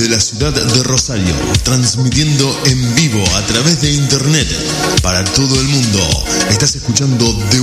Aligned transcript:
desde 0.00 0.14
la 0.14 0.20
ciudad 0.20 0.52
de 0.52 0.82
Rosario, 0.82 1.34
transmitiendo 1.62 2.62
en 2.66 2.94
vivo 2.94 3.22
a 3.36 3.42
través 3.42 3.82
de 3.82 3.92
internet 3.92 4.48
para 5.02 5.22
todo 5.24 5.60
el 5.60 5.68
mundo. 5.68 6.24
Estás 6.48 6.74
escuchando 6.76 7.30
de 7.50 7.60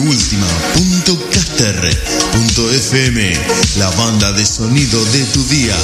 FM, 2.70 3.34
la 3.78 3.90
banda 3.92 4.32
de 4.34 4.46
sonido 4.46 5.04
de 5.06 5.24
tu 5.26 5.44
día. 5.46 5.76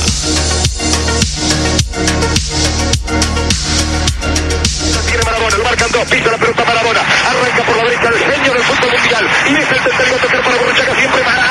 Pisa 6.10 6.32
la 6.32 6.38
pelota 6.38 6.66
Marabona, 6.66 7.00
arranca 7.00 7.66
por 7.66 7.78
la 7.78 7.84
derecha 7.84 8.10
el 8.10 8.18
genio 8.20 8.54
del 8.54 8.64
fútbol 8.64 8.92
mundial 8.92 9.26
y 9.48 9.56
es 9.56 9.72
el 9.72 9.84
tercero 9.84 10.18
tocar 10.18 10.44
para 10.44 10.58
Borruchaga 10.58 11.00
siempre 11.00 11.24
Marabona, 11.24 11.43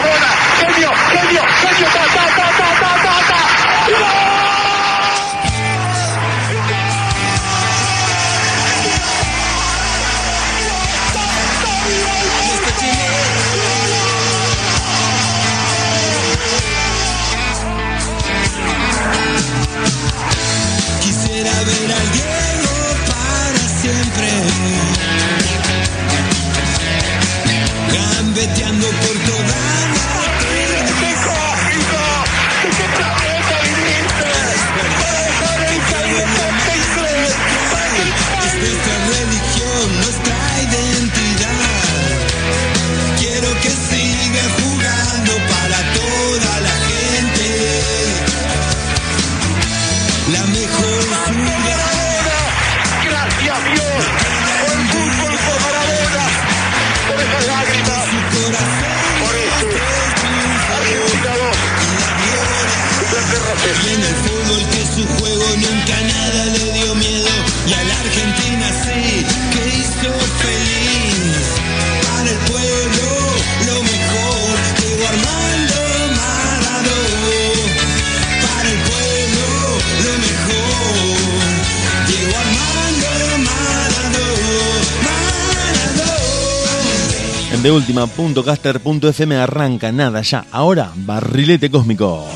Maradona. 87.63 87.63
En 87.63 87.63
deultima.caster.fm 87.63 89.37
arranca 89.37 89.93
nada 89.93 90.23
ya. 90.23 90.45
Ahora, 90.51 90.93
barrilete 90.95 91.71
cósmico. 91.71 92.27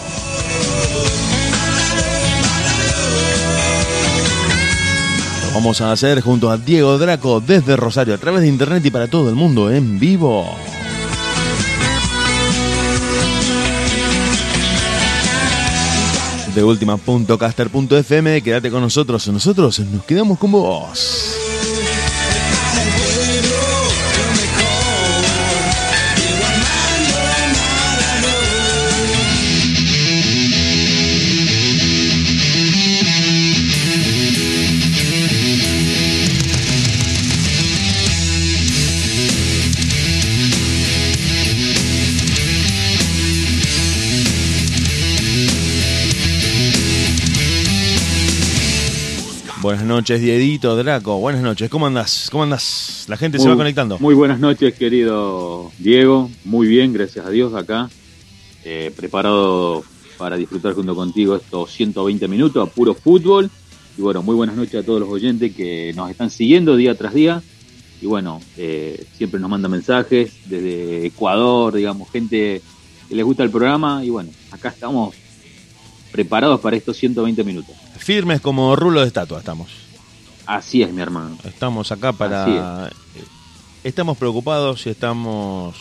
Lo 5.47 5.54
vamos 5.54 5.81
a 5.81 5.92
hacer 5.92 6.20
junto 6.20 6.50
a 6.50 6.56
Diego 6.56 6.98
Draco 6.98 7.41
desde 7.41 7.76
Rosario 7.76 8.14
a 8.14 8.19
través 8.19 8.42
de 8.42 8.48
internet 8.48 8.84
y 8.84 8.91
para 8.91 9.09
todo 9.09 9.28
el 9.28 9.34
mundo 9.34 9.70
en 9.70 9.98
vivo. 9.98 10.47
De 16.54 16.64
última.caster.fm, 16.64 18.43
quédate 18.43 18.70
con 18.70 18.81
nosotros. 18.81 19.28
Nosotros 19.28 19.78
nos 19.81 20.04
quedamos 20.04 20.38
con 20.38 20.53
vos. 20.53 21.35
Buenas 49.66 49.84
noches, 49.84 50.21
Diedito, 50.21 50.77
Draco. 50.77 51.19
Buenas 51.19 51.43
noches. 51.43 51.69
¿Cómo 51.69 51.88
andás? 51.88 52.28
¿Cómo 52.31 52.44
andás? 52.44 53.04
La 53.09 53.16
gente 53.16 53.41
se 53.41 53.49
va 53.49 53.56
conectando. 53.56 53.99
Muy 53.99 54.15
buenas 54.15 54.38
noches, 54.38 54.72
querido 54.75 55.72
Diego. 55.81 56.31
Muy 56.44 56.69
bien, 56.69 56.93
gracias 56.93 57.27
a 57.27 57.31
Dios 57.31 57.53
acá. 57.53 57.91
Eh, 58.65 58.93
preparado 58.97 59.82
para 60.19 60.37
disfrutar 60.37 60.72
junto 60.75 60.94
contigo 60.94 61.34
estos 61.34 61.72
120 61.72 62.28
minutos 62.28 62.65
a 62.65 62.72
puro 62.72 62.94
fútbol. 62.94 63.50
Y 63.99 64.03
bueno, 64.03 64.22
muy 64.22 64.37
buenas 64.37 64.55
noches 64.55 64.76
a 64.76 64.87
todos 64.87 65.00
los 65.00 65.09
oyentes 65.09 65.53
que 65.53 65.93
nos 65.97 66.12
están 66.12 66.31
siguiendo 66.31 66.76
día 66.76 66.94
tras 66.94 67.12
día. 67.12 67.43
Y 68.00 68.06
bueno, 68.06 68.41
eh, 68.56 69.05
siempre 69.16 69.41
nos 69.41 69.50
mandan 69.50 69.72
mensajes 69.72 70.32
desde 70.44 71.06
Ecuador, 71.06 71.75
digamos, 71.75 72.09
gente 72.12 72.62
que 73.09 73.16
les 73.16 73.25
gusta 73.25 73.43
el 73.43 73.50
programa. 73.50 74.05
Y 74.05 74.10
bueno, 74.10 74.31
acá 74.53 74.69
estamos 74.69 75.16
preparados 76.16 76.60
para 76.60 76.77
estos 76.77 76.97
120 76.97 77.44
minutos. 77.44 77.77
Firmes 77.99 78.41
como 78.41 78.75
rulo 78.75 79.03
de 79.03 79.06
estatua 79.06 79.38
estamos. 79.38 79.69
Así 80.47 80.82
es, 80.82 80.91
mi 80.91 81.03
hermano. 81.03 81.37
Estamos 81.44 81.93
acá 81.93 82.12
para... 82.15 82.91
Estamos 83.84 84.16
preocupados 84.16 84.87
y 84.87 84.91
estamos... 84.91 85.76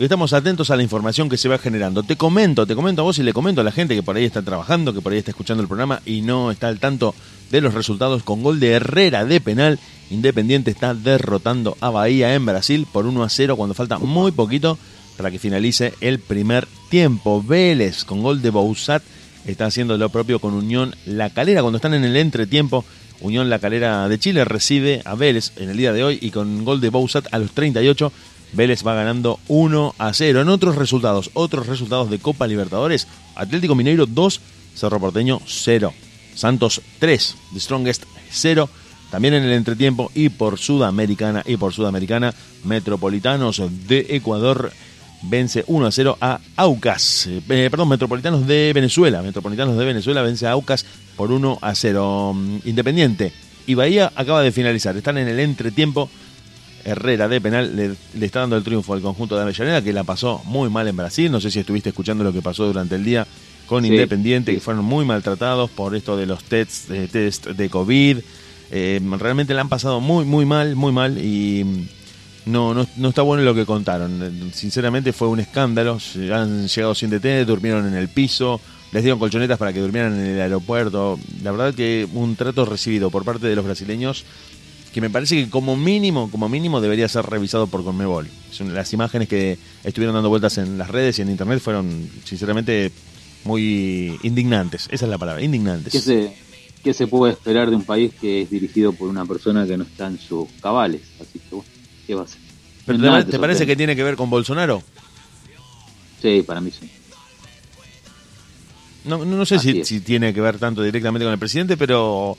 Estamos 0.00 0.32
atentos 0.32 0.70
a 0.70 0.76
la 0.76 0.82
información 0.82 1.28
que 1.28 1.38
se 1.38 1.48
va 1.48 1.58
generando. 1.58 2.02
Te 2.02 2.16
comento, 2.16 2.66
te 2.66 2.74
comento 2.74 3.02
a 3.02 3.04
vos 3.04 3.18
y 3.20 3.22
le 3.22 3.32
comento 3.32 3.60
a 3.60 3.64
la 3.64 3.70
gente 3.70 3.94
que 3.94 4.02
por 4.02 4.16
ahí 4.16 4.24
está 4.24 4.42
trabajando, 4.42 4.92
que 4.92 5.00
por 5.00 5.12
ahí 5.12 5.18
está 5.18 5.30
escuchando 5.30 5.62
el 5.62 5.68
programa 5.68 6.02
y 6.04 6.22
no 6.22 6.50
está 6.50 6.66
al 6.66 6.80
tanto 6.80 7.14
de 7.50 7.60
los 7.60 7.72
resultados 7.72 8.24
con 8.24 8.42
gol 8.42 8.58
de 8.58 8.72
Herrera 8.72 9.24
de 9.24 9.40
penal. 9.40 9.78
Independiente 10.10 10.72
está 10.72 10.92
derrotando 10.92 11.76
a 11.80 11.90
Bahía 11.90 12.34
en 12.34 12.44
Brasil 12.44 12.86
por 12.92 13.06
1 13.06 13.22
a 13.22 13.28
0 13.28 13.56
cuando 13.56 13.74
falta 13.74 13.98
muy 13.98 14.32
poquito 14.32 14.76
para 15.16 15.30
que 15.30 15.38
finalice 15.38 15.94
el 16.00 16.18
primer 16.18 16.66
tiempo. 16.90 17.42
Vélez 17.42 18.04
con 18.04 18.22
gol 18.22 18.42
de 18.42 18.50
Bouzat 18.50 19.02
está 19.46 19.66
haciendo 19.66 19.96
lo 19.96 20.08
propio 20.08 20.38
con 20.38 20.54
Unión 20.54 20.94
La 21.06 21.30
Calera. 21.30 21.62
Cuando 21.62 21.76
están 21.76 21.94
en 21.94 22.04
el 22.04 22.16
entretiempo, 22.16 22.84
Unión 23.20 23.48
La 23.48 23.58
Calera 23.58 24.08
de 24.08 24.18
Chile 24.18 24.44
recibe 24.44 25.02
a 25.04 25.14
Vélez 25.14 25.52
en 25.56 25.70
el 25.70 25.76
día 25.76 25.92
de 25.92 26.04
hoy 26.04 26.18
y 26.20 26.30
con 26.30 26.64
gol 26.64 26.80
de 26.80 26.90
Bouzat 26.90 27.32
a 27.32 27.38
los 27.38 27.52
38, 27.52 28.12
Vélez 28.52 28.86
va 28.86 28.94
ganando 28.94 29.40
1 29.48 29.94
a 29.98 30.12
0. 30.12 30.40
En 30.40 30.48
otros 30.48 30.76
resultados, 30.76 31.30
otros 31.34 31.66
resultados 31.66 32.10
de 32.10 32.18
Copa 32.18 32.46
Libertadores, 32.46 33.06
Atlético 33.34 33.74
Mineiro 33.74 34.06
2, 34.06 34.40
Cerro 34.74 35.00
Porteño 35.00 35.40
0, 35.46 35.92
Santos 36.34 36.80
3, 36.98 37.36
The 37.54 37.60
Strongest 37.60 38.04
0. 38.30 38.68
También 39.10 39.34
en 39.34 39.44
el 39.44 39.52
entretiempo 39.52 40.10
y 40.14 40.30
por 40.30 40.58
Sudamericana 40.58 41.42
y 41.46 41.56
por 41.56 41.72
Sudamericana, 41.72 42.34
Metropolitanos 42.64 43.62
de 43.86 44.06
Ecuador 44.10 44.72
vence 45.22 45.64
1 45.66 45.86
a 45.86 45.90
0 45.90 46.18
a 46.20 46.40
Aucas. 46.56 47.26
Eh, 47.26 47.68
perdón, 47.70 47.88
Metropolitanos 47.88 48.46
de 48.46 48.72
Venezuela. 48.74 49.22
Metropolitanos 49.22 49.76
de 49.76 49.84
Venezuela 49.84 50.22
vence 50.22 50.46
a 50.46 50.52
Aucas 50.52 50.84
por 51.16 51.32
1 51.32 51.58
a 51.60 51.74
0. 51.74 52.32
Mm, 52.34 52.56
Independiente 52.64 53.32
y 53.66 53.74
Bahía 53.74 54.12
acaba 54.14 54.42
de 54.42 54.52
finalizar. 54.52 54.96
Están 54.96 55.18
en 55.18 55.28
el 55.28 55.40
entretiempo. 55.40 56.08
Herrera 56.84 57.26
de 57.26 57.40
penal 57.40 57.74
le, 57.74 57.94
le 58.14 58.26
está 58.26 58.40
dando 58.40 58.56
el 58.56 58.62
triunfo 58.62 58.94
al 58.94 59.00
conjunto 59.02 59.34
de 59.34 59.42
Avellaneda 59.42 59.82
que 59.82 59.92
la 59.92 60.04
pasó 60.04 60.40
muy 60.44 60.70
mal 60.70 60.86
en 60.86 60.96
Brasil. 60.96 61.32
No 61.32 61.40
sé 61.40 61.50
si 61.50 61.58
estuviste 61.58 61.88
escuchando 61.88 62.22
lo 62.22 62.32
que 62.32 62.42
pasó 62.42 62.64
durante 62.64 62.94
el 62.94 63.04
día 63.04 63.26
con 63.66 63.82
Sí, 63.82 63.88
Independiente, 63.90 64.52
sí. 64.52 64.58
que 64.58 64.60
fueron 64.60 64.84
muy 64.84 65.04
maltratados 65.04 65.68
por 65.68 65.96
esto 65.96 66.16
de 66.16 66.26
los 66.26 66.44
tests, 66.44 66.86
de 66.88 67.08
test 67.08 67.48
de 67.48 67.68
COVID. 67.68 68.18
Eh, 68.70 69.00
realmente 69.18 69.52
la 69.54 69.62
han 69.62 69.68
pasado 69.68 70.00
muy, 70.00 70.24
muy 70.24 70.44
mal, 70.44 70.76
muy 70.76 70.92
mal 70.92 71.18
y 71.18 71.64
mm, 71.64 71.88
no, 72.46 72.74
no, 72.74 72.86
no 72.96 73.08
está 73.08 73.22
bueno 73.22 73.42
lo 73.42 73.54
que 73.54 73.66
contaron. 73.66 74.50
Sinceramente 74.54 75.12
fue 75.12 75.28
un 75.28 75.40
escándalo. 75.40 75.98
Han 76.32 76.68
llegado 76.68 76.94
sin 76.94 77.10
DT, 77.10 77.44
durmieron 77.44 77.86
en 77.86 77.94
el 77.94 78.08
piso, 78.08 78.60
les 78.92 79.02
dieron 79.02 79.18
colchonetas 79.18 79.58
para 79.58 79.72
que 79.72 79.80
durmieran 79.80 80.14
en 80.18 80.26
el 80.26 80.40
aeropuerto. 80.40 81.18
La 81.42 81.50
verdad 81.50 81.74
que 81.74 82.08
un 82.12 82.36
trato 82.36 82.64
recibido 82.64 83.10
por 83.10 83.24
parte 83.24 83.46
de 83.46 83.56
los 83.56 83.64
brasileños 83.64 84.24
que 84.94 85.02
me 85.02 85.10
parece 85.10 85.44
que 85.44 85.50
como 85.50 85.76
mínimo, 85.76 86.30
como 86.30 86.48
mínimo 86.48 86.80
debería 86.80 87.06
ser 87.06 87.26
revisado 87.26 87.66
por 87.66 87.84
Conmebol. 87.84 88.28
Las 88.72 88.94
imágenes 88.94 89.28
que 89.28 89.58
estuvieron 89.84 90.14
dando 90.14 90.30
vueltas 90.30 90.56
en 90.56 90.78
las 90.78 90.88
redes 90.88 91.18
y 91.18 91.22
en 91.22 91.28
internet 91.28 91.60
fueron 91.60 92.08
sinceramente 92.24 92.90
muy 93.44 94.18
indignantes, 94.22 94.88
esa 94.90 95.04
es 95.04 95.10
la 95.10 95.18
palabra, 95.18 95.42
indignantes. 95.42 95.92
¿Qué 95.92 96.00
se, 96.00 96.32
¿Qué 96.82 96.94
se 96.94 97.08
puede 97.08 97.34
esperar 97.34 97.68
de 97.68 97.76
un 97.76 97.82
país 97.82 98.12
que 98.18 98.40
es 98.40 98.50
dirigido 98.50 98.94
por 98.94 99.10
una 99.10 99.26
persona 99.26 99.66
que 99.66 99.76
no 99.76 99.84
está 99.84 100.06
en 100.06 100.18
sus 100.18 100.48
cabales? 100.62 101.02
Así 101.20 101.40
que, 101.40 101.56
bueno, 101.56 101.75
¿qué 102.06 102.14
va 102.14 102.22
a 102.22 102.24
hacer? 102.24 102.38
¿Pero 102.84 102.98
te, 103.24 103.32
te 103.32 103.38
parece 103.38 103.66
que 103.66 103.76
tiene 103.76 103.96
que 103.96 104.04
ver 104.04 104.16
con 104.16 104.30
Bolsonaro? 104.30 104.82
Sí, 106.22 106.42
para 106.46 106.60
mí 106.60 106.70
sí. 106.70 106.88
No, 109.04 109.18
no, 109.18 109.36
no 109.36 109.46
sé 109.46 109.58
si, 109.84 110.00
tiene 110.00 110.34
que 110.34 110.40
ver 110.40 110.58
tanto 110.58 110.82
directamente 110.82 111.24
con 111.24 111.32
el 111.32 111.38
presidente, 111.38 111.76
pero 111.76 112.36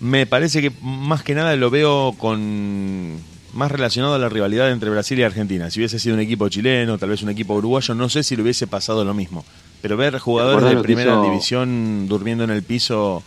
me 0.00 0.26
parece 0.26 0.60
que 0.60 0.72
más 0.82 1.22
que 1.22 1.34
nada 1.34 1.54
lo 1.56 1.70
veo 1.70 2.14
con 2.18 3.16
más 3.52 3.70
relacionado 3.70 4.14
a 4.14 4.18
la 4.18 4.28
rivalidad 4.28 4.70
entre 4.70 4.90
Brasil 4.90 5.18
y 5.18 5.22
Argentina. 5.22 5.70
Si 5.70 5.78
hubiese 5.80 5.98
sido 6.00 6.14
un 6.14 6.20
equipo 6.20 6.48
chileno, 6.48 6.98
tal 6.98 7.10
vez 7.10 7.22
un 7.22 7.30
equipo 7.30 7.54
uruguayo, 7.54 7.94
no 7.94 8.08
sé 8.08 8.22
si 8.22 8.34
le 8.36 8.42
hubiese 8.42 8.66
pasado 8.66 9.04
lo 9.04 9.14
mismo. 9.14 9.44
Pero 9.80 9.96
ver 9.96 10.18
jugadores 10.18 10.68
de 10.68 10.82
primera 10.82 11.12
hizo- 11.12 11.22
división 11.22 12.06
durmiendo 12.08 12.42
en 12.44 12.50
el 12.50 12.64
piso 12.64 13.22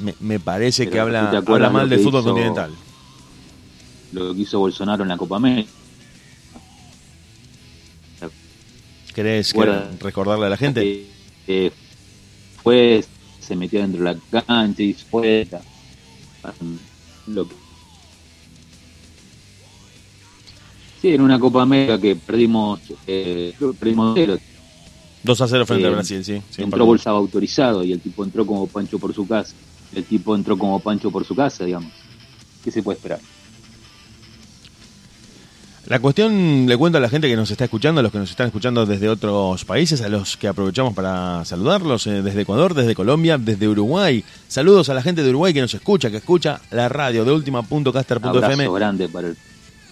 me, 0.00 0.14
me 0.20 0.40
parece 0.40 0.84
Pero 0.84 0.92
que 0.92 1.00
habla, 1.00 1.24
¿tú 1.26 1.30
te 1.32 1.36
acuerdas 1.36 1.66
habla 1.68 1.78
mal 1.80 1.88
del 1.90 2.00
fútbol 2.00 2.22
hizo- 2.22 2.28
continental. 2.30 2.72
Lo 4.14 4.34
que 4.34 4.42
hizo 4.42 4.58
Bolsonaro 4.60 5.02
en 5.02 5.08
la 5.08 5.16
Copa 5.16 5.36
América. 5.36 5.70
¿Querés, 9.14 9.52
Bueno. 9.52 9.80
recordarle 10.00 10.46
a 10.46 10.48
la 10.48 10.56
gente? 10.56 10.82
Eh, 10.82 11.06
eh, 11.46 11.72
fue, 12.62 13.04
se 13.40 13.54
metió 13.54 13.80
dentro 13.80 14.02
de 14.02 14.14
la 14.32 14.42
cancha 14.42 14.82
y 14.82 14.92
fue 14.94 15.46
lo 17.28 17.48
que 17.48 17.54
sí 21.00 21.08
en 21.14 21.20
una 21.20 21.38
Copa 21.38 21.62
América 21.62 21.98
que 22.00 22.16
perdimos 22.16 22.80
eh, 23.06 23.54
perdimos 23.78 24.14
cero 24.14 24.38
2 25.22 25.40
a 25.40 25.48
0 25.48 25.66
frente 25.66 25.84
Eh, 25.84 25.88
a 25.88 25.90
Brasil, 25.90 26.24
sí. 26.24 26.42
sí, 26.50 26.62
entró 26.62 26.84
bolsa 26.84 27.10
autorizado 27.10 27.82
y 27.84 27.92
el 27.92 28.00
tipo 28.00 28.24
entró 28.24 28.44
como 28.46 28.66
Pancho 28.66 28.98
por 28.98 29.14
su 29.14 29.26
casa 29.26 29.54
el 29.94 30.04
tipo 30.04 30.34
entró 30.34 30.58
como 30.58 30.80
Pancho 30.80 31.10
por 31.10 31.24
su 31.24 31.34
casa 31.34 31.64
digamos 31.64 31.92
qué 32.64 32.70
se 32.70 32.82
puede 32.82 32.96
esperar 32.96 33.20
La 35.86 35.98
cuestión, 35.98 36.64
le 36.66 36.76
cuento 36.78 36.96
a 36.96 37.00
la 37.00 37.10
gente 37.10 37.28
que 37.28 37.36
nos 37.36 37.50
está 37.50 37.64
escuchando, 37.64 38.00
a 38.00 38.02
los 38.02 38.10
que 38.10 38.16
nos 38.18 38.30
están 38.30 38.46
escuchando 38.46 38.86
desde 38.86 39.06
otros 39.08 39.66
países, 39.66 40.00
a 40.00 40.08
los 40.08 40.38
que 40.38 40.48
aprovechamos 40.48 40.94
para 40.94 41.44
saludarlos, 41.44 42.06
eh, 42.06 42.22
desde 42.22 42.40
Ecuador, 42.40 42.72
desde 42.72 42.94
Colombia, 42.94 43.36
desde 43.36 43.68
Uruguay. 43.68 44.24
Saludos 44.48 44.88
a 44.88 44.94
la 44.94 45.02
gente 45.02 45.22
de 45.22 45.28
Uruguay 45.28 45.52
que 45.52 45.60
nos 45.60 45.74
escucha, 45.74 46.10
que 46.10 46.16
escucha 46.16 46.58
la 46.70 46.88
radio 46.88 47.26
de 47.26 47.32
última.caster.fm. 47.32 48.68
grande 48.70 49.08
para 49.10 49.28
el 49.28 49.36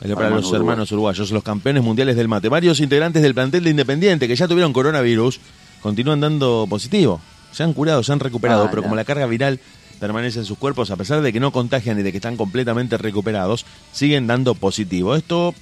Eh, 0.02 0.14
Para 0.14 0.30
los 0.30 0.46
Hermanos 0.46 0.52
hermanos 0.54 0.92
uruguayos, 0.92 1.30
los 1.30 1.42
campeones 1.44 1.82
mundiales 1.84 2.16
del 2.16 2.26
mate. 2.26 2.48
Varios 2.48 2.80
integrantes 2.80 3.22
del 3.22 3.34
plantel 3.34 3.62
de 3.62 3.70
Independiente 3.70 4.26
que 4.26 4.34
ya 4.34 4.48
tuvieron 4.48 4.72
coronavirus 4.72 5.38
continúan 5.82 6.20
dando 6.20 6.66
positivo. 6.68 7.20
Se 7.52 7.62
han 7.62 7.74
curado, 7.74 8.02
se 8.02 8.12
han 8.12 8.18
recuperado, 8.18 8.64
Ah, 8.64 8.68
pero 8.70 8.82
como 8.82 8.96
la 8.96 9.04
carga 9.04 9.26
viral 9.26 9.60
permanece 10.00 10.38
en 10.40 10.44
sus 10.46 10.58
cuerpos, 10.58 10.90
a 10.90 10.96
pesar 10.96 11.20
de 11.20 11.32
que 11.32 11.38
no 11.38 11.52
contagian 11.52 12.00
y 12.00 12.02
de 12.02 12.10
que 12.10 12.18
están 12.18 12.36
completamente 12.36 12.96
recuperados, 12.96 13.64
siguen 13.92 14.26
dando 14.26 14.54
positivo. 14.54 15.14
Esto 15.14 15.54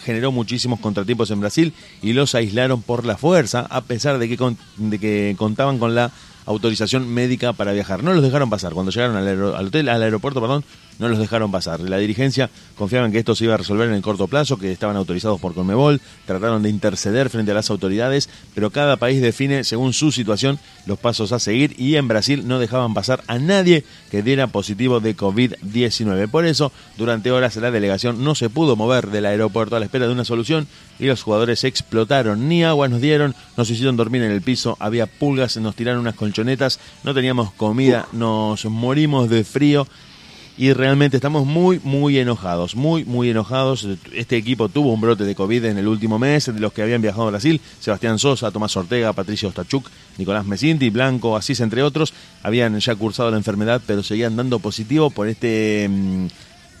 generó 0.00 0.32
muchísimos 0.32 0.80
contratiempos 0.80 1.30
en 1.30 1.40
Brasil 1.40 1.72
y 2.02 2.12
los 2.12 2.34
aislaron 2.34 2.82
por 2.82 3.04
la 3.04 3.16
fuerza, 3.16 3.66
a 3.70 3.80
pesar 3.82 4.18
de 4.18 4.28
que, 4.28 4.36
con- 4.36 4.56
de 4.76 4.98
que 4.98 5.34
contaban 5.38 5.78
con 5.78 5.94
la 5.94 6.10
autorización 6.46 7.08
médica 7.08 7.52
para 7.52 7.72
viajar. 7.72 8.02
No 8.02 8.12
los 8.12 8.22
dejaron 8.22 8.50
pasar. 8.50 8.72
Cuando 8.72 8.90
llegaron 8.90 9.16
al, 9.16 9.28
al 9.28 9.66
hotel, 9.66 9.88
al 9.88 10.02
aeropuerto, 10.02 10.40
perdón, 10.40 10.64
no 11.02 11.08
los 11.08 11.18
dejaron 11.18 11.50
pasar. 11.50 11.80
La 11.80 11.98
dirigencia 11.98 12.48
confiaba 12.76 13.06
en 13.06 13.12
que 13.12 13.18
esto 13.18 13.34
se 13.34 13.44
iba 13.44 13.54
a 13.54 13.58
resolver 13.58 13.88
en 13.88 13.94
el 13.94 14.02
corto 14.02 14.28
plazo, 14.28 14.56
que 14.56 14.72
estaban 14.72 14.96
autorizados 14.96 15.40
por 15.40 15.52
Conmebol, 15.52 16.00
trataron 16.26 16.62
de 16.62 16.70
interceder 16.70 17.28
frente 17.28 17.50
a 17.50 17.54
las 17.54 17.70
autoridades, 17.70 18.30
pero 18.54 18.70
cada 18.70 18.96
país 18.96 19.20
define 19.20 19.64
según 19.64 19.92
su 19.92 20.12
situación 20.12 20.58
los 20.86 20.98
pasos 20.98 21.32
a 21.32 21.38
seguir 21.38 21.74
y 21.78 21.96
en 21.96 22.08
Brasil 22.08 22.46
no 22.46 22.58
dejaban 22.58 22.94
pasar 22.94 23.22
a 23.26 23.38
nadie 23.38 23.84
que 24.10 24.22
diera 24.22 24.46
positivo 24.46 25.00
de 25.00 25.16
COVID-19. 25.16 26.28
Por 26.28 26.46
eso, 26.46 26.72
durante 26.96 27.32
horas 27.32 27.56
la 27.56 27.70
delegación 27.70 28.22
no 28.22 28.34
se 28.34 28.48
pudo 28.48 28.76
mover 28.76 29.08
del 29.08 29.26
aeropuerto 29.26 29.76
a 29.76 29.80
la 29.80 29.86
espera 29.86 30.06
de 30.06 30.12
una 30.12 30.24
solución 30.24 30.68
y 30.98 31.06
los 31.06 31.22
jugadores 31.22 31.64
explotaron. 31.64 32.48
Ni 32.48 32.62
agua 32.64 32.88
nos 32.88 33.00
dieron, 33.00 33.34
nos 33.56 33.68
hicieron 33.70 33.96
dormir 33.96 34.22
en 34.22 34.30
el 34.30 34.42
piso, 34.42 34.76
había 34.78 35.06
pulgas, 35.06 35.56
nos 35.56 35.74
tiraron 35.74 36.00
unas 36.00 36.14
colchonetas, 36.14 36.78
no 37.02 37.12
teníamos 37.12 37.52
comida, 37.52 38.06
nos 38.12 38.64
morimos 38.66 39.28
de 39.28 39.42
frío 39.42 39.88
y 40.62 40.74
realmente 40.74 41.16
estamos 41.16 41.44
muy, 41.44 41.80
muy 41.82 42.18
enojados, 42.18 42.76
muy, 42.76 43.04
muy 43.04 43.28
enojados. 43.28 43.84
Este 44.14 44.36
equipo 44.36 44.68
tuvo 44.68 44.92
un 44.92 45.00
brote 45.00 45.24
de 45.24 45.34
COVID 45.34 45.64
en 45.64 45.76
el 45.76 45.88
último 45.88 46.20
mes, 46.20 46.46
de 46.46 46.60
los 46.60 46.72
que 46.72 46.82
habían 46.82 47.02
viajado 47.02 47.26
a 47.26 47.30
Brasil, 47.30 47.60
Sebastián 47.80 48.20
Sosa, 48.20 48.52
Tomás 48.52 48.76
Ortega, 48.76 49.12
Patricio 49.12 49.48
Ostachuk, 49.48 49.90
Nicolás 50.18 50.46
Mesinti, 50.46 50.88
Blanco, 50.90 51.36
Asís, 51.36 51.58
entre 51.58 51.82
otros, 51.82 52.14
habían 52.44 52.78
ya 52.78 52.94
cursado 52.94 53.32
la 53.32 53.38
enfermedad, 53.38 53.82
pero 53.88 54.04
seguían 54.04 54.36
dando 54.36 54.60
positivo 54.60 55.10
por 55.10 55.26
este 55.26 55.88
mm, 55.90 56.26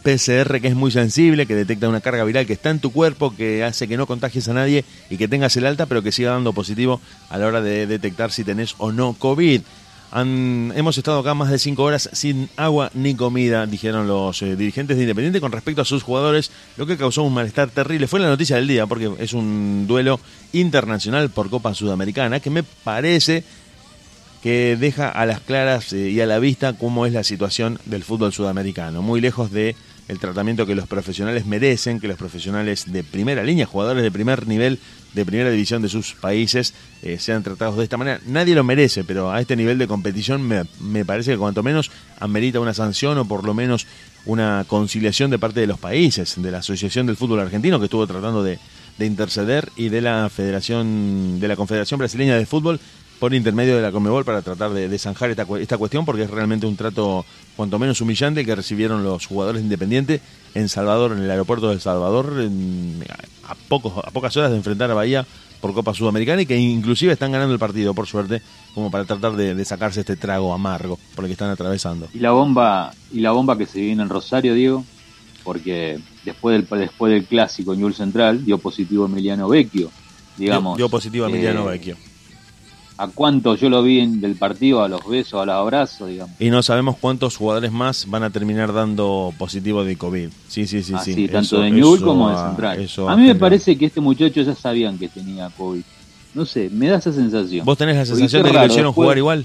PCR 0.04 0.60
que 0.60 0.68
es 0.68 0.76
muy 0.76 0.92
sensible, 0.92 1.46
que 1.46 1.56
detecta 1.56 1.88
una 1.88 2.00
carga 2.00 2.22
viral 2.22 2.46
que 2.46 2.52
está 2.52 2.70
en 2.70 2.78
tu 2.78 2.92
cuerpo, 2.92 3.34
que 3.34 3.64
hace 3.64 3.88
que 3.88 3.96
no 3.96 4.06
contagies 4.06 4.46
a 4.46 4.54
nadie 4.54 4.84
y 5.10 5.16
que 5.16 5.26
tengas 5.26 5.56
el 5.56 5.66
alta, 5.66 5.86
pero 5.86 6.02
que 6.02 6.12
siga 6.12 6.30
dando 6.30 6.52
positivo 6.52 7.00
a 7.30 7.36
la 7.36 7.48
hora 7.48 7.60
de 7.60 7.88
detectar 7.88 8.30
si 8.30 8.44
tenés 8.44 8.76
o 8.78 8.92
no 8.92 9.14
COVID. 9.14 9.62
Han- 10.12 10.72
hemos 10.76 10.98
estado 10.98 11.18
acá 11.20 11.32
más 11.34 11.50
de 11.50 11.58
cinco 11.58 11.84
horas 11.84 12.10
sin 12.12 12.48
agua 12.56 12.90
ni 12.94 13.14
comida, 13.14 13.66
dijeron 13.66 14.06
los 14.06 14.42
eh, 14.42 14.56
dirigentes 14.56 14.96
de 14.98 15.04
Independiente 15.04 15.40
con 15.40 15.52
respecto 15.52 15.80
a 15.82 15.84
sus 15.86 16.02
jugadores, 16.02 16.50
lo 16.76 16.86
que 16.86 16.96
causó 16.98 17.22
un 17.22 17.32
malestar 17.32 17.70
terrible. 17.70 18.06
Fue 18.06 18.20
la 18.20 18.28
noticia 18.28 18.56
del 18.56 18.68
día 18.68 18.86
porque 18.86 19.10
es 19.18 19.32
un 19.32 19.86
duelo 19.88 20.20
internacional 20.52 21.30
por 21.30 21.48
Copa 21.48 21.74
Sudamericana 21.74 22.40
que 22.40 22.50
me 22.50 22.62
parece 22.62 23.42
que 24.42 24.76
deja 24.78 25.08
a 25.08 25.24
las 25.24 25.40
claras 25.40 25.92
eh, 25.92 26.10
y 26.10 26.20
a 26.20 26.26
la 26.26 26.38
vista 26.40 26.72
cómo 26.74 27.06
es 27.06 27.12
la 27.12 27.24
situación 27.24 27.78
del 27.86 28.02
fútbol 28.04 28.32
sudamericano, 28.32 29.00
muy 29.00 29.20
lejos 29.20 29.50
de 29.52 29.76
el 30.08 30.18
tratamiento 30.18 30.66
que 30.66 30.74
los 30.74 30.88
profesionales 30.88 31.46
merecen, 31.46 32.00
que 32.00 32.08
los 32.08 32.16
profesionales 32.16 32.92
de 32.92 33.04
primera 33.04 33.42
línea, 33.42 33.66
jugadores 33.66 34.02
de 34.02 34.10
primer 34.10 34.46
nivel, 34.46 34.78
de 35.14 35.24
primera 35.24 35.50
división 35.50 35.82
de 35.82 35.88
sus 35.88 36.14
países, 36.14 36.74
eh, 37.02 37.18
sean 37.18 37.42
tratados 37.42 37.76
de 37.76 37.84
esta 37.84 37.96
manera. 37.96 38.20
Nadie 38.26 38.54
lo 38.54 38.64
merece, 38.64 39.04
pero 39.04 39.30
a 39.30 39.40
este 39.40 39.56
nivel 39.56 39.78
de 39.78 39.86
competición 39.86 40.42
me, 40.42 40.64
me 40.80 41.04
parece 41.04 41.32
que 41.32 41.38
cuanto 41.38 41.62
menos 41.62 41.90
amerita 42.18 42.60
una 42.60 42.74
sanción 42.74 43.18
o 43.18 43.24
por 43.26 43.44
lo 43.44 43.54
menos 43.54 43.86
una 44.24 44.64
conciliación 44.68 45.30
de 45.30 45.38
parte 45.38 45.60
de 45.60 45.66
los 45.66 45.78
países, 45.78 46.34
de 46.36 46.50
la 46.50 46.58
Asociación 46.58 47.06
del 47.06 47.16
Fútbol 47.16 47.40
Argentino, 47.40 47.78
que 47.78 47.86
estuvo 47.86 48.06
tratando 48.06 48.42
de, 48.42 48.58
de 48.98 49.06
interceder, 49.06 49.70
y 49.76 49.88
de 49.88 50.00
la 50.00 50.30
Federación, 50.30 51.40
de 51.40 51.48
la 51.48 51.56
Confederación 51.56 51.98
Brasileña 51.98 52.36
de 52.36 52.46
Fútbol, 52.46 52.80
por 53.22 53.34
intermedio 53.34 53.76
de 53.76 53.82
la 53.82 53.92
Conmebol 53.92 54.24
para 54.24 54.42
tratar 54.42 54.72
de, 54.72 54.88
de 54.88 54.98
zanjar 54.98 55.30
esta, 55.30 55.46
esta 55.60 55.78
cuestión 55.78 56.04
porque 56.04 56.24
es 56.24 56.30
realmente 56.30 56.66
un 56.66 56.74
trato 56.74 57.24
cuanto 57.54 57.78
menos 57.78 58.00
humillante 58.00 58.44
que 58.44 58.52
recibieron 58.56 59.04
los 59.04 59.26
jugadores 59.26 59.62
independientes 59.62 60.20
en 60.56 60.68
Salvador, 60.68 61.12
en 61.12 61.18
el 61.18 61.30
aeropuerto 61.30 61.68
de 61.68 61.74
El 61.74 61.80
Salvador, 61.80 62.34
en- 62.40 63.04
a, 63.46 63.54
pocos, 63.68 63.92
a 64.04 64.10
pocas 64.10 64.36
horas 64.36 64.50
de 64.50 64.56
enfrentar 64.56 64.90
a 64.90 64.94
Bahía 64.94 65.24
por 65.60 65.72
Copa 65.72 65.94
Sudamericana 65.94 66.42
y 66.42 66.46
que 66.46 66.56
inclusive 66.58 67.12
están 67.12 67.30
ganando 67.30 67.52
el 67.54 67.60
partido, 67.60 67.94
por 67.94 68.08
suerte, 68.08 68.42
como 68.74 68.90
para 68.90 69.04
tratar 69.04 69.36
de, 69.36 69.54
de 69.54 69.64
sacarse 69.64 70.00
este 70.00 70.16
trago 70.16 70.52
amargo 70.52 70.98
por 71.14 71.24
el 71.24 71.28
que 71.28 71.34
están 71.34 71.50
atravesando. 71.50 72.08
Y 72.12 72.18
la 72.18 72.32
bomba, 72.32 72.92
y 73.12 73.20
la 73.20 73.30
bomba 73.30 73.56
que 73.56 73.66
se 73.66 73.80
viene 73.82 74.02
en 74.02 74.08
Rosario, 74.08 74.52
Diego, 74.52 74.84
porque 75.44 76.00
después 76.24 76.54
del 76.68 76.80
después 76.80 77.12
del 77.12 77.24
clásico 77.26 77.76
Newell 77.76 77.94
Central 77.94 78.44
dio 78.44 78.58
positivo 78.58 79.06
Emiliano 79.06 79.48
Vecchio, 79.48 79.92
digamos. 80.36 80.76
Dio 80.76 80.88
positivo 80.88 81.26
Emiliano 81.26 81.62
eh, 81.68 81.78
Vecchio. 81.78 81.96
A 83.02 83.08
cuánto 83.08 83.56
yo 83.56 83.68
lo 83.68 83.82
vi 83.82 83.98
en, 83.98 84.20
del 84.20 84.36
partido, 84.36 84.80
a 84.84 84.88
los 84.88 85.04
besos, 85.08 85.42
a 85.42 85.44
los 85.46 85.54
abrazos, 85.56 86.08
digamos. 86.08 86.40
Y 86.40 86.50
no 86.50 86.62
sabemos 86.62 86.96
cuántos 87.00 87.36
jugadores 87.36 87.72
más 87.72 88.06
van 88.08 88.22
a 88.22 88.30
terminar 88.30 88.72
dando 88.72 89.34
positivo 89.38 89.82
de 89.84 89.96
COVID. 89.96 90.28
Sí, 90.46 90.68
sí, 90.68 90.84
sí, 90.84 90.94
sí. 91.04 91.26
tanto 91.26 91.56
Eso- 91.56 91.60
de 91.62 91.70
Newell 91.72 92.00
como 92.00 92.30
de 92.30 92.36
Central. 92.36 92.88
A 93.08 93.12
ha 93.12 93.16
mí 93.16 93.24
me 93.26 93.34
parece 93.34 93.76
que 93.76 93.86
este 93.86 94.00
muchacho 94.00 94.40
ya 94.42 94.54
sabían 94.54 94.98
que 94.98 95.08
tenía 95.08 95.50
COVID. 95.50 95.82
No 96.34 96.46
sé, 96.46 96.70
me 96.70 96.86
da 96.86 96.98
esa 96.98 97.12
sensación. 97.12 97.66
¿Vos 97.66 97.76
tenés 97.76 97.96
la 97.96 98.06
sensación 98.06 98.44
de 98.44 98.50
que 98.52 98.56
lo 98.58 98.66
hicieron 98.66 98.90
después- 98.90 99.04
jugar 99.04 99.18
igual? 99.18 99.44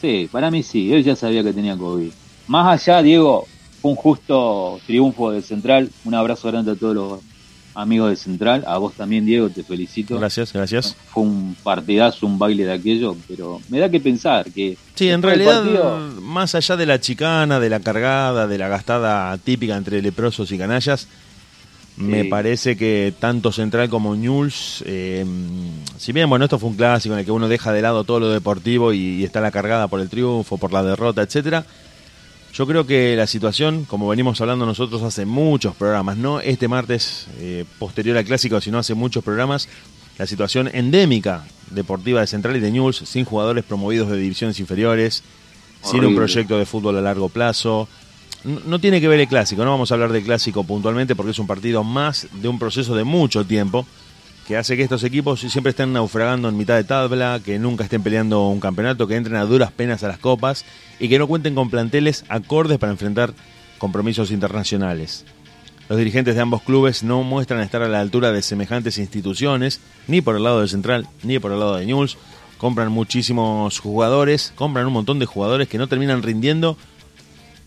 Sí, 0.00 0.28
para 0.30 0.50
mí 0.50 0.62
sí, 0.62 0.92
él 0.92 1.02
ya 1.04 1.16
sabía 1.16 1.42
que 1.42 1.52
tenía 1.52 1.76
COVID. 1.76 2.10
Más 2.48 2.82
allá, 2.86 3.02
Diego, 3.02 3.46
fue 3.80 3.90
un 3.92 3.96
justo 3.96 4.78
triunfo 4.86 5.30
de 5.30 5.42
Central. 5.42 5.90
Un 6.04 6.14
abrazo 6.14 6.48
grande 6.48 6.72
a 6.72 6.74
todos 6.76 6.94
los 6.94 7.20
amigos 7.80 8.10
de 8.10 8.16
Central. 8.16 8.64
A 8.66 8.76
vos 8.78 8.92
también, 8.94 9.24
Diego, 9.24 9.48
te 9.50 9.62
felicito. 9.62 10.18
Gracias, 10.18 10.52
gracias. 10.52 10.96
Fue 11.12 11.22
un 11.22 11.56
partidazo, 11.62 12.26
un 12.26 12.38
baile 12.38 12.64
de 12.64 12.72
aquello, 12.72 13.16
pero 13.28 13.60
me 13.68 13.78
da 13.78 13.88
que 13.88 14.00
pensar 14.00 14.50
que... 14.52 14.76
Sí, 14.94 15.08
en 15.08 15.22
realidad, 15.22 15.62
partido- 15.62 16.20
más 16.20 16.54
allá 16.54 16.76
de 16.76 16.86
la 16.86 17.00
chicana, 17.00 17.60
de 17.60 17.70
la 17.70 17.80
cargada, 17.80 18.46
de 18.46 18.58
la 18.58 18.68
gastada 18.68 19.36
típica 19.38 19.76
entre 19.76 20.02
leprosos 20.02 20.50
y 20.50 20.58
canallas, 20.58 21.06
me 21.96 22.24
parece 22.26 22.76
que 22.76 23.12
tanto 23.18 23.50
Central 23.50 23.88
como 23.88 24.14
Newell's, 24.14 24.84
eh, 24.86 25.26
si 25.96 26.12
bien, 26.12 26.28
bueno, 26.30 26.44
esto 26.44 26.56
fue 26.56 26.68
un 26.70 26.76
clásico 26.76 27.12
en 27.14 27.18
el 27.20 27.24
que 27.24 27.32
uno 27.32 27.48
deja 27.48 27.72
de 27.72 27.82
lado 27.82 28.04
todo 28.04 28.20
lo 28.20 28.28
deportivo 28.30 28.92
y, 28.92 28.98
y 28.98 29.24
está 29.24 29.40
la 29.40 29.50
cargada 29.50 29.88
por 29.88 30.00
el 30.00 30.08
triunfo, 30.08 30.58
por 30.58 30.72
la 30.72 30.84
derrota, 30.84 31.22
etcétera. 31.22 31.64
Yo 32.58 32.66
creo 32.66 32.88
que 32.88 33.14
la 33.14 33.28
situación, 33.28 33.84
como 33.84 34.08
venimos 34.08 34.40
hablando 34.40 34.66
nosotros 34.66 35.04
hace 35.04 35.24
muchos 35.24 35.76
programas, 35.76 36.16
no 36.16 36.40
este 36.40 36.66
martes 36.66 37.28
eh, 37.38 37.64
posterior 37.78 38.16
al 38.16 38.24
clásico, 38.24 38.60
sino 38.60 38.78
hace 38.78 38.94
muchos 38.94 39.22
programas, 39.22 39.68
la 40.18 40.26
situación 40.26 40.68
endémica 40.74 41.44
deportiva 41.70 42.20
de 42.20 42.26
Central 42.26 42.56
y 42.56 42.60
de 42.60 42.72
News, 42.72 42.96
sin 43.06 43.24
jugadores 43.24 43.62
promovidos 43.62 44.10
de 44.10 44.16
divisiones 44.16 44.58
inferiores, 44.58 45.22
sin 45.84 46.04
un 46.04 46.16
proyecto 46.16 46.58
de 46.58 46.66
fútbol 46.66 46.98
a 46.98 47.00
largo 47.00 47.28
plazo. 47.28 47.86
No, 48.42 48.58
no 48.66 48.80
tiene 48.80 49.00
que 49.00 49.06
ver 49.06 49.20
el 49.20 49.28
clásico, 49.28 49.64
no 49.64 49.70
vamos 49.70 49.92
a 49.92 49.94
hablar 49.94 50.10
del 50.10 50.24
clásico 50.24 50.64
puntualmente 50.64 51.14
porque 51.14 51.30
es 51.30 51.38
un 51.38 51.46
partido 51.46 51.84
más 51.84 52.26
de 52.32 52.48
un 52.48 52.58
proceso 52.58 52.96
de 52.96 53.04
mucho 53.04 53.44
tiempo 53.44 53.86
que 54.48 54.56
hace 54.56 54.76
que 54.76 54.82
estos 54.82 55.04
equipos 55.04 55.38
siempre 55.38 55.70
estén 55.70 55.92
naufragando 55.92 56.48
en 56.48 56.56
mitad 56.56 56.74
de 56.74 56.82
tabla, 56.82 57.38
que 57.44 57.60
nunca 57.60 57.84
estén 57.84 58.02
peleando 58.02 58.48
un 58.48 58.58
campeonato, 58.58 59.06
que 59.06 59.14
entren 59.14 59.36
a 59.36 59.44
duras 59.44 59.70
penas 59.70 60.02
a 60.02 60.08
las 60.08 60.18
copas 60.18 60.64
y 61.00 61.08
que 61.08 61.18
no 61.18 61.26
cuenten 61.26 61.54
con 61.54 61.70
planteles 61.70 62.24
acordes 62.28 62.78
para 62.78 62.92
enfrentar 62.92 63.34
compromisos 63.78 64.30
internacionales. 64.30 65.24
Los 65.88 65.98
dirigentes 65.98 66.34
de 66.34 66.42
ambos 66.42 66.62
clubes 66.62 67.02
no 67.02 67.22
muestran 67.22 67.60
estar 67.60 67.82
a 67.82 67.88
la 67.88 68.00
altura 68.00 68.30
de 68.30 68.42
semejantes 68.42 68.98
instituciones, 68.98 69.80
ni 70.06 70.20
por 70.20 70.36
el 70.36 70.42
lado 70.42 70.60
de 70.60 70.68
Central, 70.68 71.08
ni 71.22 71.38
por 71.38 71.52
el 71.52 71.60
lado 71.60 71.76
de 71.76 71.86
Newell's. 71.86 72.18
Compran 72.58 72.90
muchísimos 72.90 73.78
jugadores, 73.78 74.52
compran 74.56 74.86
un 74.86 74.92
montón 74.92 75.18
de 75.18 75.26
jugadores 75.26 75.68
que 75.68 75.78
no 75.78 75.86
terminan 75.86 76.22
rindiendo 76.22 76.76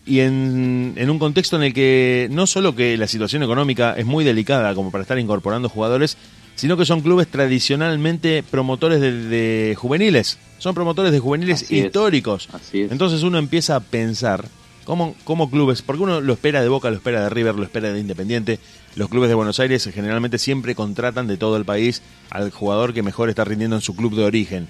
y 0.04 0.20
en, 0.20 0.94
en 0.96 1.10
un 1.10 1.18
contexto 1.18 1.56
en 1.56 1.62
el 1.62 1.74
que 1.74 2.28
no 2.30 2.46
solo 2.46 2.74
que 2.74 2.96
la 2.96 3.06
situación 3.06 3.42
económica 3.42 3.94
es 3.96 4.04
muy 4.04 4.24
delicada 4.24 4.74
como 4.74 4.90
para 4.90 5.02
estar 5.02 5.18
incorporando 5.18 5.68
jugadores, 5.68 6.16
sino 6.54 6.76
que 6.76 6.84
son 6.84 7.00
clubes 7.00 7.28
tradicionalmente 7.28 8.42
promotores 8.48 9.00
de, 9.00 9.12
de 9.12 9.74
juveniles. 9.76 10.38
Son 10.58 10.74
promotores 10.74 11.12
de 11.12 11.18
juveniles 11.18 11.62
Así 11.62 11.78
es. 11.78 11.86
históricos. 11.86 12.48
Así 12.52 12.82
es. 12.82 12.92
Entonces 12.92 13.22
uno 13.22 13.38
empieza 13.38 13.76
a 13.76 13.80
pensar 13.80 14.44
cómo, 14.84 15.14
cómo 15.24 15.50
clubes, 15.50 15.82
porque 15.82 16.02
uno 16.02 16.20
lo 16.20 16.32
espera 16.32 16.62
de 16.62 16.68
Boca, 16.68 16.90
lo 16.90 16.96
espera 16.96 17.22
de 17.22 17.30
River, 17.30 17.54
lo 17.56 17.64
espera 17.64 17.92
de 17.92 17.98
Independiente. 17.98 18.58
Los 18.94 19.08
clubes 19.08 19.28
de 19.28 19.34
Buenos 19.34 19.58
Aires 19.58 19.88
generalmente 19.92 20.38
siempre 20.38 20.74
contratan 20.74 21.26
de 21.26 21.36
todo 21.36 21.56
el 21.56 21.64
país 21.64 22.02
al 22.30 22.50
jugador 22.50 22.92
que 22.94 23.02
mejor 23.02 23.28
está 23.28 23.44
rindiendo 23.44 23.76
en 23.76 23.82
su 23.82 23.96
club 23.96 24.14
de 24.14 24.24
origen. 24.24 24.68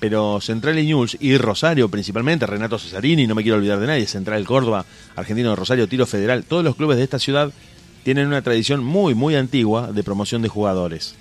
Pero 0.00 0.40
Central 0.40 0.78
y 0.78 0.86
News 0.86 1.18
y 1.20 1.36
Rosario 1.36 1.90
principalmente, 1.90 2.46
Renato 2.46 2.78
Cesarini, 2.78 3.26
no 3.26 3.34
me 3.34 3.42
quiero 3.42 3.58
olvidar 3.58 3.78
de 3.78 3.86
nadie, 3.86 4.06
Central 4.06 4.44
Córdoba, 4.46 4.86
Argentino 5.14 5.50
de 5.50 5.56
Rosario, 5.56 5.86
Tiro 5.88 6.06
Federal, 6.06 6.42
todos 6.44 6.64
los 6.64 6.74
clubes 6.74 6.96
de 6.96 7.04
esta 7.04 7.18
ciudad 7.18 7.52
tienen 8.02 8.26
una 8.26 8.42
tradición 8.42 8.82
muy, 8.84 9.14
muy 9.14 9.34
antigua 9.36 9.92
de 9.92 10.02
promoción 10.02 10.42
de 10.42 10.48
jugadores. 10.48 11.14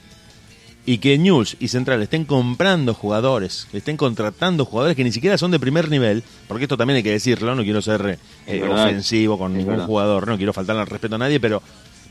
Y 0.85 0.97
que 0.99 1.17
News 1.19 1.55
y 1.59 1.67
Central 1.67 2.01
estén 2.01 2.25
comprando 2.25 2.93
jugadores, 2.93 3.67
que 3.69 3.77
estén 3.77 3.95
contratando 3.97 4.65
jugadores 4.65 4.95
que 4.95 5.03
ni 5.03 5.11
siquiera 5.11 5.37
son 5.37 5.51
de 5.51 5.59
primer 5.59 5.89
nivel, 5.89 6.23
porque 6.47 6.63
esto 6.63 6.77
también 6.77 6.97
hay 6.97 7.03
que 7.03 7.11
decirlo, 7.11 7.53
no 7.53 7.63
quiero 7.63 7.81
ser 7.81 8.17
eh, 8.47 8.63
ofensivo 8.63 9.37
con 9.37 9.51
Es 9.51 9.57
ningún 9.59 9.73
verdad. 9.73 9.85
jugador, 9.85 10.27
no 10.27 10.37
quiero 10.37 10.53
faltarle 10.53 10.81
al 10.81 10.87
respeto 10.87 11.15
a 11.15 11.19
nadie, 11.19 11.39
pero 11.39 11.61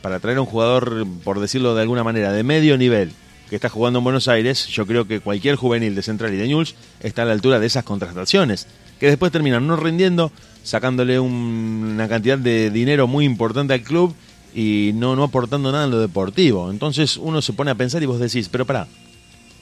para 0.03 0.21
traer 0.21 0.39
a 0.39 0.43
un 0.43 0.47
jugador, 0.47 1.07
por 1.25 1.41
decirlo 1.41 1.75
de 1.75 1.83
alguna 1.83 2.05
manera, 2.05 2.31
de 2.31 2.45
medio 2.45 2.79
nivel, 2.79 3.11
que 3.51 3.57
está 3.57 3.69
jugando 3.69 3.99
en 3.99 4.05
Buenos 4.05 4.29
Aires, 4.29 4.69
yo 4.69 4.87
creo 4.87 5.09
que 5.09 5.21
cualquier 5.21 5.57
juvenil 5.57 5.95
de 5.97 6.03
Central 6.03 6.35
y 6.35 6.37
de 6.37 6.47
News 6.47 6.77
está 7.01 7.23
a 7.23 7.25
la 7.25 7.33
altura 7.33 7.59
de 7.59 7.67
esas 7.67 7.83
contrataciones, 7.83 8.69
que 9.01 9.07
después 9.07 9.33
terminan 9.33 9.67
no 9.67 9.75
rindiendo, 9.77 10.31
sacándole 10.63 11.19
un- 11.19 11.93
una 11.95 12.07
cantidad 12.09 12.39
de 12.39 12.71
dinero 12.71 13.09
muy 13.09 13.25
importante 13.25 13.73
al 13.73 13.81
club 13.83 14.15
y 14.55 14.93
no, 14.95 15.17
no 15.17 15.25
aportando 15.25 15.73
nada 15.73 15.85
en 15.85 15.91
lo 15.91 16.01
deportivo. 16.01 16.71
Entonces 16.71 17.17
uno 17.17 17.43
se 17.43 17.53
pone 17.53 17.71
a 17.71 17.75
pensar 17.75 18.03
y 18.03 18.07
vos 18.07 18.21
decís, 18.21 18.49
pero 18.49 18.65
pará, 18.65 18.89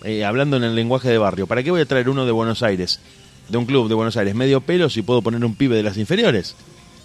eh, 0.05 0.25
hablando 0.25 0.57
en 0.57 0.64
el 0.64 0.75
lenguaje 0.75 1.09
de 1.09 1.19
barrio, 1.19 1.47
¿para 1.47 1.62
qué 1.62 1.71
voy 1.71 1.81
a 1.81 1.87
traer 1.87 2.09
uno 2.09 2.26
de 2.26 2.33
Buenos 2.33 2.62
Aires, 2.62 3.00
de 3.49 3.59
un 3.59 3.66
club 3.66 3.88
de 3.88 3.95
Buenos 3.95 4.16
Aires, 4.16 4.35
medio 4.35 4.61
pelo, 4.61 4.90
si 4.90 5.02
puedo 5.02 5.23
poner 5.23 5.45
un 5.45 5.55
pibe 5.55 5.76
de 5.76 5.83
las 5.83 5.97
inferiores? 5.97 6.55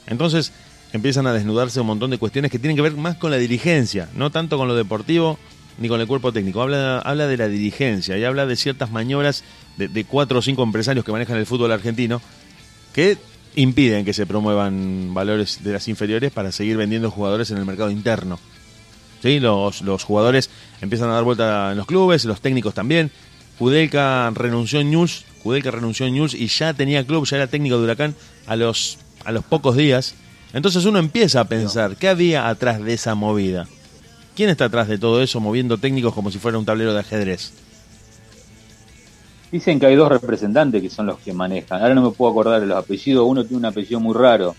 Entonces 0.08 0.52
empiezan 0.94 1.28
a 1.28 1.34
desnudarse 1.34 1.80
un 1.80 1.88
montón 1.88 2.12
de 2.12 2.18
cuestiones 2.18 2.52
que 2.52 2.60
tienen 2.60 2.76
que 2.76 2.82
ver 2.82 2.96
más 2.96 3.16
con 3.18 3.32
la 3.32 3.38
dirigencia, 3.38 4.10
no 4.16 4.30
tanto 4.30 4.58
con 4.58 4.68
lo 4.68 4.76
deportivo 4.76 5.40
ni 5.78 5.88
con 5.88 6.02
el 6.02 6.08
cuerpo 6.08 6.34
técnico. 6.34 6.62
Habla, 6.62 7.00
habla 7.00 7.28
de 7.28 7.38
la 7.38 7.48
dirigencia 7.48 8.18
y 8.18 8.24
habla 8.24 8.46
de 8.46 8.56
ciertas 8.56 8.92
maniobras 8.92 9.44
de, 9.78 9.88
de 9.88 10.04
cuatro 10.04 10.40
o 10.40 10.42
cinco 10.42 10.64
empresarios 10.64 11.06
que 11.06 11.12
manejan 11.12 11.38
el 11.38 11.46
fútbol 11.46 11.72
argentino 11.72 12.22
que 12.94 13.18
impiden 13.56 14.06
que 14.06 14.14
se 14.14 14.26
promuevan 14.26 15.14
valores 15.14 15.64
de 15.64 15.74
las 15.74 15.88
inferiores 15.88 16.32
para 16.32 16.52
seguir 16.52 16.78
vendiendo 16.78 17.12
jugadores 17.12 17.52
en 17.52 17.58
el 17.58 17.66
mercado 17.66 17.92
interno. 17.92 18.40
¿Sí? 19.22 19.40
Los, 19.40 19.82
los 19.82 20.04
jugadores 20.04 20.50
empiezan 20.82 21.10
a 21.10 21.14
dar 21.14 21.24
vuelta 21.24 21.72
en 21.72 21.78
los 21.78 21.86
clubes, 21.86 22.26
los 22.26 22.42
técnicos 22.42 22.74
también. 22.74 23.12
Kudelka 23.60 24.32
renunció 24.34 24.80
en 24.80 24.90
News, 24.90 25.26
renunció 25.44 26.08
en 26.08 26.16
News 26.16 26.34
y 26.34 26.48
ya 26.48 26.74
tenía 26.74 27.06
club, 27.06 27.28
ya 27.28 27.38
era 27.38 27.48
técnico 27.48 27.78
de 27.78 27.84
Huracán 27.84 28.16
a 28.48 28.56
los, 28.56 28.98
a 29.24 29.32
los 29.32 29.44
pocos 29.44 29.76
días. 29.76 30.16
Entonces 30.54 30.86
uno 30.86 31.00
empieza 31.00 31.42
a 31.42 31.46
pensar, 31.46 31.96
¿qué 31.96 32.10
había 32.10 32.50
atrás 32.50 32.84
de 32.84 32.94
esa 32.94 33.14
movida? 33.16 33.68
¿Quién 34.36 34.50
está 34.50 34.66
atrás 34.66 34.88
de 34.88 34.98
todo 34.98 35.22
eso 35.22 35.40
moviendo 35.40 35.78
técnicos 35.78 36.14
como 36.14 36.32
si 36.32 36.40
fuera 36.40 36.58
un 36.58 36.66
tablero 36.66 36.94
de 36.94 37.02
ajedrez? 37.02 37.54
Dicen 39.52 39.80
que 39.80 39.86
hay 39.86 39.96
dos 39.96 40.10
representantes 40.10 40.82
que 40.82 40.90
son 40.90 41.08
los 41.08 41.20
que 41.20 41.34
manejan. 41.34 41.82
Ahora 41.82 41.94
no 41.94 42.02
me 42.04 42.12
puedo 42.12 42.32
acordar 42.32 42.62
de 42.62 42.68
los 42.68 42.78
apellidos. 42.78 43.26
Uno 43.28 43.44
tiene 43.44 43.58
un 43.58 43.66
apellido 43.66 44.00
muy 44.00 44.16
raro. 44.16 44.56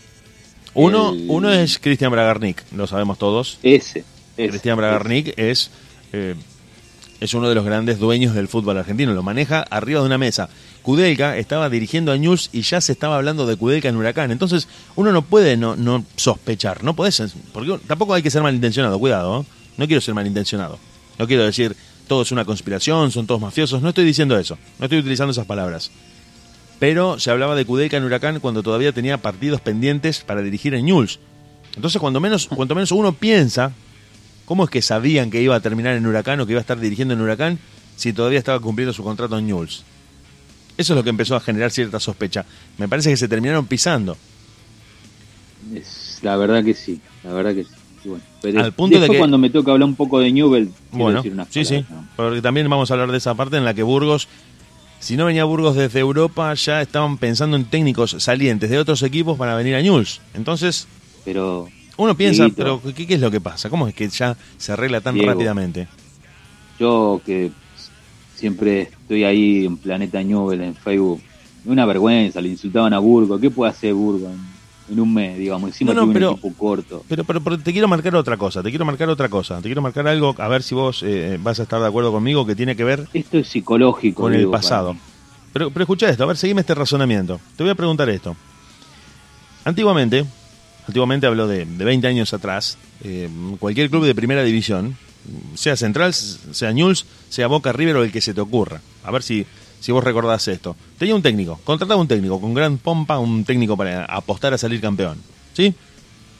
Uno, 0.74 1.10
El- 1.10 1.26
uno 1.28 1.50
es 1.52 1.78
Cristian 1.78 2.10
Bragarnik, 2.12 2.62
lo 2.74 2.86
sabemos 2.86 3.18
todos. 3.18 3.58
Ese. 3.62 4.04
ese 4.36 4.48
Cristian 4.50 4.76
Bragarnik 4.76 5.34
es, 5.38 5.70
eh, 6.12 6.34
es 7.20 7.34
uno 7.34 7.48
de 7.48 7.54
los 7.54 7.64
grandes 7.64 7.98
dueños 7.98 8.34
del 8.34 8.48
fútbol 8.48 8.78
argentino, 8.78 9.12
lo 9.12 9.22
maneja 9.22 9.60
arriba 9.70 10.00
de 10.00 10.06
una 10.06 10.18
mesa. 10.18 10.48
Kudelka 10.82 11.36
estaba 11.36 11.68
dirigiendo 11.68 12.10
a 12.10 12.16
News 12.16 12.48
y 12.52 12.62
ya 12.62 12.80
se 12.80 12.92
estaba 12.92 13.16
hablando 13.16 13.46
de 13.46 13.56
Kudelka 13.56 13.88
en 13.88 13.96
Huracán. 13.96 14.30
Entonces, 14.30 14.66
uno 14.96 15.12
no 15.12 15.22
puede 15.22 15.56
no, 15.56 15.76
no 15.76 16.04
sospechar, 16.16 16.82
no 16.82 16.94
podés, 16.96 17.22
porque 17.52 17.78
tampoco 17.86 18.14
hay 18.14 18.22
que 18.22 18.30
ser 18.30 18.42
malintencionado, 18.42 18.98
cuidado, 18.98 19.42
¿eh? 19.42 19.44
no 19.76 19.86
quiero 19.86 20.00
ser 20.00 20.14
malintencionado. 20.14 20.78
No 21.18 21.26
quiero 21.26 21.44
decir 21.44 21.76
todo 22.06 22.22
es 22.22 22.32
una 22.32 22.44
conspiración, 22.44 23.10
son 23.10 23.26
todos 23.26 23.40
mafiosos, 23.40 23.82
no 23.82 23.90
estoy 23.90 24.04
diciendo 24.04 24.38
eso, 24.38 24.58
no 24.78 24.86
estoy 24.86 24.98
utilizando 24.98 25.32
esas 25.32 25.46
palabras. 25.46 25.90
Pero 26.78 27.18
se 27.18 27.30
hablaba 27.30 27.54
de 27.54 27.64
Kudelka 27.64 27.96
en 27.96 28.04
Huracán 28.04 28.40
cuando 28.40 28.62
todavía 28.62 28.92
tenía 28.92 29.18
partidos 29.18 29.60
pendientes 29.60 30.20
para 30.20 30.42
dirigir 30.42 30.74
en 30.74 30.86
News. 30.86 31.20
Entonces, 31.76 32.00
cuando 32.00 32.20
menos, 32.20 32.48
cuanto 32.48 32.74
menos 32.74 32.92
uno 32.92 33.12
piensa 33.12 33.72
¿Cómo 34.44 34.64
es 34.64 34.70
que 34.70 34.82
sabían 34.82 35.30
que 35.30 35.40
iba 35.40 35.54
a 35.54 35.60
terminar 35.60 35.96
en 35.96 36.06
Huracán 36.06 36.40
o 36.40 36.46
que 36.46 36.52
iba 36.52 36.60
a 36.60 36.62
estar 36.62 36.78
dirigiendo 36.78 37.14
en 37.14 37.20
Huracán 37.20 37.58
si 37.96 38.12
todavía 38.12 38.38
estaba 38.38 38.60
cumpliendo 38.60 38.92
su 38.92 39.02
contrato 39.02 39.38
en 39.38 39.46
Newell's? 39.46 39.84
Eso 40.76 40.92
es 40.92 40.96
lo 40.96 41.04
que 41.04 41.10
empezó 41.10 41.36
a 41.36 41.40
generar 41.40 41.70
cierta 41.70 42.00
sospecha. 42.00 42.44
Me 42.78 42.88
parece 42.88 43.10
que 43.10 43.16
se 43.16 43.28
terminaron 43.28 43.66
pisando. 43.66 44.16
La 46.22 46.36
verdad 46.36 46.64
que 46.64 46.74
sí. 46.74 47.00
La 47.22 47.32
verdad 47.32 47.54
que 47.54 47.64
sí. 47.64 47.70
Y 48.04 48.08
bueno, 48.08 48.24
pero 48.40 48.60
Al 48.64 48.72
punto 48.72 48.94
de 48.96 49.00
después 49.00 49.16
que- 49.16 49.18
cuando 49.20 49.38
me 49.38 49.50
toca 49.50 49.72
hablar 49.72 49.88
un 49.88 49.94
poco 49.94 50.18
de 50.20 50.32
Newell, 50.32 50.70
Bueno, 50.90 51.18
decir 51.18 51.32
unas 51.32 51.48
sí, 51.50 51.64
sí. 51.64 51.74
palabras, 51.82 51.90
¿no? 51.90 52.08
Porque 52.16 52.42
también 52.42 52.68
vamos 52.68 52.90
a 52.90 52.94
hablar 52.94 53.10
de 53.12 53.18
esa 53.18 53.34
parte 53.34 53.56
en 53.56 53.64
la 53.64 53.74
que 53.74 53.82
Burgos, 53.82 54.28
si 54.98 55.16
no 55.16 55.24
venía 55.26 55.44
Burgos 55.44 55.76
desde 55.76 56.00
Europa, 56.00 56.52
ya 56.54 56.82
estaban 56.82 57.18
pensando 57.18 57.56
en 57.56 57.64
técnicos 57.66 58.16
salientes 58.18 58.70
de 58.70 58.78
otros 58.78 59.02
equipos 59.02 59.38
para 59.38 59.54
venir 59.54 59.74
a 59.76 59.82
Newell's. 59.82 60.20
Entonces, 60.34 60.86
Pero 61.24 61.68
uno 61.96 62.16
piensa, 62.16 62.44
Dieguito. 62.44 62.80
pero 62.82 62.94
¿qué, 62.94 63.06
qué 63.06 63.14
es 63.14 63.20
lo 63.20 63.30
que 63.30 63.40
pasa? 63.40 63.70
¿Cómo 63.70 63.86
es 63.86 63.94
que 63.94 64.08
ya 64.08 64.36
se 64.58 64.72
arregla 64.72 65.00
tan 65.00 65.14
Diego. 65.14 65.30
rápidamente? 65.30 65.86
yo 66.78 67.20
que 67.24 67.52
siempre 68.34 68.82
estoy 68.82 69.22
ahí 69.24 69.64
en 69.66 69.76
Planeta 69.76 70.20
Newell 70.22 70.60
en 70.62 70.74
Facebook, 70.74 71.20
una 71.64 71.86
vergüenza, 71.86 72.40
le 72.40 72.48
insultaban 72.48 72.92
a 72.92 72.98
Burgo. 72.98 73.38
¿Qué 73.38 73.50
puede 73.50 73.70
hacer 73.70 73.94
Burgo 73.94 74.28
en, 74.92 75.00
un 75.00 75.12
mes, 75.14 75.38
digamos? 75.38 75.70
Encima 75.70 75.92
No, 75.94 76.00
no, 76.00 76.06
tiene 76.06 76.14
pero- 76.20 76.30
un 76.32 76.38
equipo 76.38 76.54
corto. 76.56 77.04
Pero, 77.08 77.24
pero, 77.24 77.40
pero 77.42 77.58
te 77.58 77.72
quiero 77.72 77.88
marcar 77.88 78.14
otra 78.16 78.36
cosa, 78.36 78.62
te 78.62 78.70
quiero 78.70 78.84
marcar 78.84 79.08
otra 79.08 79.28
cosa, 79.28 79.56
te 79.56 79.62
quiero 79.62 79.82
marcar 79.82 80.06
algo, 80.08 80.34
a 80.38 80.48
ver 80.48 80.62
si 80.62 80.74
vos 80.74 81.02
eh, 81.04 81.38
vas 81.42 81.58
a 81.60 81.64
estar 81.64 81.80
de 81.80 81.86
acuerdo 81.86 82.12
conmigo, 82.12 82.46
que 82.46 82.54
tiene 82.54 82.76
que 82.76 82.84
ver 82.84 83.08
Esto 83.12 83.38
es 83.38 83.48
psicológico. 83.48 84.22
con 84.22 84.32
el 84.32 84.40
digo, 84.40 84.52
pasado. 84.52 84.96
Pero, 85.52 85.70
pero 85.70 85.82
escucha 85.82 86.08
esto, 86.08 86.24
a 86.24 86.26
ver, 86.26 86.36
seguime 86.36 86.60
este 86.62 86.74
razonamiento. 86.74 87.40
Te 87.56 87.62
voy 87.62 87.70
a 87.70 87.74
preguntar 87.74 88.08
esto. 88.08 88.34
Antiguamente, 89.64 90.24
antiguamente 90.88 91.26
hablo 91.26 91.46
de, 91.46 91.64
de 91.64 91.84
20 91.84 92.06
años 92.06 92.32
atrás, 92.34 92.78
eh, 93.04 93.28
cualquier 93.58 93.90
club 93.90 94.04
de 94.04 94.14
primera 94.14 94.42
división, 94.42 94.96
sea 95.54 95.76
Central, 95.76 96.12
sea 96.14 96.72
Newell's, 96.72 97.06
sea 97.28 97.46
Boca 97.46 97.72
River 97.72 97.96
o 97.96 98.02
el 98.02 98.10
que 98.10 98.20
se 98.20 98.34
te 98.34 98.40
ocurra. 98.40 98.80
A 99.04 99.10
ver 99.12 99.22
si, 99.22 99.46
si 99.82 99.92
vos 99.92 100.02
recordás 100.02 100.46
esto. 100.48 100.76
Tenía 100.98 101.14
un 101.14 101.20
técnico, 101.22 101.60
contrataba 101.64 102.00
un 102.00 102.08
técnico 102.08 102.40
con 102.40 102.54
gran 102.54 102.78
pompa, 102.78 103.18
un 103.18 103.44
técnico 103.44 103.76
para 103.76 104.04
apostar 104.06 104.54
a 104.54 104.58
salir 104.58 104.80
campeón. 104.80 105.18
¿Sí? 105.52 105.74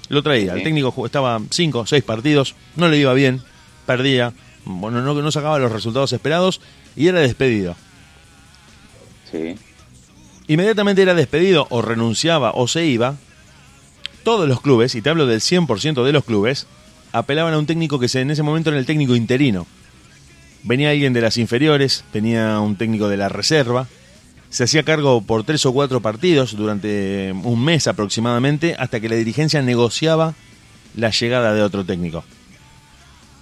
Lo 0.09 0.23
traía. 0.23 0.55
El 0.55 0.63
técnico 0.63 0.95
estaba 1.05 1.41
5 1.51 1.81
o 1.81 1.87
6 1.87 2.03
partidos, 2.05 2.55
no 2.77 2.89
le 2.89 2.99
iba 2.99 3.13
bien, 3.15 3.43
perdía, 3.87 4.33
bueno, 4.65 5.03
no, 5.03 5.13
no 5.15 5.31
sacaba 5.33 5.59
los 5.59 5.73
resultados 5.73 6.13
esperados 6.13 6.61
y 6.97 7.09
era 7.09 7.21
despedido. 7.21 7.75
Sí. 9.31 9.57
Inmediatamente 10.49 11.03
era 11.03 11.15
despedido 11.15 11.67
o 11.71 11.83
renunciaba 11.83 12.53
o 12.55 12.69
se 12.69 12.85
iba. 12.87 13.17
Todos 14.25 14.49
los 14.49 14.61
clubes, 14.61 14.95
y 14.95 15.03
te 15.03 15.11
hablo 15.11 15.27
del 15.27 15.41
100% 15.41 16.05
de 16.05 16.13
los 16.13 16.25
clubes, 16.25 16.67
apelaban 17.13 17.55
a 17.55 17.59
un 17.59 17.67
técnico 17.67 17.99
que 17.99 18.09
se- 18.09 18.21
en 18.21 18.31
ese 18.31 18.43
momento 18.43 18.71
era 18.71 18.79
el 18.79 18.87
técnico 18.87 19.17
interino. 19.17 19.67
Venía 20.65 20.91
alguien 20.91 21.13
de 21.13 21.21
las 21.21 21.37
inferiores, 21.39 22.05
venía 22.13 22.61
un 22.61 22.77
técnico 22.77 23.09
de 23.09 23.17
la 23.17 23.29
reserva, 23.29 23.89
se 24.49 24.65
hacía 24.65 24.83
cargo 24.83 25.23
por 25.23 25.45
tres 25.45 25.65
o 25.67 25.73
cuatro 25.73 26.01
partidos 26.01 26.55
durante 26.57 27.33
un 27.33 27.65
mes 27.65 27.87
aproximadamente 27.87 28.77
hasta 28.79 29.01
que 29.01 29.09
la 29.09 29.17
dirigencia 29.17 29.63
negociaba 29.63 30.35
la 30.95 31.11
llegada 31.11 31.55
de 31.55 31.63
otro 31.63 31.85
técnico. 31.85 32.23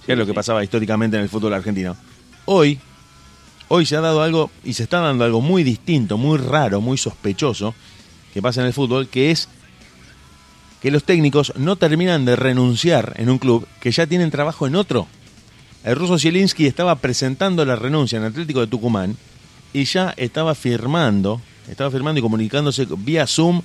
Que 0.05 0.13
es 0.13 0.17
lo 0.17 0.25
que 0.25 0.31
sí. 0.31 0.35
pasaba 0.35 0.63
históricamente 0.63 1.17
en 1.17 1.23
el 1.23 1.29
fútbol 1.29 1.53
argentino. 1.53 1.95
Hoy, 2.45 2.79
hoy 3.67 3.85
se 3.85 3.97
ha 3.97 4.01
dado 4.01 4.23
algo 4.23 4.49
y 4.63 4.73
se 4.73 4.83
está 4.83 4.99
dando 4.99 5.25
algo 5.25 5.41
muy 5.41 5.63
distinto, 5.63 6.17
muy 6.17 6.37
raro, 6.37 6.81
muy 6.81 6.97
sospechoso 6.97 7.75
que 8.33 8.41
pasa 8.41 8.61
en 8.61 8.67
el 8.67 8.73
fútbol, 8.73 9.09
que 9.09 9.31
es 9.31 9.49
que 10.81 10.91
los 10.91 11.03
técnicos 11.03 11.53
no 11.57 11.75
terminan 11.75 12.25
de 12.25 12.35
renunciar 12.35 13.13
en 13.17 13.29
un 13.29 13.37
club 13.37 13.67
que 13.79 13.91
ya 13.91 14.07
tienen 14.07 14.31
trabajo 14.31 14.65
en 14.65 14.75
otro. 14.75 15.07
El 15.83 15.95
ruso 15.95 16.19
Zielinski 16.19 16.67
estaba 16.67 16.95
presentando 16.95 17.65
la 17.65 17.75
renuncia 17.75 18.17
en 18.17 18.23
Atlético 18.23 18.59
de 18.59 18.67
Tucumán 18.67 19.17
y 19.73 19.85
ya 19.85 20.13
estaba 20.15 20.53
firmando, 20.53 21.41
estaba 21.67 21.89
firmando 21.89 22.19
y 22.19 22.21
comunicándose 22.21 22.85
vía 22.97 23.25
Zoom 23.25 23.63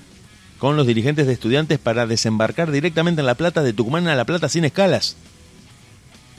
con 0.59 0.79
los 0.79 0.87
dirigentes 0.87 1.27
de 1.27 1.35
estudiantes 1.35 1.79
para 1.79 2.07
desembarcar 2.07 2.71
directamente 2.71 3.21
en 3.21 3.27
La 3.27 3.35
Plata 3.35 3.63
de 3.63 3.75
Tucumán 3.75 4.09
a 4.09 4.15
La 4.15 4.25
Plata 4.25 4.49
sin 4.49 4.65
escalas. 4.65 5.17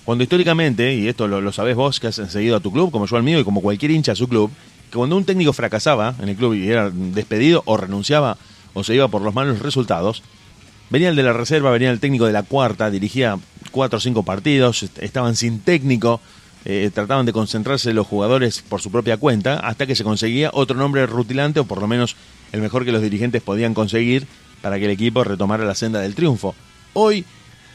Cuando 0.03 0.23
históricamente, 0.23 0.95
y 0.95 1.07
esto 1.07 1.27
lo, 1.27 1.41
lo 1.41 1.51
sabés 1.51 1.75
vos 1.75 1.99
que 1.99 2.07
has 2.07 2.15
seguido 2.15 2.55
a 2.55 2.59
tu 2.59 2.71
club, 2.71 2.89
como 2.89 3.05
yo 3.05 3.15
al 3.15 3.23
mío 3.23 3.39
y 3.39 3.43
como 3.43 3.61
cualquier 3.61 3.91
hincha 3.91 4.13
a 4.13 4.15
su 4.15 4.27
club, 4.27 4.49
que 4.89 4.97
cuando 4.97 5.15
un 5.15 5.25
técnico 5.25 5.53
fracasaba 5.53 6.15
en 6.19 6.29
el 6.29 6.35
club 6.35 6.55
y 6.55 6.69
era 6.69 6.89
despedido 6.89 7.61
o 7.65 7.77
renunciaba 7.77 8.37
o 8.73 8.83
se 8.83 8.95
iba 8.95 9.09
por 9.09 9.21
los 9.21 9.35
malos 9.35 9.59
resultados, 9.59 10.23
venía 10.89 11.09
el 11.09 11.15
de 11.15 11.23
la 11.23 11.33
reserva, 11.33 11.69
venía 11.69 11.91
el 11.91 11.99
técnico 11.99 12.25
de 12.25 12.33
la 12.33 12.43
cuarta, 12.43 12.89
dirigía 12.89 13.37
cuatro 13.77 13.97
o 13.97 13.99
cinco 13.99 14.23
partidos, 14.23 14.81
estaban 14.99 15.35
sin 15.35 15.59
técnico, 15.59 16.19
eh, 16.65 16.89
trataban 16.91 17.27
de 17.27 17.31
concentrarse 17.31 17.93
los 17.93 18.07
jugadores 18.07 18.63
por 18.67 18.81
su 18.81 18.89
propia 18.89 19.17
cuenta, 19.17 19.59
hasta 19.59 19.85
que 19.85 19.95
se 19.95 20.03
conseguía 20.03 20.49
otro 20.51 20.75
nombre 20.75 21.05
rutilante, 21.05 21.59
o 21.59 21.65
por 21.65 21.79
lo 21.79 21.87
menos 21.87 22.15
el 22.51 22.61
mejor 22.61 22.85
que 22.85 22.91
los 22.91 23.03
dirigentes 23.03 23.43
podían 23.43 23.75
conseguir 23.75 24.25
para 24.63 24.79
que 24.79 24.85
el 24.85 24.91
equipo 24.91 25.23
retomara 25.23 25.63
la 25.63 25.75
senda 25.75 25.99
del 25.99 26.15
triunfo. 26.15 26.55
Hoy 26.93 27.23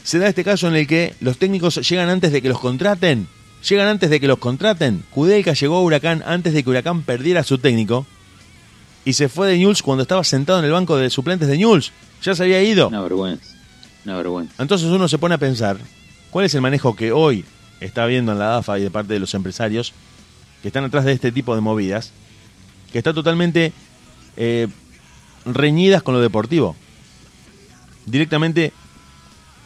se 0.03 0.19
da 0.19 0.27
este 0.27 0.43
caso 0.43 0.67
en 0.67 0.75
el 0.75 0.87
que 0.87 1.15
los 1.21 1.37
técnicos 1.37 1.75
llegan 1.89 2.09
antes 2.09 2.33
de 2.33 2.41
que 2.41 2.49
los 2.49 2.59
contraten. 2.59 3.29
Llegan 3.69 3.87
antes 3.87 4.09
de 4.09 4.19
que 4.19 4.27
los 4.27 4.39
contraten. 4.39 5.05
Kudelka 5.09 5.53
llegó 5.53 5.77
a 5.77 5.83
Huracán 5.83 6.21
antes 6.25 6.53
de 6.53 6.65
que 6.65 6.69
Huracán 6.69 7.03
perdiera 7.03 7.39
a 7.39 7.43
su 7.45 7.59
técnico. 7.59 8.05
Y 9.05 9.13
se 9.13 9.29
fue 9.29 9.47
de 9.47 9.57
Newell's 9.57 9.81
cuando 9.81 10.01
estaba 10.01 10.25
sentado 10.25 10.59
en 10.59 10.65
el 10.65 10.71
banco 10.73 10.97
de 10.97 11.09
suplentes 11.09 11.47
de 11.47 11.57
Newell's. 11.57 11.93
Ya 12.21 12.35
se 12.35 12.43
había 12.43 12.61
ido. 12.61 12.89
Una 12.89 13.01
vergüenza. 13.01 13.52
Una 14.05 14.17
vergüenza. 14.17 14.61
Entonces 14.61 14.87
uno 14.87 15.07
se 15.07 15.17
pone 15.17 15.35
a 15.35 15.37
pensar, 15.37 15.77
¿cuál 16.29 16.45
es 16.45 16.53
el 16.55 16.61
manejo 16.61 16.95
que 16.95 17.11
hoy 17.11 17.45
está 17.79 18.03
habiendo 18.03 18.31
en 18.31 18.39
la 18.39 18.45
DAFA 18.45 18.79
y 18.79 18.83
de 18.83 18.91
parte 18.91 19.13
de 19.13 19.19
los 19.19 19.33
empresarios 19.33 19.93
que 20.61 20.69
están 20.69 20.83
atrás 20.83 21.05
de 21.05 21.13
este 21.13 21.31
tipo 21.31 21.55
de 21.55 21.61
movidas? 21.61 22.11
Que 22.91 22.97
está 22.97 23.13
totalmente 23.13 23.73
eh, 24.37 24.67
reñidas 25.45 26.03
con 26.03 26.13
lo 26.13 26.21
deportivo. 26.21 26.75
Directamente 28.05 28.73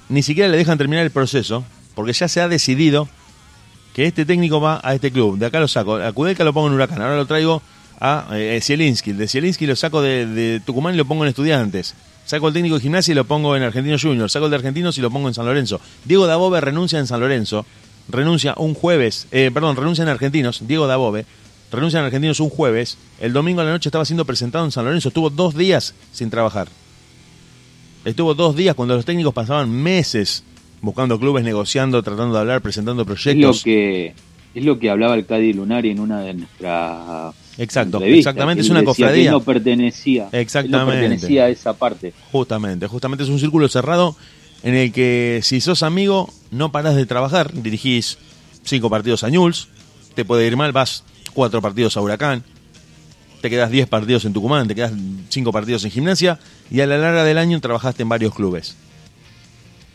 ni 0.09 0.23
siquiera 0.23 0.49
le 0.49 0.57
dejan 0.57 0.77
terminar 0.77 1.03
el 1.03 1.11
proceso, 1.11 1.65
porque 1.95 2.13
ya 2.13 2.27
se 2.27 2.41
ha 2.41 2.47
decidido 2.47 3.09
que 3.93 4.05
este 4.05 4.25
técnico 4.25 4.61
va 4.61 4.79
a 4.83 4.93
este 4.93 5.11
club. 5.11 5.37
De 5.37 5.47
acá 5.47 5.59
lo 5.59 5.67
saco. 5.67 5.95
A 5.95 6.11
Kudelka 6.11 6.43
lo 6.43 6.53
pongo 6.53 6.67
en 6.67 6.73
Huracán. 6.73 7.01
Ahora 7.01 7.17
lo 7.17 7.25
traigo 7.25 7.61
a 7.99 8.27
eh, 8.33 8.59
Zielinski. 8.61 9.13
De 9.13 9.27
Zielinski 9.27 9.65
lo 9.65 9.75
saco 9.75 10.01
de, 10.01 10.25
de, 10.27 10.59
Tucumán 10.59 10.93
y 10.93 10.97
lo 10.97 11.05
pongo 11.05 11.23
en 11.23 11.29
Estudiantes. 11.29 11.95
Saco 12.27 12.49
el 12.49 12.53
técnico 12.53 12.75
de 12.75 12.81
gimnasia 12.81 13.13
y 13.13 13.15
lo 13.15 13.23
pongo 13.23 13.55
en 13.55 13.63
Argentino 13.63 13.95
Junior. 13.97 14.29
Saco 14.29 14.45
el 14.45 14.51
de 14.51 14.57
Argentinos 14.57 14.97
y 14.97 15.01
lo 15.01 15.09
pongo 15.09 15.29
en 15.29 15.33
San 15.33 15.45
Lorenzo. 15.45 15.79
Diego 16.03 16.27
Dabove 16.27 16.59
renuncia 16.59 16.99
en 16.99 17.07
San 17.07 17.21
Lorenzo. 17.21 17.65
Renuncia 18.09 18.53
un 18.57 18.73
jueves. 18.73 19.27
Eh, 19.31 19.49
perdón, 19.53 19.77
renuncia 19.77 20.03
en 20.03 20.09
Argentinos. 20.09 20.67
Diego 20.67 20.87
Dabove 20.87 21.25
renuncia 21.71 21.99
en 21.99 22.05
Argentinos 22.05 22.41
un 22.41 22.49
jueves. 22.49 22.97
El 23.21 23.31
domingo 23.31 23.61
a 23.61 23.63
la 23.63 23.71
noche 23.71 23.87
estaba 23.87 24.03
siendo 24.03 24.25
presentado 24.25 24.65
en 24.65 24.71
San 24.71 24.83
Lorenzo. 24.83 25.07
Estuvo 25.07 25.29
dos 25.29 25.55
días 25.55 25.95
sin 26.11 26.29
trabajar. 26.29 26.67
Estuvo 28.03 28.33
dos 28.33 28.57
días 28.57 28.75
cuando 28.75 28.95
los 28.95 29.05
técnicos 29.05 29.33
pasaban 29.33 29.71
meses 29.71 30.43
buscando 30.81 31.17
clubes, 31.17 31.45
negociando, 31.45 32.03
tratando 32.03 32.33
de 32.33 32.41
hablar, 32.41 32.61
presentando 32.61 33.05
proyectos. 33.05 33.55
Es 33.55 33.61
lo 33.61 33.63
que, 33.63 34.13
es 34.53 34.65
lo 34.65 34.79
que 34.79 34.89
hablaba 34.89 35.15
el 35.15 35.25
Cadi 35.25 35.53
Lunari 35.53 35.91
en 35.91 36.01
una 36.01 36.19
de 36.19 36.33
nuestras 36.33 37.33
Exacto, 37.57 38.01
exactamente, 38.03 38.61
es 38.61 38.69
una 38.69 38.83
cofradía. 38.83 39.31
no 39.31 39.41
pertenecía, 39.41 40.29
exactamente. 40.31 40.77
no 40.77 40.91
pertenecía 40.91 41.45
a 41.45 41.49
esa 41.49 41.73
parte. 41.73 42.13
Justamente, 42.31 42.87
justamente 42.87 43.23
es 43.23 43.29
un 43.29 43.39
círculo 43.39 43.67
cerrado 43.67 44.15
en 44.63 44.75
el 44.75 44.91
que 44.91 45.39
si 45.43 45.61
sos 45.61 45.83
amigo 45.83 46.31
no 46.51 46.71
parás 46.71 46.95
de 46.95 47.05
trabajar, 47.05 47.51
dirigís 47.53 48.17
cinco 48.63 48.89
partidos 48.89 49.23
a 49.23 49.29
Newell's, 49.29 49.69
te 50.13 50.25
puede 50.25 50.45
ir 50.45 50.55
mal, 50.55 50.71
vas 50.71 51.03
cuatro 51.33 51.61
partidos 51.61 51.97
a 51.97 52.01
Huracán, 52.01 52.43
te 53.41 53.49
quedas 53.49 53.71
diez 53.71 53.87
partidos 53.87 54.25
en 54.25 54.33
Tucumán, 54.33 54.67
te 54.67 54.75
quedas 54.75 54.93
cinco 55.29 55.51
partidos 55.51 55.83
en 55.85 55.91
gimnasia 55.91 56.39
y 56.69 56.81
a 56.81 56.87
la 56.87 56.97
larga 56.97 57.23
del 57.23 57.37
año 57.37 57.59
trabajaste 57.61 58.03
en 58.03 58.09
varios 58.09 58.33
clubes. 58.33 58.75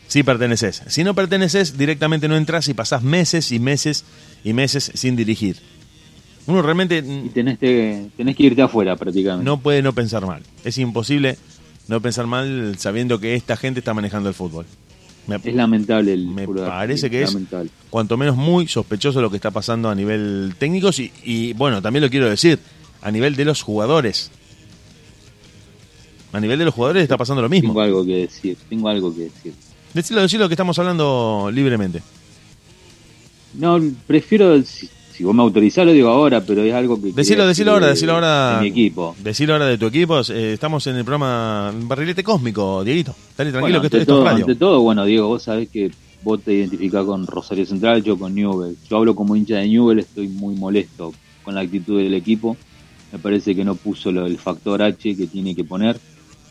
Si 0.07 0.21
perteneces. 0.21 0.83
Si 0.87 1.03
no 1.03 1.15
perteneces, 1.15 1.77
directamente 1.77 2.27
no 2.27 2.37
entras 2.37 2.67
y 2.67 2.73
pasás 2.73 3.03
meses 3.03 3.51
y 3.51 3.59
meses 3.59 4.05
y 4.43 4.53
meses 4.53 4.91
sin 4.93 5.15
dirigir. 5.15 5.57
Uno 6.45 6.61
realmente... 6.61 6.97
Y 6.97 7.29
tenés 7.29 7.57
que, 7.57 8.07
tenés 8.17 8.35
que 8.35 8.43
irte 8.43 8.61
afuera 8.61 8.95
prácticamente. 8.95 9.45
No 9.45 9.59
puede 9.59 9.81
no 9.81 9.93
pensar 9.93 10.25
mal. 10.25 10.43
Es 10.63 10.77
imposible 10.77 11.37
no 11.87 12.01
pensar 12.01 12.27
mal 12.27 12.75
sabiendo 12.77 13.19
que 13.19 13.35
esta 13.35 13.55
gente 13.55 13.79
está 13.79 13.93
manejando 13.93 14.29
el 14.29 14.35
fútbol. 14.35 14.65
Me, 15.27 15.37
es 15.37 15.55
lamentable 15.55 16.13
el 16.13 16.27
Me 16.27 16.45
parece 16.47 17.09
que 17.09 17.23
es 17.23 17.37
cuanto 17.89 18.17
menos 18.17 18.35
muy 18.35 18.67
sospechoso 18.67 19.21
lo 19.21 19.29
que 19.29 19.37
está 19.37 19.51
pasando 19.51 19.89
a 19.89 19.95
nivel 19.95 20.53
técnico 20.57 20.89
y, 20.97 21.11
y 21.23 21.53
bueno, 21.53 21.81
también 21.81 22.03
lo 22.03 22.09
quiero 22.09 22.29
decir, 22.29 22.59
a 23.01 23.09
nivel 23.09 23.35
de 23.35 23.45
los 23.45 23.61
jugadores. 23.61 24.31
A 26.33 26.39
nivel 26.39 26.59
de 26.59 26.65
los 26.65 26.73
jugadores 26.73 27.03
está 27.03 27.15
pasando 27.15 27.41
lo 27.41 27.47
mismo. 27.47 27.69
Tengo 27.69 27.81
algo 27.81 28.05
que 28.05 28.15
decir, 28.17 28.57
tengo 28.67 28.89
algo 28.89 29.15
que 29.15 29.21
decir. 29.23 29.53
Decilo, 29.93 30.21
decilo 30.21 30.49
que 30.49 30.55
estamos 30.55 30.77
hablando 30.79 31.49
libremente. 31.53 32.01
No, 33.53 33.79
prefiero, 34.07 34.61
si, 34.63 34.89
si, 35.13 35.23
vos 35.23 35.35
me 35.35 35.41
autorizás 35.41 35.85
lo 35.85 35.91
digo 35.91 36.09
ahora, 36.09 36.41
pero 36.41 36.63
es 36.63 36.73
algo 36.73 37.01
que... 37.01 37.11
Decilo, 37.11 37.47
decilo 37.47 37.71
ahora, 37.71 37.87
decilo 37.87 38.13
ahora. 38.13 38.55
De 38.55 38.61
mi 38.61 38.67
equipo. 38.67 39.15
Decilo 39.23 39.53
ahora 39.53 39.65
de 39.67 39.77
tu 39.77 39.85
equipo. 39.87 40.21
Eh, 40.29 40.53
estamos 40.53 40.85
en 40.87 40.95
el 40.95 41.03
programa 41.03 41.73
Barrilete 41.83 42.23
Cósmico, 42.23 42.83
Dieguito. 42.83 43.15
Dale 43.37 43.51
tranquilo 43.51 43.79
bueno, 43.79 43.81
que 43.81 43.87
esto, 43.87 43.97
esto 43.97 44.17
es 44.19 44.23
radio. 44.23 44.45
Ante 44.45 44.55
todo, 44.55 44.81
bueno, 44.81 45.05
Diego, 45.05 45.27
vos 45.27 45.43
sabés 45.43 45.69
que 45.69 45.91
vos 46.23 46.41
te 46.41 46.53
identificás 46.53 47.05
con 47.05 47.27
Rosario 47.27 47.65
Central, 47.65 48.03
yo 48.03 48.17
con 48.17 48.33
Newell. 48.33 48.75
Yo 48.89 48.97
hablo 48.97 49.15
como 49.15 49.35
hincha 49.35 49.57
de 49.57 49.67
Newell, 49.67 49.99
estoy 49.99 50.27
muy 50.27 50.55
molesto 50.55 51.13
con 51.43 51.55
la 51.55 51.61
actitud 51.61 51.99
del 51.99 52.13
equipo. 52.13 52.57
Me 53.11 53.19
parece 53.19 53.55
que 53.55 53.63
no 53.63 53.75
puso 53.75 54.11
lo, 54.11 54.25
el 54.25 54.37
factor 54.37 54.81
H 54.81 55.15
que 55.15 55.27
tiene 55.27 55.53
que 55.53 55.63
poner. 55.63 55.99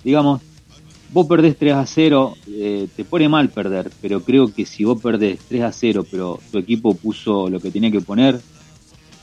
Digamos, 0.05 0.41
vos 1.13 1.27
perdés 1.27 1.57
3 1.57 1.75
a 1.75 1.87
0, 1.87 2.35
eh, 2.49 2.89
te 2.97 3.05
pone 3.05 3.29
mal 3.29 3.51
perder, 3.51 3.91
pero 4.01 4.23
creo 4.23 4.53
que 4.53 4.65
si 4.65 4.85
vos 4.85 5.01
perdés 5.01 5.39
3 5.49 5.63
a 5.63 5.73
0, 5.73 6.07
pero 6.11 6.41
tu 6.51 6.59
equipo 6.59 6.95
puso 6.95 7.49
lo 7.49 7.61
que 7.61 7.71
tenía 7.71 7.91
que 7.91 8.01
poner, 8.01 8.41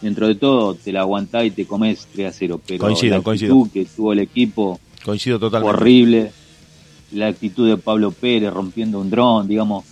dentro 0.01 0.27
de 0.27 0.35
todo 0.35 0.75
te 0.75 0.91
la 0.91 1.01
aguantás 1.01 1.45
y 1.45 1.51
te 1.51 1.65
comes 1.65 2.07
3 2.13 2.27
a 2.27 2.33
0. 2.33 2.61
Pero 2.65 2.79
coincido, 2.79 3.17
la 3.17 3.23
coincido. 3.23 3.67
que 3.73 3.85
tuvo 3.85 4.13
el 4.13 4.19
equipo 4.19 4.79
Coincido 5.03 5.39
totalmente. 5.39 5.75
horrible, 5.77 6.31
la 7.13 7.27
actitud 7.27 7.67
de 7.67 7.77
Pablo 7.77 8.11
Pérez 8.11 8.53
rompiendo 8.53 8.99
un 8.99 9.09
dron, 9.09 9.47
digamos, 9.47 9.85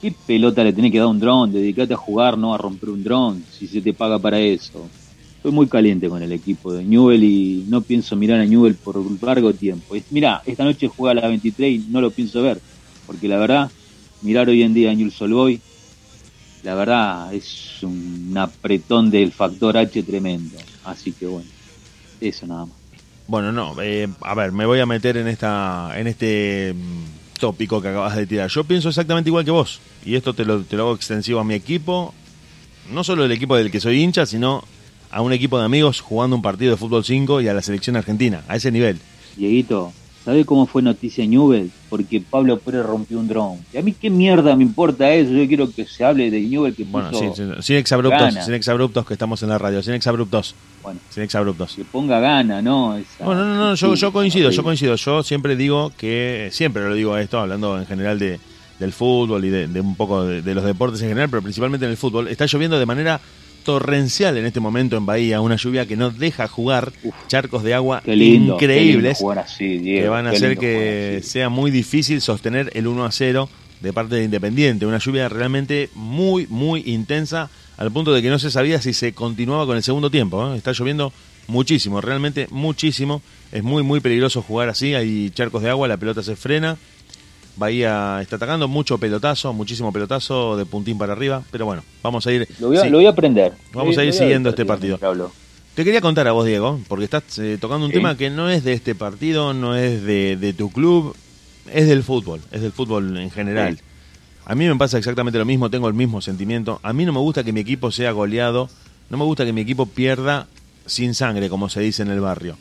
¿qué 0.00 0.12
pelota 0.26 0.62
le 0.62 0.72
tenés 0.72 0.92
que 0.92 0.98
dar 0.98 1.06
a 1.06 1.10
un 1.10 1.18
dron? 1.18 1.52
Dedicate 1.52 1.94
a 1.94 1.96
jugar, 1.96 2.38
no 2.38 2.54
a 2.54 2.58
romper 2.58 2.90
un 2.90 3.02
dron, 3.02 3.44
si 3.50 3.66
se 3.66 3.80
te 3.80 3.92
paga 3.92 4.18
para 4.18 4.38
eso. 4.38 4.88
Estoy 5.40 5.52
muy 5.52 5.68
caliente 5.68 6.10
con 6.10 6.22
el 6.22 6.32
equipo 6.32 6.70
de 6.70 6.84
Newell 6.84 7.24
y 7.24 7.64
no 7.66 7.80
pienso 7.80 8.14
mirar 8.14 8.40
a 8.40 8.44
Newell 8.44 8.74
por 8.74 9.02
largo 9.22 9.54
tiempo. 9.54 9.96
Mira, 10.10 10.42
esta 10.44 10.64
noche 10.64 10.86
juega 10.88 11.12
a 11.12 11.14
las 11.14 11.30
23 11.30 11.72
y 11.72 11.78
no 11.88 12.02
lo 12.02 12.10
pienso 12.10 12.42
ver, 12.42 12.60
porque 13.06 13.26
la 13.26 13.38
verdad, 13.38 13.70
mirar 14.20 14.50
hoy 14.50 14.62
en 14.62 14.74
día 14.74 14.90
a 14.90 14.94
Newell 14.94 15.10
Solboy, 15.10 15.58
la 16.62 16.74
verdad 16.74 17.32
es 17.32 17.82
un 17.82 18.34
apretón 18.36 19.10
del 19.10 19.32
factor 19.32 19.78
H 19.78 20.02
tremendo. 20.02 20.58
Así 20.84 21.12
que 21.12 21.24
bueno, 21.24 21.48
eso 22.20 22.46
nada 22.46 22.66
más. 22.66 22.74
Bueno, 23.26 23.50
no, 23.50 23.80
eh, 23.80 24.08
a 24.20 24.34
ver, 24.34 24.52
me 24.52 24.66
voy 24.66 24.80
a 24.80 24.84
meter 24.84 25.16
en 25.16 25.26
esta 25.26 25.98
en 25.98 26.06
este 26.06 26.74
mm, 26.74 27.38
tópico 27.40 27.80
que 27.80 27.88
acabas 27.88 28.14
de 28.14 28.26
tirar. 28.26 28.50
Yo 28.50 28.64
pienso 28.64 28.90
exactamente 28.90 29.30
igual 29.30 29.46
que 29.46 29.52
vos, 29.52 29.80
y 30.04 30.16
esto 30.16 30.34
te 30.34 30.44
lo, 30.44 30.64
te 30.64 30.76
lo 30.76 30.82
hago 30.82 30.94
extensivo 30.96 31.40
a 31.40 31.44
mi 31.44 31.54
equipo, 31.54 32.12
no 32.92 33.04
solo 33.04 33.24
el 33.24 33.32
equipo 33.32 33.56
del 33.56 33.70
que 33.70 33.80
soy 33.80 34.02
hincha, 34.02 34.26
sino 34.26 34.64
a 35.10 35.22
un 35.22 35.32
equipo 35.32 35.58
de 35.58 35.64
amigos 35.64 36.00
jugando 36.00 36.36
un 36.36 36.42
partido 36.42 36.70
de 36.72 36.76
fútbol 36.76 37.04
5 37.04 37.40
y 37.40 37.48
a 37.48 37.54
la 37.54 37.62
selección 37.62 37.96
argentina, 37.96 38.42
a 38.48 38.56
ese 38.56 38.70
nivel. 38.70 38.98
Dieguito, 39.36 39.92
¿sabes 40.24 40.44
cómo 40.46 40.66
fue 40.66 40.82
noticia 40.82 41.24
en 41.24 41.30
Newell? 41.30 41.70
Porque 41.88 42.20
Pablo 42.20 42.58
Pérez 42.58 42.84
rompió 42.84 43.18
un 43.18 43.26
dron. 43.28 43.58
Y 43.72 43.78
a 43.78 43.82
mí 43.82 43.92
qué 43.92 44.10
mierda 44.10 44.54
me 44.56 44.62
importa 44.62 45.10
eso, 45.12 45.32
yo 45.32 45.46
quiero 45.48 45.70
que 45.72 45.84
se 45.86 46.04
hable 46.04 46.30
de 46.30 46.40
Newell 46.40 46.74
que 46.74 46.84
Bueno, 46.84 47.10
puso 47.10 47.34
sin, 47.34 47.54
sin- 47.54 47.62
sin 47.62 47.76
exabruptos, 47.76 48.20
gana. 48.20 48.42
sin 48.44 48.54
exabruptos 48.54 49.06
que 49.06 49.14
estamos 49.14 49.42
en 49.42 49.48
la 49.48 49.58
radio, 49.58 49.82
sin 49.82 49.94
exabruptos, 49.94 50.54
Bueno, 50.82 51.00
sin 51.10 51.22
exabruptos. 51.22 51.74
que 51.74 51.84
ponga 51.84 52.20
gana, 52.20 52.60
¿no? 52.62 52.96
Esa 52.96 53.24
Bueno, 53.24 53.44
no, 53.44 53.54
no, 53.56 53.74
yo, 53.74 53.86
actitud 53.88 53.94
yo 53.96 54.12
coincido, 54.12 54.50
yo 54.50 54.62
coincido. 54.62 54.94
Yo 54.96 55.22
siempre 55.22 55.56
digo 55.56 55.90
que, 55.96 56.50
siempre 56.52 56.88
lo 56.88 56.94
digo 56.94 57.16
esto, 57.16 57.38
hablando 57.40 57.78
en 57.78 57.86
general 57.86 58.18
de, 58.18 58.38
del 58.78 58.92
fútbol 58.92 59.44
y 59.44 59.48
de, 59.50 59.66
de 59.68 59.80
un 59.80 59.96
poco 59.96 60.24
de, 60.24 60.42
de 60.42 60.54
los 60.54 60.64
deportes 60.64 61.00
en 61.02 61.08
general, 61.08 61.28
pero 61.30 61.42
principalmente 61.42 61.86
en 61.86 61.90
el 61.92 61.96
fútbol. 61.96 62.28
Está 62.28 62.46
lloviendo 62.46 62.78
de 62.78 62.86
manera 62.86 63.20
torrencial 63.62 64.36
en 64.36 64.46
este 64.46 64.60
momento 64.60 64.96
en 64.96 65.06
Bahía, 65.06 65.40
una 65.40 65.56
lluvia 65.56 65.86
que 65.86 65.96
no 65.96 66.10
deja 66.10 66.48
jugar 66.48 66.92
Uf. 67.04 67.14
charcos 67.28 67.62
de 67.62 67.74
agua 67.74 68.02
lindo, 68.04 68.54
increíbles 68.54 69.18
jugar 69.18 69.40
así, 69.40 69.78
Diego, 69.78 70.02
que 70.02 70.08
van 70.08 70.26
a 70.26 70.30
hacer 70.30 70.58
que 70.58 71.20
sea 71.22 71.48
muy 71.48 71.70
difícil 71.70 72.20
sostener 72.20 72.70
el 72.74 72.86
1 72.86 73.04
a 73.04 73.12
0 73.12 73.48
de 73.80 73.92
parte 73.92 74.16
de 74.16 74.24
Independiente. 74.24 74.86
Una 74.86 74.98
lluvia 74.98 75.28
realmente 75.28 75.90
muy, 75.94 76.46
muy 76.48 76.82
intensa 76.86 77.50
al 77.76 77.90
punto 77.90 78.12
de 78.12 78.22
que 78.22 78.28
no 78.28 78.38
se 78.38 78.50
sabía 78.50 78.80
si 78.80 78.92
se 78.92 79.12
continuaba 79.12 79.66
con 79.66 79.76
el 79.76 79.82
segundo 79.82 80.10
tiempo. 80.10 80.52
¿eh? 80.52 80.56
Está 80.56 80.72
lloviendo 80.72 81.12
muchísimo, 81.46 82.00
realmente 82.00 82.46
muchísimo. 82.50 83.22
Es 83.52 83.62
muy, 83.62 83.82
muy 83.82 84.00
peligroso 84.00 84.42
jugar 84.42 84.68
así. 84.68 84.94
Hay 84.94 85.30
charcos 85.30 85.62
de 85.62 85.70
agua, 85.70 85.88
la 85.88 85.96
pelota 85.96 86.22
se 86.22 86.36
frena. 86.36 86.76
Bahía 87.60 88.18
está 88.22 88.36
atacando, 88.36 88.66
mucho 88.68 88.96
pelotazo, 88.96 89.52
muchísimo 89.52 89.92
pelotazo 89.92 90.56
de 90.56 90.64
puntín 90.64 90.96
para 90.96 91.12
arriba. 91.12 91.42
Pero 91.52 91.66
bueno, 91.66 91.84
vamos 92.02 92.26
a 92.26 92.32
ir. 92.32 92.48
Lo 92.58 92.68
voy 92.68 92.78
a, 92.78 92.86
lo 92.86 92.96
voy 92.96 93.06
a 93.06 93.10
aprender. 93.10 93.52
Vamos 93.74 93.98
a 93.98 94.02
ir 94.04 94.14
siguiendo 94.14 94.48
este 94.48 94.64
partido. 94.64 94.98
Te 95.74 95.84
quería 95.84 96.00
contar 96.00 96.26
a 96.26 96.32
vos, 96.32 96.46
Diego, 96.46 96.80
porque 96.88 97.04
estás 97.04 97.38
eh, 97.38 97.58
tocando 97.60 97.84
un 97.84 97.92
Sí. 97.92 97.98
tema 97.98 98.16
que 98.16 98.30
no 98.30 98.48
es 98.48 98.64
de 98.64 98.72
este 98.72 98.94
partido, 98.94 99.52
no 99.52 99.76
es 99.76 100.02
de, 100.02 100.36
de 100.38 100.52
tu 100.54 100.70
club, 100.70 101.14
es 101.72 101.86
del 101.86 102.02
fútbol, 102.02 102.40
es 102.50 102.62
del 102.62 102.72
fútbol 102.72 103.16
en 103.18 103.30
general. 103.30 103.78
A 104.46 104.54
mí 104.54 104.66
me 104.66 104.74
pasa 104.76 104.96
exactamente 104.98 105.38
lo 105.38 105.44
mismo, 105.44 105.68
tengo 105.70 105.86
el 105.86 105.94
mismo 105.94 106.20
sentimiento. 106.22 106.80
A 106.82 106.92
mí 106.94 107.04
no 107.04 107.12
me 107.12 107.20
gusta 107.20 107.44
que 107.44 107.52
mi 107.52 107.60
equipo 107.60 107.92
sea 107.92 108.10
goleado, 108.12 108.68
no 109.10 109.18
me 109.18 109.24
gusta 109.24 109.44
que 109.44 109.52
mi 109.52 109.60
equipo 109.60 109.84
pierda 109.84 110.46
sin 110.86 111.14
sangre, 111.14 111.50
como 111.50 111.68
se 111.68 111.80
dice 111.80 112.02
en 112.02 112.08
el 112.10 112.20
barrio. 112.20 112.56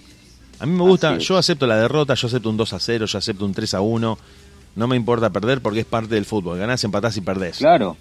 A 0.60 0.66
mí 0.66 0.74
me 0.74 0.84
gusta, 0.84 1.18
yo 1.18 1.38
acepto 1.38 1.66
la 1.68 1.78
derrota, 1.78 2.16
yo 2.16 2.28
acepto 2.28 2.50
un 2.50 2.58
2 2.58 2.74
a 2.74 2.80
0, 2.80 3.06
yo 3.06 3.18
acepto 3.18 3.46
un 3.46 3.54
3 3.54 3.74
a 3.76 3.82
1. 3.82 4.18
No 4.80 4.88
me 4.88 4.96
importa 4.96 5.30
perder 5.30 5.60
porque 5.62 5.82
es 5.82 5.86
parte 5.86 6.16
del 6.16 6.24
fútbol. 6.24 6.58
Ganás, 6.58 6.82
empatás 6.86 7.18
y 7.18 7.22
perdés. 7.22 7.58
Claro. 7.58 7.98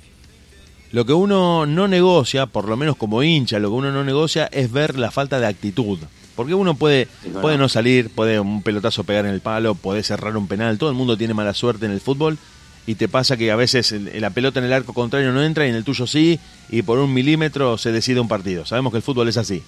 Lo 0.92 1.04
que 1.04 1.12
uno 1.12 1.66
no 1.66 1.88
negocia, 1.88 2.46
por 2.46 2.68
lo 2.68 2.76
menos 2.76 2.94
como 2.94 3.24
hincha, 3.24 3.58
lo 3.58 3.70
que 3.70 3.74
uno 3.74 3.90
no 3.90 4.04
negocia 4.04 4.48
es 4.52 4.70
ver 4.70 4.96
la 4.96 5.10
falta 5.10 5.40
de 5.40 5.48
actitud. 5.48 5.98
Porque 6.36 6.54
uno 6.54 6.76
puede, 6.76 7.08
puede 7.42 7.58
no 7.58 7.68
salir, 7.68 8.10
puede 8.10 8.38
un 8.38 8.62
pelotazo 8.62 9.02
pegar 9.02 9.26
en 9.26 9.32
el 9.32 9.40
palo, 9.40 9.74
puede 9.74 10.04
cerrar 10.04 10.36
un 10.36 10.46
penal, 10.46 10.78
todo 10.78 10.88
el 10.88 10.94
mundo 10.94 11.16
tiene 11.16 11.34
mala 11.34 11.52
suerte 11.52 11.84
en 11.86 11.90
el 11.90 12.00
fútbol 12.00 12.38
y 12.86 12.94
te 12.94 13.08
pasa 13.08 13.36
que 13.36 13.50
a 13.50 13.56
veces 13.56 13.92
la 14.14 14.30
pelota 14.30 14.60
en 14.60 14.66
el 14.66 14.72
arco 14.72 14.94
contrario 14.94 15.32
no 15.32 15.42
entra 15.42 15.66
y 15.66 15.70
en 15.70 15.74
el 15.74 15.82
tuyo 15.82 16.06
sí 16.06 16.38
y 16.70 16.82
por 16.82 17.00
un 17.00 17.12
milímetro 17.12 17.76
se 17.76 17.90
decide 17.90 18.20
un 18.20 18.28
partido. 18.28 18.64
Sabemos 18.66 18.92
que 18.92 18.98
el 18.98 19.02
fútbol 19.02 19.28
es 19.28 19.36
así. 19.36 19.64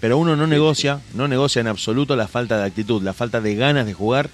Pero 0.00 0.18
uno 0.18 0.36
no 0.36 0.46
negocia, 0.46 1.00
no 1.14 1.26
negocia 1.26 1.58
en 1.58 1.66
absoluto 1.66 2.14
la 2.14 2.28
falta 2.28 2.58
de 2.58 2.64
actitud, 2.64 3.02
la 3.02 3.12
falta 3.12 3.40
de 3.40 3.56
ganas 3.56 3.86
de 3.86 3.92
jugar, 3.92 4.30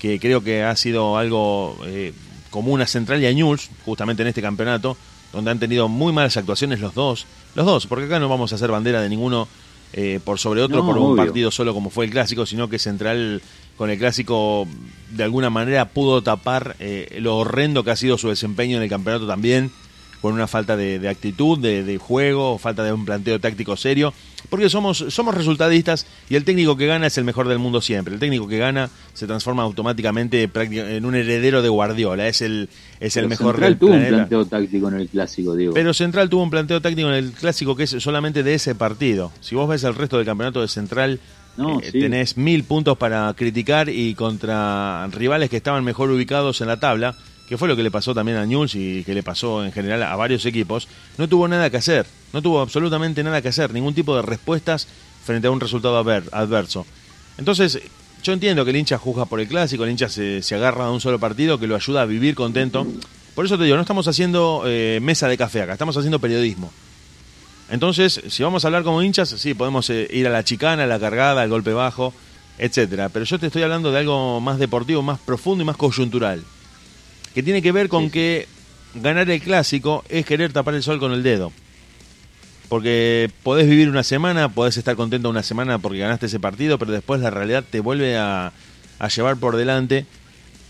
que 0.00 0.18
creo 0.18 0.42
que 0.42 0.64
ha 0.64 0.74
sido 0.74 1.16
algo 1.16 1.76
eh, 1.84 2.12
común 2.50 2.80
a 2.80 2.86
Central 2.86 3.22
y 3.22 3.26
a 3.26 3.32
News, 3.32 3.70
justamente 3.84 4.22
en 4.22 4.28
este 4.28 4.42
campeonato, 4.42 4.96
donde 5.32 5.52
han 5.52 5.60
tenido 5.60 5.88
muy 5.88 6.12
malas 6.12 6.36
actuaciones 6.36 6.80
los 6.80 6.94
dos. 6.94 7.26
Los 7.54 7.66
dos, 7.66 7.86
porque 7.86 8.06
acá 8.06 8.18
no 8.18 8.28
vamos 8.28 8.50
a 8.50 8.56
hacer 8.56 8.70
bandera 8.70 9.00
de 9.00 9.08
ninguno 9.08 9.46
eh, 9.92 10.20
por 10.24 10.38
sobre 10.38 10.62
otro 10.62 10.78
No, 10.78 10.86
por 10.86 10.98
un 10.98 11.12
obvio. 11.12 11.16
partido 11.16 11.50
solo 11.50 11.74
como 11.74 11.90
fue 11.90 12.04
el 12.06 12.10
clásico, 12.10 12.46
sino 12.46 12.68
que 12.68 12.78
Central 12.78 13.42
con 13.76 13.90
el 13.90 13.98
clásico 13.98 14.66
de 15.10 15.24
alguna 15.24 15.50
manera 15.50 15.88
pudo 15.88 16.22
tapar 16.22 16.76
eh, 16.80 17.16
lo 17.20 17.38
horrendo 17.38 17.82
que 17.84 17.90
ha 17.90 17.96
sido 17.96 18.18
su 18.18 18.28
desempeño 18.28 18.76
en 18.76 18.82
el 18.82 18.88
campeonato 18.88 19.26
también, 19.26 19.70
con 20.20 20.32
una 20.34 20.46
falta 20.46 20.76
de, 20.76 20.98
de 20.98 21.08
actitud, 21.08 21.58
de, 21.58 21.82
de 21.82 21.98
juego, 21.98 22.58
falta 22.58 22.84
de 22.84 22.92
un 22.92 23.04
planteo 23.04 23.40
táctico 23.40 23.76
serio, 23.76 24.12
porque 24.48 24.68
somos, 24.68 25.04
somos 25.08 25.34
resultadistas 25.34 26.06
y 26.28 26.34
el 26.36 26.44
técnico 26.44 26.76
que 26.76 26.86
gana 26.86 27.06
es 27.06 27.16
el 27.18 27.24
mejor 27.24 27.48
del 27.48 27.58
mundo 27.58 27.80
siempre. 27.80 28.14
El 28.14 28.20
técnico 28.20 28.46
que 28.48 28.58
gana 28.58 28.90
se 29.14 29.26
transforma 29.26 29.62
automáticamente 29.62 30.48
en 30.54 31.04
un 31.04 31.14
heredero 31.14 31.62
de 31.62 31.68
Guardiola, 31.68 32.28
es 32.28 32.42
el, 32.42 32.68
es 33.00 33.16
el 33.16 33.22
Pero 33.24 33.28
mejor 33.28 33.54
Central 33.54 33.70
del 33.72 33.78
tuvo 33.78 33.94
un 33.94 34.06
planteo 34.08 34.46
táctico 34.46 34.88
en 34.88 34.94
el 34.94 35.08
clásico, 35.08 35.54
Diego. 35.56 35.74
Pero 35.74 35.94
Central 35.94 36.28
tuvo 36.28 36.42
un 36.42 36.50
planteo 36.50 36.80
táctico 36.80 37.08
en 37.08 37.14
el 37.14 37.32
clásico 37.32 37.74
que 37.76 37.84
es 37.84 37.90
solamente 37.90 38.42
de 38.42 38.54
ese 38.54 38.74
partido. 38.74 39.32
Si 39.40 39.54
vos 39.54 39.68
ves 39.68 39.84
el 39.84 39.94
resto 39.94 40.16
del 40.16 40.26
campeonato 40.26 40.60
de 40.60 40.68
Central, 40.68 41.18
No, 41.56 41.80
eh, 41.80 41.88
sí. 41.90 41.98
tenés 42.00 42.36
mil 42.36 42.64
puntos 42.64 42.96
para 42.96 43.32
criticar 43.34 43.88
y 43.88 44.14
contra 44.14 45.06
rivales 45.12 45.50
que 45.50 45.56
estaban 45.56 45.82
mejor 45.84 46.10
ubicados 46.10 46.60
en 46.60 46.68
la 46.68 46.78
tabla, 46.78 47.16
que 47.50 47.58
fue 47.58 47.66
lo 47.68 47.74
que 47.74 47.82
le 47.82 47.90
pasó 47.90 48.14
también 48.14 48.38
a 48.38 48.46
Newell's 48.46 48.76
y 48.76 49.02
que 49.04 49.12
le 49.12 49.22
pasó 49.24 49.64
en 49.64 49.72
general 49.72 50.04
a 50.04 50.14
varios 50.14 50.46
equipos, 50.46 50.86
no 51.18 51.28
tuvo 51.28 51.48
nada 51.48 51.68
que 51.68 51.76
hacer, 51.78 52.06
no 52.32 52.40
tuvo 52.40 52.60
absolutamente 52.60 53.24
nada 53.24 53.42
que 53.42 53.48
hacer, 53.48 53.74
ningún 53.74 53.92
tipo 53.92 54.14
de 54.14 54.22
respuestas 54.22 54.86
frente 55.24 55.48
a 55.48 55.50
un 55.50 55.58
resultado 55.58 56.00
adver- 56.02 56.28
adverso. 56.30 56.86
Entonces, 57.38 57.80
yo 58.22 58.32
entiendo 58.32 58.64
que 58.64 58.70
el 58.70 58.76
hincha 58.76 58.98
juzga 58.98 59.24
por 59.24 59.40
el 59.40 59.48
clásico, 59.48 59.82
el 59.82 59.90
hincha 59.90 60.08
se, 60.08 60.42
se 60.42 60.54
agarra 60.54 60.86
a 60.86 60.90
un 60.92 61.00
solo 61.00 61.18
partido 61.18 61.58
que 61.58 61.66
lo 61.66 61.74
ayuda 61.74 62.02
a 62.02 62.04
vivir 62.06 62.36
contento. 62.36 62.86
Por 63.34 63.46
eso 63.46 63.58
te 63.58 63.64
digo, 63.64 63.74
no 63.74 63.82
estamos 63.82 64.06
haciendo 64.06 64.62
eh, 64.66 65.00
mesa 65.02 65.26
de 65.26 65.36
café 65.36 65.62
acá, 65.62 65.72
estamos 65.72 65.96
haciendo 65.96 66.20
periodismo. 66.20 66.70
Entonces, 67.68 68.20
si 68.28 68.42
vamos 68.44 68.64
a 68.64 68.68
hablar 68.68 68.84
como 68.84 69.02
hinchas, 69.02 69.28
sí, 69.28 69.54
podemos 69.54 69.90
eh, 69.90 70.06
ir 70.12 70.26
a 70.26 70.30
la 70.30 70.44
chicana, 70.44 70.84
a 70.84 70.86
la 70.86 71.00
cargada, 71.00 71.42
al 71.42 71.48
golpe 71.48 71.72
bajo, 71.72 72.12
etcétera. 72.58 73.08
Pero 73.08 73.24
yo 73.24 73.38
te 73.40 73.46
estoy 73.46 73.62
hablando 73.64 73.90
de 73.90 73.98
algo 73.98 74.40
más 74.40 74.58
deportivo, 74.58 75.02
más 75.02 75.18
profundo 75.18 75.62
y 75.62 75.66
más 75.66 75.76
coyuntural. 75.76 76.44
Que 77.34 77.42
tiene 77.42 77.62
que 77.62 77.72
ver 77.72 77.88
con 77.88 78.10
que 78.10 78.48
ganar 78.94 79.30
el 79.30 79.40
clásico 79.40 80.04
es 80.08 80.26
querer 80.26 80.52
tapar 80.52 80.74
el 80.74 80.82
sol 80.82 80.98
con 80.98 81.12
el 81.12 81.22
dedo. 81.22 81.52
Porque 82.68 83.30
podés 83.42 83.68
vivir 83.68 83.88
una 83.88 84.02
semana, 84.02 84.48
podés 84.48 84.76
estar 84.76 84.96
contento 84.96 85.28
una 85.28 85.42
semana 85.42 85.78
porque 85.78 85.98
ganaste 85.98 86.26
ese 86.26 86.40
partido, 86.40 86.78
pero 86.78 86.92
después 86.92 87.20
la 87.20 87.30
realidad 87.30 87.64
te 87.68 87.80
vuelve 87.80 88.16
a, 88.16 88.52
a 88.98 89.08
llevar 89.08 89.36
por 89.36 89.56
delante 89.56 90.06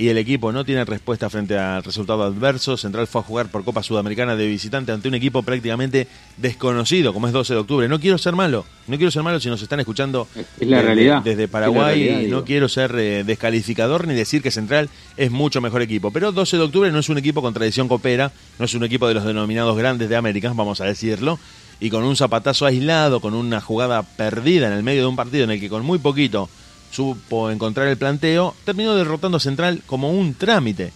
y 0.00 0.08
el 0.08 0.16
equipo 0.16 0.50
no 0.50 0.64
tiene 0.64 0.82
respuesta 0.86 1.28
frente 1.28 1.58
al 1.58 1.84
resultado 1.84 2.22
adverso. 2.22 2.78
Central 2.78 3.06
fue 3.06 3.20
a 3.20 3.24
jugar 3.24 3.48
por 3.50 3.64
Copa 3.64 3.82
Sudamericana 3.82 4.34
de 4.34 4.46
visitante 4.46 4.92
ante 4.92 5.08
un 5.08 5.14
equipo 5.14 5.42
prácticamente 5.42 6.06
desconocido, 6.38 7.12
como 7.12 7.26
es 7.26 7.34
12 7.34 7.52
de 7.52 7.60
octubre. 7.60 7.86
No 7.86 8.00
quiero 8.00 8.16
ser 8.16 8.34
malo, 8.34 8.64
no 8.86 8.96
quiero 8.96 9.10
ser 9.10 9.22
malo 9.22 9.38
si 9.40 9.50
nos 9.50 9.60
están 9.60 9.78
escuchando 9.78 10.26
Es- 10.34 10.46
la 10.66 10.78
desde- 10.78 10.82
realidad. 10.86 11.22
desde 11.22 11.48
Paraguay. 11.48 12.02
realidad, 12.06 12.20
y 12.22 12.30
no 12.30 12.44
quiero 12.46 12.68
ser 12.70 12.94
eh, 12.98 13.24
descalificador 13.24 14.06
ni 14.08 14.14
decir 14.14 14.40
que 14.42 14.50
Central 14.50 14.88
es 15.18 15.30
mucho 15.30 15.60
mejor 15.60 15.82
equipo. 15.82 16.10
Pero 16.10 16.32
12 16.32 16.56
de 16.56 16.62
octubre 16.62 16.90
no 16.90 16.98
es 16.98 17.10
un 17.10 17.18
equipo 17.18 17.42
con 17.42 17.52
tradición 17.52 17.86
copera, 17.86 18.32
no 18.58 18.64
es 18.64 18.72
un 18.74 18.84
equipo 18.84 19.06
de 19.06 19.12
los 19.12 19.24
denominados 19.26 19.76
grandes 19.76 20.08
de 20.08 20.16
América, 20.16 20.50
vamos 20.54 20.80
a 20.80 20.86
decirlo. 20.86 21.38
Y 21.78 21.90
con 21.90 22.04
un 22.04 22.16
zapatazo 22.16 22.64
aislado, 22.64 23.20
con 23.20 23.34
una 23.34 23.60
jugada 23.60 24.02
perdida 24.02 24.66
en 24.66 24.72
el 24.72 24.82
medio 24.82 25.02
de 25.02 25.06
un 25.08 25.16
partido 25.16 25.44
en 25.44 25.50
el 25.50 25.60
que 25.60 25.68
con 25.68 25.84
muy 25.84 25.98
poquito 25.98 26.48
supo 26.90 27.50
encontrar 27.50 27.88
el 27.88 27.96
planteo, 27.96 28.54
terminó 28.64 28.94
derrotando 28.94 29.36
a 29.36 29.40
Central 29.40 29.82
como 29.86 30.10
un 30.10 30.34
trámite. 30.34 30.92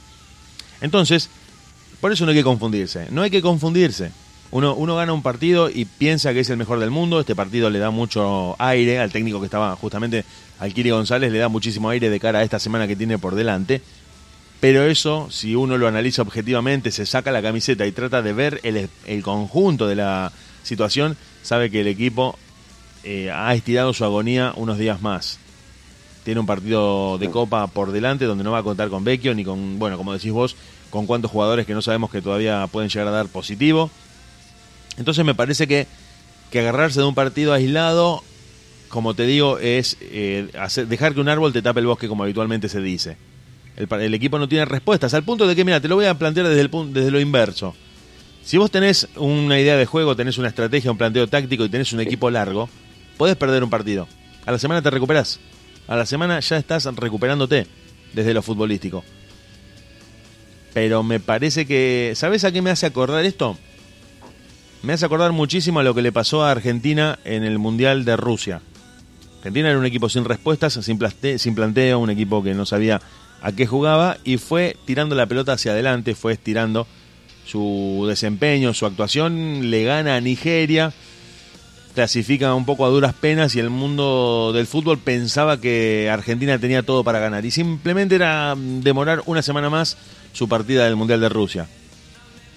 Entonces, 0.80 1.30
por 2.00 2.12
eso 2.12 2.24
no 2.24 2.30
hay 2.30 2.37
que 2.37 2.44
confundirse. 2.44 3.07
No 3.11 3.22
hay 3.22 3.30
que 3.30 3.42
confundirse. 3.42 4.11
Uno, 4.50 4.74
uno 4.74 4.96
gana 4.96 5.12
un 5.12 5.22
partido 5.22 5.70
y 5.70 5.85
piensa 5.85 6.33
que 6.33 6.40
es 6.40 6.50
el 6.50 6.57
mejor 6.57 6.78
del 6.78 6.90
mundo. 6.90 7.18
Este 7.18 7.35
partido 7.35 7.70
le 7.70 7.78
da 7.78 7.90
mucho 7.90 8.54
aire 8.59 8.98
al 8.98 9.11
técnico 9.11 9.40
que 9.40 9.46
estaba 9.46 9.74
justamente, 9.76 10.24
al 10.59 10.72
Kiri 10.72 10.90
González, 10.90 11.33
le 11.33 11.38
da 11.38 11.48
muchísimo 11.48 11.88
aire 11.88 12.11
de 12.11 12.20
cara 12.20 12.40
a 12.40 12.42
esta 12.42 12.59
semana 12.59 12.87
que 12.87 12.96
tiene 12.96 13.18
por 13.18 13.35
delante. 13.35 13.80
Pero 14.61 14.85
eso, 14.85 15.28
si 15.30 15.54
uno 15.54 15.76
lo 15.76 15.88
analiza 15.88 16.22
objetivamente, 16.22 16.90
se 16.90 17.04
saca 17.04 17.33
la 17.33 17.42
camiseta 17.42 17.87
y 17.87 17.92
trata 17.92 18.22
de 18.22 18.33
ver 18.33 18.61
el, 18.62 18.88
el 19.07 19.22
conjunto 19.22 19.87
de 19.87 19.96
la 19.96 20.33
situación, 20.62 21.16
sabe 21.42 21.70
que 21.70 21.80
el 21.80 21.87
equipo 21.87 22.38
eh, 23.02 23.30
ha 23.30 23.54
estirado 23.54 23.92
su 23.92 24.04
agonía 24.04 24.52
unos 24.57 24.78
días 24.78 25.02
más. 25.02 25.38
Tiene 26.24 26.40
un 26.40 26.46
partido 26.46 27.18
de 27.18 27.30
copa 27.30 27.66
por 27.66 27.92
delante 27.92 28.24
donde 28.24 28.44
no 28.44 28.50
va 28.52 28.58
a 28.58 28.62
contar 28.62 28.88
con 28.88 29.04
Vecchio 29.04 29.34
ni 29.34 29.44
con, 29.44 29.78
bueno, 29.78 29.98
como 29.98 30.12
decís 30.14 30.32
vos, 30.32 30.56
con 30.90 31.06
cuántos 31.06 31.30
jugadores 31.30 31.66
que 31.66 31.74
no 31.74 31.82
sabemos 31.82 32.10
que 32.10 32.22
todavía 32.22 32.66
pueden 32.68 32.88
llegar 32.88 33.08
a 33.08 33.10
dar 33.10 33.26
positivo. 33.28 33.90
Entonces 34.96 35.24
me 35.24 35.34
parece 35.34 35.66
que, 35.66 35.87
que 36.50 36.60
agarrarse 36.60 37.00
de 37.00 37.06
un 37.06 37.14
partido 37.14 37.52
aislado, 37.52 38.22
como 38.88 39.14
te 39.14 39.26
digo, 39.26 39.58
es 39.58 39.96
eh, 40.00 40.48
hacer- 40.58 40.87
dejar 40.88 41.14
que 41.14 41.20
un 41.20 41.28
árbol 41.28 41.52
te 41.52 41.60
tape 41.62 41.80
el 41.80 41.87
bosque 41.87 42.08
como 42.08 42.22
habitualmente 42.22 42.68
se 42.68 42.80
dice. 42.80 43.16
El, 43.76 43.88
el 44.00 44.14
equipo 44.14 44.38
no 44.38 44.48
tiene 44.48 44.64
respuestas, 44.64 45.12
al 45.14 45.24
punto 45.24 45.46
de 45.46 45.54
que, 45.56 45.64
mira, 45.64 45.80
te 45.80 45.88
lo 45.88 45.96
voy 45.96 46.06
a 46.06 46.14
plantear 46.18 46.46
desde, 46.48 46.60
el, 46.62 46.70
desde 46.94 47.10
lo 47.10 47.20
inverso. 47.20 47.74
Si 48.44 48.56
vos 48.56 48.70
tenés 48.70 49.08
una 49.16 49.58
idea 49.58 49.76
de 49.76 49.84
juego, 49.84 50.14
tenés 50.16 50.38
una 50.38 50.48
estrategia, 50.48 50.90
un 50.90 50.98
planteo 50.98 51.26
táctico 51.26 51.64
y 51.64 51.68
tenés 51.68 51.92
un 51.92 52.00
equipo 52.00 52.30
largo, 52.30 52.68
podés 53.18 53.37
perder 53.37 53.64
un 53.64 53.70
partido. 53.70 54.06
A 54.46 54.52
la 54.52 54.58
semana 54.58 54.80
te 54.80 54.90
recuperás. 54.90 55.40
A 55.87 55.97
la 55.97 56.07
semana 56.07 56.40
ya 56.40 56.57
estás 56.57 56.85
recuperándote 56.85 57.66
desde 58.12 58.35
lo 58.35 58.42
futbolístico. 58.42 59.05
Pero 60.73 61.03
me 61.03 61.20
parece 61.20 61.66
que... 61.66 62.12
¿Sabes 62.16 62.44
a 62.44 62.53
qué 62.53 62.62
me 62.62 62.70
hace 62.70 62.87
acordar 62.87 63.25
esto? 63.25 63.57
Me 64.83 64.92
hace 64.92 65.07
acordar 65.07 65.33
muchísimo 65.33 65.81
a 65.81 65.83
lo 65.83 65.94
que 65.94 66.03
le 66.03 66.12
pasó 66.12 66.44
a 66.44 66.51
Argentina 66.51 67.18
en 67.25 67.44
el 67.44 67.59
Mundial 67.59 68.05
de 68.05 68.16
Rusia. 68.16 68.61
Argentina 69.38 69.70
era 69.70 69.79
un 69.79 69.87
equipo 69.87 70.09
sin 70.09 70.25
respuestas, 70.25 70.73
sin, 70.73 70.99
sin 71.38 71.55
planteo, 71.55 71.99
un 71.99 72.11
equipo 72.11 72.42
que 72.42 72.55
no 72.55 72.66
sabía 72.66 73.01
a 73.42 73.53
qué 73.53 73.66
jugaba 73.66 74.16
y 74.25 74.38
fue 74.38 74.77
tirando 74.87 75.14
la 75.14 75.27
pelota 75.27 75.53
hacia 75.53 75.73
adelante, 75.73 76.14
fue 76.14 76.33
estirando 76.33 76.87
su 77.44 78.07
desempeño, 78.09 78.73
su 78.73 78.87
actuación, 78.87 79.70
le 79.70 79.85
gana 79.85 80.16
a 80.16 80.20
Nigeria, 80.20 80.94
clasifica 81.94 82.54
un 82.54 82.64
poco 82.64 82.85
a 82.85 82.88
duras 82.88 83.14
penas 83.14 83.54
y 83.54 83.61
el 83.61 83.70
mundo 83.70 84.52
del 84.52 84.66
fútbol 84.66 84.98
pensaba 84.98 85.61
que 85.61 86.11
Argentina 86.11 86.59
tenía 86.59 86.83
todo 86.83 87.04
para 87.04 87.20
ganar 87.20 87.44
y 87.44 87.50
simplemente 87.50 88.16
era 88.16 88.54
mm, 88.54 88.80
demorar 88.80 89.22
una 89.26 89.42
semana 89.42 89.70
más 89.70 89.96
su 90.33 90.48
partida 90.48 90.85
del 90.85 90.96
Mundial 90.96 91.20
de 91.20 91.28
Rusia. 91.28 91.66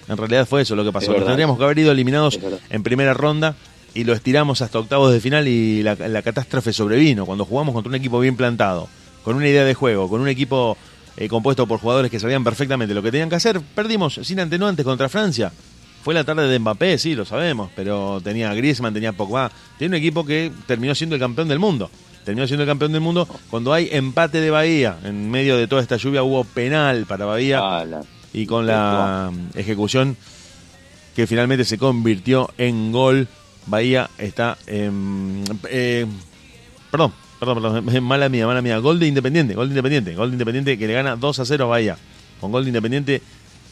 En 0.08 0.16
realidad 0.16 0.46
fue 0.46 0.62
eso 0.62 0.74
lo 0.74 0.84
que 0.84 0.92
pasó. 0.92 1.14
Tendríamos 1.14 1.58
que 1.58 1.64
haber 1.64 1.78
ido 1.78 1.92
eliminados 1.92 2.38
en 2.70 2.82
primera 2.82 3.14
ronda 3.14 3.54
y 3.94 4.04
lo 4.04 4.14
estiramos 4.14 4.62
hasta 4.62 4.78
octavos 4.78 5.12
de 5.12 5.20
final 5.20 5.46
y 5.46 5.82
la, 5.82 5.94
la 5.94 6.22
catástrofe 6.22 6.72
sobrevino 6.72 7.26
cuando 7.26 7.44
jugamos 7.44 7.74
contra 7.74 7.90
un 7.90 7.94
equipo 7.94 8.18
bien 8.18 8.36
plantado, 8.36 8.88
con 9.22 9.36
una 9.36 9.46
idea 9.46 9.64
de 9.64 9.74
juego, 9.74 10.08
con 10.08 10.20
un 10.20 10.28
equipo 10.28 10.76
eh, 11.16 11.28
compuesto 11.28 11.66
por 11.66 11.78
jugadores 11.78 12.10
que 12.10 12.18
sabían 12.18 12.42
perfectamente 12.42 12.94
lo 12.94 13.02
que 13.02 13.10
tenían 13.10 13.28
que 13.28 13.36
hacer. 13.36 13.60
Perdimos 13.60 14.20
sin 14.22 14.40
antes 14.40 14.84
contra 14.84 15.08
Francia. 15.08 15.52
Fue 16.02 16.14
la 16.14 16.24
tarde 16.24 16.48
de 16.48 16.58
Mbappé, 16.58 16.96
sí, 16.98 17.14
lo 17.14 17.24
sabemos, 17.24 17.70
pero 17.76 18.20
tenía 18.22 18.52
Griezmann, 18.54 18.94
tenía 18.94 19.12
Pogba. 19.12 19.50
Tiene 19.78 19.96
un 19.96 20.00
equipo 20.00 20.24
que 20.24 20.50
terminó 20.66 20.94
siendo 20.94 21.16
el 21.16 21.20
campeón 21.20 21.48
del 21.48 21.58
mundo. 21.58 21.90
Terminó 22.24 22.46
siendo 22.46 22.62
el 22.64 22.68
campeón 22.68 22.92
del 22.92 23.00
mundo 23.00 23.26
cuando 23.50 23.72
hay 23.72 23.88
empate 23.92 24.40
de 24.40 24.50
Bahía. 24.50 24.98
En 25.04 25.30
medio 25.30 25.56
de 25.56 25.66
toda 25.66 25.82
esta 25.82 25.96
lluvia 25.96 26.22
hubo 26.22 26.44
penal 26.44 27.04
para 27.06 27.24
Bahía 27.24 27.58
Ah, 27.62 27.84
la- 27.84 28.00
y 28.32 28.46
con 28.46 28.66
la 28.66 29.30
ejecución 29.54 30.16
que 31.16 31.26
finalmente 31.26 31.64
se 31.64 31.78
convirtió 31.78 32.50
en 32.58 32.92
gol. 32.92 33.26
Bahía 33.66 34.08
está 34.18 34.56
en... 34.66 35.42
eh, 35.70 36.06
perdón, 36.90 37.12
perdón, 37.40 37.62
perdón, 37.82 38.02
mala 38.04 38.28
mía, 38.28 38.46
mala 38.46 38.62
mía. 38.62 38.78
Gol 38.78 38.98
de 38.98 39.06
Independiente, 39.08 39.54
gol 39.54 39.68
de 39.68 39.72
Independiente, 39.72 40.14
gol 40.14 40.30
de 40.30 40.34
Independiente 40.34 40.78
que 40.78 40.86
le 40.86 40.92
gana 40.94 41.16
2 41.16 41.38
a 41.40 41.44
0 41.44 41.64
a 41.64 41.68
Bahía. 41.68 41.96
Con 42.40 42.52
gol 42.52 42.64
de 42.64 42.68
Independiente, 42.70 43.20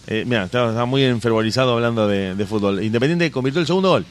eh, 0.07 0.25
mira, 0.27 0.45
estaba, 0.45 0.69
estaba 0.69 0.87
muy 0.87 1.03
enfervorizado 1.05 1.73
hablando 1.73 2.07
de, 2.09 2.35
de 2.35 2.47
fútbol. 2.47 2.83
Independiente 2.83 3.31
convirtió 3.31 3.61
el 3.61 3.67
segundo 3.67 3.91
gol. 3.91 4.05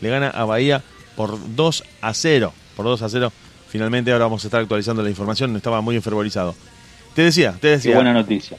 Le 0.00 0.08
gana 0.10 0.28
a 0.28 0.44
Bahía 0.44 0.82
por 1.16 1.38
2 1.56 1.84
a 2.00 2.14
0. 2.14 2.52
Por 2.76 2.86
2 2.86 3.02
a 3.02 3.08
0. 3.08 3.32
Finalmente 3.68 4.12
ahora 4.12 4.26
vamos 4.26 4.44
a 4.44 4.48
estar 4.48 4.60
actualizando 4.60 5.02
la 5.02 5.10
información. 5.10 5.54
Estaba 5.56 5.80
muy 5.80 5.96
enfervorizado. 5.96 6.54
Te 7.14 7.22
decía, 7.22 7.52
te 7.52 7.60
Qué 7.60 7.68
decía. 7.68 7.94
buena 7.94 8.12
noticia. 8.12 8.56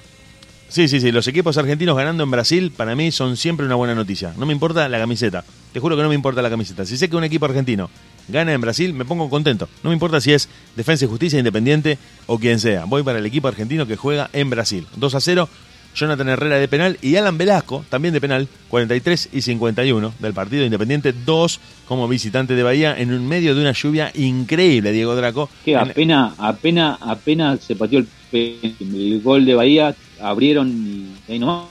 Sí, 0.68 0.88
sí, 0.88 1.00
sí. 1.00 1.12
Los 1.12 1.28
equipos 1.28 1.58
argentinos 1.58 1.96
ganando 1.96 2.24
en 2.24 2.32
Brasil 2.32 2.72
para 2.76 2.96
mí 2.96 3.12
son 3.12 3.38
siempre 3.38 3.66
una 3.66 3.76
buena 3.76 3.94
noticia. 3.96 4.34
No 4.38 4.46
me 4.46 4.54
importa 4.54 4.90
la 4.90 4.98
camiseta. 4.98 5.44
Te 5.72 5.80
juro 5.80 5.96
que 5.96 6.02
no 6.02 6.10
me 6.10 6.16
importa 6.16 6.42
la 6.42 6.50
camiseta. 6.50 6.86
Si 6.86 6.98
sé 6.98 7.08
que 7.10 7.16
un 7.16 7.24
equipo 7.24 7.46
argentino 7.46 7.90
gana 8.28 8.52
en 8.54 8.62
Brasil, 8.62 8.94
me 8.94 9.06
pongo 9.06 9.30
contento. 9.30 9.70
No 9.84 9.90
me 9.92 9.94
importa 9.94 10.20
si 10.20 10.34
es 10.34 10.50
Defensa 10.76 11.06
y 11.06 11.08
Justicia 11.08 11.38
Independiente 11.38 11.98
o 12.26 12.40
quien 12.40 12.60
sea. 12.60 12.86
Voy 12.86 13.04
para 13.04 13.20
el 13.20 13.26
equipo 13.26 13.48
argentino 13.48 13.86
que 13.86 13.96
juega 13.96 14.30
en 14.34 14.50
Brasil. 14.50 14.88
2 14.96 15.16
a 15.16 15.22
0. 15.22 15.50
Jonathan 15.96 16.28
Herrera 16.30 16.58
de 16.58 16.68
penal 16.68 16.98
y 17.02 17.16
Alan 17.16 17.38
Velasco, 17.38 17.86
también 17.90 18.14
de 18.14 18.20
penal, 18.22 18.48
43 18.70 19.30
y 19.32 19.42
51 19.42 20.14
del 20.20 20.34
partido 20.34 20.66
Independiente 20.66 21.14
2 21.14 21.60
como 21.88 22.08
visitante 22.08 22.54
de 22.56 22.64
Bahía 22.64 23.00
en 23.00 23.14
un 23.14 23.26
medio 23.28 23.56
de 23.56 23.62
una 23.62 23.72
lluvia 23.72 24.12
increíble, 24.14 24.92
Diego 24.92 25.16
Draco. 25.16 25.50
Que 25.64 25.72
En- 25.74 25.78
apenas, 25.80 26.34
apenas, 26.38 26.98
apenas 27.02 27.62
se 27.64 27.76
pateó 27.76 28.00
el, 28.00 28.08
el 28.34 29.22
gol 29.24 29.46
de 29.46 29.56
Bahía, 29.56 29.96
abrieron 30.22 30.70
y 30.70 31.32
ahí 31.32 31.40
nomás. 31.40 31.68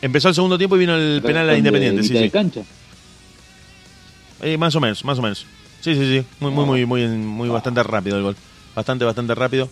Empezó 0.00 0.28
el 0.28 0.34
segundo 0.34 0.58
tiempo 0.58 0.76
y 0.76 0.80
vino 0.80 0.96
el 0.96 1.22
penal 1.22 1.48
a 1.48 1.52
De- 1.52 1.58
Independiente. 1.58 2.02
de 2.02 2.22
Sí, 2.24 2.30
cancha. 2.30 2.62
Eh, 4.42 4.56
más 4.58 4.74
o 4.74 4.80
menos, 4.80 5.04
más 5.04 5.18
o 5.18 5.22
menos. 5.22 5.46
Sí, 5.80 5.94
sí, 5.94 6.00
sí. 6.20 6.24
Muy, 6.40 6.50
muy, 6.50 6.64
muy, 6.66 6.86
muy, 6.86 7.06
muy 7.08 7.48
bastante 7.48 7.82
rápido 7.82 8.16
el 8.16 8.22
gol. 8.24 8.36
Bastante, 8.74 9.04
bastante 9.04 9.34
rápido. 9.34 9.68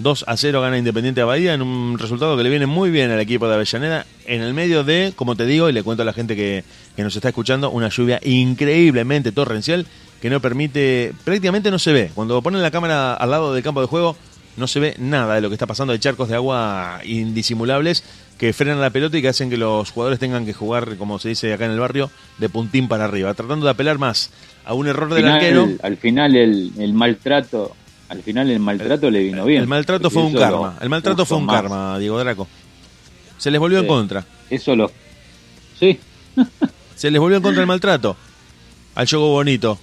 2 0.00 0.24
a 0.28 0.36
0 0.36 0.60
gana 0.60 0.78
Independiente 0.78 1.20
a 1.20 1.24
Bahía 1.24 1.54
en 1.54 1.62
un 1.62 1.98
resultado 1.98 2.36
que 2.36 2.42
le 2.44 2.50
viene 2.50 2.66
muy 2.66 2.90
bien 2.90 3.10
al 3.10 3.18
equipo 3.20 3.48
de 3.48 3.54
Avellaneda. 3.54 4.06
En 4.26 4.42
el 4.42 4.54
medio 4.54 4.84
de, 4.84 5.12
como 5.16 5.34
te 5.36 5.44
digo, 5.46 5.68
y 5.68 5.72
le 5.72 5.82
cuento 5.82 6.02
a 6.02 6.06
la 6.06 6.12
gente 6.12 6.36
que, 6.36 6.62
que 6.96 7.02
nos 7.02 7.16
está 7.16 7.28
escuchando, 7.28 7.70
una 7.70 7.88
lluvia 7.88 8.20
increíblemente 8.24 9.32
torrencial 9.32 9.86
que 10.22 10.30
no 10.30 10.40
permite, 10.40 11.12
prácticamente 11.24 11.70
no 11.70 11.78
se 11.78 11.92
ve. 11.92 12.10
Cuando 12.14 12.40
ponen 12.42 12.62
la 12.62 12.70
cámara 12.70 13.14
al 13.14 13.30
lado 13.30 13.54
del 13.54 13.62
campo 13.62 13.80
de 13.80 13.86
juego, 13.86 14.16
no 14.56 14.66
se 14.66 14.80
ve 14.80 14.94
nada 14.98 15.36
de 15.36 15.40
lo 15.40 15.48
que 15.48 15.54
está 15.54 15.66
pasando. 15.66 15.92
Hay 15.92 15.98
charcos 16.00 16.28
de 16.28 16.34
agua 16.34 17.00
indisimulables 17.04 18.02
que 18.38 18.52
frenan 18.52 18.80
la 18.80 18.90
pelota 18.90 19.16
y 19.18 19.22
que 19.22 19.28
hacen 19.28 19.50
que 19.50 19.56
los 19.56 19.90
jugadores 19.90 20.18
tengan 20.18 20.44
que 20.46 20.52
jugar, 20.52 20.96
como 20.96 21.18
se 21.18 21.28
dice 21.30 21.52
acá 21.52 21.64
en 21.66 21.72
el 21.72 21.80
barrio, 21.80 22.10
de 22.38 22.48
puntín 22.48 22.88
para 22.88 23.04
arriba, 23.04 23.32
tratando 23.34 23.64
de 23.66 23.70
apelar 23.72 23.98
más 23.98 24.30
a 24.64 24.74
un 24.74 24.86
error 24.86 25.08
del 25.08 25.22
Final- 25.24 25.34
arquero. 25.36 25.68
al 25.82 25.96
final 25.96 26.36
el, 26.36 26.72
el 26.78 26.92
maltrato, 26.92 27.74
al 28.08 28.22
final 28.22 28.50
el 28.50 28.58
maltrato 28.60 29.10
le 29.10 29.22
vino 29.22 29.44
bien. 29.44 29.62
El 29.62 29.68
maltrato 29.68 30.10
fue 30.10 30.22
un 30.22 30.32
karma. 30.34 30.74
lo 30.76 30.82
El 30.82 30.88
maltrato 30.88 31.24
fue 31.26 31.38
un 31.38 31.44
más. 31.46 31.56
karma, 31.62 31.98
Diego 31.98 32.18
Draco. 32.18 32.46
Se 33.36 33.50
les 33.50 33.60
volvió 33.60 33.78
en 33.78 33.86
contra. 33.86 34.24
Eso 34.50 34.74
lo. 34.74 34.90
Sí, 35.78 35.98
Se 36.96 37.10
les 37.10 37.20
volvió 37.20 37.36
en 37.36 37.42
contra 37.42 37.60
el 37.60 37.66
maltrato. 37.66 38.16
Al 38.94 39.06
juego 39.08 39.30
bonito. 39.30 39.78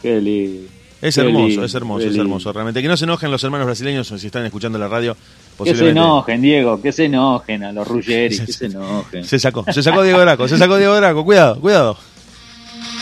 qué 0.00 0.20
lindo. 0.20 0.68
Es 1.00 1.16
hermoso, 1.16 1.46
lindo, 1.46 1.64
es 1.64 1.74
hermoso, 1.74 2.06
es 2.06 2.16
hermoso. 2.16 2.52
Realmente. 2.52 2.82
Que 2.82 2.88
no 2.88 2.96
se 2.96 3.04
enojen 3.04 3.30
los 3.30 3.44
hermanos 3.44 3.66
brasileños 3.66 4.08
si 4.08 4.26
están 4.26 4.44
escuchando 4.46 4.78
la 4.78 4.88
radio. 4.88 5.16
Que 5.62 5.74
se 5.74 5.90
enojen, 5.90 6.40
Diego, 6.42 6.80
que 6.80 6.90
se 6.92 7.04
enojen 7.04 7.62
a 7.64 7.72
los 7.72 7.86
Ruggeri, 7.86 8.38
que 8.46 8.52
se 8.52 8.66
enojen. 8.66 9.24
Se 9.24 9.38
sacó, 9.38 9.64
se 9.72 9.82
sacó 9.82 10.02
Diego 10.02 10.18
Draco, 10.20 10.48
se 10.48 10.56
sacó 10.58 10.76
Diego 10.76 10.96
Draco. 10.96 11.24
Cuidado, 11.24 11.60
cuidado. 11.60 11.98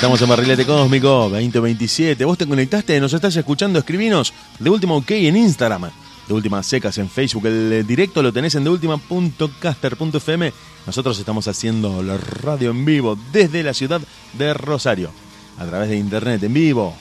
Estamos 0.00 0.22
en 0.22 0.30
Barrilete 0.30 0.64
Cósmico 0.64 1.28
2027. 1.28 2.24
Vos 2.24 2.38
te 2.38 2.46
conectaste, 2.46 2.98
nos 2.98 3.12
estás 3.12 3.36
escuchando, 3.36 3.78
escribinos 3.78 4.32
de 4.58 4.70
última 4.70 4.94
OK 4.94 5.10
en 5.10 5.36
Instagram, 5.36 5.90
de 6.26 6.32
última 6.32 6.62
secas 6.62 6.96
en 6.96 7.10
Facebook. 7.10 7.44
El 7.44 7.70
eh, 7.70 7.82
directo 7.82 8.22
lo 8.22 8.32
tenés 8.32 8.54
en 8.54 8.64
deultima.caster.fm. 8.64 10.52
Nosotros 10.86 11.18
estamos 11.18 11.46
haciendo 11.48 12.02
la 12.02 12.16
radio 12.16 12.70
en 12.70 12.82
vivo 12.86 13.18
desde 13.30 13.62
la 13.62 13.74
ciudad 13.74 14.00
de 14.32 14.54
Rosario, 14.54 15.10
a 15.58 15.66
través 15.66 15.90
de 15.90 15.98
internet 15.98 16.42
en 16.44 16.54
vivo, 16.54 16.96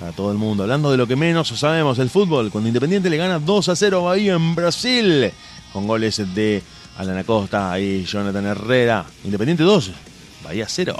para 0.00 0.10
todo 0.10 0.32
el 0.32 0.38
mundo. 0.38 0.64
Hablando 0.64 0.90
de 0.90 0.96
lo 0.96 1.06
que 1.06 1.14
menos 1.14 1.46
sabemos, 1.46 2.00
el 2.00 2.10
fútbol, 2.10 2.50
cuando 2.50 2.66
Independiente 2.66 3.08
le 3.08 3.18
gana 3.18 3.38
2 3.38 3.68
a 3.68 3.76
0 3.76 3.98
a 4.00 4.10
Bahía 4.10 4.34
en 4.34 4.56
Brasil, 4.56 5.30
con 5.72 5.86
goles 5.86 6.20
de 6.34 6.60
Alan 6.98 7.18
Acosta 7.18 7.78
y 7.78 8.04
Jonathan 8.04 8.46
Herrera. 8.46 9.06
Independiente 9.22 9.62
2, 9.62 9.92
Bahía 10.42 10.66
0. 10.68 10.96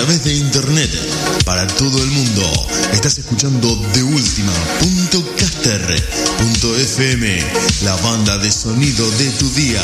Través 0.00 0.24
de 0.24 0.32
internet 0.32 0.90
para 1.44 1.66
todo 1.66 2.02
el 2.02 2.10
mundo. 2.10 2.68
Estás 2.90 3.18
escuchando 3.18 3.68
de 3.92 4.02
FM, 6.74 7.38
la 7.84 7.94
banda 7.96 8.38
de 8.38 8.50
sonido 8.50 9.10
de 9.18 9.30
tu 9.32 9.50
día. 9.50 9.82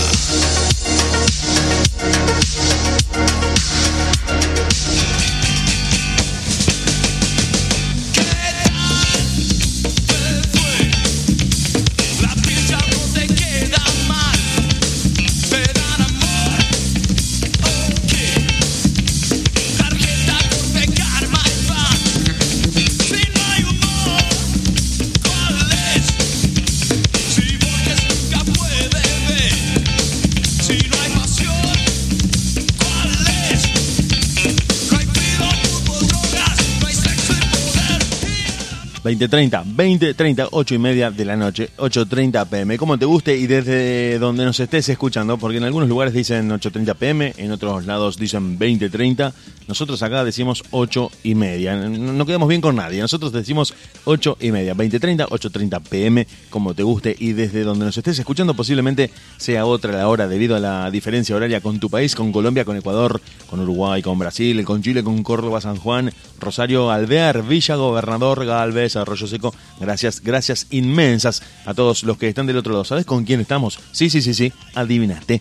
20.30, 39.06 39.64
20.30, 39.76 40.48
8 40.50 40.74
y 40.74 40.78
media 40.78 41.12
de 41.12 41.24
la 41.24 41.36
noche, 41.36 41.70
8.30 41.76 42.48
pm, 42.48 42.76
como 42.76 42.98
te 42.98 43.04
guste 43.04 43.36
y 43.36 43.46
desde 43.46 44.18
donde 44.18 44.44
nos 44.44 44.58
estés 44.58 44.88
escuchando, 44.88 45.38
porque 45.38 45.58
en 45.58 45.62
algunos 45.62 45.88
lugares 45.88 46.12
dicen 46.12 46.50
8.30 46.50 46.96
pm, 46.96 47.32
en 47.36 47.52
otros 47.52 47.86
lados 47.86 48.18
dicen 48.18 48.58
20.30, 48.58 49.32
nosotros 49.68 50.02
acá 50.02 50.24
decimos 50.24 50.64
8 50.72 51.10
y 51.22 51.36
media, 51.36 51.76
no 51.76 52.26
quedamos 52.26 52.48
bien 52.48 52.60
con 52.60 52.74
nadie, 52.74 53.00
nosotros 53.00 53.30
decimos 53.30 53.74
8 54.06 54.38
y 54.40 54.50
media, 54.50 54.74
20.30, 54.74 55.28
8.30 55.28 55.82
pm, 55.88 56.26
como 56.50 56.74
te 56.74 56.82
guste 56.82 57.14
y 57.16 57.32
desde 57.32 57.62
donde 57.62 57.84
nos 57.84 57.96
estés 57.96 58.18
escuchando 58.18 58.54
posiblemente 58.54 59.12
sea 59.36 59.66
otra 59.66 59.92
la 59.92 60.08
hora 60.08 60.26
debido 60.26 60.56
a 60.56 60.60
la 60.60 60.90
diferencia 60.90 61.36
horaria 61.36 61.60
con 61.60 61.78
tu 61.78 61.88
país, 61.88 62.16
con 62.16 62.32
Colombia, 62.32 62.64
con 62.64 62.76
Ecuador, 62.76 63.20
con 63.48 63.60
Uruguay, 63.60 64.02
con 64.02 64.18
Brasil, 64.18 64.64
con 64.64 64.82
Chile, 64.82 65.04
con 65.04 65.22
Córdoba, 65.22 65.60
San 65.60 65.76
Juan, 65.76 66.10
Rosario, 66.40 66.90
Alvear, 66.90 67.44
Villa, 67.44 67.76
Gobernador, 67.76 68.44
Galvez, 68.44 68.95
Arroyo 68.96 69.26
Seco. 69.26 69.54
Gracias, 69.80 70.20
gracias 70.20 70.66
inmensas 70.70 71.42
a 71.64 71.74
todos 71.74 72.04
los 72.04 72.18
que 72.18 72.28
están 72.28 72.46
del 72.46 72.56
otro 72.56 72.72
lado. 72.72 72.84
¿Sabes 72.84 73.04
con 73.04 73.24
quién 73.24 73.40
estamos? 73.40 73.78
Sí, 73.92 74.10
sí, 74.10 74.22
sí, 74.22 74.34
sí. 74.34 74.52
Adivinaste. 74.74 75.40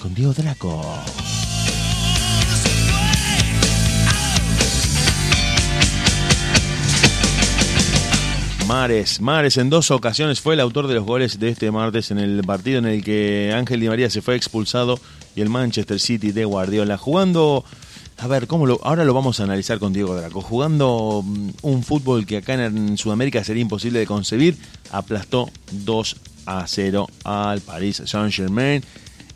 Con 0.00 0.14
Diego 0.14 0.32
Draco. 0.32 0.82
Mares, 8.66 9.20
Mares 9.20 9.58
en 9.58 9.68
dos 9.68 9.90
ocasiones 9.90 10.40
fue 10.40 10.54
el 10.54 10.60
autor 10.60 10.86
de 10.88 10.94
los 10.94 11.04
goles 11.04 11.38
de 11.38 11.50
este 11.50 11.70
martes 11.70 12.10
en 12.10 12.18
el 12.18 12.42
partido 12.44 12.78
en 12.78 12.86
el 12.86 13.04
que 13.04 13.52
Ángel 13.54 13.80
Di 13.80 13.88
María 13.88 14.08
se 14.08 14.22
fue 14.22 14.36
expulsado 14.36 14.98
y 15.36 15.42
el 15.42 15.50
Manchester 15.50 16.00
City 16.00 16.32
de 16.32 16.46
Guardiola 16.46 16.96
jugando, 16.96 17.64
a 18.24 18.26
ver, 18.26 18.46
cómo 18.46 18.64
lo, 18.64 18.80
ahora 18.82 19.04
lo 19.04 19.12
vamos 19.12 19.38
a 19.38 19.42
analizar 19.42 19.78
con 19.78 19.92
Diego 19.92 20.16
Draco, 20.16 20.40
jugando 20.40 21.22
mm, 21.22 21.50
un 21.60 21.82
fútbol 21.82 22.24
que 22.24 22.38
acá 22.38 22.54
en 22.54 22.96
Sudamérica 22.96 23.44
sería 23.44 23.60
imposible 23.60 23.98
de 23.98 24.06
concebir, 24.06 24.56
aplastó 24.90 25.50
2 25.72 26.16
a 26.46 26.64
0 26.66 27.06
al 27.24 27.60
Paris 27.60 28.02
Saint-Germain 28.06 28.82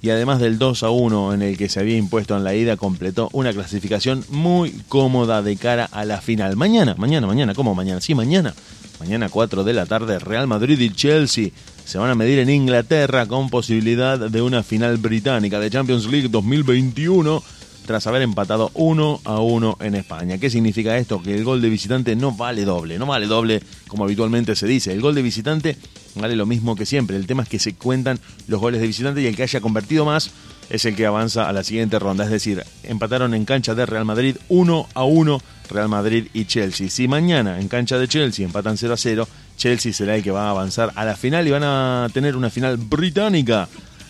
y 0.01 0.09
además 0.09 0.40
del 0.40 0.59
2 0.59 0.85
a 0.85 0.90
1 0.90 1.35
en 1.35 1.42
el 1.42 1.59
que 1.59 1.68
se 1.68 1.81
había 1.81 1.98
impuesto 1.98 2.35
en 2.35 2.44
la 2.44 2.55
ida, 2.55 2.79
completó 2.79 3.29
una 3.33 3.53
clasificación 3.53 4.24
muy 4.31 4.70
cómoda 4.88 5.42
de 5.42 5.57
cara 5.57 5.85
a 5.92 6.07
la 6.07 6.22
final. 6.22 6.57
Mañana, 6.57 6.94
mañana, 6.96 7.27
mañana, 7.27 7.55
¿cómo 7.55 7.74
mañana? 7.74 8.01
Sí, 8.01 8.14
mañana. 8.14 8.55
Mañana 9.01 9.29
4 9.29 9.64
de 9.64 9.74
la 9.74 9.85
tarde, 9.85 10.18
Real 10.18 10.46
Madrid 10.46 10.81
y 10.81 10.90
Chelsea 10.90 11.51
se 11.85 11.98
van 11.98 12.11
a 12.11 12.14
medir 12.14 12.38
en 12.38 12.48
Inglaterra 12.48 13.27
con 13.27 13.51
posibilidad 13.51 14.18
de 14.18 14.42
una 14.42 14.62
final 14.62 14.96
británica 14.96 15.61
de 15.61 15.70
Champions 15.70 16.07
League 16.07 16.29
2021 16.29 17.42
tras 17.88 18.07
haber 18.07 18.20
empatado 18.20 18.70
1 18.74 19.22
a 19.24 19.40
1 19.40 19.79
en 19.81 19.94
España. 19.94 20.37
¿Qué 20.37 20.51
significa 20.51 20.98
esto? 20.98 21.22
Que 21.22 21.35
el 21.35 21.42
gol 21.42 21.62
de 21.62 21.70
visitante 21.70 22.14
no 22.16 22.33
vale 22.33 22.66
doble, 22.66 22.98
no 22.98 23.07
vale 23.07 23.27
doble 23.27 23.62
como 23.87 24.05
habitualmente 24.05 24.55
se 24.57 24.66
dice. 24.66 24.92
El 24.92 25.01
gol 25.01 25.14
de 25.14 25.22
visitante 25.22 25.74
vale 26.14 26.37
lo 26.37 26.44
mismo 26.44 26.77
que 26.77 26.85
siempre. 26.85 27.16
El 27.16 27.27
tema 27.27 27.44
es 27.44 27.48
que 27.48 27.59
se 27.59 27.77
cuentan 27.77 28.20
los 28.46 28.61
goles 28.61 28.83
de 28.83 28.87
visitante 28.87 29.22
y 29.22 29.27
el 29.27 29.35
que 29.35 29.44
haya 29.44 29.62
convertido 29.62 30.05
más 30.05 30.31
es 30.68 30.85
el 30.85 30.96
que 30.96 31.07
avanza 31.07 31.48
a 31.48 31.53
la 31.55 31.64
siguiente 31.64 31.98
ronda. 31.98 32.24
Es 32.24 32.31
decir, 32.31 32.62
empataron 32.83 33.33
en 33.33 33.46
cancha 33.46 33.74
de 33.74 33.87
Real 33.87 34.05
Madrid 34.05 34.37
1 34.51 34.88
a 34.92 35.05
1 35.05 35.40
Real 35.70 35.88
Madrid 35.88 36.27
y 36.35 36.44
Chelsea. 36.44 36.90
Si 36.90 37.09
mañana 37.09 37.59
en 37.59 37.68
cancha 37.68 37.98
de 37.98 38.07
Chelsea 38.07 38.44
empatan 38.44 38.77
0 38.77 38.92
a 38.92 38.96
0, 38.98 39.29
Chelsea 39.57 39.94
será 39.94 40.14
el 40.14 40.22
que 40.22 40.31
va 40.31 40.48
a 40.48 40.51
avanzar 40.51 40.92
a 40.94 41.07
la 41.07 41.16
final 41.16 41.48
y 41.48 41.53
van 41.53 41.64
a 41.64 42.09
tener 42.12 42.37
una 42.37 42.51
final 42.51 42.77
británica. 42.77 43.66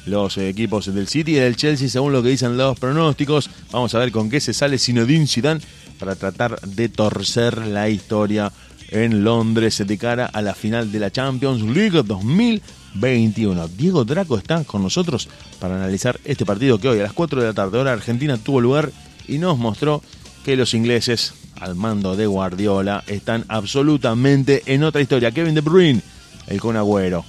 Los 0.08 0.38
equipos 0.38 0.92
del 0.92 1.06
City 1.06 1.32
y 1.32 1.34
del 1.34 1.56
Chelsea, 1.56 1.88
según 1.88 2.12
lo 2.12 2.22
que 2.22 2.30
dicen 2.30 2.56
los 2.56 2.78
pronósticos, 2.78 3.50
vamos 3.70 3.94
a 3.94 3.98
ver 3.98 4.10
con 4.10 4.30
qué 4.30 4.40
se 4.40 4.54
sale 4.54 4.78
Zinedine 4.78 5.26
Zidane 5.26 5.60
para 5.98 6.16
tratar 6.16 6.60
de 6.60 6.88
torcer 6.88 7.66
la 7.66 7.88
historia 7.88 8.50
en 8.88 9.22
Londres 9.22 9.82
de 9.86 9.98
cara 9.98 10.26
a 10.26 10.40
la 10.40 10.54
final 10.54 10.90
de 10.90 10.98
la 10.98 11.10
Champions 11.10 11.62
League 11.62 12.02
2021. 12.02 13.68
Diego 13.68 14.04
Draco 14.04 14.38
está 14.38 14.64
con 14.64 14.82
nosotros 14.82 15.28
para 15.60 15.76
analizar 15.76 16.18
este 16.24 16.46
partido 16.46 16.78
que 16.78 16.88
hoy 16.88 17.00
a 17.00 17.02
las 17.02 17.12
4 17.12 17.40
de 17.40 17.46
la 17.48 17.52
tarde 17.52 17.78
hora 17.78 17.92
Argentina 17.92 18.38
tuvo 18.38 18.60
lugar 18.60 18.90
y 19.26 19.38
nos 19.38 19.58
mostró 19.58 20.02
que 20.44 20.56
los 20.56 20.72
ingleses 20.72 21.34
al 21.60 21.74
mando 21.74 22.16
de 22.16 22.26
Guardiola 22.26 23.04
están 23.06 23.44
absolutamente 23.48 24.62
en 24.66 24.84
otra 24.84 25.02
historia. 25.02 25.32
Kevin 25.32 25.54
De 25.54 25.60
Bruyne, 25.60 26.00
el 26.46 26.60
con 26.60 26.76
Agüero, 26.76 27.24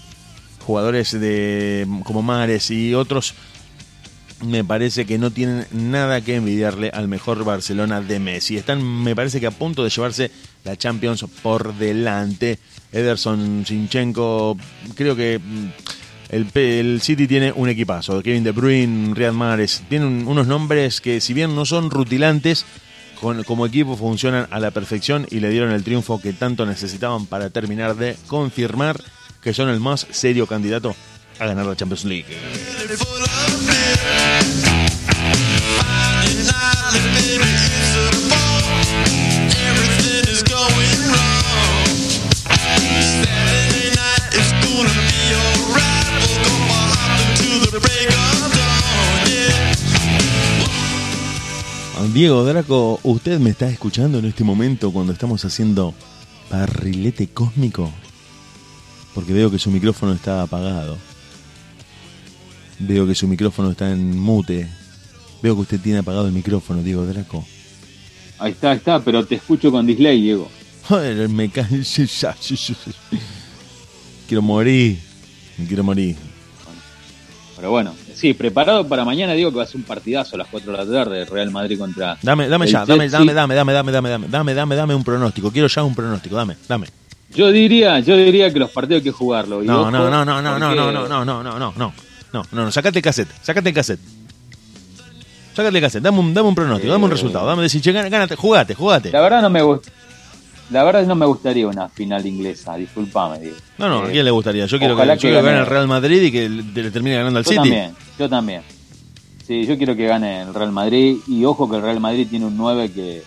jugadores 0.70 1.20
de 1.20 1.88
como 2.04 2.22
Mares 2.22 2.70
y 2.70 2.94
otros 2.94 3.34
me 4.46 4.64
parece 4.64 5.08
que 5.08 5.18
no 5.18 5.32
tienen 5.32 5.66
nada 5.72 6.22
que 6.22 6.36
envidiarle 6.36 6.92
al 6.94 7.08
mejor 7.08 7.44
Barcelona 7.44 8.02
de 8.02 8.20
Messi. 8.20 8.56
Están, 8.56 8.84
me 8.84 9.16
parece 9.16 9.40
que 9.40 9.48
a 9.48 9.52
punto 9.52 9.84
de 9.84 9.90
llevarse 9.90 10.30
la 10.64 10.78
Champions 10.78 11.26
por 11.42 11.74
delante. 11.74 12.60
Ederson, 12.92 13.66
Sinchenko, 13.66 14.58
creo 14.94 15.16
que 15.16 15.40
mm, 15.40 15.70
el, 16.30 17.02
City 17.02 17.26
tiene 17.26 17.52
un 17.52 17.68
equipazo. 17.68 18.22
Kevin 18.22 18.44
De 18.44 18.52
Bruyne, 18.52 19.16
Riyad 19.16 19.34
Mahrez, 19.34 19.82
tienen 19.90 20.28
unos 20.28 20.46
nombres 20.46 21.02
que 21.02 21.20
si 21.20 21.34
bien 21.34 21.56
no 21.56 21.66
son 21.66 21.90
rutilantes, 21.90 22.64
como 23.48 23.66
equipo 23.66 23.98
funcionan 23.98 24.48
a 24.52 24.60
la 24.60 24.70
perfección 24.70 25.26
y 25.32 25.40
le 25.40 25.50
dieron 25.50 25.72
el 25.72 25.84
triunfo 25.84 26.22
que 26.22 26.32
tanto 26.32 26.68
necesitaban 26.68 27.26
para 27.26 27.50
terminar 27.50 27.96
de 27.96 28.16
confirmar 28.28 29.02
que 29.42 29.54
son 29.54 29.70
el 29.70 29.80
más 29.80 30.08
serio 30.12 30.48
candidato 30.48 30.96
a 31.40 31.46
ganar 31.46 31.66
la 31.66 31.76
Champions 31.76 32.06
League. 32.06 32.26
Diego 52.20 52.44
Draco, 52.44 53.00
¿usted 53.04 53.40
me 53.40 53.52
está 53.52 53.70
escuchando 53.70 54.20
en 54.20 54.26
este 54.26 54.44
momento 54.44 54.92
cuando 54.92 55.14
estamos 55.14 55.46
haciendo 55.46 55.94
barrilete 56.52 57.30
cósmico? 57.30 57.94
Porque 59.14 59.34
veo 59.34 59.50
que 59.52 59.60
su 59.60 59.72
micrófono 59.72 60.14
está 60.14 60.42
apagado. 60.42 60.98
Veo 62.80 63.06
que 63.08 63.16
su 63.16 63.28
micrófono 63.28 63.72
está 63.72 63.92
en 63.92 64.18
mute. 64.20 64.68
Veo 65.42 65.56
que 65.56 65.62
usted 65.62 65.80
tiene 65.80 66.00
apagado 66.00 66.28
el 66.28 66.34
micrófono, 66.34 66.82
Diego 66.82 67.06
Draco. 67.06 67.46
Ahí 68.40 68.52
está, 68.52 68.72
ahí 68.72 68.78
está, 68.78 69.00
pero 69.02 69.26
te 69.26 69.36
escucho 69.36 69.72
con 69.72 69.86
display, 69.86 70.22
Diego. 70.22 70.50
Joder, 70.88 71.28
me 71.30 71.50
Quiero 74.28 74.42
morir. 74.42 75.00
Me 75.58 75.66
quiero 75.66 75.84
morir. 75.84 76.16
Pero 77.56 77.72
bueno, 77.72 77.94
sí, 78.14 78.34
preparado 78.34 78.88
para 78.88 79.04
mañana, 79.04 79.34
digo 79.34 79.52
que 79.52 79.58
va 79.58 79.64
a 79.64 79.68
ser 79.68 79.76
un 79.78 79.84
partidazo 79.84 80.36
a 80.36 80.40
las 80.40 80.48
4 80.48 80.72
de 80.72 80.78
la 80.78 80.86
tarde, 80.86 81.26
Real 81.26 81.52
Madrid 81.52 81.78
contra. 81.78 82.18
Dame, 82.22 82.48
dame 82.48 82.68
ya, 82.68 82.86
dame, 82.86 83.10
dame, 83.10 83.34
dame, 83.34 83.54
dame, 83.54 83.74
dame, 83.74 83.92
dame, 83.92 84.10
dame, 84.10 84.28
dame, 84.30 84.54
dame, 84.54 84.76
dame 84.76 84.96
un 84.96 85.04
pronóstico. 85.04 85.52
Quiero 85.52 85.68
ya 85.68 85.84
un 85.84 85.94
pronóstico, 85.94 86.38
dame, 86.38 86.56
dame. 86.70 86.88
Yo 87.34 87.52
diría, 87.52 88.00
yo 88.00 88.18
diría 88.18 88.52
que 88.52 88.60
los 88.60 88.72
partidos 88.72 89.00
hay 89.00 89.04
que 89.04 89.12
jugarlo. 89.12 89.62
No, 89.62 89.92
no, 89.92 90.10
no, 90.10 90.26
no, 90.26 90.42
no, 90.42 90.42
no, 90.42 90.60
no, 90.60 90.76
no, 90.76 90.92
no, 90.92 91.08
no, 91.08 91.26
no, 91.26 91.44
no, 91.44 91.60
no, 91.60 91.74
no, 91.78 91.94
no, 92.34 92.44
no, 92.52 92.72
sacate 92.72 93.00
el 93.00 93.04
cassette, 93.04 93.30
sacate 93.42 93.70
el 93.70 93.76
cassette. 93.76 94.00
Sacate 95.56 95.78
el 95.78 95.84
cassette, 95.84 96.04
dame 96.04 96.20
un, 96.20 96.34
dame 96.34 96.48
un 96.50 96.56
pronóstico, 96.56 96.92
dame 96.92 97.06
un 97.06 97.12
Eh. 97.12 97.14
resultado, 97.14 97.46
dame 97.46 97.64
decir, 97.64 97.82
che, 97.82 97.92
gana- 97.92 98.10
gánate, 98.10 98.36
jugate, 98.36 98.74
jugate. 98.76 99.12
La 99.12 99.22
verdad 99.22 99.42
no 99.42 99.50
me 99.50 99.62
gusta. 99.62 99.92
La 100.72 100.84
verdad 100.84 101.04
no 101.06 101.16
me 101.16 101.26
gustaría 101.26 101.68
una 101.68 101.90
final 101.90 102.24
inglesa, 102.26 102.76
disculpame, 102.76 103.40
digo. 103.40 103.56
No, 103.80 103.90
no, 103.90 104.00
¿a 104.04 104.08
Eh, 104.10 104.12
quién 104.12 104.26
le 104.26 104.32
gustaría? 104.32 104.66
Yo 104.68 104.78
quiero 104.78 104.96
que, 104.96 105.06
yo 105.08 105.18
que 105.18 105.32
gane 105.32 105.60
el 105.60 105.66
Real 105.66 105.88
Madrid 105.88 106.22
y 106.22 106.32
que 106.32 106.48
le, 106.48 106.92
termine 106.92 107.16
ganando 107.18 107.40
al 107.40 107.46
Yo 107.46 107.50
City. 107.50 107.62
también, 107.62 107.96
yo 108.20 108.30
también. 108.30 108.62
Sí, 109.48 109.66
yo 109.66 109.78
quiero 109.78 109.96
que 109.96 110.06
gane 110.06 110.44
el 110.44 110.54
Real 110.54 110.72
Madrid 110.72 111.18
y 111.28 111.44
ojo 111.44 111.68
que 111.70 111.78
el 111.78 111.82
Real 111.82 112.00
Madrid 112.00 112.28
tiene 112.30 112.46
un 112.46 112.56
9 112.56 112.92
que 112.92 113.24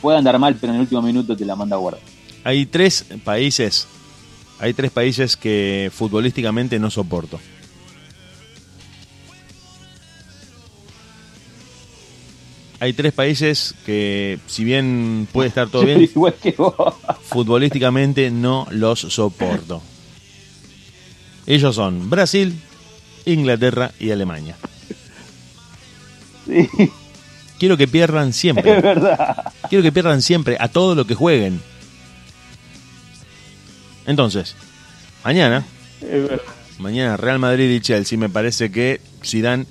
puede 0.00 0.16
andar 0.16 0.38
mal, 0.38 0.56
pero 0.58 0.70
en 0.72 0.76
el 0.76 0.80
último 0.82 1.02
minuto 1.02 1.36
te 1.36 1.44
la 1.44 1.54
manda 1.54 1.76
a 1.76 1.78
guardar. 1.78 2.00
Hay 2.44 2.66
tres 2.66 3.06
países, 3.24 3.86
hay 4.58 4.74
tres 4.74 4.90
países 4.90 5.36
que 5.36 5.90
futbolísticamente 5.92 6.78
no 6.78 6.90
soporto. 6.90 7.40
Hay 12.80 12.92
tres 12.92 13.12
países 13.14 13.74
que, 13.86 14.38
si 14.46 14.64
bien 14.64 15.26
puede 15.32 15.48
estar 15.48 15.68
todo 15.68 15.86
bien, 15.86 16.06
futbolísticamente 17.22 18.30
no 18.30 18.66
los 18.70 19.00
soporto. 19.00 19.80
Ellos 21.46 21.74
son 21.76 22.10
Brasil, 22.10 22.54
Inglaterra 23.24 23.92
y 23.98 24.10
Alemania. 24.10 24.56
Sí, 26.46 26.68
Quiero 27.58 27.76
que 27.78 27.88
pierdan 27.88 28.30
es 28.30 28.36
siempre. 28.36 28.80
verdad. 28.82 29.52
Quiero 29.70 29.82
que 29.82 29.92
pierdan 29.92 30.20
siempre 30.20 30.56
a 30.60 30.68
todo 30.68 30.94
lo 30.94 31.06
que 31.06 31.14
jueguen. 31.14 31.62
Entonces, 34.06 34.54
mañana, 35.24 35.64
mañana 36.78 37.16
Real 37.16 37.38
Madrid 37.38 37.70
y 37.70 37.80
Chelsea, 37.80 38.18
me 38.18 38.28
parece 38.28 38.70
que 38.70 39.00
Zidane 39.24 39.66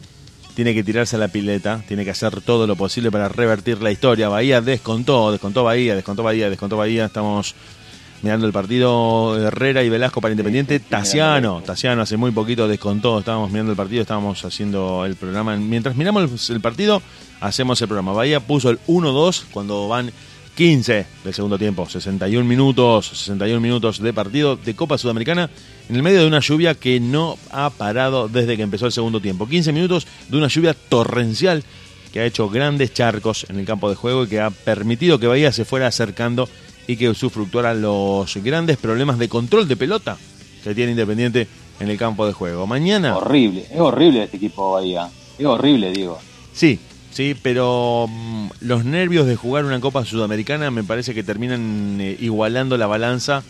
tiene 0.55 0.73
que 0.73 0.83
tirarse 0.83 1.15
a 1.15 1.19
la 1.19 1.27
pileta, 1.27 1.83
tiene 1.87 2.03
que 2.03 2.11
hacer 2.11 2.41
todo 2.41 2.67
lo 2.67 2.75
posible 2.75 3.11
para 3.11 3.27
revertir 3.27 3.81
la 3.81 3.91
historia. 3.91 4.29
Bahía 4.29 4.61
descontó, 4.61 5.31
descontó 5.31 5.63
Bahía, 5.63 5.95
descontó 5.95 6.23
Bahía, 6.23 6.49
descontó 6.49 6.77
Bahía. 6.77 7.05
Estamos 7.05 7.55
mirando 8.21 8.47
el 8.47 8.53
partido 8.53 9.37
Herrera 9.37 9.83
y 9.83 9.89
Velasco 9.89 10.21
para 10.21 10.31
Independiente. 10.31 10.79
Tassiano, 10.79 11.61
Tassiano 11.61 12.01
hace 12.01 12.17
muy 12.17 12.31
poquito 12.31 12.67
descontó, 12.67 13.19
estábamos 13.19 13.51
mirando 13.51 13.71
el 13.71 13.77
partido, 13.77 14.01
estábamos 14.01 14.43
haciendo 14.45 15.05
el 15.05 15.15
programa. 15.15 15.55
Mientras 15.57 15.95
miramos 15.95 16.49
el 16.49 16.61
partido, 16.61 17.01
hacemos 17.41 17.81
el 17.81 17.87
programa. 17.87 18.13
Bahía 18.13 18.39
puso 18.39 18.69
el 18.69 18.79
1-2 18.87 19.45
cuando 19.51 19.87
van 19.87 20.11
15 20.55 21.05
del 21.23 21.33
segundo 21.33 21.57
tiempo, 21.57 21.89
61 21.89 22.45
minutos, 22.45 23.07
61 23.07 23.59
minutos 23.59 23.99
de 23.99 24.13
partido 24.13 24.55
de 24.55 24.75
Copa 24.75 24.97
Sudamericana 24.97 25.49
en 25.89 25.95
el 25.95 26.03
medio 26.03 26.21
de 26.21 26.27
una 26.27 26.39
lluvia 26.39 26.75
que 26.75 26.99
no 26.99 27.37
ha 27.51 27.69
parado 27.71 28.27
desde 28.27 28.55
que 28.55 28.63
empezó 28.63 28.85
el 28.85 28.91
segundo 28.91 29.19
tiempo. 29.19 29.47
15 29.47 29.71
minutos 29.71 30.07
de 30.29 30.37
una 30.37 30.47
lluvia 30.47 30.73
torrencial 30.73 31.63
que 32.11 32.19
ha 32.19 32.25
hecho 32.25 32.49
grandes 32.49 32.93
charcos 32.93 33.47
en 33.49 33.57
el 33.57 33.65
campo 33.65 33.89
de 33.89 33.95
juego 33.95 34.23
y 34.23 34.27
que 34.27 34.39
ha 34.39 34.51
permitido 34.51 35.19
que 35.19 35.27
Bahía 35.27 35.51
se 35.51 35.65
fuera 35.65 35.87
acercando 35.87 36.47
y 36.87 36.97
que 36.97 37.09
usufructuara 37.09 37.73
los 37.73 38.35
grandes 38.37 38.77
problemas 38.77 39.17
de 39.17 39.29
control 39.29 39.67
de 39.67 39.75
pelota 39.75 40.17
que 40.63 40.75
tiene 40.75 40.91
Independiente 40.91 41.47
en 41.79 41.89
el 41.89 41.97
campo 41.97 42.27
de 42.27 42.33
juego. 42.33 42.67
Mañana 42.67 43.17
Horrible, 43.17 43.65
es 43.69 43.79
horrible 43.79 44.23
este 44.23 44.37
equipo 44.37 44.73
Bahía. 44.73 45.09
Es 45.37 45.45
horrible, 45.45 45.91
digo. 45.91 46.19
Sí, 46.53 46.79
sí, 47.13 47.35
pero 47.41 48.07
mm, 48.09 48.47
los 48.61 48.85
nervios 48.85 49.25
de 49.27 49.35
jugar 49.35 49.65
una 49.65 49.79
Copa 49.79 50.05
Sudamericana 50.05 50.71
me 50.71 50.83
parece 50.83 51.13
que 51.13 51.23
terminan 51.23 51.99
eh, 52.01 52.17
igualando 52.19 52.77
la 52.77 52.87
balanza 52.87 53.43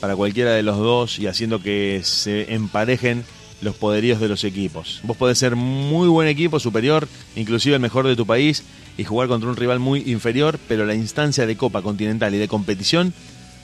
para 0.00 0.16
cualquiera 0.16 0.52
de 0.52 0.62
los 0.62 0.76
dos 0.78 1.18
y 1.18 1.26
haciendo 1.26 1.62
que 1.62 2.00
se 2.04 2.54
emparejen 2.54 3.24
los 3.62 3.74
poderíos 3.74 4.20
de 4.20 4.28
los 4.28 4.44
equipos. 4.44 5.00
Vos 5.02 5.16
podés 5.16 5.38
ser 5.38 5.56
muy 5.56 6.08
buen 6.08 6.28
equipo, 6.28 6.60
superior, 6.60 7.08
inclusive 7.34 7.76
el 7.76 7.80
mejor 7.80 8.06
de 8.06 8.16
tu 8.16 8.26
país, 8.26 8.62
y 8.98 9.04
jugar 9.04 9.28
contra 9.28 9.48
un 9.48 9.56
rival 9.56 9.78
muy 9.78 10.02
inferior, 10.06 10.58
pero 10.68 10.84
la 10.84 10.94
instancia 10.94 11.46
de 11.46 11.56
Copa 11.56 11.82
Continental 11.82 12.34
y 12.34 12.38
de 12.38 12.48
competición 12.48 13.12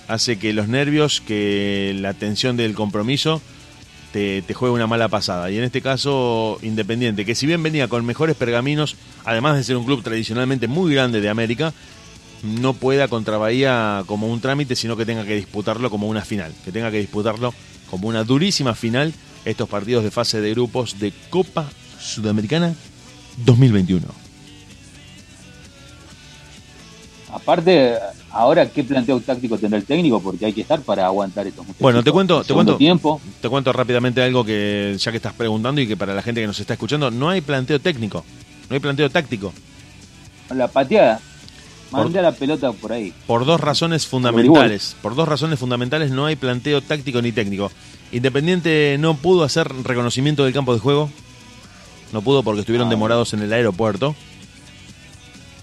hace 0.08 0.38
que 0.38 0.52
los 0.52 0.68
nervios, 0.68 1.20
que 1.20 1.94
la 1.98 2.14
tensión 2.14 2.56
del 2.56 2.74
compromiso 2.74 3.40
te, 4.12 4.44
juegue 4.54 4.74
una 4.74 4.86
mala 4.86 5.08
pasada. 5.08 5.50
Y 5.50 5.58
en 5.58 5.64
este 5.64 5.80
caso, 5.80 6.58
Independiente, 6.62 7.24
que 7.24 7.34
si 7.34 7.46
bien 7.46 7.62
venía 7.62 7.88
con 7.88 8.04
mejores 8.04 8.36
pergaminos, 8.36 8.96
además 9.24 9.56
de 9.56 9.64
ser 9.64 9.76
un 9.76 9.84
club 9.84 10.02
tradicionalmente 10.02 10.68
muy 10.68 10.94
grande 10.94 11.20
de 11.20 11.28
América, 11.28 11.72
no 12.42 12.74
pueda 12.74 13.08
contra 13.08 13.38
Bahía 13.38 14.04
como 14.06 14.28
un 14.28 14.40
trámite, 14.40 14.76
sino 14.76 14.96
que 14.96 15.06
tenga 15.06 15.24
que 15.24 15.36
disputarlo 15.36 15.90
como 15.90 16.08
una 16.08 16.22
final, 16.22 16.52
que 16.64 16.72
tenga 16.72 16.90
que 16.90 16.98
disputarlo 16.98 17.54
como 17.90 18.08
una 18.08 18.24
durísima 18.24 18.74
final 18.74 19.12
estos 19.44 19.68
partidos 19.68 20.04
de 20.04 20.10
fase 20.10 20.40
de 20.40 20.50
grupos 20.50 20.98
de 20.98 21.12
Copa 21.30 21.68
Sudamericana 21.98 22.74
2021. 23.44 24.06
Aparte, 27.32 27.96
ahora 28.32 28.68
qué 28.70 28.82
planteo 28.84 29.20
táctico 29.20 29.58
tendrá 29.58 29.78
el 29.78 29.84
técnico, 29.84 30.20
porque 30.20 30.46
hay 30.46 30.52
que 30.52 30.62
estar 30.62 30.80
para 30.80 31.06
aguantar 31.06 31.46
estos 31.46 31.66
muchachos. 31.66 31.80
Bueno, 31.82 32.02
te 32.02 32.10
cuento, 32.12 32.42
te 32.44 32.52
cuento, 32.54 32.76
tiempo. 32.76 33.20
te 33.40 33.48
cuento 33.48 33.72
rápidamente 33.72 34.22
algo 34.22 34.44
que 34.44 34.96
ya 34.98 35.10
que 35.10 35.16
estás 35.18 35.32
preguntando 35.34 35.80
y 35.80 35.86
que 35.86 35.96
para 35.96 36.14
la 36.14 36.22
gente 36.22 36.40
que 36.40 36.46
nos 36.46 36.58
está 36.58 36.72
escuchando, 36.74 37.10
no 37.10 37.28
hay 37.30 37.40
planteo 37.40 37.78
técnico, 37.80 38.24
no 38.68 38.74
hay 38.74 38.80
planteo 38.80 39.08
táctico, 39.10 39.52
La 40.54 40.68
pateada. 40.68 41.20
Mandé 41.90 42.20
a 42.20 42.22
la 42.22 42.32
pelota 42.32 42.72
por 42.72 42.90
ahí. 42.92 43.12
por 43.26 43.44
dos 43.44 43.60
razones 43.60 44.06
fundamentales. 44.06 44.96
Por 45.02 45.14
dos 45.14 45.28
razones 45.28 45.58
fundamentales 45.58 46.10
no 46.10 46.24
hay 46.24 46.36
planteo 46.36 46.80
táctico 46.80 47.20
ni 47.20 47.32
técnico. 47.32 47.70
Independiente 48.12 48.96
no 48.98 49.14
pudo 49.14 49.44
hacer 49.44 49.68
reconocimiento 49.84 50.44
del 50.44 50.54
campo 50.54 50.72
de 50.72 50.80
juego. 50.80 51.10
No 52.14 52.22
pudo 52.22 52.42
porque 52.42 52.60
estuvieron 52.60 52.88
Ah. 52.88 52.90
demorados 52.90 53.34
en 53.34 53.42
el 53.42 53.52
aeropuerto. 53.52 54.14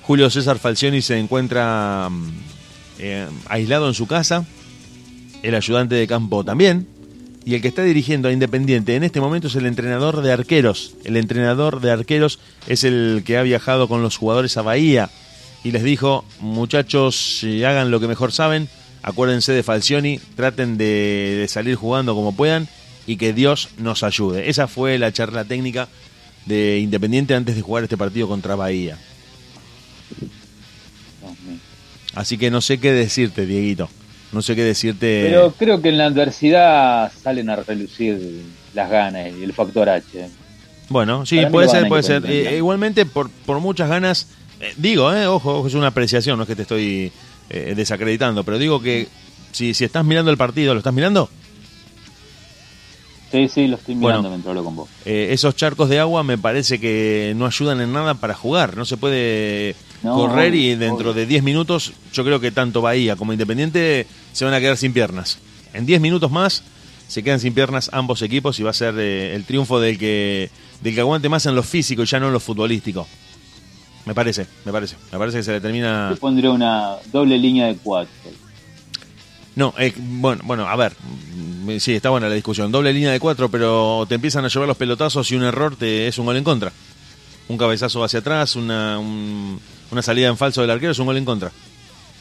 Julio 0.04 0.30
César 0.30 0.60
Falcioni 0.60 1.02
se 1.02 1.18
encuentra 1.18 2.10
mm, 2.12 2.32
eh, 3.00 3.28
aislado 3.48 3.88
en 3.88 3.94
su 3.94 4.08
casa. 4.08 4.46
El 5.42 5.56
ayudante 5.56 5.96
de 5.96 6.08
campo 6.08 6.44
también. 6.44 6.88
Y 7.46 7.56
el 7.56 7.62
que 7.62 7.70
está 7.70 7.84
dirigiendo 7.84 8.28
a 8.28 8.32
Independiente 8.32 8.96
en 8.96 9.04
este 9.04 9.22
momento 9.22 9.48
es 9.48 9.56
el 9.56 9.66
entrenador 9.66 10.22
de 10.22 10.32
arqueros. 10.32 10.96
El 11.04 11.18
entrenador 11.18 11.82
de 11.82 11.92
arqueros 11.92 12.40
es 12.68 12.84
el 12.84 13.24
que 13.26 13.38
ha 13.38 13.44
viajado 13.44 13.88
con 13.88 14.02
los 14.02 14.18
jugadores 14.18 14.58
a 14.58 14.62
Bahía 14.62 15.10
y 15.64 15.72
les 15.72 15.84
dijo, 15.84 16.26
muchachos, 16.40 17.44
hagan 17.66 17.92
lo 17.92 18.00
que 18.00 18.08
mejor 18.08 18.32
saben, 18.32 18.70
acuérdense 19.02 19.52
de 19.52 19.64
Falcioni, 19.64 20.20
traten 20.36 20.78
de 20.78 21.46
salir 21.50 21.76
jugando 21.76 22.16
como 22.16 22.36
puedan 22.36 22.68
y 23.08 23.18
que 23.18 23.34
Dios 23.34 23.70
nos 23.78 24.04
ayude. 24.04 24.50
Esa 24.50 24.68
fue 24.68 24.98
la 24.98 25.12
charla 25.12 25.46
técnica 25.46 25.88
de 26.46 26.80
Independiente 26.80 27.36
antes 27.36 27.56
de 27.56 27.62
jugar 27.62 27.84
este 27.84 27.98
partido 27.98 28.28
contra 28.28 28.56
Bahía. 28.56 28.98
Así 32.20 32.38
que 32.38 32.52
no 32.52 32.60
sé 32.60 32.82
qué 32.82 32.92
decirte, 32.92 33.46
Dieguito. 33.46 33.88
No 34.34 34.42
sé 34.42 34.54
qué 34.54 34.62
decirte. 34.66 35.24
Pero 35.30 35.54
creo 35.58 35.82
que 35.82 35.88
en 35.88 35.98
la 35.98 36.08
adversidad 36.08 37.10
salen 37.24 37.50
a 37.50 37.56
relucir 37.56 38.44
las 38.74 38.90
ganas 38.90 39.32
y 39.40 39.42
el 39.42 39.54
factor 39.54 39.88
H. 39.88 40.28
Bueno, 40.90 41.26
sí, 41.26 41.38
Para 41.38 41.50
puede 41.50 41.70
ser, 41.70 41.88
puede 41.88 42.04
ser. 42.04 42.26
Eh, 42.30 42.58
igualmente, 42.58 43.06
por, 43.06 43.30
por 43.30 43.62
muchas 43.62 43.88
ganas, 43.88 44.28
eh, 44.60 44.74
digo, 44.76 45.14
eh, 45.14 45.28
ojo, 45.28 45.60
ojo, 45.60 45.68
es 45.70 45.76
una 45.76 45.88
apreciación, 45.88 46.36
no 46.36 46.44
es 46.44 46.50
que 46.50 46.58
te 46.58 46.64
estoy 46.64 47.10
eh, 47.50 47.74
desacreditando, 47.74 48.44
pero 48.44 48.58
digo 48.58 48.82
que 48.82 49.08
si, 49.54 49.74
si 49.74 49.86
estás 49.86 50.04
mirando 50.04 50.30
el 50.30 50.36
partido, 50.38 50.74
¿lo 50.74 50.80
estás 50.80 50.94
mirando? 50.94 51.30
Sí, 53.32 53.48
sí, 53.48 53.68
lo 53.68 53.78
estoy 53.78 53.96
mirando 53.96 54.24
Bueno. 54.24 54.30
mientras 54.30 54.50
hablo 54.50 54.64
con 54.66 54.76
vos. 54.76 54.90
Eh, 55.06 55.30
esos 55.32 55.56
charcos 55.56 55.88
de 55.88 56.00
agua 56.00 56.24
me 56.24 56.38
parece 56.38 56.82
que 56.82 57.34
no 57.38 57.46
ayudan 57.46 57.80
en 57.80 57.94
nada 57.94 58.16
para 58.16 58.34
jugar. 58.34 58.76
No 58.76 58.84
se 58.84 58.98
puede 58.98 59.76
No, 60.04 60.16
correr 60.16 60.56
y 60.56 60.76
dentro 60.76 61.12
obvio. 61.12 61.14
de 61.22 61.26
10 61.26 61.44
minutos 61.44 61.94
yo 62.14 62.24
creo 62.24 62.40
que 62.40 62.52
tanto 62.52 62.82
Bahía 62.82 63.16
como 63.16 63.34
Independiente 63.34 64.08
se 64.34 64.46
van 64.46 64.54
a 64.54 64.60
quedar 64.60 64.78
sin 64.78 64.94
piernas. 64.94 65.40
En 65.74 65.86
10 65.86 66.00
minutos 66.02 66.32
más 66.32 66.64
se 67.08 67.24
quedan 67.24 67.40
sin 67.40 67.54
piernas 67.54 67.90
ambos 67.92 68.22
equipos 68.22 68.60
y 68.60 68.64
va 68.64 68.70
a 68.70 68.74
ser 68.74 68.96
eh, 68.98 69.36
el 69.36 69.44
triunfo 69.46 69.80
del 69.80 69.98
que, 69.98 70.50
del 70.82 70.94
que 70.96 71.02
aguante 71.02 71.28
más 71.28 71.46
en 71.48 71.56
lo 71.56 71.64
físico 71.64 72.04
y 72.04 72.06
ya 72.06 72.20
no 72.20 72.28
en 72.28 72.34
lo 72.34 72.40
futbolístico. 72.40 73.08
Me 74.06 74.14
parece, 74.16 74.48
me 74.66 74.72
parece. 74.72 74.96
Me 75.12 75.18
parece 75.20 75.38
que 75.40 75.44
se 75.44 75.52
le 75.52 75.62
termina... 75.62 76.12
Yo 76.12 76.18
pondré 76.18 76.48
una 76.50 76.96
doble 77.12 77.38
línea 77.38 77.68
de 77.68 77.76
cuatro. 77.76 78.12
No, 79.56 79.74
eh, 79.78 79.94
bueno, 79.98 80.42
bueno, 80.46 80.68
a 80.68 80.76
ver, 80.76 80.94
mm, 81.66 81.78
sí, 81.80 81.94
está 81.94 82.10
buena 82.10 82.30
la 82.30 82.36
discusión. 82.36 82.72
Doble 82.72 82.94
línea 82.94 83.12
de 83.12 83.20
cuatro, 83.20 83.50
pero 83.50 84.06
te 84.08 84.16
empiezan 84.16 84.46
a 84.46 84.48
llevar 84.48 84.68
los 84.68 84.78
pelotazos 84.78 85.30
y 85.32 85.36
un 85.36 85.44
error 85.44 85.76
te 85.76 86.08
es 86.08 86.18
un 86.18 86.26
gol 86.26 86.38
en 86.38 86.44
contra. 86.44 86.72
Un 87.50 87.58
cabezazo 87.58 88.04
hacia 88.04 88.20
atrás, 88.20 88.56
una, 88.56 88.98
un- 89.00 89.60
una 89.92 90.02
salida 90.02 90.28
en 90.28 90.38
falso 90.38 90.62
del 90.62 90.70
arquero 90.72 90.92
es 90.92 91.00
un 91.00 91.06
gol 91.06 91.18
en 91.18 91.26
contra. 91.26 91.52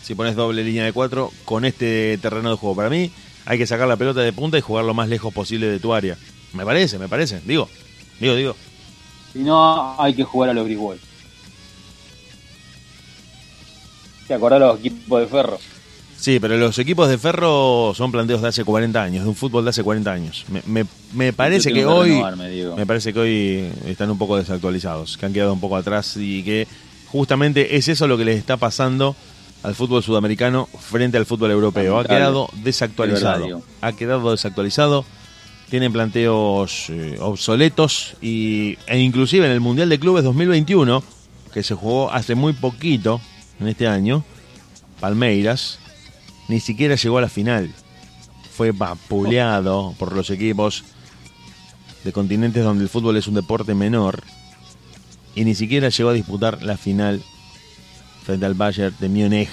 Si 0.03 0.15
pones 0.15 0.37
doble 0.37 0.65
línea 0.65 0.85
de 0.85 0.93
cuatro 0.93 1.31
con 1.45 1.65
este 1.65 2.19
terreno 2.19 2.51
de 2.51 2.57
juego, 2.57 2.75
para 2.77 2.89
mí 2.91 3.11
hay 3.45 3.59
que 3.59 3.67
sacar 3.67 3.87
la 3.89 3.97
pelota 3.97 4.21
de 4.21 4.33
punta 4.33 4.57
y 4.59 4.61
jugar 4.63 4.85
lo 4.85 4.95
más 4.95 5.09
lejos 5.09 5.33
posible 5.35 5.67
de 5.67 5.79
tu 5.79 5.93
área. 5.95 6.17
Me 6.55 6.65
parece, 6.65 6.99
me 6.99 7.09
parece. 7.09 7.41
Digo, 7.45 7.69
digo, 8.21 8.35
digo. 8.35 8.57
Si 9.33 9.41
no, 9.41 10.01
hay 10.01 10.15
que 10.15 10.25
jugar 10.25 10.51
a 10.51 10.55
los 10.55 10.65
Griswold. 10.65 11.01
¿Te 14.27 14.35
acordás 14.35 14.61
los 14.61 14.79
equipos 14.81 15.21
de 15.21 15.27
ferro? 15.27 15.59
Sí, 16.19 16.41
pero 16.41 16.57
los 16.57 16.79
equipos 16.79 17.09
de 17.09 17.17
ferro 17.17 17.93
son 17.95 18.11
planteos 18.11 18.43
de 18.43 18.49
hace 18.49 18.65
40 18.65 19.01
años, 19.03 19.23
de 19.23 19.29
un 19.29 19.37
fútbol 19.37 19.65
de 19.65 19.71
hace 19.71 19.85
40 19.85 20.13
años. 20.13 20.45
Me, 20.49 20.63
me- 20.67 20.85
me 21.13 21.33
parece 21.33 21.73
que 21.73 21.87
hoy... 21.87 22.21
Me 22.77 22.87
parece 22.87 23.13
que 23.13 23.19
hoy 23.21 23.73
están 23.87 24.11
un 24.11 24.19
poco 24.19 24.37
desactualizados, 24.37 25.17
que 25.17 25.27
han 25.27 25.33
quedado 25.33 25.53
un 25.53 25.61
poco 25.61 25.77
atrás 25.77 26.17
y 26.17 26.43
que 26.43 26.67
justamente 27.11 27.77
es 27.77 27.89
eso 27.89 28.07
lo 28.07 28.17
que 28.19 28.25
les 28.25 28.39
está 28.39 28.57
pasando 28.57 29.17
al 29.63 29.75
fútbol 29.75 30.03
sudamericano 30.03 30.69
frente 30.79 31.17
al 31.17 31.27
fútbol 31.27 31.51
europeo. 31.51 31.99
Ha 31.99 32.05
quedado 32.05 32.49
verdad, 32.49 32.65
desactualizado. 32.65 33.63
Ha 33.81 33.93
quedado 33.93 34.31
desactualizado. 34.31 35.05
tienen 35.69 35.93
planteos 35.93 36.87
eh, 36.89 37.19
obsoletos 37.21 38.17
y, 38.23 38.79
e 38.87 38.99
inclusive 38.99 39.47
en 39.47 39.53
el 39.53 39.61
Mundial 39.61 39.89
de 39.89 39.99
Clubes 39.99 40.25
2021, 40.25 41.03
que 41.53 41.63
se 41.63 41.75
jugó 41.75 42.11
hace 42.11 42.35
muy 42.35 42.53
poquito, 42.53 43.21
en 43.61 43.69
este 43.69 43.87
año, 43.87 44.25
Palmeiras, 45.01 45.79
ni 46.49 46.61
siquiera 46.61 46.95
llegó 46.95 47.19
a 47.19 47.23
la 47.23 47.29
final. 47.29 47.71
Fue 48.57 48.73
vapuleado 48.73 49.95
por 49.99 50.15
los 50.15 50.31
equipos 50.31 50.85
de 52.05 52.13
continentes 52.13 52.65
donde 52.65 52.85
el 52.85 52.89
fútbol 52.89 53.17
es 53.17 53.27
un 53.27 53.35
deporte 53.35 53.75
menor 53.75 54.23
y 55.39 55.45
ni 55.45 55.55
siquiera 55.55 55.89
llegó 55.89 56.11
a 56.11 56.15
disputar 56.15 56.65
la 56.65 56.77
final 56.77 57.23
frente 58.25 58.45
al 58.45 58.55
Bayern 58.55 58.95
de 58.99 59.09
Múnich. 59.09 59.49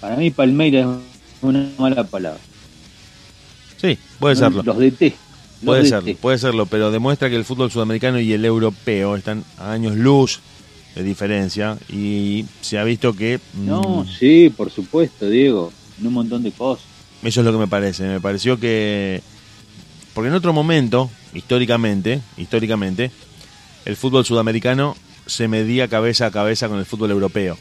Para 0.00 0.16
mí 0.16 0.30
Palmeiras 0.30 0.86
es 1.36 1.42
una 1.42 1.68
mala 1.78 2.04
palabra. 2.04 2.38
Sí, 3.76 3.98
puede 4.20 4.36
serlo. 4.36 4.62
Los 4.62 4.78
DT. 4.78 5.14
Puede 5.64 5.86
serlo, 5.86 6.14
puede 6.16 6.38
serlo, 6.38 6.66
pero 6.66 6.92
demuestra 6.92 7.28
que 7.28 7.34
el 7.34 7.44
fútbol 7.44 7.72
sudamericano 7.72 8.20
y 8.20 8.32
el 8.32 8.44
europeo 8.44 9.16
están 9.16 9.44
a 9.58 9.72
años 9.72 9.96
luz 9.96 10.40
de 10.94 11.02
diferencia 11.02 11.76
y 11.88 12.44
se 12.60 12.78
ha 12.78 12.84
visto 12.84 13.14
que... 13.14 13.40
No, 13.54 14.04
mm, 14.04 14.08
sí, 14.08 14.52
por 14.56 14.70
supuesto, 14.70 15.28
Diego, 15.28 15.72
en 16.00 16.06
un 16.06 16.12
montón 16.12 16.44
de 16.44 16.52
cosas. 16.52 16.84
Eso 17.24 17.40
es 17.40 17.46
lo 17.46 17.52
que 17.52 17.58
me 17.58 17.68
parece. 17.68 18.04
Me 18.04 18.20
pareció 18.20 18.58
que. 18.58 19.22
Porque 20.14 20.28
en 20.28 20.34
otro 20.34 20.52
momento, 20.52 21.08
históricamente, 21.32 22.20
históricamente, 22.36 23.12
el 23.84 23.96
fútbol 23.96 24.24
sudamericano 24.24 24.96
se 25.26 25.48
medía 25.48 25.88
cabeza 25.88 26.26
a 26.26 26.30
cabeza 26.30 26.68
con 26.68 26.78
el 26.78 26.86
fútbol 26.86 27.10
europeo. 27.10 27.58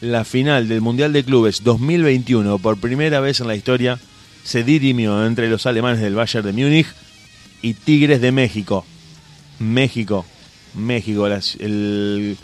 La 0.00 0.24
final 0.24 0.68
del 0.68 0.80
Mundial 0.80 1.12
de 1.12 1.24
Clubes 1.24 1.62
2021, 1.62 2.58
por 2.58 2.78
primera 2.78 3.20
vez 3.20 3.40
en 3.40 3.48
la 3.48 3.56
historia, 3.56 3.98
se 4.44 4.64
dirimió 4.64 5.26
entre 5.26 5.50
los 5.50 5.66
alemanes 5.66 6.00
del 6.00 6.14
Bayern 6.14 6.46
de 6.46 6.52
Múnich 6.52 6.86
y 7.60 7.74
Tigres 7.74 8.20
de 8.20 8.32
México. 8.32 8.86
México, 9.58 10.24
México, 10.74 11.26
el 11.26 12.36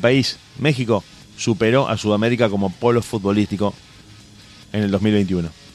país, 0.00 0.38
México, 0.58 1.04
superó 1.36 1.88
a 1.88 1.98
Sudamérica 1.98 2.48
como 2.48 2.70
polo 2.70 3.02
futbolístico 3.02 3.74
en 4.72 4.84
el 4.84 4.90
2021. 4.90 5.67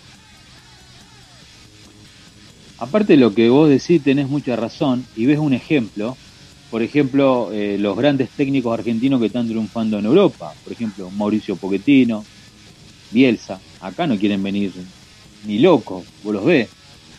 Aparte 2.84 3.14
de 3.14 3.18
lo 3.18 3.34
que 3.34 3.48
vos 3.48 3.70
decís, 3.70 4.04
tenés 4.04 4.28
mucha 4.28 4.58
razón 4.58 5.06
y 5.16 5.26
ves 5.26 5.40
un 5.40 5.54
ejemplo. 5.54 6.18
Por 6.70 6.84
ejemplo, 6.84 7.50
eh, 7.54 7.78
los 7.80 7.96
grandes 7.96 8.30
técnicos 8.32 8.78
argentinos 8.78 9.22
que 9.22 9.28
están 9.28 9.48
triunfando 9.48 9.98
en 9.98 10.06
Europa. 10.06 10.54
Por 10.66 10.74
ejemplo, 10.74 11.10
Mauricio 11.12 11.56
Pochettino, 11.56 12.26
Bielsa. 13.10 13.62
Acá 13.80 14.06
no 14.06 14.18
quieren 14.18 14.44
venir 14.44 14.74
ni 15.48 15.60
locos, 15.60 16.04
vos 16.26 16.34
los 16.34 16.44
ves. 16.44 16.68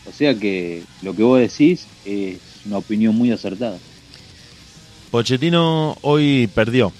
O 0.07 0.11
sea 0.11 0.35
que 0.35 0.83
lo 1.01 1.15
que 1.15 1.23
vos 1.23 1.39
decís 1.39 1.87
es 2.05 2.37
una 2.67 2.77
opinión 2.77 3.15
muy 3.15 3.31
acertada. 3.31 3.79
Pochettino 5.09 5.97
hoy 6.03 6.47
perdió. 6.53 6.93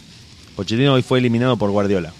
Pochettino 0.55 0.95
hoy 0.95 1.03
fue 1.03 1.19
eliminado 1.19 1.55
por 1.55 1.69
Guardiola. 1.69 2.13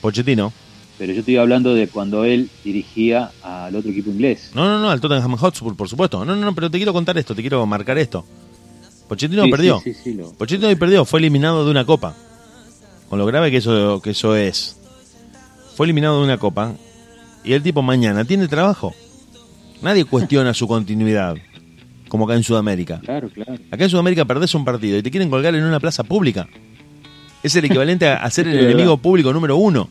Pochettino, 0.00 0.52
Pero 0.98 1.12
yo 1.12 1.20
estoy 1.20 1.36
hablando 1.36 1.74
de 1.74 1.88
cuando 1.88 2.24
él 2.24 2.48
dirigía 2.64 3.30
al 3.42 3.76
otro 3.76 3.90
equipo 3.90 4.10
inglés. 4.10 4.50
no, 4.54 4.64
no, 4.64 4.80
no, 4.80 4.90
al 4.90 5.00
Tottenham 5.00 5.36
Hotspur, 5.36 5.76
por 5.76 5.88
supuesto. 5.88 6.24
No, 6.24 6.34
no, 6.34 6.42
no, 6.44 6.54
pero 6.54 6.70
te 6.70 6.78
quiero 6.78 6.92
contar 6.94 7.18
esto, 7.18 7.34
te 7.34 7.42
quiero 7.42 7.64
marcar 7.66 7.98
esto. 7.98 8.24
Pochettino 9.08 9.44
Sí, 9.44 9.50
perdió. 9.50 9.80
sí, 9.84 9.92
sí, 9.94 10.14
lo- 10.14 10.32
Pochettino 10.32 10.74
perdió, 10.78 11.04
fue 11.04 11.20
eliminado 11.20 11.64
de 11.64 11.70
una 11.70 11.84
copa. 11.84 12.14
Con 13.10 13.18
lo 13.18 13.26
grave 13.26 13.50
que 13.50 13.58
eso, 13.58 14.00
que 14.02 14.10
eso 14.10 14.34
es. 14.34 14.78
Fue 15.76 15.86
eliminado 15.86 16.18
de 16.18 16.24
una 16.24 16.38
copa 16.38 16.72
y 17.44 17.52
el 17.52 17.62
tipo 17.62 17.82
mañana 17.82 18.24
tiene 18.24 18.48
trabajo. 18.48 18.94
Nadie 19.82 20.06
cuestiona 20.06 20.54
su 20.54 20.66
continuidad, 20.66 21.36
como 22.08 22.24
acá 22.24 22.34
en 22.34 22.42
Sudamérica. 22.42 22.98
Claro, 23.00 23.28
claro. 23.28 23.54
Acá 23.70 23.84
en 23.84 23.90
Sudamérica 23.90 24.24
perdés 24.24 24.54
un 24.54 24.64
partido 24.64 24.96
y 24.98 25.02
te 25.02 25.10
quieren 25.10 25.28
colgar 25.30 25.54
en 25.54 25.62
una 25.62 25.78
plaza 25.78 26.02
pública. 26.02 26.48
Es 27.42 27.54
el 27.54 27.66
equivalente 27.66 28.08
a, 28.08 28.16
a 28.24 28.30
ser 28.30 28.48
el 28.48 28.58
enemigo 28.58 28.96
público 28.96 29.32
número 29.32 29.56
uno. 29.56 29.88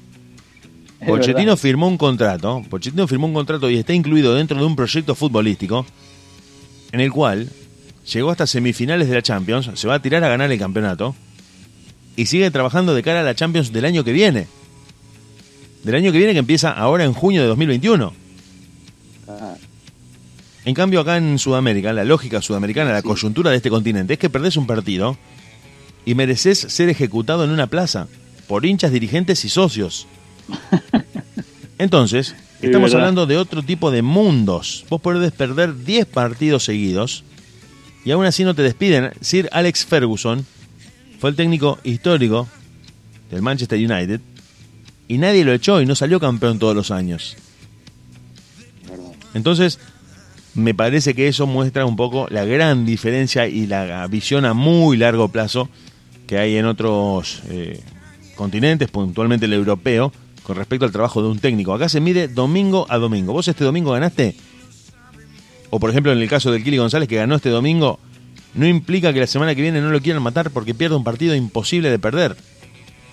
Pochettino 1.06 1.38
verdad. 1.52 1.58
firmó 1.58 1.88
un 1.88 1.98
contrato, 1.98 2.64
Pochettino 2.70 3.08
firmó 3.08 3.28
un 3.28 3.34
contrato 3.34 3.70
y 3.70 3.78
está 3.78 3.94
incluido 3.94 4.34
dentro 4.36 4.58
de 4.58 4.66
un 4.66 4.76
proyecto 4.76 5.14
futbolístico 5.16 5.86
en 6.92 7.02
el 7.02 7.12
cual 7.12 7.50
llegó 8.12 8.32
hasta 8.32 8.48
semifinales 8.48 9.08
de 9.10 9.16
la 9.16 9.22
Champions, 9.22 9.70
se 9.74 9.88
va 9.88 9.96
a 9.96 10.02
tirar 10.02 10.24
a 10.24 10.30
ganar 10.30 10.52
el 10.52 10.60
campeonato 10.60 11.16
y 12.16 12.28
sigue 12.28 12.50
trabajando 12.52 12.94
de 12.96 13.04
cara 13.04 13.20
a 13.20 13.24
la 13.24 13.36
Champions 13.36 13.74
del 13.74 13.86
año 13.86 14.04
que 14.04 14.14
viene. 14.14 14.48
Del 15.84 15.96
año 15.96 16.12
que 16.12 16.18
viene 16.18 16.34
que 16.34 16.40
empieza 16.40 16.72
ahora 16.72 17.04
en 17.04 17.14
junio 17.14 17.42
de 17.42 17.48
2021. 17.48 18.14
Claro. 19.26 19.58
En 20.64 20.74
cambio, 20.74 21.02
acá 21.02 21.18
en 21.18 21.38
Sudamérica, 21.38 21.94
la 21.94 22.04
lógica 22.06 22.42
sudamericana, 22.42 22.92
la 22.92 23.02
Sí. 23.02 23.08
coyuntura 23.08 23.52
de 23.52 23.58
este 23.58 23.70
continente 23.70 24.14
es 24.14 24.20
que 24.20 24.30
perdés 24.32 24.58
un 24.58 24.66
partido 24.66 25.16
y 26.06 26.16
mereces 26.16 26.58
ser 26.58 26.90
ejecutado 26.90 27.44
en 27.44 27.52
una 27.52 27.68
plaza 27.68 28.08
por 28.48 28.66
hinchas, 28.66 28.92
dirigentes 28.92 29.44
y 29.46 29.50
socios. 29.50 30.08
Entonces, 31.78 32.36
Sí, 32.62 32.68
estamos 32.68 32.92
verdad. 32.92 33.02
hablando 33.08 33.26
de 33.26 33.38
otro 33.38 33.62
tipo 33.64 33.92
de 33.92 34.02
mundos. 34.02 34.86
Vos 34.90 35.02
podés 35.02 35.32
perder 35.34 35.84
10 35.84 36.06
partidos 36.06 36.64
seguidos 36.64 37.24
y 38.06 38.12
aún 38.12 38.26
así 38.26 38.44
no 38.44 38.56
te 38.56 38.62
despiden. 38.62 39.12
Sir 39.20 39.50
Alex 39.52 39.86
Ferguson 39.86 40.46
fue 41.20 41.32
el 41.32 41.36
técnico 41.36 41.80
histórico 41.84 42.48
del 43.30 43.42
Manchester 43.42 43.78
United 43.80 44.22
y 45.08 45.18
nadie 45.18 45.44
lo 45.44 45.54
echó 45.54 45.82
y 45.82 45.86
no 45.86 45.96
salió 45.96 46.20
campeón 46.20 46.58
todos 46.58 46.76
los 46.76 46.92
años. 46.92 47.36
Entonces, 49.34 49.80
me 50.54 50.74
parece 50.74 51.14
que 51.14 51.28
eso 51.28 51.46
muestra 51.48 51.86
un 51.86 51.98
poco 51.98 52.28
la 52.30 52.46
gran 52.46 52.86
diferencia 52.86 53.48
y 53.48 53.68
la 53.68 54.08
visión 54.08 54.46
a 54.46 54.54
muy 54.54 54.96
largo 54.98 55.28
plazo 55.28 55.70
que 56.26 56.38
hay 56.38 56.56
en 56.56 56.66
otros 56.66 57.42
eh, 57.50 57.82
continentes, 58.36 58.90
puntualmente 58.90 59.46
el 59.46 59.54
europeo, 59.54 60.14
con 60.46 60.56
respecto 60.56 60.86
al 60.86 60.92
trabajo 60.92 61.22
de 61.22 61.30
un 61.30 61.40
técnico. 61.40 61.74
Acá 61.74 61.90
se 61.90 62.00
mide 62.00 62.28
domingo 62.28 62.86
a 62.90 62.98
domingo. 62.98 63.34
¿Vos 63.34 63.48
este 63.48 63.64
domingo 63.64 63.92
ganaste? 63.92 64.36
O 65.72 65.80
por 65.80 65.90
ejemplo 65.90 66.12
en 66.12 66.20
el 66.20 66.30
caso 66.30 66.52
del 66.52 66.64
Kili 66.64 66.78
González 66.78 67.10
que 67.10 67.16
ganó 67.16 67.36
este 67.36 67.50
domingo, 67.50 68.00
no 68.54 68.68
implica 68.68 69.12
que 69.12 69.20
la 69.20 69.28
semana 69.28 69.56
que 69.56 69.62
viene 69.62 69.82
no 69.82 69.90
lo 69.90 70.00
quieran 70.02 70.22
matar 70.22 70.52
porque 70.52 70.74
pierde 70.74 70.96
un 70.96 71.04
partido 71.04 71.36
imposible 71.36 71.90
de 71.90 72.00
perder. 72.00 72.38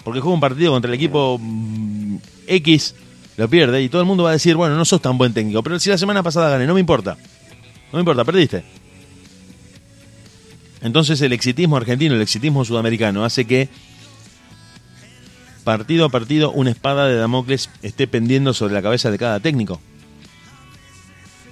Porque 0.04 0.20
juega 0.20 0.34
un 0.34 0.40
partido 0.40 0.72
contra 0.72 0.90
el 0.90 0.94
equipo 0.94 1.38
mm, 1.40 2.16
X, 2.48 2.94
lo 3.36 3.48
pierde 3.48 3.82
y 3.82 3.88
todo 3.88 4.02
el 4.02 4.06
mundo 4.06 4.24
va 4.24 4.30
a 4.30 4.34
decir, 4.34 4.56
bueno, 4.56 4.76
no 4.76 4.84
sos 4.84 5.00
tan 5.00 5.16
buen 5.16 5.32
técnico, 5.32 5.62
pero 5.62 5.78
si 5.78 5.88
la 5.88 5.98
semana 5.98 6.22
pasada 6.22 6.50
gané, 6.50 6.66
no 6.66 6.74
me 6.74 6.80
importa. 6.80 7.16
No 7.92 7.96
me 7.96 8.00
importa, 8.00 8.24
perdiste. 8.24 8.62
Entonces 10.82 11.20
el 11.22 11.32
exitismo 11.32 11.76
argentino, 11.76 12.14
el 12.14 12.20
exitismo 12.20 12.64
sudamericano 12.64 13.24
hace 13.24 13.46
que 13.46 13.68
partido 15.62 16.04
a 16.06 16.08
partido 16.08 16.50
una 16.50 16.70
espada 16.70 17.06
de 17.06 17.16
Damocles 17.16 17.70
esté 17.82 18.06
pendiendo 18.06 18.54
sobre 18.54 18.74
la 18.74 18.82
cabeza 18.82 19.10
de 19.10 19.18
cada 19.18 19.40
técnico. 19.40 19.80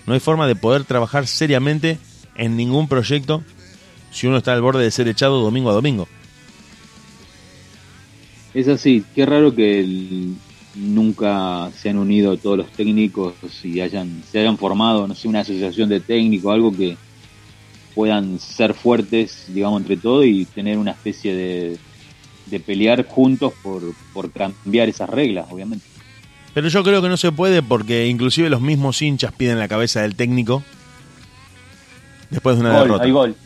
No 0.06 0.14
hay 0.14 0.20
forma 0.20 0.46
de 0.46 0.56
poder 0.56 0.84
trabajar 0.84 1.26
seriamente 1.26 1.98
en 2.34 2.56
ningún 2.56 2.88
proyecto 2.88 3.42
si 4.11 4.26
uno 4.26 4.38
está 4.38 4.52
al 4.52 4.62
borde 4.62 4.82
de 4.82 4.90
ser 4.90 5.08
echado 5.08 5.40
domingo 5.40 5.70
a 5.70 5.74
domingo. 5.74 6.08
Es 8.52 8.66
así, 8.66 9.04
qué 9.14 9.24
raro 9.24 9.54
que 9.54 9.86
nunca 10.74 11.70
se 11.76 11.90
han 11.90 11.98
unido 11.98 12.36
todos 12.36 12.58
los 12.58 12.70
técnicos 12.72 13.34
y 13.62 13.80
hayan, 13.80 14.22
se 14.30 14.40
hayan 14.40 14.58
formado, 14.58 15.06
no 15.06 15.14
sé, 15.14 15.28
una 15.28 15.40
asociación 15.40 15.88
de 15.88 16.00
técnicos, 16.00 16.52
algo 16.52 16.76
que 16.76 16.96
puedan 17.94 18.40
ser 18.40 18.74
fuertes, 18.74 19.44
digamos, 19.48 19.82
entre 19.82 19.96
todos 19.96 20.24
y 20.26 20.44
tener 20.46 20.78
una 20.78 20.92
especie 20.92 21.34
de, 21.34 21.78
de 22.51 22.61
pelear 22.61 23.07
juntos 23.07 23.53
por, 23.62 23.82
por 24.12 24.30
cambiar 24.30 24.88
esas 24.88 25.09
reglas, 25.09 25.46
obviamente. 25.51 25.84
Pero 26.53 26.68
yo 26.68 26.82
creo 26.82 27.01
que 27.01 27.09
no 27.09 27.16
se 27.16 27.30
puede 27.32 27.62
porque 27.62 28.09
inclusive 28.09 28.51
los 28.51 28.61
mismos 28.61 29.01
hinchas 29.03 29.32
piden 29.32 29.59
la 29.59 29.68
cabeza 29.68 30.03
del 30.03 30.16
técnico 30.16 30.62
después 32.30 32.57
de 32.57 32.62
una 32.62 32.72
Gol, 32.72 32.82
derrota. 32.82 33.05
hay 33.05 33.11
gol 33.12 33.36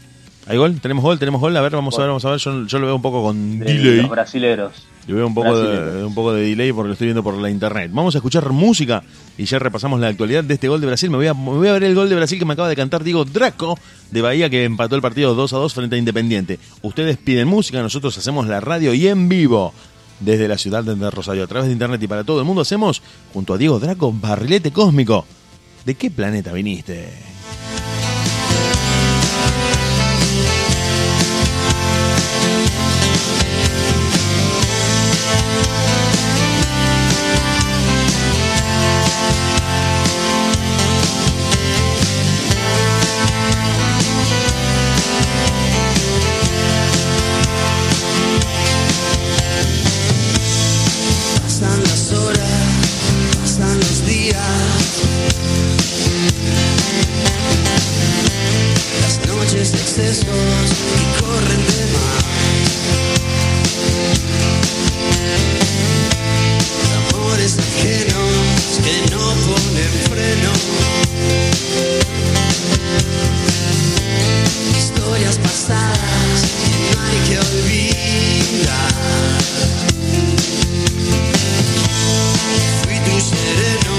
¿Hay 0.46 0.56
gol? 0.58 0.78
¿Tenemos 0.80 1.02
gol? 1.02 1.18
¿Tenemos 1.18 1.40
gol? 1.40 1.56
A 1.56 1.62
ver, 1.62 1.72
vamos 1.72 1.94
a 1.98 2.00
ver, 2.02 2.08
vamos 2.08 2.24
a 2.26 2.30
ver. 2.30 2.38
Yo, 2.38 2.66
yo 2.66 2.78
lo 2.78 2.86
veo 2.86 2.96
un 2.96 3.02
poco 3.02 3.22
con 3.22 3.58
de 3.60 3.64
delay. 3.64 3.96
los 4.02 4.10
brasileros. 4.10 4.72
Yo 5.06 5.16
veo 5.16 5.26
un 5.26 5.34
poco, 5.34 5.56
de, 5.56 5.66
brasileños. 5.66 6.08
un 6.08 6.14
poco 6.14 6.32
de 6.32 6.42
delay 6.42 6.72
porque 6.72 6.88
lo 6.88 6.92
estoy 6.94 7.08
viendo 7.08 7.22
por 7.22 7.34
la 7.34 7.50
internet. 7.50 7.90
Vamos 7.92 8.14
a 8.14 8.18
escuchar 8.18 8.50
música 8.50 9.02
y 9.36 9.44
ya 9.44 9.58
repasamos 9.58 10.00
la 10.00 10.08
actualidad 10.08 10.44
de 10.44 10.54
este 10.54 10.68
gol 10.68 10.80
de 10.80 10.86
Brasil. 10.86 11.10
Me 11.10 11.16
voy, 11.16 11.26
a, 11.26 11.34
me 11.34 11.50
voy 11.50 11.68
a 11.68 11.72
ver 11.72 11.84
el 11.84 11.94
gol 11.94 12.08
de 12.08 12.16
Brasil 12.16 12.38
que 12.38 12.44
me 12.44 12.54
acaba 12.54 12.68
de 12.68 12.76
cantar 12.76 13.04
Diego 13.04 13.24
Draco 13.24 13.78
de 14.10 14.22
Bahía 14.22 14.48
que 14.48 14.64
empató 14.64 14.96
el 14.96 15.02
partido 15.02 15.34
2 15.34 15.52
a 15.52 15.56
2 15.58 15.74
frente 15.74 15.96
a 15.96 15.98
Independiente. 15.98 16.58
Ustedes 16.82 17.18
piden 17.18 17.48
música, 17.48 17.82
nosotros 17.82 18.16
hacemos 18.16 18.46
la 18.46 18.60
radio 18.60 18.94
y 18.94 19.06
en 19.08 19.28
vivo 19.28 19.74
desde 20.20 20.48
la 20.48 20.56
ciudad 20.56 20.82
de 20.82 21.10
Rosario 21.10 21.44
a 21.44 21.46
través 21.46 21.66
de 21.66 21.72
internet 21.72 22.02
y 22.02 22.06
para 22.06 22.24
todo 22.24 22.38
el 22.38 22.46
mundo 22.46 22.62
hacemos 22.62 23.02
junto 23.32 23.54
a 23.54 23.58
Diego 23.58 23.78
Draco 23.78 24.12
Barrilete 24.12 24.70
Cósmico. 24.70 25.26
¿De 25.84 25.96
qué 25.96 26.10
planeta 26.10 26.52
viniste? 26.52 27.33
Excesos 59.96 60.26
que 60.26 61.22
corren 61.22 61.62
de 61.66 61.82
más. 61.94 62.24
Amores 67.12 67.52
ajenos 67.58 68.80
que 68.82 68.94
no 69.12 69.24
ponen 69.46 69.92
freno. 70.10 70.52
Historias 74.76 75.36
pasadas 75.38 76.40
que 76.64 76.96
no 76.96 77.02
hay 77.02 77.18
que 77.28 77.36
olvidar. 77.38 78.94
Fui 82.82 82.98
tu 82.98 83.16
sereno, 83.20 83.94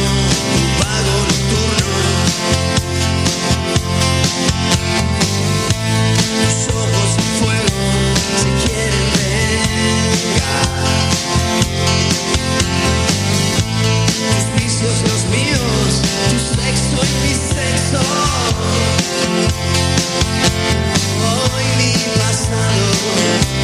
pasado 23.06 23.50
me 23.50 23.55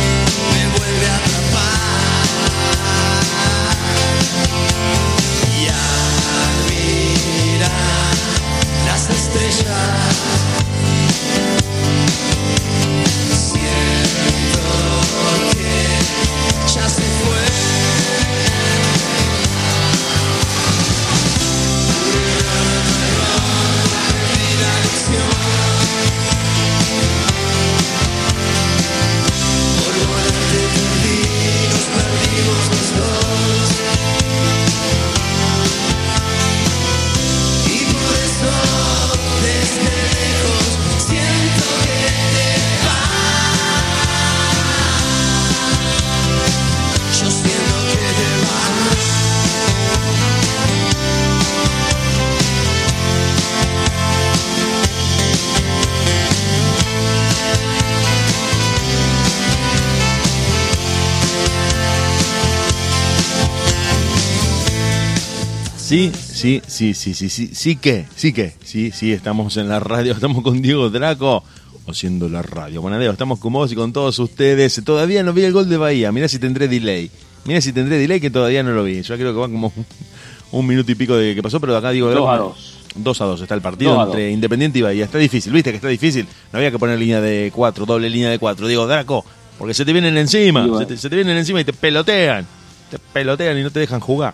Sí, 65.91 66.09
sí, 66.13 66.61
sí, 66.65 66.93
sí, 66.93 67.13
sí, 67.13 67.27
sí, 67.27 67.49
sí 67.53 67.75
que, 67.75 68.05
sí 68.15 68.31
que, 68.31 68.53
sí, 68.63 68.91
sí, 68.91 69.11
estamos 69.11 69.57
en 69.57 69.67
la 69.67 69.81
radio, 69.81 70.13
estamos 70.13 70.41
con 70.41 70.61
Diego 70.61 70.89
Draco, 70.89 71.43
haciendo 71.85 72.29
la 72.29 72.41
radio. 72.41 72.81
Bonadeo, 72.81 73.11
estamos 73.11 73.39
con 73.39 73.51
vos 73.51 73.69
y 73.73 73.75
con 73.75 73.91
todos 73.91 74.17
ustedes. 74.19 74.81
Todavía 74.85 75.21
no 75.21 75.33
vi 75.33 75.43
el 75.43 75.51
gol 75.51 75.67
de 75.67 75.75
Bahía, 75.75 76.13
mirá 76.13 76.29
si 76.29 76.39
tendré 76.39 76.69
delay. 76.69 77.11
Mirá 77.43 77.59
si 77.59 77.73
tendré 77.73 77.97
delay 77.97 78.21
que 78.21 78.29
todavía 78.29 78.63
no 78.63 78.71
lo 78.71 78.85
vi. 78.85 79.01
Yo 79.01 79.17
creo 79.17 79.33
que 79.33 79.39
va 79.41 79.49
como 79.49 79.73
un 80.53 80.65
minuto 80.65 80.93
y 80.93 80.95
pico 80.95 81.17
de 81.17 81.35
que 81.35 81.43
pasó, 81.43 81.59
pero 81.59 81.75
acá 81.75 81.91
digo... 81.91 82.09
Dos 82.09 82.29
a 82.29 82.37
dos. 82.37 82.77
2 82.95 83.21
a 83.21 83.25
2 83.25 83.41
está 83.41 83.55
el 83.55 83.61
partido 83.61 83.93
Dos 83.93 84.05
entre 84.05 84.27
dos. 84.27 84.33
Independiente 84.33 84.79
y 84.79 84.83
Bahía. 84.83 85.03
Está 85.03 85.17
difícil, 85.17 85.51
viste 85.51 85.71
que 85.71 85.75
está 85.75 85.89
difícil. 85.89 86.25
No 86.53 86.59
había 86.59 86.71
que 86.71 86.79
poner 86.79 86.97
línea 86.97 87.19
de 87.19 87.51
4, 87.53 87.85
doble 87.85 88.09
línea 88.09 88.29
de 88.29 88.39
4. 88.39 88.65
Digo, 88.65 88.87
Draco, 88.87 89.25
porque 89.57 89.73
se 89.73 89.83
te 89.83 89.91
vienen 89.91 90.15
encima. 90.15 90.63
Sí, 90.63 90.69
bueno. 90.69 90.79
se, 90.79 90.85
te, 90.85 90.97
se 90.97 91.09
te 91.09 91.17
vienen 91.17 91.35
encima 91.35 91.59
y 91.59 91.65
te 91.65 91.73
pelotean. 91.73 92.47
Te 92.89 92.97
pelotean 92.97 93.57
y 93.57 93.63
no 93.63 93.71
te 93.71 93.81
dejan 93.81 93.99
jugar. 93.99 94.33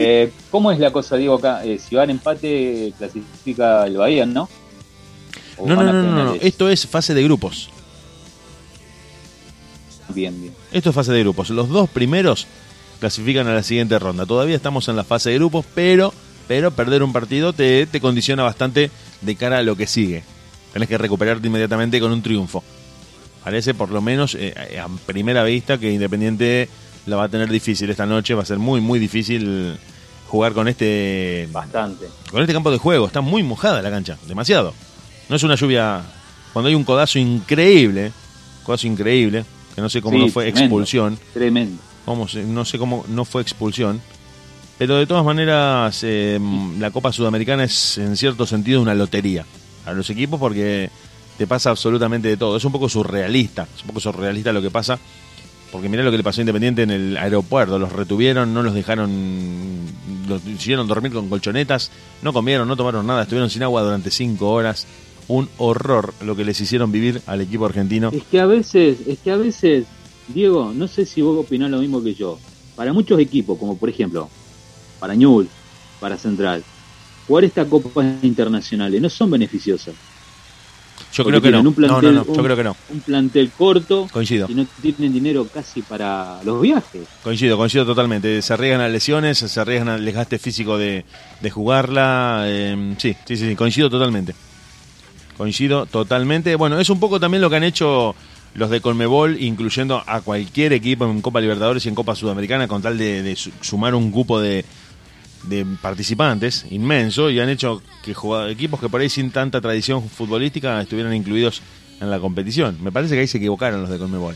Eh, 0.00 0.30
¿Cómo 0.50 0.70
es 0.70 0.78
la 0.78 0.92
cosa, 0.92 1.16
Diego, 1.16 1.34
acá? 1.34 1.64
Eh, 1.64 1.78
si 1.78 1.96
van 1.96 2.08
empate, 2.10 2.92
clasifica 2.96 3.84
el 3.84 3.96
Bahía, 3.96 4.26
¿no? 4.26 4.48
¿O 5.56 5.66
No, 5.66 5.74
no, 5.82 5.92
no, 5.92 6.24
no? 6.24 6.34
Esto 6.40 6.68
es 6.70 6.86
fase 6.86 7.14
de 7.14 7.22
grupos. 7.24 7.68
Bien, 10.10 10.40
bien. 10.40 10.54
Esto 10.72 10.90
es 10.90 10.94
fase 10.94 11.12
de 11.12 11.20
grupos. 11.20 11.50
Los 11.50 11.68
dos 11.68 11.90
primeros 11.90 12.46
clasifican 13.00 13.48
a 13.48 13.54
la 13.54 13.62
siguiente 13.62 13.98
ronda. 13.98 14.24
Todavía 14.24 14.56
estamos 14.56 14.88
en 14.88 14.96
la 14.96 15.04
fase 15.04 15.30
de 15.30 15.36
grupos, 15.36 15.66
pero, 15.74 16.14
pero 16.46 16.70
perder 16.70 17.02
un 17.02 17.12
partido 17.12 17.52
te, 17.52 17.86
te 17.86 18.00
condiciona 18.00 18.44
bastante 18.44 18.90
de 19.20 19.36
cara 19.36 19.58
a 19.58 19.62
lo 19.62 19.76
que 19.76 19.86
sigue. 19.86 20.22
Tenés 20.72 20.88
que 20.88 20.98
recuperarte 20.98 21.46
inmediatamente 21.48 22.00
con 22.00 22.12
un 22.12 22.22
triunfo. 22.22 22.62
Parece 23.42 23.74
por 23.74 23.90
lo 23.90 24.00
menos 24.00 24.36
eh, 24.38 24.78
a 24.78 24.88
primera 25.06 25.42
vista 25.42 25.78
que 25.78 25.90
Independiente 25.92 26.68
la 27.08 27.16
va 27.16 27.24
a 27.24 27.28
tener 27.28 27.48
difícil 27.50 27.88
esta 27.90 28.06
noche. 28.06 28.34
Va 28.34 28.42
a 28.42 28.46
ser 28.46 28.58
muy, 28.58 28.80
muy 28.80 28.98
difícil 28.98 29.76
jugar 30.28 30.52
con 30.52 30.68
este 30.68 31.48
Bastante. 31.50 32.06
con 32.30 32.40
este 32.42 32.52
campo 32.52 32.70
de 32.70 32.78
juego. 32.78 33.06
Está 33.06 33.20
muy 33.20 33.42
mojada 33.42 33.80
la 33.82 33.90
cancha, 33.90 34.16
demasiado. 34.26 34.74
No 35.28 35.36
es 35.36 35.42
una 35.42 35.54
lluvia. 35.54 36.02
Cuando 36.52 36.68
hay 36.68 36.74
un 36.74 36.84
codazo 36.84 37.18
increíble, 37.18 38.12
codazo 38.64 38.86
increíble, 38.86 39.44
que 39.74 39.80
no 39.80 39.88
sé 39.88 40.00
cómo 40.02 40.16
Sí, 40.18 40.26
no 40.26 40.28
fue 40.32 40.44
tremendo. 40.44 40.64
expulsión. 40.64 41.18
Tremendo. 41.32 41.82
Vamos, 42.06 42.34
no 42.34 42.64
sé 42.64 42.78
cómo 42.78 43.04
no 43.08 43.24
fue 43.24 43.42
expulsión. 43.42 44.00
Pero 44.78 44.96
de 44.96 45.06
todas 45.06 45.24
maneras, 45.24 46.00
eh, 46.04 46.38
la 46.78 46.90
Copa 46.90 47.12
Sudamericana 47.12 47.64
es 47.64 47.98
en 47.98 48.16
cierto 48.16 48.46
sentido 48.46 48.80
una 48.80 48.94
lotería 48.94 49.44
a 49.84 49.92
los 49.92 50.08
equipos 50.10 50.38
porque 50.38 50.88
te 51.36 51.46
pasa 51.46 51.70
absolutamente 51.70 52.28
de 52.28 52.36
todo. 52.36 52.56
Es 52.56 52.64
un 52.64 52.72
poco 52.72 52.88
surrealista, 52.88 53.66
es 53.74 53.82
un 53.82 53.88
poco 53.88 54.00
surrealista 54.00 54.52
lo 54.52 54.62
que 54.62 54.70
pasa. 54.70 54.98
Porque 55.70 55.88
mirá 55.88 56.02
lo 56.02 56.10
que 56.10 56.16
le 56.16 56.22
pasó 56.22 56.40
a 56.40 56.42
Independiente 56.42 56.82
en 56.82 56.90
el 56.90 57.16
aeropuerto. 57.16 57.78
Los 57.78 57.92
retuvieron, 57.92 58.54
no 58.54 58.62
los 58.62 58.74
dejaron, 58.74 59.10
los 60.26 60.44
hicieron 60.46 60.86
dormir 60.86 61.12
con 61.12 61.28
colchonetas, 61.28 61.90
no 62.22 62.32
comieron, 62.32 62.66
no 62.66 62.76
tomaron 62.76 63.06
nada, 63.06 63.22
estuvieron 63.22 63.50
sin 63.50 63.62
agua 63.62 63.82
durante 63.82 64.10
cinco 64.10 64.50
horas. 64.50 64.86
Un 65.28 65.48
horror 65.58 66.14
lo 66.22 66.34
que 66.34 66.44
les 66.44 66.58
hicieron 66.58 66.90
vivir 66.90 67.20
al 67.26 67.42
equipo 67.42 67.66
argentino. 67.66 68.10
Es 68.12 68.22
que 68.24 68.40
a 68.40 68.46
veces, 68.46 68.98
es 69.06 69.18
que 69.18 69.30
a 69.30 69.36
veces, 69.36 69.84
Diego, 70.28 70.72
no 70.74 70.88
sé 70.88 71.04
si 71.04 71.20
vos 71.20 71.38
opinás 71.38 71.70
lo 71.70 71.80
mismo 71.80 72.02
que 72.02 72.14
yo. 72.14 72.38
Para 72.74 72.94
muchos 72.94 73.20
equipos, 73.20 73.58
como 73.58 73.76
por 73.76 73.90
ejemplo, 73.90 74.30
para 74.98 75.14
Ñul, 75.14 75.48
para 76.00 76.16
Central, 76.16 76.64
jugar 77.26 77.44
estas 77.44 77.68
copas 77.68 78.06
internacionales 78.22 79.02
no 79.02 79.10
son 79.10 79.30
beneficiosas. 79.30 79.94
Yo 81.12 81.24
creo 81.24 81.40
que 81.40 81.50
no. 81.50 81.58
un 81.60 81.64
No, 81.64 81.70
no, 81.70 81.76
plantel- 81.76 82.14
no, 82.14 82.24
yo 82.26 82.32
un- 82.32 82.44
creo 82.44 82.56
que 82.56 82.64
no. 82.64 82.76
Un 82.90 83.00
plantel 83.00 83.50
corto 83.56 84.06
Coincido. 84.12 84.46
y 84.48 84.54
no 84.54 84.66
tienen 84.82 85.12
dinero 85.12 85.46
casi 85.52 85.82
para 85.82 86.40
los 86.44 86.60
viajes. 86.60 87.02
Coincido, 87.22 87.56
coincido 87.56 87.84
totalmente. 87.86 88.40
Se 88.42 88.52
arriesgan 88.52 88.80
a 88.80 88.88
lesiones, 88.88 89.38
se 89.38 89.60
arriesgan 89.60 89.88
al 89.88 90.04
desgaste 90.04 90.38
físico 90.38 90.76
de, 90.78 91.04
de 91.40 91.50
jugarla. 91.50 92.42
eh, 92.46 92.94
sí, 92.98 93.16
sí, 93.26 93.36
sí, 93.36 93.48
sí, 93.48 93.56
coincido 93.56 93.88
totalmente. 93.90 94.34
Coincido 95.36 95.86
totalmente. 95.86 96.56
Bueno, 96.56 96.80
es 96.80 96.90
un 96.90 96.98
poco 96.98 97.20
también 97.20 97.40
lo 97.40 97.48
que 97.50 97.56
han 97.56 97.64
hecho 97.64 98.14
los 98.54 98.70
de 98.70 98.80
Colmebol, 98.80 99.40
incluyendo 99.40 100.02
a 100.04 100.20
cualquier 100.20 100.72
equipo 100.72 101.04
en 101.04 101.20
Copa 101.20 101.40
Libertadores 101.40 101.84
y 101.86 101.88
en 101.88 101.94
Copa 101.94 102.16
Sudamericana, 102.16 102.66
con 102.66 102.82
tal 102.82 102.98
de, 102.98 103.22
de 103.22 103.36
su- 103.36 103.52
sumar 103.60 103.94
un 103.94 104.10
grupo 104.10 104.40
de, 104.40 104.64
de 105.44 105.64
participantes 105.80 106.66
inmenso 106.70 107.30
y 107.30 107.40
han 107.40 107.48
hecho 107.48 107.82
que 108.02 108.14
equipos 108.50 108.80
que 108.80 108.88
por 108.88 109.00
ahí 109.00 109.08
sin 109.08 109.30
tanta 109.30 109.60
tradición 109.60 110.08
futbolística 110.08 110.80
estuvieran 110.80 111.14
incluidos 111.14 111.62
en 112.00 112.10
la 112.10 112.18
competición. 112.20 112.78
Me 112.82 112.92
parece 112.92 113.14
que 113.14 113.20
ahí 113.20 113.26
se 113.26 113.38
equivocaron 113.38 113.80
los 113.80 113.90
de 113.90 113.98
Colmebol. 113.98 114.34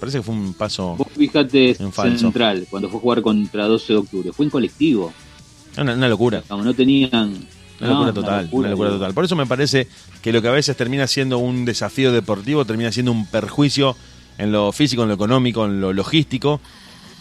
Parece 0.00 0.18
que 0.18 0.22
fue 0.22 0.34
un 0.34 0.54
paso, 0.54 0.96
Vos 0.96 1.06
fíjate 1.16 1.76
En 1.78 1.92
falso. 1.92 2.18
Central, 2.18 2.66
cuando 2.68 2.88
fue 2.88 2.98
a 2.98 3.02
jugar 3.02 3.22
contra 3.22 3.66
12 3.66 3.92
de 3.92 3.98
octubre, 3.98 4.32
fue 4.32 4.46
en 4.46 4.50
colectivo. 4.50 5.12
una, 5.78 5.94
una 5.94 6.08
locura. 6.08 6.42
Como 6.48 6.64
no 6.64 6.74
tenían... 6.74 7.46
Una 7.80 7.88
no, 7.88 7.94
locura 7.94 8.12
total, 8.12 8.48
una 8.52 8.68
locura 8.68 8.90
Diego. 8.90 9.00
total. 9.00 9.14
Por 9.14 9.24
eso 9.24 9.34
me 9.34 9.46
parece 9.46 9.88
que 10.20 10.32
lo 10.32 10.40
que 10.40 10.48
a 10.48 10.52
veces 10.52 10.76
termina 10.76 11.06
siendo 11.06 11.38
un 11.38 11.64
desafío 11.64 12.12
deportivo 12.12 12.64
termina 12.64 12.92
siendo 12.92 13.10
un 13.10 13.26
perjuicio 13.26 13.96
en 14.38 14.52
lo 14.52 14.70
físico, 14.72 15.02
en 15.02 15.08
lo 15.08 15.14
económico, 15.14 15.64
en 15.64 15.80
lo 15.80 15.92
logístico. 15.92 16.60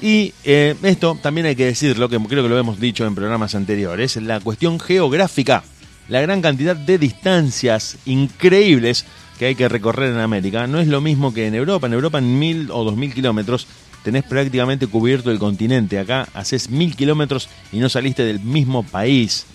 Y 0.01 0.33
eh, 0.43 0.75
esto 0.81 1.17
también 1.21 1.45
hay 1.45 1.55
que 1.55 1.65
decirlo, 1.65 2.09
que 2.09 2.17
creo 2.17 2.41
que 2.41 2.49
lo 2.49 2.57
hemos 2.57 2.79
dicho 2.79 3.05
en 3.05 3.13
programas 3.13 3.53
anteriores, 3.53 4.15
la 4.15 4.39
cuestión 4.39 4.79
geográfica, 4.79 5.63
la 6.09 6.21
gran 6.21 6.41
cantidad 6.41 6.75
de 6.75 6.97
distancias 6.97 7.97
increíbles 8.05 9.05
que 9.37 9.45
hay 9.45 9.55
que 9.55 9.69
recorrer 9.69 10.11
en 10.11 10.19
América. 10.19 10.65
No 10.65 10.79
es 10.79 10.87
lo 10.87 11.01
mismo 11.01 11.33
que 11.33 11.45
en 11.47 11.55
Europa. 11.55 11.85
En 11.85 11.93
Europa 11.93 12.17
en 12.17 12.39
mil 12.39 12.69
o 12.71 12.83
dos 12.83 12.97
mil 12.97 13.13
kilómetros 13.13 13.67
tenés 14.03 14.23
prácticamente 14.23 14.87
cubierto 14.87 15.29
el 15.29 15.37
continente. 15.37 15.99
Acá 15.99 16.27
haces 16.33 16.69
mil 16.69 16.95
kilómetros 16.95 17.47
y 17.71 17.77
no 17.77 17.87
saliste 17.87 18.23
del 18.23 18.39
mismo 18.39 18.83
país. 18.83 19.45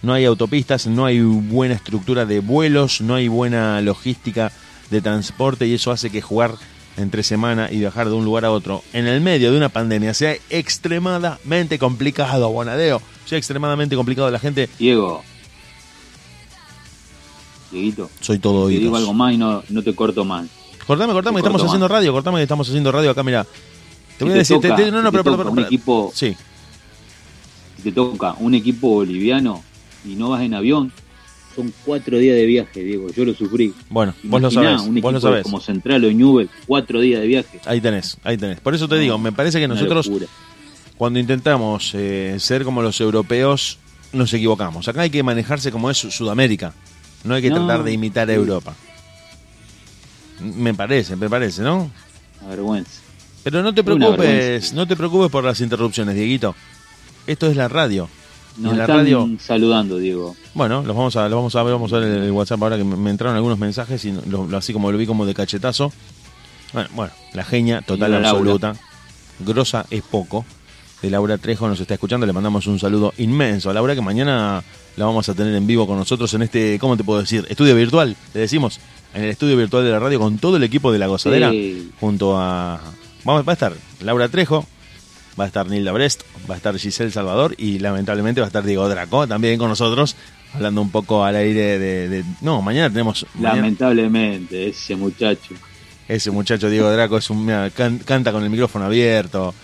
no 0.00 0.12
hay 0.12 0.24
autopistas, 0.24 0.86
no 0.86 1.06
hay 1.06 1.20
buena 1.20 1.74
estructura 1.74 2.24
de 2.24 2.38
vuelos, 2.38 3.00
no 3.00 3.16
hay 3.16 3.26
buena 3.26 3.80
logística 3.80 4.52
de 4.90 5.00
transporte 5.00 5.66
y 5.66 5.74
eso 5.74 5.90
hace 5.90 6.08
que 6.08 6.22
jugar 6.22 6.54
entre 6.98 7.22
semana 7.22 7.68
y 7.70 7.78
viajar 7.78 8.08
de 8.08 8.14
un 8.14 8.24
lugar 8.24 8.44
a 8.44 8.50
otro 8.50 8.82
en 8.92 9.06
el 9.06 9.20
medio 9.20 9.50
de 9.50 9.56
una 9.56 9.68
pandemia 9.68 10.12
sea 10.14 10.36
extremadamente 10.50 11.78
complicado, 11.78 12.50
Bonadeo. 12.50 13.00
Sea 13.24 13.38
extremadamente 13.38 13.94
complicado. 13.96 14.30
La 14.30 14.38
gente. 14.38 14.68
Diego. 14.78 15.22
Dieguito. 17.70 18.10
Soy 18.20 18.38
todo 18.38 18.68
Te 18.68 18.74
digo 18.78 18.96
algo 18.96 19.12
más 19.12 19.34
y 19.34 19.36
no, 19.36 19.62
no 19.68 19.82
te 19.82 19.94
corto 19.94 20.24
más. 20.24 20.46
Cortame, 20.86 21.12
cortame, 21.12 21.36
que 21.36 21.42
Te 21.42 21.48
estamos 21.48 21.62
haciendo 21.62 21.84
más. 21.84 21.90
radio. 21.90 22.12
Cortame 22.12 22.38
que 22.38 22.42
estamos 22.44 22.68
haciendo 22.68 22.90
radio 22.92 23.10
acá, 23.10 23.22
mira. 23.22 23.46
Te 24.16 24.24
voy 24.24 24.30
a 24.30 24.34
te 24.34 24.38
decir. 24.38 24.58
te- 24.60 24.68
toca- 24.68 24.82
te- 24.82 24.90
no, 24.90 25.02
no, 25.02 25.10
te 25.10 25.18
pero, 25.18 25.24
pero, 25.24 25.36
toca 25.36 25.50
pero- 25.50 25.52
un 25.60 25.66
equipo- 25.66 26.10
Sí. 26.14 26.34
Te 27.82 27.92
toca 27.92 28.34
un 28.40 28.54
equipo 28.54 28.88
boliviano 28.88 29.62
y 30.04 30.14
no 30.16 30.30
vas 30.30 30.42
en 30.42 30.54
avión, 30.54 30.92
son 31.58 31.72
cuatro 31.84 32.18
días 32.18 32.36
de 32.36 32.46
viaje, 32.46 32.84
Diego. 32.84 33.10
Yo 33.10 33.24
lo 33.24 33.34
sufrí. 33.34 33.74
Bueno, 33.90 34.14
vos 34.22 34.40
lo 34.40 34.48
sabés. 34.50 34.80
Un 34.82 35.00
Vos 35.00 35.12
lo 35.12 35.20
sabés. 35.20 35.42
como 35.42 35.60
Central 35.60 36.04
o 36.04 36.12
Newell, 36.12 36.48
cuatro 36.66 37.00
días 37.00 37.20
de 37.20 37.26
viaje. 37.26 37.60
Ahí 37.64 37.80
tenés, 37.80 38.16
ahí 38.22 38.36
tenés. 38.36 38.60
Por 38.60 38.74
eso 38.76 38.86
te 38.86 38.96
digo, 38.98 39.18
me 39.18 39.32
parece 39.32 39.58
que 39.58 39.66
nosotros 39.66 40.08
cuando 40.96 41.18
intentamos 41.18 41.92
eh, 41.94 42.36
ser 42.38 42.62
como 42.64 42.80
los 42.82 43.00
europeos 43.00 43.78
nos 44.12 44.32
equivocamos. 44.32 44.86
Acá 44.86 45.02
hay 45.02 45.10
que 45.10 45.22
manejarse 45.24 45.72
como 45.72 45.90
es 45.90 45.98
Sudamérica. 45.98 46.74
No 47.24 47.34
hay 47.34 47.42
que 47.42 47.50
No, 47.50 47.56
tratar 47.56 47.82
de 47.84 47.92
imitar 47.92 48.28
a 48.30 48.32
sí. 48.34 48.38
Europa. 48.38 48.74
Me 50.40 50.72
parece, 50.74 51.16
me 51.16 51.28
parece, 51.28 51.62
¿no? 51.62 51.90
Una 52.40 52.50
vergüenza. 52.50 53.00
Pero 53.42 53.62
no 53.62 53.74
te 53.74 53.82
preocupes, 53.82 54.72
no 54.72 54.86
te 54.86 54.94
preocupes 54.94 55.30
por 55.30 55.42
las 55.42 55.60
interrupciones, 55.60 56.14
Dieguito. 56.14 56.54
Esto 57.26 57.48
es 57.48 57.56
la 57.56 57.66
radio. 57.68 58.08
Nos 58.58 58.72
en 58.72 58.78
la 58.78 58.84
están 58.84 58.96
radio, 58.98 59.28
saludando, 59.40 59.98
Diego. 59.98 60.36
bueno, 60.54 60.82
los 60.82 60.96
vamos 60.96 61.14
a, 61.16 61.28
los 61.28 61.36
vamos 61.36 61.54
a 61.56 61.62
ver, 61.62 61.72
vamos 61.74 61.92
a 61.92 61.98
ver 61.98 62.22
el 62.22 62.30
WhatsApp 62.32 62.62
ahora 62.62 62.76
que 62.76 62.84
me, 62.84 62.96
me 62.96 63.10
entraron 63.10 63.36
algunos 63.36 63.58
mensajes 63.58 64.04
y 64.04 64.12
lo- 64.28 64.46
lo- 64.46 64.56
así 64.58 64.72
como 64.72 64.90
lo 64.92 64.98
vi 64.98 65.06
como 65.06 65.24
de 65.26 65.34
cachetazo. 65.34 65.92
Bueno, 66.72 66.88
bueno, 66.94 67.12
la 67.34 67.44
genia 67.44 67.80
total 67.82 68.08
Señora 68.10 68.20
Laura. 68.20 68.30
absoluta. 68.52 68.74
Grosa 69.40 69.86
es 69.90 70.02
poco. 70.02 70.44
De 71.00 71.10
Laura 71.10 71.38
Trejo 71.38 71.68
nos 71.68 71.78
está 71.78 71.94
escuchando, 71.94 72.26
le 72.26 72.32
mandamos 72.32 72.66
un 72.66 72.80
saludo 72.80 73.14
inmenso 73.18 73.70
a 73.70 73.72
Laura 73.72 73.94
que 73.94 74.00
mañana 74.00 74.64
la 74.96 75.04
vamos 75.04 75.28
a 75.28 75.34
tener 75.34 75.54
en 75.54 75.64
vivo 75.64 75.86
con 75.86 75.96
nosotros 75.96 76.34
en 76.34 76.42
este, 76.42 76.76
¿cómo 76.80 76.96
te 76.96 77.04
puedo 77.04 77.20
decir? 77.20 77.46
Estudio 77.48 77.76
virtual, 77.76 78.16
le 78.34 78.40
decimos, 78.40 78.80
en 79.14 79.22
el 79.22 79.30
estudio 79.30 79.56
virtual 79.56 79.84
de 79.84 79.92
la 79.92 80.00
radio 80.00 80.18
con 80.18 80.38
todo 80.38 80.56
el 80.56 80.64
equipo 80.64 80.90
de 80.90 80.98
La 80.98 81.06
Gozadera 81.06 81.50
Sí. 81.52 81.92
junto 82.00 82.36
a 82.36 82.80
vamos 83.22 83.46
va 83.46 83.52
a 83.52 83.54
estar 83.54 83.72
Laura 84.00 84.28
Trejo, 84.28 84.66
va 85.38 85.44
a 85.44 85.46
estar 85.46 85.68
Nilda 85.68 85.92
Brest, 85.92 86.22
va 86.50 86.54
a 86.54 86.56
estar 86.56 86.76
Giselle 86.78 87.10
Salvador 87.10 87.54
y 87.58 87.78
lamentablemente 87.78 88.40
va 88.40 88.46
a 88.46 88.48
estar 88.48 88.64
Diego 88.64 88.88
Draco 88.88 89.26
también 89.28 89.58
con 89.58 89.68
nosotros 89.68 90.16
hablando 90.54 90.80
un 90.82 90.90
poco 90.90 91.24
al 91.24 91.36
aire 91.36 91.78
de, 91.78 92.08
de- 92.08 92.24
no, 92.40 92.62
mañana 92.62 92.88
tenemos 92.90 93.26
mañana- 93.34 93.56
Lamentablemente, 93.56 94.68
ese 94.68 94.96
muchacho. 94.96 95.54
ese 96.08 96.30
muchacho 96.30 96.70
Diego 96.70 96.90
Draco 96.90 97.18
es 97.18 97.28
un 97.30 97.44
mira, 97.44 97.70
can- 97.70 97.98
canta 97.98 98.32
con 98.32 98.42
el 98.42 98.50
micrófono 98.50 98.86
abierto. 98.86 99.54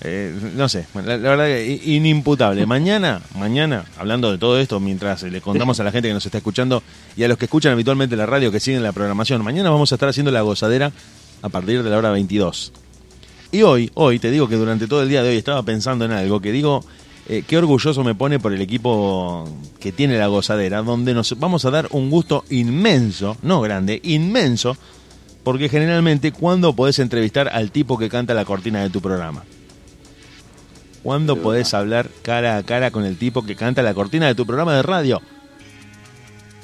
eh, 0.00 0.32
no 0.54 0.68
sé, 0.68 0.86
la, 0.94 1.16
la 1.16 1.30
verdad 1.30 1.46
que 1.46 1.80
inimputable. 1.84 2.64
Mañana, 2.66 3.20
mañana, 3.36 3.84
hablando 3.98 4.30
de 4.30 4.38
todo 4.38 4.60
esto, 4.60 4.78
mientras 4.78 5.24
le 5.24 5.40
contamos 5.40 5.80
a 5.80 5.84
la 5.84 5.90
gente 5.90 6.06
que 6.06 6.14
nos 6.14 6.24
está 6.24 6.38
escuchando 6.38 6.84
y 7.16 7.24
a 7.24 7.28
los 7.28 7.36
que 7.36 7.46
escuchan 7.46 7.72
habitualmente 7.72 8.14
la 8.16 8.24
radio, 8.26 8.52
que 8.52 8.60
siguen 8.60 8.84
la 8.84 8.92
programación, 8.92 9.42
mañana 9.42 9.70
vamos 9.70 9.90
a 9.90 9.96
estar 9.96 10.08
haciendo 10.08 10.30
la 10.30 10.42
gozadera 10.42 10.92
a 11.42 11.48
partir 11.48 11.82
de 11.82 11.90
la 11.90 11.98
hora 11.98 12.10
22. 12.12 12.72
Y 13.50 13.62
hoy, 13.62 13.90
hoy, 13.94 14.18
te 14.18 14.30
digo 14.30 14.48
que 14.48 14.56
durante 14.56 14.86
todo 14.86 15.02
el 15.02 15.08
día 15.08 15.22
de 15.22 15.30
hoy 15.30 15.36
estaba 15.36 15.62
pensando 15.62 16.04
en 16.04 16.12
algo 16.12 16.40
que 16.40 16.52
digo, 16.52 16.84
eh, 17.28 17.44
qué 17.46 17.56
orgulloso 17.56 18.04
me 18.04 18.14
pone 18.14 18.38
por 18.38 18.52
el 18.52 18.60
equipo 18.60 19.48
que 19.80 19.90
tiene 19.90 20.18
la 20.18 20.26
gozadera, 20.26 20.82
donde 20.82 21.14
nos 21.14 21.38
vamos 21.38 21.64
a 21.64 21.70
dar 21.70 21.88
un 21.90 22.10
gusto 22.10 22.44
inmenso, 22.50 23.36
no 23.42 23.60
grande, 23.62 24.00
inmenso, 24.02 24.76
porque 25.44 25.70
generalmente, 25.70 26.30
¿cuándo 26.32 26.74
podés 26.74 26.98
entrevistar 26.98 27.48
al 27.48 27.70
tipo 27.70 27.96
que 27.96 28.10
canta 28.10 28.34
la 28.34 28.44
cortina 28.44 28.82
de 28.82 28.90
tu 28.90 29.00
programa? 29.00 29.44
¿Cuándo 31.02 31.36
podés 31.36 31.72
hablar 31.72 32.10
cara 32.22 32.58
a 32.58 32.62
cara 32.64 32.90
con 32.90 33.04
el 33.04 33.16
tipo 33.16 33.44
que 33.46 33.56
canta 33.56 33.82
la 33.82 33.94
cortina 33.94 34.26
de 34.26 34.34
tu 34.34 34.44
programa 34.44 34.74
de 34.74 34.82
radio? 34.82 35.22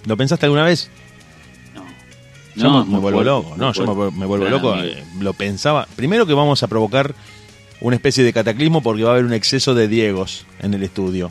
¿Lo 0.05 0.19
pensaste 0.19 0.45
alguna 0.45 0.65
vez? 0.65 0.91
No. 2.57 2.63
Yo 2.63 2.71
No, 2.71 2.85
me, 2.85 2.99
vuelvo 2.99 3.23
fuerte, 3.23 3.25
loco, 3.25 3.55
no, 3.57 3.73
yo 3.73 3.95
me, 3.95 4.11
me 4.19 4.27
vuelvo 4.27 4.49
loco, 4.49 4.77
eh, 4.77 5.03
lo 5.21 5.33
pensaba. 5.33 5.89
Primero 5.97 6.27
que 6.27 6.35
vamos 6.35 6.63
a 6.63 6.69
provocar 6.69 7.15
una 7.81 7.97
especie 7.97 8.25
de 8.25 8.33
cataclismo 8.33 8.83
porque 8.83 9.03
va 9.03 9.11
a 9.11 9.13
haber 9.15 9.25
un 9.25 9.33
exceso 9.33 9.75
de 9.75 9.89
Diegos 9.89 10.47
en 10.61 10.75
el 10.75 10.83
estudio. 10.83 11.31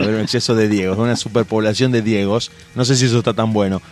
Va 0.00 0.04
a 0.04 0.08
haber 0.08 0.16
un 0.16 0.22
exceso 0.22 0.54
de 0.54 0.68
Diegos, 0.68 0.98
una 0.98 1.16
superpoblación 1.16 1.92
de 1.92 2.02
Diegos. 2.02 2.50
No 2.74 2.84
sé 2.84 2.96
si 2.96 3.04
eso 3.04 3.18
está 3.18 3.34
tan 3.34 3.52
bueno. 3.52 3.82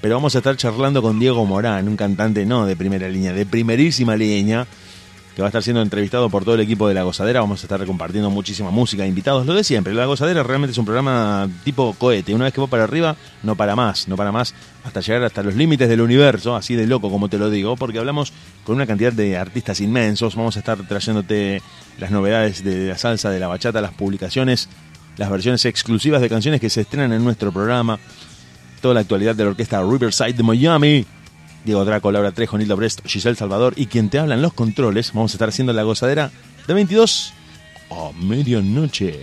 Pero 0.00 0.14
vamos 0.14 0.34
a 0.34 0.38
estar 0.38 0.56
charlando 0.56 1.02
con 1.02 1.18
Diego 1.18 1.44
Morán, 1.44 1.88
un 1.88 1.96
cantante 1.96 2.46
no 2.46 2.66
de 2.66 2.76
primera 2.76 3.08
línea, 3.08 3.32
de 3.32 3.44
primerísima 3.44 4.16
línea, 4.16 4.66
que 5.38 5.42
va 5.42 5.46
a 5.46 5.50
estar 5.50 5.62
siendo 5.62 5.80
entrevistado 5.82 6.28
por 6.30 6.42
todo 6.42 6.56
el 6.56 6.60
equipo 6.62 6.88
de 6.88 6.94
La 6.94 7.04
Gozadera. 7.04 7.38
Vamos 7.38 7.60
a 7.60 7.66
estar 7.66 7.86
compartiendo 7.86 8.28
muchísima 8.28 8.72
música, 8.72 9.06
invitados, 9.06 9.46
lo 9.46 9.54
de 9.54 9.62
siempre. 9.62 9.94
La 9.94 10.04
Gozadera 10.04 10.42
realmente 10.42 10.72
es 10.72 10.78
un 10.78 10.84
programa 10.84 11.48
tipo 11.62 11.94
cohete. 11.96 12.34
Una 12.34 12.46
vez 12.46 12.54
que 12.54 12.60
va 12.60 12.66
para 12.66 12.82
arriba, 12.82 13.14
no 13.44 13.54
para 13.54 13.76
más, 13.76 14.08
no 14.08 14.16
para 14.16 14.32
más, 14.32 14.52
hasta 14.82 14.98
llegar 14.98 15.22
hasta 15.22 15.44
los 15.44 15.54
límites 15.54 15.88
del 15.88 16.00
universo, 16.00 16.56
así 16.56 16.74
de 16.74 16.88
loco 16.88 17.08
como 17.08 17.28
te 17.28 17.38
lo 17.38 17.50
digo, 17.50 17.76
porque 17.76 18.00
hablamos 18.00 18.32
con 18.64 18.74
una 18.74 18.86
cantidad 18.88 19.12
de 19.12 19.36
artistas 19.36 19.80
inmensos. 19.80 20.34
Vamos 20.34 20.56
a 20.56 20.58
estar 20.58 20.76
trayéndote 20.88 21.62
las 22.00 22.10
novedades 22.10 22.64
de 22.64 22.88
la 22.88 22.98
salsa, 22.98 23.30
de 23.30 23.38
la 23.38 23.46
bachata, 23.46 23.80
las 23.80 23.94
publicaciones, 23.94 24.68
las 25.18 25.30
versiones 25.30 25.64
exclusivas 25.66 26.20
de 26.20 26.28
canciones 26.28 26.60
que 26.60 26.68
se 26.68 26.80
estrenan 26.80 27.12
en 27.12 27.22
nuestro 27.22 27.52
programa 27.52 28.00
toda 28.80 28.94
la 28.94 29.00
actualidad 29.00 29.34
de 29.34 29.44
la 29.44 29.50
orquesta 29.50 29.82
Riverside 29.82 30.32
de 30.32 30.42
Miami. 30.42 31.06
Diego 31.68 31.84
Draco, 31.84 32.10
Laura 32.10 32.32
Trejo, 32.32 32.56
Nilda 32.56 32.74
Brest, 32.74 33.00
Giselle 33.06 33.36
Salvador 33.36 33.74
y 33.76 33.86
quien 33.86 34.08
te 34.08 34.18
habla 34.18 34.34
en 34.34 34.42
los 34.42 34.54
controles. 34.54 35.12
Vamos 35.12 35.32
a 35.32 35.34
estar 35.34 35.50
haciendo 35.50 35.72
la 35.74 35.82
gozadera 35.82 36.30
de 36.66 36.72
22 36.74 37.32
a 37.90 38.10
medianoche. 38.22 39.20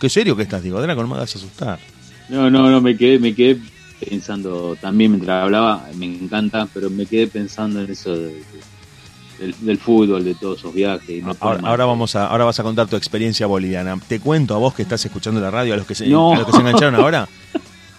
Qué 0.00 0.08
serio 0.08 0.34
que 0.34 0.42
estás, 0.44 0.62
Diego 0.62 0.80
Draco, 0.80 1.02
no 1.02 1.08
me 1.08 1.14
hagas 1.16 1.36
asustar. 1.36 1.78
No, 2.30 2.50
no, 2.50 2.70
no, 2.70 2.80
me 2.80 2.96
quedé, 2.96 3.18
me 3.18 3.34
quedé 3.34 3.58
pensando 4.00 4.76
también 4.80 5.10
mientras 5.12 5.44
hablaba, 5.44 5.86
me 5.96 6.06
encanta, 6.06 6.66
pero 6.72 6.88
me 6.90 7.04
quedé 7.06 7.26
pensando 7.26 7.82
en 7.82 7.90
eso 7.92 8.16
de- 8.16 8.26
de- 8.34 8.42
del, 9.38 9.54
del 9.60 9.78
fútbol, 9.78 10.24
de 10.24 10.34
todos 10.34 10.58
esos 10.60 10.72
viajes. 10.72 11.10
y 11.18 11.20
no 11.20 11.36
Ahora, 11.40 11.60
ahora 11.68 11.84
vamos 11.84 12.16
a, 12.16 12.26
ahora 12.28 12.44
vas 12.44 12.58
a 12.60 12.62
contar 12.62 12.86
tu 12.88 12.96
experiencia 12.96 13.46
boliviana. 13.46 13.98
Te 14.08 14.20
cuento 14.20 14.54
a 14.54 14.58
vos 14.58 14.72
que 14.74 14.82
estás 14.82 15.04
escuchando 15.04 15.40
la 15.40 15.50
radio, 15.50 15.74
a 15.74 15.76
los 15.76 15.86
que 15.86 15.94
se, 15.94 16.06
No. 16.08 16.32
a 16.32 16.36
los 16.38 16.46
que 16.46 16.52
se 16.52 16.58
engancharon 16.58 16.94
ahora. 17.00 17.28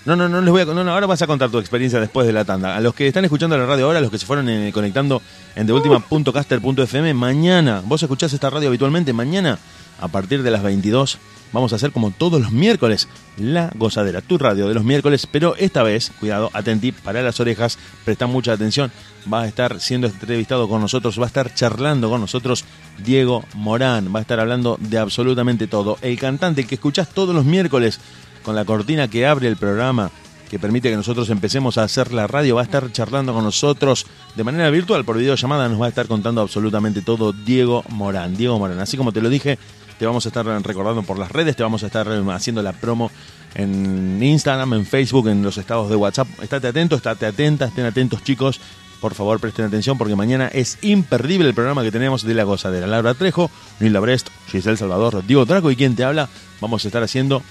No, 0.06 0.18
no, 0.18 0.28
no 0.28 0.42
les 0.42 0.52
voy 0.52 0.62
a 0.62 0.66
no, 0.66 0.84
no, 0.84 0.92
ahora 0.92 1.08
vas 1.08 1.22
a 1.22 1.28
contar 1.28 1.50
tu 1.50 1.60
experiencia 1.60 1.98
después 1.98 2.28
de 2.28 2.34
la 2.34 2.44
tanda. 2.44 2.76
A 2.76 2.82
los 2.82 2.94
que 2.94 3.08
están 3.08 3.24
escuchando 3.24 3.58
la 3.58 3.66
radio 3.66 3.86
ahora, 3.86 4.00
a 4.00 4.02
los 4.02 4.12
que 4.12 4.18
se 4.18 4.26
fueron 4.26 4.50
eh, 4.50 4.72
conectando 4.74 5.22
en 5.56 5.66
deultima.caster.fm, 5.66 7.14
mañana, 7.14 7.82
vos 7.86 8.04
escuchás 8.04 8.34
esta 8.34 8.50
radio 8.50 8.68
habitualmente, 8.68 9.14
mañana, 9.14 9.60
a 10.02 10.10
partir 10.10 10.44
de 10.44 10.52
las 10.52 10.62
22, 10.62 11.20
vamos 11.54 11.72
a 11.72 11.78
hacer 11.78 11.94
como 11.94 12.12
todos 12.12 12.42
los 12.42 12.52
miércoles, 12.52 13.08
la 13.38 13.72
gozadera, 13.76 14.20
tu 14.20 14.38
radio 14.38 14.68
de 14.68 14.74
los 14.74 14.84
miércoles, 14.84 15.26
pero 15.26 15.56
esta 15.56 15.84
vez, 15.84 16.12
cuidado, 16.20 16.50
atenti, 16.52 16.92
para 16.92 17.22
las 17.22 17.40
orejas, 17.40 17.78
presta 18.04 18.28
mucha 18.28 18.52
atención, 18.52 18.92
va 19.32 19.44
a 19.44 19.48
estar 19.48 19.80
siendo 19.80 20.08
entrevistado 20.08 20.68
con 20.68 20.82
nosotros, 20.82 21.18
va 21.18 21.24
a 21.24 21.28
estar 21.28 21.54
charlando 21.54 22.10
con 22.10 22.20
nosotros 22.20 22.66
Diego 23.06 23.46
Morán, 23.54 24.14
va 24.14 24.20
a 24.20 24.24
estar 24.24 24.42
hablando 24.42 24.78
de 24.82 24.98
absolutamente 24.98 25.68
todo. 25.68 25.98
El 26.02 26.20
cantante 26.20 26.66
que 26.66 26.76
escuchás 26.76 27.08
todos 27.08 27.34
los 27.34 27.46
miércoles 27.46 28.02
con 28.44 28.56
la 28.56 28.66
cortina 28.66 29.08
que 29.08 29.26
abre 29.26 29.48
el 29.48 29.58
programa, 29.58 30.12
que 30.50 30.60
permite 30.60 30.90
que 30.90 30.96
nosotros 30.96 31.30
empecemos 31.30 31.78
a 31.78 31.84
hacer 31.84 32.14
la 32.14 32.28
radio, 32.28 32.56
va 32.56 32.62
a 32.62 32.66
estar 32.66 32.92
charlando 32.92 33.34
con 33.34 33.44
nosotros 33.44 34.06
de 34.36 34.44
manera 34.44 34.70
virtual 34.70 35.04
por 35.04 35.18
videollamada, 35.18 35.68
nos 35.68 35.82
va 35.82 35.88
a 35.88 35.90
estar 35.90 36.08
contando 36.08 36.42
absolutamente 36.42 37.02
todo 37.02 37.34
Diego 37.34 37.84
Morán. 37.90 38.38
Diego 38.38 38.60
Morán, 38.60 38.80
así 38.80 38.96
como 38.96 39.12
te 39.12 39.22
lo 39.22 39.30
dije, 39.30 39.58
te 39.98 40.06
vamos 40.06 40.26
a 40.26 40.30
estar 40.30 40.46
recordando 40.46 41.04
por 41.04 41.18
las 41.18 41.32
redes, 41.32 41.56
te 41.56 41.64
vamos 41.64 41.84
a 41.84 41.88
estar 41.88 42.08
eh, 42.08 42.22
haciendo 42.32 42.62
la 42.62 42.74
promo 42.74 43.10
en 43.56 44.22
Instagram, 44.22 44.74
en 44.74 44.86
Facebook, 44.86 45.28
en 45.28 45.42
los 45.42 45.58
estados 45.58 45.90
de 45.90 45.96
WhatsApp. 45.96 46.28
Estate 46.42 46.68
atento, 46.68 46.96
estate 46.96 47.26
atenta, 47.26 47.66
estén 47.66 47.86
atentos 47.86 48.24
chicos. 48.24 48.60
Por 49.00 49.16
favor, 49.16 49.40
presten 49.40 49.66
atención 49.66 49.98
porque 49.98 50.16
mañana 50.16 50.48
es 50.48 50.78
imperdible 50.82 51.50
el 51.50 51.54
programa 51.54 51.84
que 51.84 51.92
tenemos 51.92 52.24
de 52.24 52.34
la 52.34 52.44
gozadera. 52.44 52.88
Laura 52.88 53.14
Trejo, 53.14 53.52
Nilda 53.80 54.00
Brest, 54.00 54.30
Giselle 54.48 54.78
Salvador, 54.78 55.26
Diego 55.26 55.46
Draco 55.46 55.72
y 55.72 55.76
quien 55.76 55.96
te 55.96 56.04
habla. 56.04 56.30
Vamos 56.62 56.86
a 56.86 56.88
estar 56.88 57.04
haciendo 57.04 57.44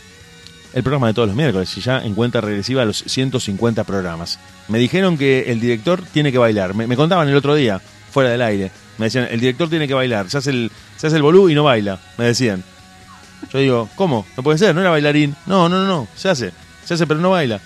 el 0.73 0.83
programa 0.83 1.09
de 1.09 1.15
todos 1.15 1.29
los 1.29 1.37
miércoles 1.37 1.77
y 1.77 1.81
ya 1.81 1.99
en 2.01 2.15
cuenta 2.15 2.41
regresiva 2.41 2.85
los 2.85 2.99
150 3.07 3.85
programas. 3.85 4.39
Me 4.69 4.79
dijeron 4.79 5.19
que 5.19 5.51
el 5.53 5.61
director 5.61 6.03
tiene 6.13 6.33
que 6.33 6.39
bailar. 6.39 6.75
Me, 6.75 6.87
me 6.87 6.97
contaban 6.97 7.29
el 7.29 7.37
otro 7.37 7.55
día, 7.55 7.81
fuera 8.11 8.31
del 8.31 8.43
aire. 8.43 8.71
Me 8.99 9.07
decían, 9.07 9.29
el 9.31 9.41
director 9.41 9.69
tiene 9.69 9.89
que 9.89 9.95
bailar. 9.95 10.31
Se 10.31 10.39
hace 10.39 10.51
el, 10.51 10.71
se 10.97 11.07
hace 11.07 11.17
el 11.17 11.23
bolú 11.23 11.49
y 11.49 11.55
no 11.55 11.65
baila. 11.65 11.99
Me 12.19 12.27
decían. 12.27 12.63
Yo 13.53 13.59
digo, 13.59 13.89
¿cómo? 13.97 14.27
No 14.37 14.43
puede 14.43 14.59
ser, 14.59 14.75
no 14.75 14.81
era 14.81 14.91
bailarín. 14.91 15.35
No, 15.47 15.69
no, 15.69 15.81
no, 15.81 15.87
no, 15.87 16.09
se 16.15 16.29
hace. 16.29 16.53
Se 16.85 16.95
hace 16.95 17.07
pero 17.07 17.21
no 17.21 17.31
baila. 17.31 17.61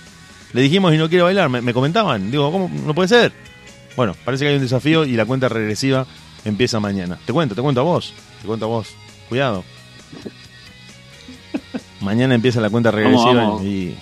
Le 0.52 0.62
dijimos 0.62 0.94
y 0.94 0.98
no 0.98 1.08
quiere 1.08 1.22
bailar. 1.22 1.48
Me, 1.48 1.60
me 1.60 1.74
comentaban. 1.74 2.30
Digo, 2.30 2.50
¿cómo? 2.50 2.70
No 2.86 2.94
puede 2.94 3.08
ser. 3.08 3.32
Bueno, 3.96 4.14
parece 4.24 4.44
que 4.44 4.50
hay 4.50 4.56
un 4.56 4.62
desafío 4.62 5.04
y 5.04 5.12
la 5.12 5.24
cuenta 5.24 5.48
regresiva 5.48 6.06
empieza 6.44 6.80
mañana. 6.80 7.18
Te 7.24 7.32
cuento, 7.32 7.54
te 7.54 7.62
cuento 7.62 7.80
a 7.80 7.84
vos. 7.84 8.14
Te 8.40 8.46
cuento 8.46 8.66
a 8.66 8.68
vos. 8.68 8.88
Cuidado. 9.28 9.64
Mañana 12.06 12.34
empieza 12.36 12.60
la 12.60 12.70
cuenta 12.70 12.90
regresiva 12.92 13.34
vamos. 13.34 13.62
y 13.64 13.94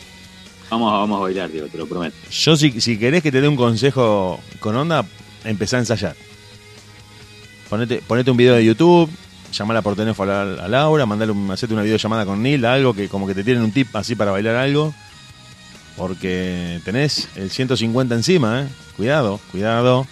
Vamos, 0.70 0.92
a- 0.92 0.96
vamos 0.98 1.18
a 1.18 1.22
bailar, 1.22 1.50
Diego, 1.50 1.66
te 1.68 1.78
lo 1.78 1.86
prometo. 1.86 2.14
yo 2.30 2.56
si, 2.56 2.80
si 2.80 2.98
querés 2.98 3.22
que 3.22 3.32
te 3.32 3.40
dé 3.40 3.48
un 3.48 3.56
consejo 3.56 4.38
con 4.60 4.76
onda, 4.76 5.04
empezá 5.44 5.76
a 5.76 5.80
ensayar. 5.80 6.14
Ponete, 7.68 8.02
ponete 8.06 8.30
un 8.30 8.36
video 8.36 8.54
de 8.54 8.64
YouTube, 8.64 9.10
llamala 9.52 9.82
por 9.82 9.96
teléfono 9.96 10.30
a, 10.32 10.42
a 10.42 10.68
Laura, 10.68 11.06
mandale 11.06 11.32
un, 11.32 11.50
hacete 11.50 11.72
una 11.74 11.82
videollamada 11.82 12.26
con 12.26 12.42
Nil, 12.42 12.64
algo 12.66 12.92
que 12.94 13.08
como 13.08 13.26
que 13.26 13.34
te 13.34 13.42
tienen 13.44 13.62
un 13.62 13.72
tip 13.72 13.94
así 13.96 14.14
para 14.14 14.30
bailar 14.32 14.56
algo. 14.56 14.94
Porque 15.96 16.80
tenés 16.84 17.28
el 17.36 17.50
150 17.50 18.14
encima, 18.16 18.62
¿eh? 18.62 18.66
Cuidado, 18.96 19.38
cuidado. 19.52 20.06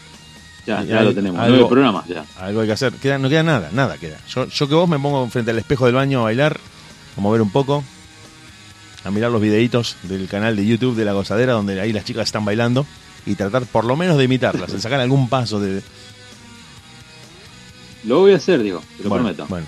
Ya, 0.64 0.84
Y 0.84 0.86
ya 0.88 1.00
hay 1.00 1.04
lo 1.06 1.14
tenemos. 1.14 1.40
algo- 1.40 1.68
programas 1.68 2.06
ya. 2.06 2.24
Algo 2.38 2.60
hay 2.60 2.68
que 2.68 2.72
hacer. 2.72 2.92
Queda, 2.94 3.18
no 3.18 3.28
queda 3.28 3.42
nada, 3.42 3.68
nada 3.72 3.98
queda. 3.98 4.18
Yo, 4.28 4.46
yo 4.46 4.68
que 4.68 4.74
vos 4.74 4.88
me 4.88 4.98
pongo 5.00 5.28
frente 5.28 5.50
al 5.50 5.58
espejo 5.58 5.86
del 5.86 5.96
baño 5.96 6.20
a 6.20 6.24
bailar, 6.24 6.60
a 7.16 7.20
mover 7.20 7.42
un 7.42 7.50
poco, 7.50 7.84
a 9.04 9.10
mirar 9.10 9.30
los 9.30 9.40
videitos 9.40 9.96
del 10.02 10.28
canal 10.28 10.56
de 10.56 10.66
YouTube 10.66 10.96
de 10.96 11.04
La 11.04 11.12
Gozadera, 11.12 11.52
donde 11.52 11.80
ahí 11.80 11.92
las 11.92 12.04
chicas 12.04 12.24
están 12.24 12.44
bailando, 12.44 12.86
y 13.26 13.34
tratar 13.34 13.64
por 13.66 13.84
lo 13.84 13.96
menos 13.96 14.18
de 14.18 14.24
imitarlas, 14.24 14.72
de 14.72 14.80
sacar 14.80 15.00
algún 15.00 15.28
paso 15.28 15.60
de... 15.60 15.82
Lo 18.04 18.20
voy 18.20 18.32
a 18.32 18.36
hacer, 18.36 18.62
Diego, 18.62 18.82
te 18.96 19.04
lo 19.04 19.10
bueno, 19.10 19.24
prometo. 19.24 19.46
bueno, 19.48 19.66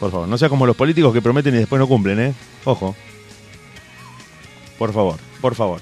por 0.00 0.10
favor, 0.10 0.28
no 0.28 0.38
sea 0.38 0.48
como 0.48 0.66
los 0.66 0.76
políticos 0.76 1.12
que 1.12 1.20
prometen 1.20 1.54
y 1.54 1.58
después 1.58 1.78
no 1.78 1.86
cumplen, 1.86 2.18
¿eh? 2.20 2.34
Ojo. 2.64 2.96
Por 4.78 4.92
favor, 4.92 5.16
por 5.40 5.54
favor. 5.54 5.80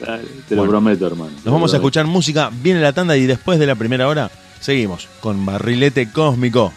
Dale, 0.00 0.24
Te 0.48 0.56
lo 0.56 0.66
prometo, 0.66 1.06
hermano. 1.06 1.32
Nos 1.44 1.52
vamos 1.52 1.72
a 1.72 1.76
escuchar 1.76 2.06
música, 2.06 2.50
viene 2.52 2.80
la 2.80 2.92
tanda 2.92 3.16
y 3.16 3.26
después 3.26 3.58
de 3.58 3.66
la 3.66 3.74
primera 3.74 4.08
hora 4.08 4.30
seguimos 4.60 5.08
con 5.20 5.44
Barrilete 5.44 6.10
Cósmico. 6.10 6.72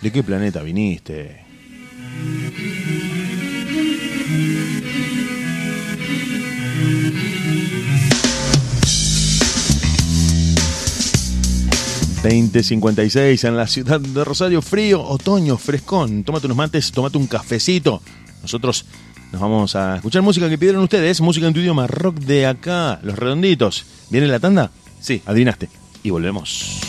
¿De 0.00 0.12
qué 0.12 0.22
planeta 0.22 0.62
viniste? 0.62 1.44
...2056 12.24 13.46
en 13.46 13.56
la 13.56 13.66
ciudad 13.66 14.00
de 14.00 14.24
Rosario... 14.24 14.62
...frío, 14.62 15.02
otoño, 15.02 15.58
frescón... 15.58 16.24
...tómate 16.24 16.46
unos 16.46 16.56
mates, 16.56 16.90
tómate 16.90 17.18
un 17.18 17.26
cafecito... 17.26 18.00
...nosotros 18.40 18.86
nos 19.30 19.42
vamos 19.42 19.76
a 19.76 19.96
escuchar 19.96 20.22
música 20.22 20.48
que 20.48 20.56
pidieron 20.56 20.82
ustedes... 20.82 21.20
...música 21.20 21.46
en 21.46 21.52
tu 21.52 21.60
idioma, 21.60 21.86
rock 21.86 22.16
de 22.20 22.46
acá... 22.46 22.98
...los 23.02 23.18
redonditos... 23.18 23.84
¿Viene 24.08 24.26
la 24.26 24.40
tanda? 24.40 24.70
Sí, 25.00 25.20
adivinaste. 25.26 25.68
Y 26.02 26.08
volvemos. 26.08 26.80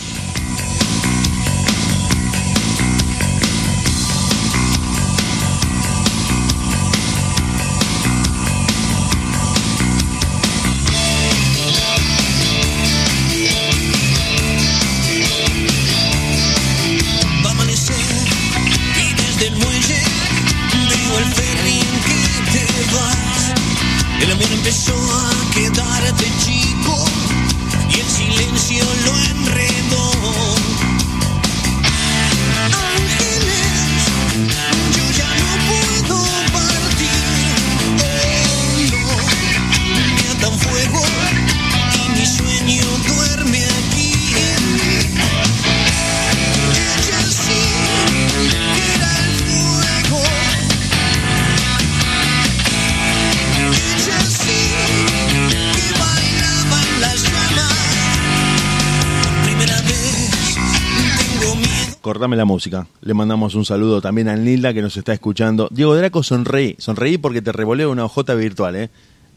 Cortame 62.25 62.37
la 62.37 62.45
música. 62.45 62.87
Le 63.01 63.13
mandamos 63.13 63.53
un 63.53 63.65
saludo 63.65 64.01
también 64.01 64.29
a 64.29 64.35
Nilda 64.35 64.73
que 64.73 64.81
nos 64.81 64.97
está 64.97 65.13
escuchando. 65.13 65.67
Diego 65.69 65.95
Draco, 65.95 66.23
sonreí. 66.23 66.75
Sonreí 66.79 67.19
porque 67.19 67.39
te 67.43 67.51
revoleo 67.51 67.91
una 67.91 68.03
ojota 68.03 68.33
virtual, 68.33 68.75
¿eh? 68.77 68.89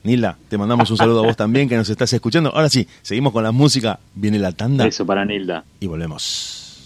Nilda, 0.04 0.38
te 0.48 0.56
mandamos 0.56 0.90
un 0.90 0.96
saludo 0.96 1.22
a 1.22 1.26
vos 1.26 1.36
también 1.36 1.68
que 1.68 1.76
nos 1.76 1.90
estás 1.90 2.10
escuchando. 2.14 2.50
Ahora 2.54 2.70
sí, 2.70 2.88
seguimos 3.02 3.34
con 3.34 3.44
la 3.44 3.52
música. 3.52 4.00
Viene 4.14 4.38
la 4.38 4.52
tanda 4.52 4.86
Eso 4.86 5.04
para 5.04 5.26
Nilda. 5.26 5.64
y 5.80 5.86
volvemos. 5.86 6.78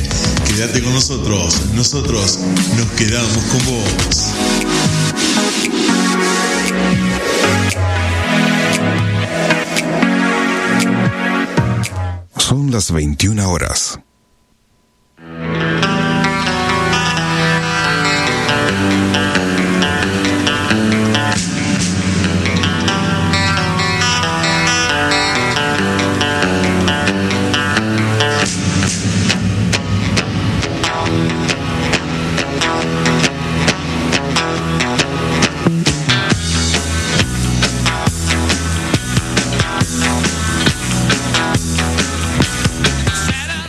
Quédate 0.48 0.84
con 0.84 0.94
nosotros, 0.94 1.60
nosotros 1.74 2.38
nos 2.78 2.86
quedamos 2.92 3.44
con 3.46 3.66
vos. 3.66 4.30
Son 12.38 12.70
las 12.70 12.92
21 12.92 13.50
horas. 13.50 14.00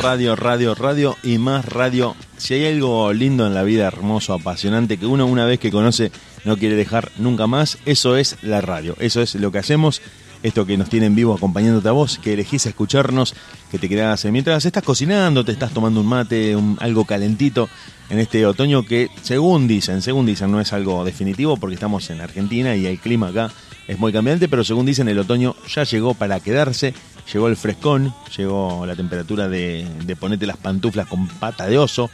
Radio, 0.07 0.37
radio, 0.37 0.77
radio 0.77 1.17
y 1.25 1.39
más 1.39 1.65
radio. 1.65 2.15
Si 2.37 2.55
hay 2.55 2.67
algo 2.67 3.13
lindo 3.13 3.45
en 3.45 3.55
la 3.55 3.65
vida, 3.65 3.89
hermoso, 3.89 4.35
apasionante, 4.35 4.99
que 4.99 5.07
uno 5.07 5.27
una 5.27 5.47
vez 5.47 5.59
que 5.59 5.73
conoce 5.73 6.13
no 6.45 6.57
quiere 6.57 6.77
dejar 6.77 7.11
nunca 7.19 7.49
más, 7.49 7.79
eso 7.87 8.17
es 8.17 8.37
la 8.43 8.61
radio. 8.61 8.95
Eso 9.01 9.21
es 9.21 9.35
lo 9.35 9.51
que 9.51 9.59
hacemos. 9.59 10.01
Esto 10.45 10.65
que 10.65 10.77
nos 10.77 10.89
tiene 10.89 11.07
en 11.07 11.17
vivo 11.17 11.35
acompañándote 11.35 11.89
a 11.89 11.93
vos, 11.93 12.21
que 12.23 12.35
elegís 12.35 12.67
escucharnos, 12.67 13.35
que 13.69 13.81
te 13.81 13.89
quedás 13.89 14.25
mientras 14.27 14.65
estás 14.65 14.85
cocinando, 14.85 15.45
te 15.45 15.51
estás 15.51 15.73
tomando 15.73 16.03
un 16.03 16.07
mate, 16.07 16.57
algo 16.79 17.05
calentito 17.05 17.69
en 18.09 18.21
este 18.21 18.47
otoño 18.47 18.85
que, 18.87 19.09
según 19.23 19.67
dicen, 19.67 20.03
según 20.03 20.25
dicen, 20.25 20.53
no 20.53 20.61
es 20.61 20.73
algo 20.73 21.05
definitivo 21.05 21.57
porque 21.57 21.75
estamos 21.75 22.09
en 22.11 22.21
Argentina 22.21 22.77
y 22.77 22.87
el 22.87 23.01
clima 23.01 23.31
acá 23.31 23.51
es 23.89 23.99
muy 23.99 24.13
cambiante, 24.13 24.49
pero 24.49 24.65
según 24.65 24.87
dicen, 24.87 25.09
el 25.09 25.19
otoño 25.19 25.55
ya 25.69 25.85
llegó 25.85 26.15
para 26.15 26.41
quedarse 26.41 26.95
llegó 27.33 27.49
el 27.49 27.57
frescón, 27.57 28.15
llegó 28.37 28.85
la 28.87 28.95
temperatura 28.95 29.49
de, 29.49 29.87
de 30.05 30.17
ponerte 30.17 30.47
las 30.47 30.57
pantuflas 30.57 31.07
con 31.07 31.27
pata 31.27 31.67
de 31.67 31.79
oso, 31.79 32.11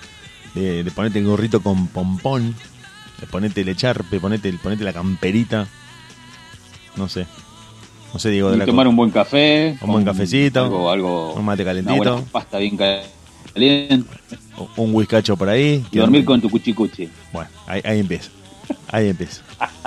de, 0.54 0.84
de 0.84 0.90
ponerte 0.90 1.18
el 1.18 1.26
gorrito 1.26 1.62
con 1.62 1.88
pompón, 1.88 2.54
de 3.20 3.26
ponerte 3.26 3.60
el 3.60 3.68
echarpe, 3.68 4.20
ponete, 4.20 4.52
ponete 4.54 4.84
la 4.84 4.92
camperita, 4.92 5.66
no 6.96 7.08
sé. 7.08 7.26
No 8.12 8.18
sé, 8.18 8.30
Diego. 8.30 8.52
Y 8.54 8.58
la 8.58 8.66
tomar 8.66 8.86
un 8.86 8.94
buen 8.96 9.10
café. 9.10 9.78
Un 9.80 9.90
buen 9.90 10.04
cafecito. 10.04 10.64
Algo, 10.64 10.90
algo, 10.90 11.32
un 11.32 11.44
mate 11.46 11.62
una 11.62 11.70
calentito. 11.70 12.12
buena 12.12 12.28
pasta 12.30 12.58
bien 12.58 12.76
caliente. 12.76 14.06
Un 14.76 14.94
whiskacho 14.94 15.34
por 15.36 15.48
ahí. 15.48 15.82
Y 15.90 15.98
dormir 15.98 16.24
con 16.24 16.38
tu 16.38 16.50
cuchicuchi. 16.50 17.08
Bueno, 17.32 17.48
ahí, 17.66 17.80
ahí 17.84 18.00
empieza. 18.00 18.30
Ahí 18.88 19.08
empieza. 19.08 19.42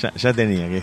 ya, 0.00 0.12
ya 0.14 0.32
tenía 0.32 0.68
que. 0.68 0.82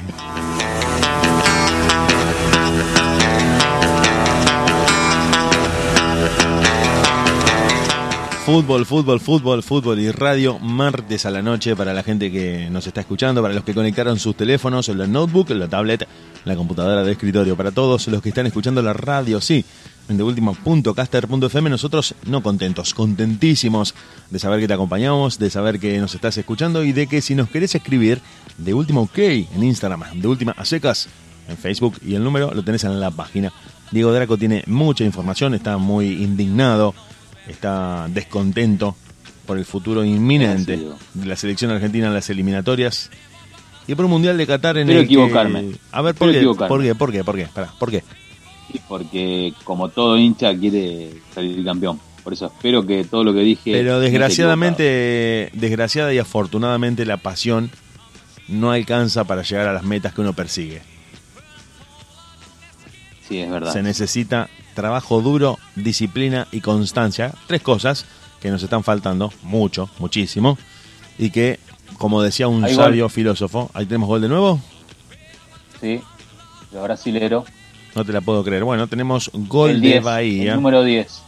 Fútbol, 8.51 8.85
fútbol, 8.85 9.21
fútbol, 9.21 9.63
fútbol 9.63 9.99
y 10.01 10.11
radio 10.11 10.59
martes 10.59 11.25
a 11.25 11.31
la 11.31 11.41
noche 11.41 11.73
para 11.73 11.93
la 11.93 12.03
gente 12.03 12.29
que 12.29 12.69
nos 12.69 12.85
está 12.85 12.99
escuchando, 12.99 13.41
para 13.41 13.53
los 13.53 13.63
que 13.63 13.73
conectaron 13.73 14.19
sus 14.19 14.35
teléfonos, 14.35 14.89
la 14.89 15.07
notebook, 15.07 15.51
la 15.51 15.69
tablet, 15.69 16.05
la 16.43 16.57
computadora 16.57 17.01
de 17.01 17.13
escritorio, 17.13 17.55
para 17.55 17.71
todos 17.71 18.09
los 18.09 18.21
que 18.21 18.27
están 18.27 18.47
escuchando 18.47 18.81
la 18.81 18.91
radio, 18.91 19.39
sí, 19.39 19.63
en 20.09 20.17
deultima.caster.fm, 20.17 21.69
nosotros 21.69 22.13
no 22.25 22.43
contentos, 22.43 22.93
contentísimos 22.93 23.95
de 24.29 24.37
saber 24.37 24.59
que 24.59 24.67
te 24.67 24.73
acompañamos, 24.73 25.39
de 25.39 25.49
saber 25.49 25.79
que 25.79 25.97
nos 25.99 26.13
estás 26.13 26.37
escuchando 26.37 26.83
y 26.83 26.91
de 26.91 27.07
que 27.07 27.21
si 27.21 27.35
nos 27.35 27.49
querés 27.49 27.73
escribir, 27.73 28.19
de 28.57 28.73
última 28.73 28.99
OK 28.99 29.17
en 29.17 29.63
Instagram, 29.63 30.03
de 30.19 30.27
última 30.27 30.51
a 30.57 30.65
secas 30.65 31.07
en 31.47 31.55
Facebook 31.55 31.99
y 32.05 32.15
el 32.15 32.23
número 32.25 32.51
lo 32.53 32.63
tenés 32.65 32.83
en 32.83 32.99
la 32.99 33.11
página. 33.11 33.53
Diego 33.91 34.11
Draco 34.11 34.37
tiene 34.37 34.65
mucha 34.67 35.05
información, 35.05 35.53
está 35.53 35.77
muy 35.77 36.21
indignado, 36.21 36.93
está 37.47 38.07
descontento 38.09 38.95
por 39.45 39.57
el 39.57 39.65
futuro 39.65 40.03
inminente 40.05 40.79
de 41.13 41.25
la 41.25 41.35
selección 41.35 41.71
argentina 41.71 42.07
en 42.07 42.13
las 42.13 42.29
eliminatorias 42.29 43.09
y 43.87 43.95
por 43.95 44.05
un 44.05 44.11
mundial 44.11 44.37
de 44.37 44.47
Qatar 44.47 44.77
en 44.77 44.83
Espero 44.89 44.99
el 45.01 45.07
que- 45.07 45.13
equivocarme. 45.13 45.71
A 45.91 46.01
ver, 46.01 46.15
¿por 46.15 46.31
qué? 46.31 46.41
¿por 46.43 46.81
qué? 46.81 46.95
¿Por 46.95 47.11
qué? 47.11 47.23
¿Por 47.23 47.35
qué? 47.35 47.45
Pará, 47.53 47.73
¿por 47.79 47.91
qué? 47.91 48.03
Porque 48.87 49.53
como 49.63 49.89
todo 49.89 50.17
hincha 50.17 50.55
quiere 50.57 51.09
salir 51.33 51.63
campeón. 51.65 51.99
Por 52.23 52.33
eso 52.33 52.45
espero 52.45 52.85
que 52.85 53.03
todo 53.03 53.23
lo 53.23 53.33
que 53.33 53.39
dije. 53.41 53.71
Pero 53.71 53.99
desgraciadamente, 53.99 55.49
desgraciada 55.53 56.13
y 56.13 56.19
afortunadamente 56.19 57.05
la 57.05 57.17
pasión 57.17 57.71
no 58.47 58.71
alcanza 58.71 59.23
para 59.23 59.41
llegar 59.41 59.67
a 59.67 59.73
las 59.73 59.83
metas 59.83 60.13
que 60.13 60.21
uno 60.21 60.33
persigue. 60.33 60.81
Sí, 63.31 63.39
es 63.39 63.49
verdad. 63.49 63.71
Se 63.71 63.81
necesita 63.81 64.49
trabajo 64.75 65.21
duro, 65.21 65.57
disciplina 65.75 66.47
y 66.51 66.59
constancia. 66.59 67.33
Tres 67.47 67.61
cosas 67.61 68.05
que 68.41 68.51
nos 68.51 68.61
están 68.61 68.83
faltando 68.83 69.31
mucho, 69.43 69.89
muchísimo. 69.99 70.57
Y 71.17 71.29
que, 71.29 71.57
como 71.97 72.21
decía 72.21 72.49
un 72.49 72.65
Hay 72.65 72.75
gol. 72.75 72.83
sabio 72.85 73.07
filósofo, 73.07 73.71
ahí 73.73 73.85
tenemos 73.85 74.09
gol 74.09 74.21
de 74.21 74.27
nuevo. 74.27 74.59
Sí. 75.79 76.01
Los 76.73 76.83
brasileros. 76.83 77.45
No 77.95 78.03
te 78.03 78.11
la 78.11 78.19
puedo 78.19 78.43
creer. 78.43 78.65
Bueno, 78.65 78.87
tenemos 78.87 79.31
gol 79.33 79.71
el 79.71 79.81
de 79.81 79.87
10, 79.87 80.03
Bahía. 80.03 80.49
El 80.51 80.55
número 80.57 80.83
10. 80.83 81.21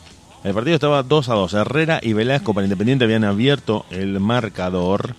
El 0.44 0.54
partido 0.54 0.76
estaba 0.76 1.04
2 1.04 1.30
a 1.30 1.34
2. 1.36 1.54
Herrera 1.54 2.00
y 2.04 2.12
Velasco 2.12 2.54
para 2.54 2.66
Independiente 2.66 3.06
habían 3.06 3.24
abierto 3.24 3.86
el 3.92 4.20
marcador. 4.20 5.16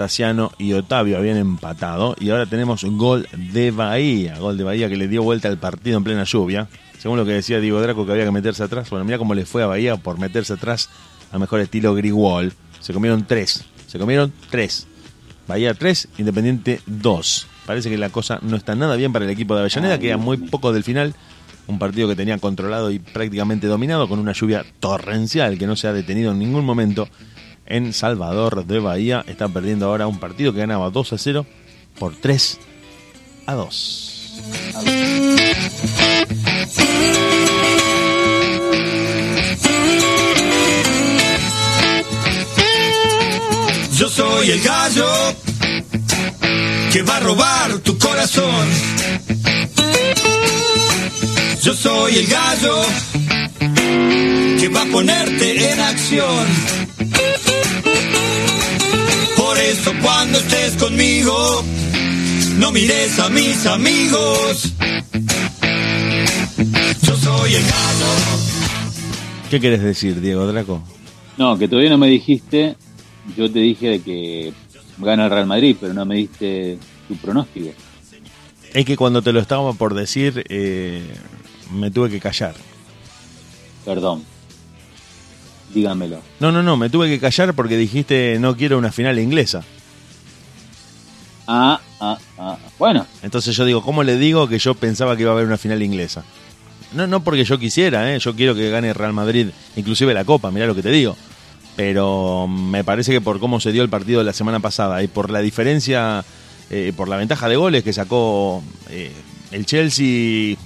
Tassiano 0.00 0.50
y 0.56 0.72
Otavio 0.72 1.18
habían 1.18 1.36
empatado. 1.36 2.16
Y 2.18 2.30
ahora 2.30 2.46
tenemos 2.46 2.84
gol 2.84 3.28
de 3.36 3.70
Bahía. 3.70 4.38
Gol 4.38 4.56
de 4.56 4.64
Bahía 4.64 4.88
que 4.88 4.96
le 4.96 5.08
dio 5.08 5.22
vuelta 5.22 5.48
al 5.48 5.58
partido 5.58 5.98
en 5.98 6.04
plena 6.04 6.24
lluvia. 6.24 6.68
Según 6.98 7.18
lo 7.18 7.26
que 7.26 7.32
decía 7.32 7.60
Diego 7.60 7.82
Draco 7.82 8.06
que 8.06 8.12
había 8.12 8.24
que 8.24 8.30
meterse 8.30 8.62
atrás. 8.62 8.88
Bueno, 8.88 9.04
mira 9.04 9.18
cómo 9.18 9.34
le 9.34 9.44
fue 9.44 9.62
a 9.62 9.66
Bahía 9.66 9.98
por 9.98 10.18
meterse 10.18 10.54
atrás 10.54 10.88
al 11.32 11.40
mejor 11.40 11.60
estilo 11.60 11.94
Grigol. 11.94 12.54
Se 12.80 12.94
comieron 12.94 13.26
tres. 13.26 13.66
Se 13.88 13.98
comieron 13.98 14.32
tres. 14.48 14.86
Bahía 15.46 15.74
3, 15.74 16.08
Independiente 16.16 16.80
2. 16.86 17.46
Parece 17.66 17.90
que 17.90 17.98
la 17.98 18.08
cosa 18.08 18.38
no 18.40 18.56
está 18.56 18.74
nada 18.74 18.96
bien 18.96 19.12
para 19.12 19.26
el 19.26 19.30
equipo 19.30 19.54
de 19.54 19.60
Avellaneda. 19.60 19.98
Queda 19.98 20.16
muy 20.16 20.38
poco 20.38 20.72
del 20.72 20.82
final. 20.82 21.14
Un 21.66 21.78
partido 21.78 22.08
que 22.08 22.16
tenía 22.16 22.38
controlado 22.38 22.90
y 22.90 23.00
prácticamente 23.00 23.66
dominado 23.66 24.08
con 24.08 24.18
una 24.18 24.32
lluvia 24.32 24.64
torrencial 24.78 25.58
que 25.58 25.66
no 25.66 25.76
se 25.76 25.88
ha 25.88 25.92
detenido 25.92 26.32
en 26.32 26.38
ningún 26.38 26.64
momento 26.64 27.06
en 27.70 27.94
Salvador 27.94 28.66
de 28.66 28.78
Bahía. 28.80 29.24
Está 29.26 29.48
perdiendo 29.48 29.86
ahora 29.86 30.06
un 30.06 30.18
partido 30.18 30.52
que 30.52 30.58
ganaba 30.58 30.90
2 30.90 31.12
a 31.14 31.18
0 31.18 31.46
por 31.98 32.14
3 32.14 32.58
a 33.46 33.54
2. 33.54 34.16
Yo 43.96 44.08
soy 44.08 44.50
el 44.50 44.60
gallo 44.62 45.06
que 46.92 47.02
va 47.02 47.18
a 47.18 47.20
robar 47.20 47.78
tu 47.80 47.98
corazón. 47.98 48.66
Yo 51.62 51.74
soy 51.74 52.16
el 52.16 52.26
gallo 52.26 52.82
que 54.58 54.68
va 54.68 54.82
a 54.82 54.86
ponerte 54.86 55.72
en 55.72 55.80
acción. 55.80 56.79
Eso 59.80 59.92
cuando 60.02 60.38
estés 60.38 60.76
conmigo, 60.76 61.64
no 62.58 62.70
mires 62.70 63.18
a 63.18 63.30
mis 63.30 63.66
amigos. 63.66 64.74
Yo 67.02 67.16
soy 67.16 67.54
el 67.54 67.62
gallo. 67.62 68.12
¿Qué 69.48 69.58
quieres 69.58 69.82
decir, 69.82 70.20
Diego 70.20 70.46
Draco? 70.46 70.82
No, 71.38 71.56
que 71.56 71.66
todavía 71.66 71.90
no 71.90 71.98
me 71.98 72.08
dijiste. 72.08 72.76
Yo 73.36 73.50
te 73.50 73.60
dije 73.60 73.88
de 73.88 74.02
que 74.02 74.52
gana 74.98 75.24
el 75.24 75.30
Real 75.30 75.46
Madrid, 75.46 75.76
pero 75.80 75.94
no 75.94 76.04
me 76.04 76.16
diste 76.16 76.78
tu 77.08 77.16
pronóstico. 77.16 77.70
Es 78.74 78.84
que 78.84 78.96
cuando 78.96 79.22
te 79.22 79.32
lo 79.32 79.40
estaba 79.40 79.72
por 79.72 79.94
decir, 79.94 80.44
eh, 80.50 81.02
me 81.72 81.90
tuve 81.90 82.10
que 82.10 82.20
callar. 82.20 82.54
Perdón. 83.86 84.24
Dígamelo. 85.74 86.20
No, 86.40 86.50
no, 86.50 86.62
no, 86.62 86.76
me 86.76 86.90
tuve 86.90 87.08
que 87.08 87.20
callar 87.20 87.54
porque 87.54 87.76
dijiste 87.76 88.38
no 88.40 88.56
quiero 88.56 88.78
una 88.78 88.92
final 88.92 89.18
inglesa. 89.18 89.62
Ah, 91.46 91.80
ah, 92.00 92.18
ah. 92.38 92.58
Bueno, 92.78 93.06
Entonces 93.22 93.56
yo 93.56 93.64
digo, 93.64 93.82
¿cómo 93.82 94.02
le 94.02 94.16
digo 94.16 94.48
que 94.48 94.58
yo 94.58 94.74
pensaba 94.74 95.16
que 95.16 95.22
iba 95.22 95.32
a 95.32 95.34
haber 95.34 95.46
una 95.46 95.58
final 95.58 95.82
inglesa? 95.82 96.24
No, 96.92 97.06
no 97.06 97.22
porque 97.22 97.44
yo 97.44 97.58
quisiera, 97.58 98.12
¿eh? 98.14 98.18
yo 98.18 98.34
quiero 98.34 98.54
que 98.54 98.70
gane 98.70 98.92
Real 98.92 99.12
Madrid, 99.12 99.48
inclusive 99.76 100.12
la 100.14 100.24
Copa, 100.24 100.50
mirá 100.50 100.66
lo 100.66 100.74
que 100.74 100.82
te 100.82 100.90
digo. 100.90 101.16
Pero 101.76 102.46
me 102.48 102.84
parece 102.84 103.12
que 103.12 103.20
por 103.20 103.38
cómo 103.38 103.60
se 103.60 103.72
dio 103.72 103.82
el 103.82 103.88
partido 103.88 104.18
de 104.18 104.24
la 104.24 104.32
semana 104.32 104.60
pasada 104.60 105.02
y 105.02 105.08
por 105.08 105.30
la 105.30 105.40
diferencia 105.40 106.24
eh, 106.72 106.92
por 106.96 107.08
la 107.08 107.16
ventaja 107.16 107.48
de 107.48 107.56
goles 107.56 107.82
que 107.82 107.92
sacó 107.92 108.62
eh, 108.88 109.12
el 109.50 109.66
Chelsea. 109.66 110.56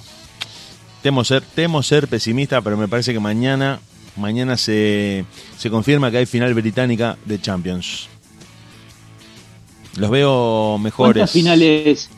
Temo 1.02 1.24
ser, 1.24 1.42
temo 1.42 1.82
ser 1.82 2.09
pesimista, 2.09 2.61
pero 2.61 2.76
me 2.76 2.88
parece 2.88 3.14
que 3.14 3.20
mañana, 3.20 3.80
mañana 4.17 4.57
se, 4.57 5.25
se 5.57 5.71
confirma 5.71 6.11
que 6.11 6.19
hay 6.19 6.27
final 6.27 6.55
británica 6.55 7.17
de 7.25 7.41
Champions. 7.41 8.09
Los 9.97 10.11
veo 10.11 10.79
mejores. 10.79 11.15
¿Cuántas 11.15 11.31
finales, 11.31 12.11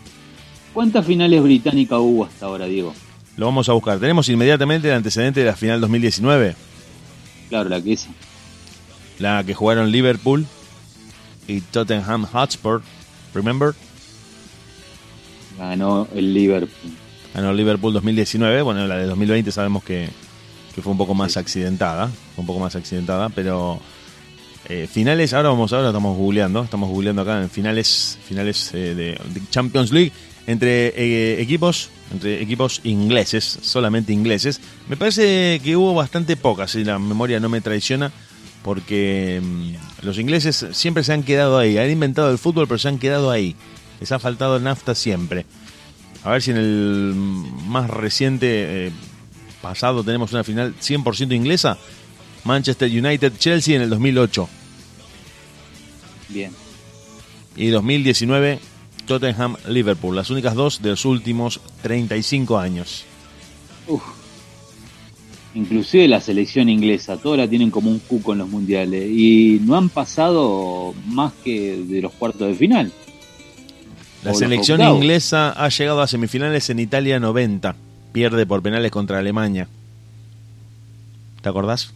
¿Cuántas 0.73 1.07
finales 1.07 1.43
británicas 1.43 1.99
hubo 2.01 2.25
hasta 2.25 2.47
ahora, 2.47 2.67
Diego? 2.67 2.95
Lo 3.37 3.47
vamos 3.47 3.69
a 3.69 3.73
buscar. 3.73 3.99
Tenemos 3.99 4.29
inmediatamente 4.29 4.89
el 4.89 4.95
antecedente 4.95 5.41
de 5.41 5.47
la 5.47 5.57
final 5.57 5.81
2019. 5.81 6.55
Claro, 7.49 7.69
la 7.69 7.81
que 7.81 7.93
es. 7.93 8.09
La 9.19 9.45
que 9.45 9.55
jugaron 9.55 9.91
Liverpool 9.91 10.47
y 11.47 11.61
Tottenham 11.61 12.25
Hotspur. 12.25 12.83
Remember? 13.35 13.75
Ganó 15.59 16.09
el 16.15 16.33
Liverpool. 16.33 16.93
Ganó 17.35 17.53
Liverpool 17.53 17.93
2019. 17.93 18.63
Bueno, 18.63 18.87
la 18.87 18.97
de 18.97 19.07
2020 19.07 19.53
sabemos 19.53 19.85
que, 19.85 20.09
que 20.77 20.83
fue 20.83 20.93
un 20.93 20.99
poco 20.99 21.15
más 21.15 21.39
accidentada. 21.39 22.09
Fue 22.35 22.43
un 22.43 22.47
poco 22.47 22.61
más 22.61 22.77
accidentada, 22.77 23.31
pero 23.31 23.81
eh, 24.69 24.87
finales, 24.87 25.33
ahora 25.33 25.49
vamos, 25.49 25.73
ahora 25.73 25.89
estamos 25.89 26.19
googleando, 26.19 26.63
estamos 26.63 26.91
googleando 26.91 27.23
acá 27.23 27.43
en 27.43 27.49
finales, 27.49 28.19
finales 28.29 28.71
eh, 28.75 28.95
de, 28.95 29.19
de 29.33 29.41
Champions 29.51 29.91
League 29.91 30.13
entre 30.47 30.89
eh, 30.89 31.41
equipos, 31.41 31.89
entre 32.13 32.43
equipos 32.43 32.83
ingleses, 32.85 33.59
solamente 33.63 34.13
ingleses. 34.13 34.61
Me 34.87 34.99
parece 34.99 35.63
que 35.65 35.77
hubo 35.77 35.95
bastante 35.95 36.37
pocas, 36.37 36.73
si 36.73 36.85
la 36.85 36.99
memoria 36.99 37.41
no 37.41 37.49
me 37.49 37.63
traiciona, 37.63 38.13
porque 38.63 39.41
mm, 39.43 40.05
los 40.05 40.19
ingleses 40.19 40.67
siempre 40.73 41.05
se 41.05 41.15
han 41.15 41.23
quedado 41.23 41.57
ahí, 41.57 41.79
han 41.79 41.91
inventado 41.91 42.31
el 42.31 42.37
fútbol, 42.37 42.69
pero 42.69 42.79
se 42.79 42.89
han 42.89 42.99
quedado 42.99 43.31
ahí. 43.31 43.57
Les 43.99 44.13
ha 44.13 44.19
faltado 44.19 44.61
nafta 44.61 44.95
siempre. 44.95 45.47
A 46.23 46.33
ver 46.33 46.43
si 46.43 46.51
en 46.51 46.59
el 46.59 47.15
más 47.67 47.89
reciente 47.89 48.93
pasado 49.67 50.05
tenemos 50.05 50.33
una 50.33 50.45
final 50.45 50.75
100% 50.81 51.35
inglesa. 51.35 51.77
Manchester 52.45 52.89
United 52.89 53.33
Chelsea 53.37 53.75
en 53.75 53.83
el 53.83 53.91
2008 53.91 54.49
Bien. 56.29 56.53
y 57.57 57.67
2019 57.69 58.61
Tottenham 59.09 59.57
Liverpool, 59.69 60.15
las 60.15 60.31
únicas 60.31 60.55
dos 60.55 60.81
de 60.83 60.91
los 60.91 61.05
últimos 61.05 61.61
35 61.83 62.59
años. 62.59 63.05
Uf. 63.89 64.03
Inclusive 65.55 66.07
la 66.07 66.21
selección 66.21 66.69
inglesa, 66.69 67.17
todos 67.17 67.37
la 67.37 67.49
tienen 67.49 67.71
como 67.71 67.91
un 67.91 67.99
cuco 67.99 68.35
en 68.35 68.39
los 68.39 68.49
mundiales 68.49 69.11
y 69.11 69.61
no 69.65 69.77
han 69.77 69.89
pasado 69.89 70.95
más 71.07 71.33
que 71.43 71.77
de 71.77 72.03
los 72.03 72.13
cuartos 72.13 72.47
de 72.47 72.55
final. 72.55 72.93
La 74.23 74.35
selección 74.35 74.81
inglesa 74.81 75.51
ha 75.53 75.69
llegado 75.69 76.03
a 76.03 76.07
semifinales 76.07 76.71
en 76.71 76.79
Italia 76.79 77.19
90, 77.19 77.75
pierde 78.17 78.47
por 78.47 78.63
penales 78.63 78.91
contra 78.91 79.19
Alemania. 79.19 79.69
¿Te 81.43 81.51
acordás? 81.51 81.93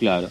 Claro. 0.00 0.28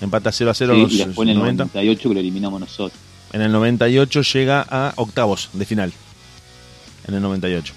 Empata 0.00 0.32
0 0.32 0.50
a 0.50 0.54
0 0.54 0.72
Sí, 0.72 0.76
en 0.76 0.82
los 0.82 0.92
y 0.92 0.96
después 0.98 1.28
en 1.28 1.30
el 1.30 1.38
90. 1.38 1.64
98 1.66 2.08
que 2.08 2.14
lo 2.14 2.20
eliminamos 2.20 2.60
nosotros. 2.60 2.98
En 3.32 3.42
el 3.42 3.52
98 3.52 4.22
llega 4.22 4.66
a 4.68 4.92
octavos 4.96 5.50
de 5.52 5.64
final. 5.66 5.92
En 7.06 7.14
el 7.14 7.22
98. 7.22 7.72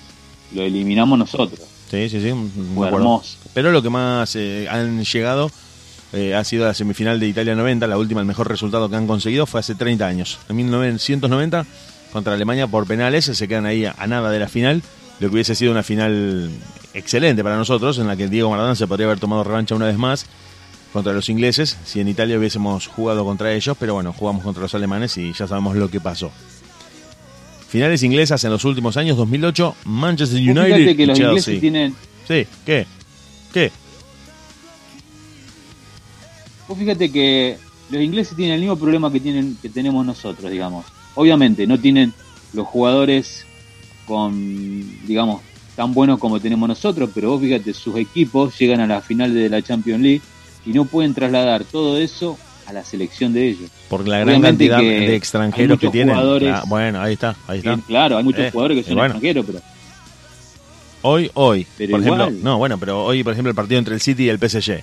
Lo 0.56 0.64
eliminamos 0.64 1.20
nosotros. 1.20 1.60
Sí, 1.92 2.10
sí, 2.10 2.20
sí. 2.20 2.34
Fue 2.74 2.88
hermoso. 2.88 3.38
Pero 3.54 3.72
lo 3.72 3.84
que 3.84 3.92
más 3.92 4.36
eh, 4.36 4.68
han 4.68 5.04
llegado 5.04 5.52
eh, 6.12 6.34
ha 6.34 6.44
sido 6.44 6.66
la 6.66 6.74
semifinal 6.74 7.20
de 7.20 7.28
Italia 7.28 7.54
90. 7.54 7.86
La 7.86 8.00
última, 8.00 8.20
el 8.22 8.26
mejor 8.26 8.50
resultado 8.50 8.90
que 8.90 8.96
han 8.96 9.06
conseguido 9.06 9.46
fue 9.46 9.60
hace 9.60 9.76
30 9.76 10.08
años. 10.08 10.40
En 10.50 10.56
1990, 10.56 11.68
contra 12.12 12.34
Alemania 12.34 12.66
por 12.66 12.88
penales, 12.88 13.26
se 13.26 13.48
quedan 13.48 13.68
ahí 13.68 13.86
a, 13.86 13.94
a 13.96 14.08
nada 14.08 14.32
de 14.32 14.40
la 14.40 14.48
final. 14.48 14.82
Lo 15.24 15.30
que 15.30 15.36
hubiese 15.36 15.56
sido 15.56 15.72
una 15.72 15.84
final 15.84 16.50
excelente 16.94 17.46
para 17.46 17.56
nosotros, 17.56 17.98
en 17.98 18.08
la 18.08 18.18
que 18.18 18.28
Diego 18.28 18.50
Maradona 18.50 18.76
se 18.76 18.88
podría 18.88 19.06
haber 19.08 19.22
tomado 19.22 19.46
revancha 19.46 19.74
una 19.74 19.86
vez 19.86 19.98
más 19.98 20.26
contra 20.92 21.14
los 21.14 21.30
ingleses, 21.30 21.78
si 21.86 22.02
en 22.02 22.10
Italia 22.10 22.38
hubiésemos 22.38 22.88
jugado 22.88 23.24
contra 23.24 23.54
ellos, 23.54 23.78
pero 23.80 23.94
bueno, 23.94 24.12
jugamos 24.12 24.44
contra 24.44 24.64
los 24.64 24.76
alemanes 24.76 25.18
y 25.18 25.32
ya 25.32 25.48
sabemos 25.48 25.78
lo 25.78 25.90
que 25.90 26.02
pasó. 26.02 26.30
Finales 27.70 28.04
inglesas 28.04 28.44
en 28.44 28.52
los 28.52 28.66
últimos 28.66 28.98
años, 28.98 29.16
2008, 29.16 29.78
Manchester 29.86 30.40
United 30.42 30.76
Fíjate 30.76 30.98
que 30.98 31.06
los 31.08 31.18
Chelsea. 31.18 31.30
ingleses 31.30 31.62
tienen, 31.62 31.96
Sí, 32.28 32.46
¿qué? 32.66 32.86
¿Qué? 33.54 33.72
vos 36.68 36.78
fíjate 36.78 37.10
que 37.14 37.58
los 37.90 38.02
ingleses 38.02 38.36
tienen 38.36 38.56
el 38.56 38.60
mismo 38.60 38.76
problema 38.76 39.10
que 39.10 39.22
tienen 39.22 39.58
que 39.62 39.70
tenemos 39.70 40.06
nosotros, 40.06 40.52
digamos. 40.52 40.86
Obviamente 41.16 41.66
no 41.66 41.80
tienen 41.80 42.14
los 42.52 42.68
jugadores 42.68 43.46
con, 44.06 45.06
digamos, 45.08 45.42
tan 45.76 45.94
buenos 45.94 46.20
como 46.20 46.40
tenemos 46.40 46.68
nosotros, 46.70 47.10
pero 47.14 47.32
vos 47.32 47.42
fíjate, 47.42 47.74
sus 47.74 47.96
equipos 47.98 48.58
llegan 48.60 48.80
a 48.80 48.88
la 48.88 49.02
final 49.02 49.34
de 49.34 49.50
la 49.50 49.62
Champions 49.62 50.02
League 50.02 50.22
y 50.66 50.72
no 50.72 50.86
pueden 50.86 51.14
trasladar 51.14 51.64
todo 51.64 51.98
eso 51.98 52.38
a 52.68 52.74
la 52.74 52.84
selección 52.84 53.34
de 53.34 53.50
ellos. 53.50 53.70
Por 53.90 54.08
la 54.08 54.18
gran 54.20 54.30
Obviamente 54.30 54.68
cantidad 54.70 54.80
que 54.80 55.08
de 55.08 55.16
extranjeros 55.16 55.80
que 55.80 55.90
tienen. 55.90 56.16
jugadores- 56.16 56.54
Ah, 56.54 56.64
bueno, 56.68 57.02
ahí 57.02 57.14
está, 57.14 57.36
ahí 57.48 57.58
está. 57.60 57.78
Claro, 57.88 58.18
hay 58.18 58.24
muchos 58.24 58.42
Eh, 58.42 58.52
jugadores 58.52 58.78
que 58.78 58.84
son 58.84 58.96
bueno. 58.96 59.14
extranjeros, 59.16 59.46
pero 59.46 59.62
Hoy, 61.06 61.30
hoy, 61.34 61.68
Pero 61.78 61.92
por 61.92 62.02
igual. 62.02 62.22
ejemplo, 62.22 62.50
no, 62.50 62.58
bueno, 62.58 62.78
pero 62.78 63.04
hoy, 63.04 63.24
por 63.26 63.34
ejemplo, 63.34 63.50
el 63.50 63.56
partido 63.56 63.78
entre 63.78 63.94
el 63.94 64.00
City 64.00 64.24
y 64.24 64.30
el 64.30 64.40
PSG. 64.40 64.82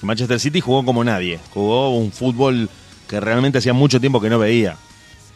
Manchester 0.00 0.40
City 0.40 0.60
jugó 0.60 0.82
como 0.84 1.04
nadie, 1.04 1.38
jugó 1.50 1.94
un 1.96 2.10
fútbol 2.10 2.70
que 3.08 3.20
realmente 3.20 3.58
hacía 3.58 3.74
mucho 3.74 4.00
tiempo 4.00 4.18
que 4.20 4.30
no 4.30 4.38
veía. 4.38 4.76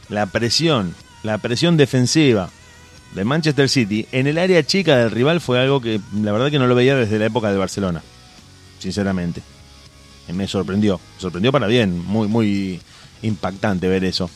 La 0.09 0.25
presión, 0.27 0.95
la 1.23 1.37
presión 1.37 1.77
defensiva 1.77 2.49
del 3.19 3.25
Manchester 3.25 3.69
City 3.69 4.07
en 4.12 4.29
el 4.29 4.39
área 4.39 4.62
chica 4.62 4.97
del 4.97 5.11
rival 5.11 5.41
fue 5.41 5.59
algo 5.59 5.81
que 5.81 6.01
la 6.23 6.31
verdad 6.31 6.53
que 6.53 6.59
no 6.61 6.69
lo 6.69 6.77
veía 6.77 6.95
desde 6.95 7.19
la 7.19 7.27
época 7.27 7.51
de 7.51 7.59
Barcelona, 7.59 8.01
sinceramente. 8.79 9.43
Y 10.29 10.33
me 10.35 10.47
sorprendió, 10.47 11.01
me 11.16 11.21
sorprendió 11.21 11.51
para 11.51 11.66
bien, 11.66 11.99
muy, 12.07 12.29
muy 12.29 12.81
impactante 13.23 13.89
ver 13.89 14.05
eso. 14.05 14.31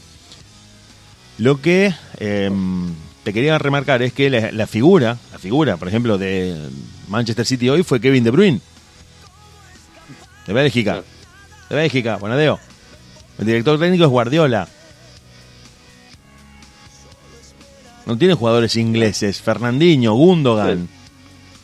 Lo 1.38 1.60
que 1.60 1.94
eh, 2.18 2.50
te 3.22 3.32
quería 3.32 3.56
remarcar 3.56 4.02
es 4.02 4.12
que 4.12 4.28
la, 4.30 4.50
la 4.50 4.66
figura, 4.66 5.16
la 5.30 5.38
figura, 5.38 5.76
por 5.76 5.86
ejemplo, 5.86 6.18
de 6.18 6.68
Manchester 7.06 7.46
City 7.46 7.68
hoy 7.68 7.84
fue 7.84 8.00
Kevin 8.00 8.24
De 8.24 8.32
Bruyne. 8.32 8.60
De 10.44 10.52
Bélgica. 10.52 11.04
De 11.70 11.76
Bélgica, 11.76 12.16
Bonadeo. 12.16 12.58
El 13.38 13.46
director 13.46 13.78
técnico 13.78 14.02
es 14.02 14.10
Guardiola. 14.10 14.66
No 18.06 18.16
tiene 18.18 18.34
jugadores 18.34 18.76
ingleses. 18.76 19.40
Fernandinho, 19.40 20.14
Gundogan. 20.14 20.88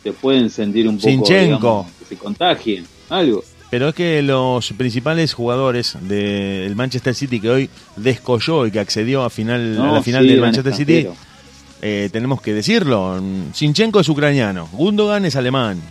se 0.02 0.12
pueden 0.12 0.50
sentir 0.50 0.88
un 0.88 0.96
poco 0.96 1.08
Zinchenko. 1.08 1.56
digamos, 1.58 1.86
que 1.98 2.04
se 2.04 2.16
contagien, 2.16 2.86
algo. 3.08 3.42
Pero 3.70 3.88
es 3.90 3.94
que 3.94 4.22
los 4.22 4.72
principales 4.72 5.34
jugadores 5.34 5.96
del 6.00 6.74
Manchester 6.74 7.14
City 7.14 7.38
que 7.40 7.50
hoy 7.50 7.70
descolló 7.96 8.66
y 8.66 8.70
que 8.70 8.80
accedió 8.80 9.24
a, 9.24 9.30
final, 9.30 9.78
a 9.78 9.92
la 9.92 10.02
final 10.02 10.24
sí, 10.24 10.30
del 10.30 10.40
Manchester 10.40 10.74
City, 10.74 11.06
eh, 11.82 12.08
tenemos 12.10 12.40
que 12.40 12.54
decirlo. 12.54 13.20
Sinchenko 13.52 14.00
es 14.00 14.08
ucraniano, 14.08 14.68
Gundogan 14.72 15.26
es 15.26 15.36
alemán, 15.36 15.82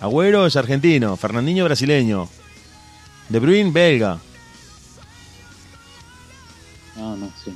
Agüero 0.00 0.46
es 0.46 0.56
argentino, 0.56 1.16
Fernandinho 1.16 1.64
brasileño, 1.64 2.28
De 3.30 3.38
Bruyne 3.38 3.70
belga, 3.72 4.18
No, 6.96 7.16
no 7.16 7.30
sé. 7.42 7.52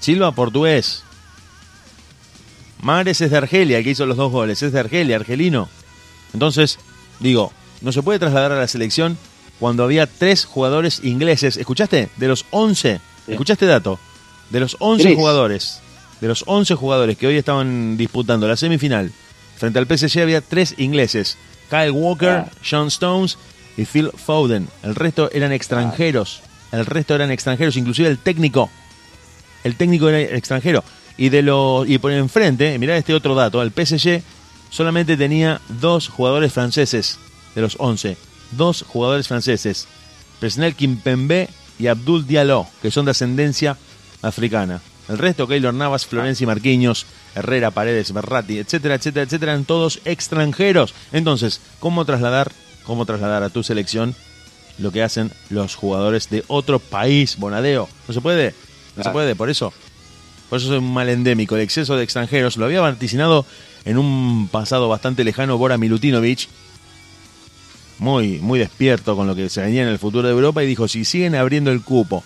Silva 0.00 0.32
portugués, 0.32 1.02
Mares 2.82 3.20
es 3.20 3.30
de 3.30 3.36
Argelia, 3.36 3.78
el 3.78 3.84
que 3.84 3.90
hizo 3.90 4.06
los 4.06 4.16
dos 4.16 4.32
goles, 4.32 4.62
es 4.62 4.72
de 4.72 4.80
Argelia, 4.80 5.16
argelino. 5.16 5.68
Entonces, 6.32 6.78
digo, 7.18 7.52
no 7.80 7.92
se 7.92 8.02
puede 8.02 8.18
trasladar 8.18 8.52
a 8.52 8.58
la 8.60 8.68
selección 8.68 9.18
cuando 9.58 9.84
había 9.84 10.06
tres 10.06 10.44
jugadores 10.44 11.00
ingleses. 11.04 11.56
¿Escuchaste? 11.56 12.08
De 12.16 12.28
los 12.28 12.46
11, 12.50 13.00
Sí. 13.26 13.32
¿escuchaste 13.32 13.66
dato? 13.66 13.98
De 14.50 14.60
los 14.60 14.76
11 14.80 15.04
Tres. 15.04 15.16
jugadores, 15.16 15.80
de 16.20 16.28
los 16.28 16.44
11 16.46 16.74
jugadores 16.74 17.16
que 17.18 17.26
hoy 17.26 17.36
estaban 17.36 17.96
disputando 17.96 18.48
la 18.48 18.56
semifinal, 18.56 19.12
frente 19.56 19.78
al 19.78 19.86
PSG 19.86 20.20
había 20.22 20.40
tres 20.40 20.74
ingleses. 20.78 21.36
Kyle 21.68 21.90
Walker, 21.90 22.28
Ah. 22.30 22.50
Sean 22.62 22.86
Stones 22.88 23.36
y 23.76 23.84
Phil 23.84 24.10
Foden. 24.16 24.68
El 24.82 24.94
resto 24.94 25.30
eran 25.32 25.52
extranjeros. 25.52 26.40
El 26.72 26.86
resto 26.86 27.14
eran 27.14 27.30
extranjeros, 27.30 27.76
inclusive 27.76 28.08
el 28.08 28.18
técnico. 28.18 28.70
El 29.64 29.76
técnico 29.76 30.08
era 30.08 30.20
extranjero. 30.36 30.82
Y 31.16 31.28
de 31.28 31.42
los 31.42 31.88
y 31.88 31.98
por 31.98 32.12
enfrente, 32.12 32.78
mirá 32.78 32.96
este 32.96 33.14
otro 33.14 33.34
dato, 33.34 33.62
el 33.62 33.70
PSG 33.70 34.22
solamente 34.70 35.16
tenía 35.16 35.60
dos 35.68 36.08
jugadores 36.08 36.52
franceses 36.52 37.18
de 37.54 37.60
los 37.60 37.76
11. 37.78 38.16
Dos 38.52 38.84
jugadores 38.86 39.28
franceses. 39.28 39.86
Presnel 40.38 40.74
Kimpembe 40.74 41.48
y 41.78 41.88
Abdul 41.88 42.26
Diallo, 42.26 42.66
que 42.80 42.90
son 42.90 43.04
de 43.04 43.10
ascendencia 43.12 43.76
africana. 44.22 44.80
El 45.08 45.18
resto, 45.18 45.48
Keylor 45.48 45.74
Navas, 45.74 46.06
Florencia 46.06 46.44
y 46.44 46.46
Marquinhos, 46.46 47.06
Herrera, 47.34 47.72
Paredes, 47.72 48.12
Berratti, 48.12 48.58
etcétera, 48.58 48.94
etcétera, 48.94 49.24
etcétera, 49.24 49.52
eran 49.52 49.64
todos 49.64 50.00
extranjeros. 50.04 50.94
Entonces, 51.12 51.60
¿cómo 51.80 52.04
trasladar, 52.04 52.52
cómo 52.84 53.06
trasladar 53.06 53.42
a 53.42 53.50
tu 53.50 53.62
selección 53.62 54.14
lo 54.80 54.90
que 54.90 55.02
hacen 55.02 55.30
los 55.50 55.74
jugadores 55.74 56.30
de 56.30 56.44
otro 56.48 56.78
país, 56.78 57.36
Bonadeo. 57.38 57.88
No 58.08 58.14
se 58.14 58.20
puede, 58.20 58.54
no 58.96 59.04
se 59.04 59.10
puede, 59.10 59.36
por 59.36 59.50
eso. 59.50 59.72
Por 60.50 60.58
eso 60.58 60.74
es 60.74 60.80
un 60.80 60.92
mal 60.92 61.08
endémico, 61.08 61.54
el 61.54 61.62
exceso 61.62 61.96
de 61.96 62.02
extranjeros. 62.02 62.56
Lo 62.56 62.66
había 62.66 62.80
vaticinado 62.80 63.46
en 63.84 63.96
un 63.96 64.48
pasado 64.48 64.88
bastante 64.88 65.24
lejano 65.24 65.56
Bora 65.56 65.78
Milutinovic, 65.78 66.48
muy, 68.00 68.38
muy 68.40 68.58
despierto 68.58 69.14
con 69.14 69.26
lo 69.26 69.36
que 69.36 69.48
se 69.48 69.62
venía 69.62 69.82
en 69.82 69.88
el 69.88 69.98
futuro 69.98 70.26
de 70.26 70.34
Europa 70.34 70.64
y 70.64 70.66
dijo, 70.66 70.88
si 70.88 71.04
siguen 71.04 71.36
abriendo 71.36 71.70
el 71.70 71.82
cupo 71.82 72.24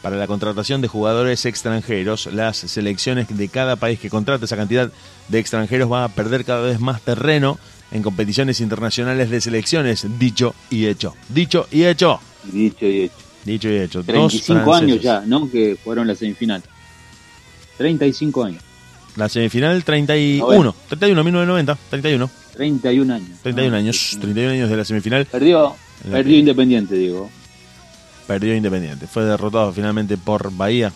para 0.00 0.16
la 0.16 0.26
contratación 0.26 0.80
de 0.80 0.88
jugadores 0.88 1.44
extranjeros, 1.44 2.26
las 2.32 2.56
selecciones 2.56 3.26
de 3.28 3.48
cada 3.48 3.76
país 3.76 3.98
que 4.00 4.08
contrate 4.08 4.46
esa 4.46 4.56
cantidad 4.56 4.90
de 5.28 5.38
extranjeros 5.38 5.92
va 5.92 6.04
a 6.04 6.08
perder 6.08 6.44
cada 6.44 6.62
vez 6.62 6.80
más 6.80 7.02
terreno 7.02 7.58
en 7.90 8.02
competiciones 8.02 8.60
internacionales 8.60 9.28
de 9.28 9.40
selecciones. 9.40 10.06
Dicho 10.18 10.54
y 10.70 10.86
hecho. 10.86 11.14
Dicho 11.28 11.66
y 11.70 11.84
hecho. 11.84 12.20
Dicho 12.44 12.86
y 12.86 13.02
hecho. 13.02 13.14
Dicho 13.44 13.68
y 13.68 13.76
hecho. 13.76 13.98
Dos 13.98 14.06
35 14.06 14.74
años 14.74 15.00
ya, 15.02 15.22
¿no? 15.26 15.50
Que 15.50 15.76
jugaron 15.82 16.06
la 16.06 16.14
semifinal. 16.14 16.62
35 17.78 18.44
años. 18.44 18.62
La 19.16 19.28
semifinal 19.28 19.82
31. 19.84 20.46
Noventa. 20.46 20.74
31, 20.88 21.24
1990. 21.24 21.78
31. 21.90 22.30
31 22.54 23.14
años. 23.14 23.28
31 23.42 23.74
Ah, 23.74 23.78
años. 23.78 23.96
sí. 23.96 24.16
31 24.18 24.52
años 24.52 24.70
de 24.70 24.76
la 24.76 24.84
semifinal. 24.84 25.26
Perdió, 25.26 25.74
la 26.04 26.10
perdió 26.10 26.32
que- 26.32 26.38
Independiente, 26.38 26.94
digo. 26.96 27.30
Perdió 28.26 28.54
Independiente. 28.56 29.06
Fue 29.06 29.24
derrotado 29.24 29.72
finalmente 29.72 30.16
por 30.16 30.52
Bahía. 30.52 30.92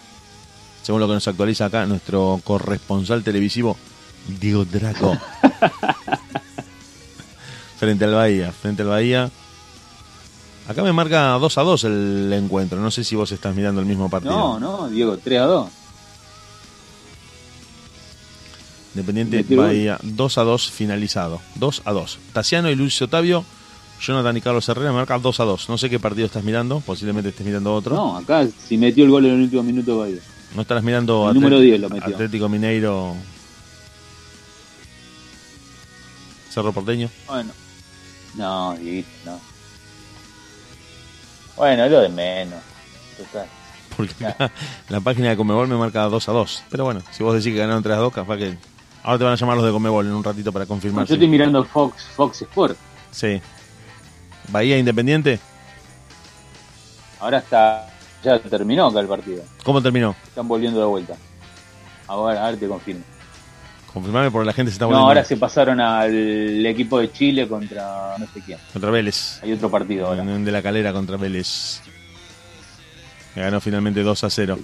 Según 0.82 1.00
lo 1.00 1.06
que 1.08 1.14
nos 1.14 1.28
actualiza 1.28 1.66
acá 1.66 1.86
nuestro 1.86 2.40
corresponsal 2.44 3.22
televisivo, 3.22 3.76
Diego 4.40 4.64
Draco. 4.64 5.16
frente 7.78 8.04
al 8.04 8.14
Bahía. 8.14 8.52
Frente 8.52 8.82
al 8.82 8.88
Bahía. 8.88 9.30
Acá 10.68 10.82
me 10.82 10.92
marca 10.92 11.30
2 11.38 11.58
a 11.58 11.62
2 11.62 11.84
el 11.84 12.32
encuentro. 12.32 12.80
No 12.80 12.90
sé 12.90 13.02
si 13.04 13.16
vos 13.16 13.30
estás 13.32 13.54
mirando 13.54 13.80
el 13.80 13.86
mismo 13.86 14.08
partido. 14.08 14.32
No, 14.32 14.60
no, 14.60 14.88
Diego, 14.88 15.18
3 15.18 15.40
a 15.40 15.44
2. 15.44 15.68
Independiente. 18.94 19.44
Bahía 19.54 19.98
2 20.02 20.38
a 20.38 20.42
2 20.42 20.70
finalizado. 20.70 21.40
2 21.56 21.82
a 21.84 21.92
2. 21.92 22.18
Tassiano 22.32 22.70
y 22.70 22.74
Luis 22.74 23.00
Otavio, 23.02 23.44
Jonathan 24.00 24.36
y 24.36 24.40
Carlos 24.40 24.68
Herrera 24.68 24.90
me 24.90 24.96
marca 24.96 25.18
2 25.18 25.40
a 25.40 25.44
2. 25.44 25.68
No 25.68 25.78
sé 25.78 25.88
qué 25.88 26.00
partido 26.00 26.26
estás 26.26 26.44
mirando, 26.44 26.80
posiblemente 26.80 27.28
estés 27.30 27.46
mirando 27.46 27.74
otro. 27.74 27.94
No, 27.94 28.16
acá 28.16 28.46
si 28.66 28.76
metió 28.76 29.04
el 29.04 29.10
gol 29.10 29.26
en 29.26 29.34
el 29.34 29.42
último 29.42 29.62
minuto 29.62 29.98
Bahía. 29.98 30.20
No 30.54 30.62
estarás 30.62 30.82
mirando 30.82 31.28
El 31.28 31.34
número 31.34 31.60
10 31.60 31.80
lo 31.80 31.88
metió. 31.88 32.12
Atlético 32.12 32.48
Mineiro 32.48 33.14
Cerro 36.50 36.72
Porteño. 36.72 37.08
Bueno. 37.28 37.52
No, 38.34 38.74
no. 38.74 39.40
Bueno, 41.56 41.88
lo 41.88 42.00
de 42.00 42.08
menos. 42.08 42.60
Total. 43.16 43.46
Porque 43.96 44.26
acá 44.26 44.50
la 44.88 45.00
página 45.00 45.30
de 45.30 45.36
Comebol 45.36 45.68
me 45.68 45.76
marca 45.76 46.02
2 46.04 46.28
a 46.28 46.32
2. 46.32 46.64
Pero 46.70 46.84
bueno, 46.84 47.02
si 47.12 47.22
vos 47.22 47.34
decís 47.34 47.52
que 47.52 47.60
ganaron 47.60 47.82
3 47.82 47.96
a 47.96 48.00
2, 48.00 48.12
capaz 48.12 48.36
que. 48.38 48.56
Ahora 49.02 49.18
te 49.18 49.24
van 49.24 49.32
a 49.32 49.36
llamar 49.36 49.56
los 49.56 49.64
de 49.66 49.72
Comebol 49.72 50.06
en 50.06 50.12
un 50.12 50.22
ratito 50.24 50.52
para 50.52 50.64
No, 50.64 50.68
confirmar. 50.68 51.06
yo 51.06 51.14
estoy 51.14 51.28
mirando 51.28 51.64
Fox, 51.64 52.04
Fox 52.14 52.42
Sport. 52.42 52.76
Sí. 53.10 53.40
Bahía 54.48 54.78
Independiente. 54.78 55.38
Ahora 57.18 57.38
está. 57.38 57.86
Ya 58.22 58.38
terminó 58.38 58.86
acá 58.88 59.00
el 59.00 59.06
partido. 59.08 59.42
¿Cómo 59.64 59.80
terminó? 59.80 60.14
Están 60.26 60.46
volviendo 60.46 60.78
de 60.80 60.86
vuelta. 60.86 61.14
Ahora, 62.06 62.46
a 62.46 62.50
ver 62.50 62.60
te 62.60 62.68
confirmo. 62.68 63.02
Confirmame 63.92 64.30
porque 64.30 64.46
la 64.46 64.52
gente 64.52 64.70
se 64.70 64.74
está 64.74 64.84
No, 64.84 64.88
volviendo 64.90 65.08
ahora 65.08 65.24
se 65.24 65.36
pasaron 65.36 65.80
al 65.80 66.64
equipo 66.66 66.98
de 67.00 67.10
Chile 67.10 67.48
contra 67.48 68.16
no 68.18 68.26
sé 68.26 68.40
quién. 68.44 68.58
contra 68.72 68.90
Vélez. 68.90 69.40
Hay 69.42 69.52
otro 69.52 69.70
partido 69.70 70.06
ahora. 70.08 70.22
En- 70.22 70.44
De 70.44 70.52
la 70.52 70.62
calera 70.62 70.92
contra 70.92 71.16
Vélez. 71.16 71.80
Ganó 73.34 73.60
finalmente 73.60 74.02
2 74.02 74.24
a 74.24 74.30
0. 74.30 74.58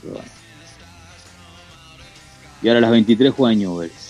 Y 2.63 2.69
ahora 2.69 2.79
a 2.79 2.83
las 2.83 2.91
23 2.91 3.33
juega 3.35 3.55
Newell's. 3.57 4.06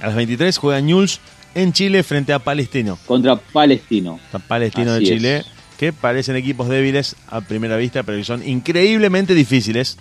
A 0.00 0.06
las 0.06 0.16
23 0.16 0.56
juega 0.56 0.80
Newell's 0.80 1.20
en 1.54 1.72
Chile 1.72 2.02
frente 2.02 2.32
a 2.32 2.38
Palestino. 2.38 2.98
Contra 3.06 3.36
Palestino. 3.36 4.18
Está 4.24 4.38
Palestino 4.38 4.94
de 4.94 5.04
Chile, 5.04 5.36
es. 5.38 5.46
que 5.78 5.92
parecen 5.92 6.36
equipos 6.36 6.68
débiles 6.68 7.16
a 7.28 7.40
primera 7.40 7.76
vista, 7.76 8.02
pero 8.02 8.18
que 8.18 8.24
son 8.24 8.46
increíblemente 8.46 9.34
difíciles. 9.34 9.98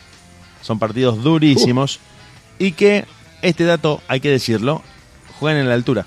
Son 0.62 0.80
partidos 0.80 1.24
durísimos. 1.24 2.00
Y 2.60 2.74
que, 2.74 3.06
este 3.42 3.64
dato 3.64 4.02
hay 4.08 4.20
que 4.20 4.30
decirlo, 4.30 4.82
juegan 5.40 5.60
en 5.60 5.70
la 5.70 5.76
altura. 5.76 6.06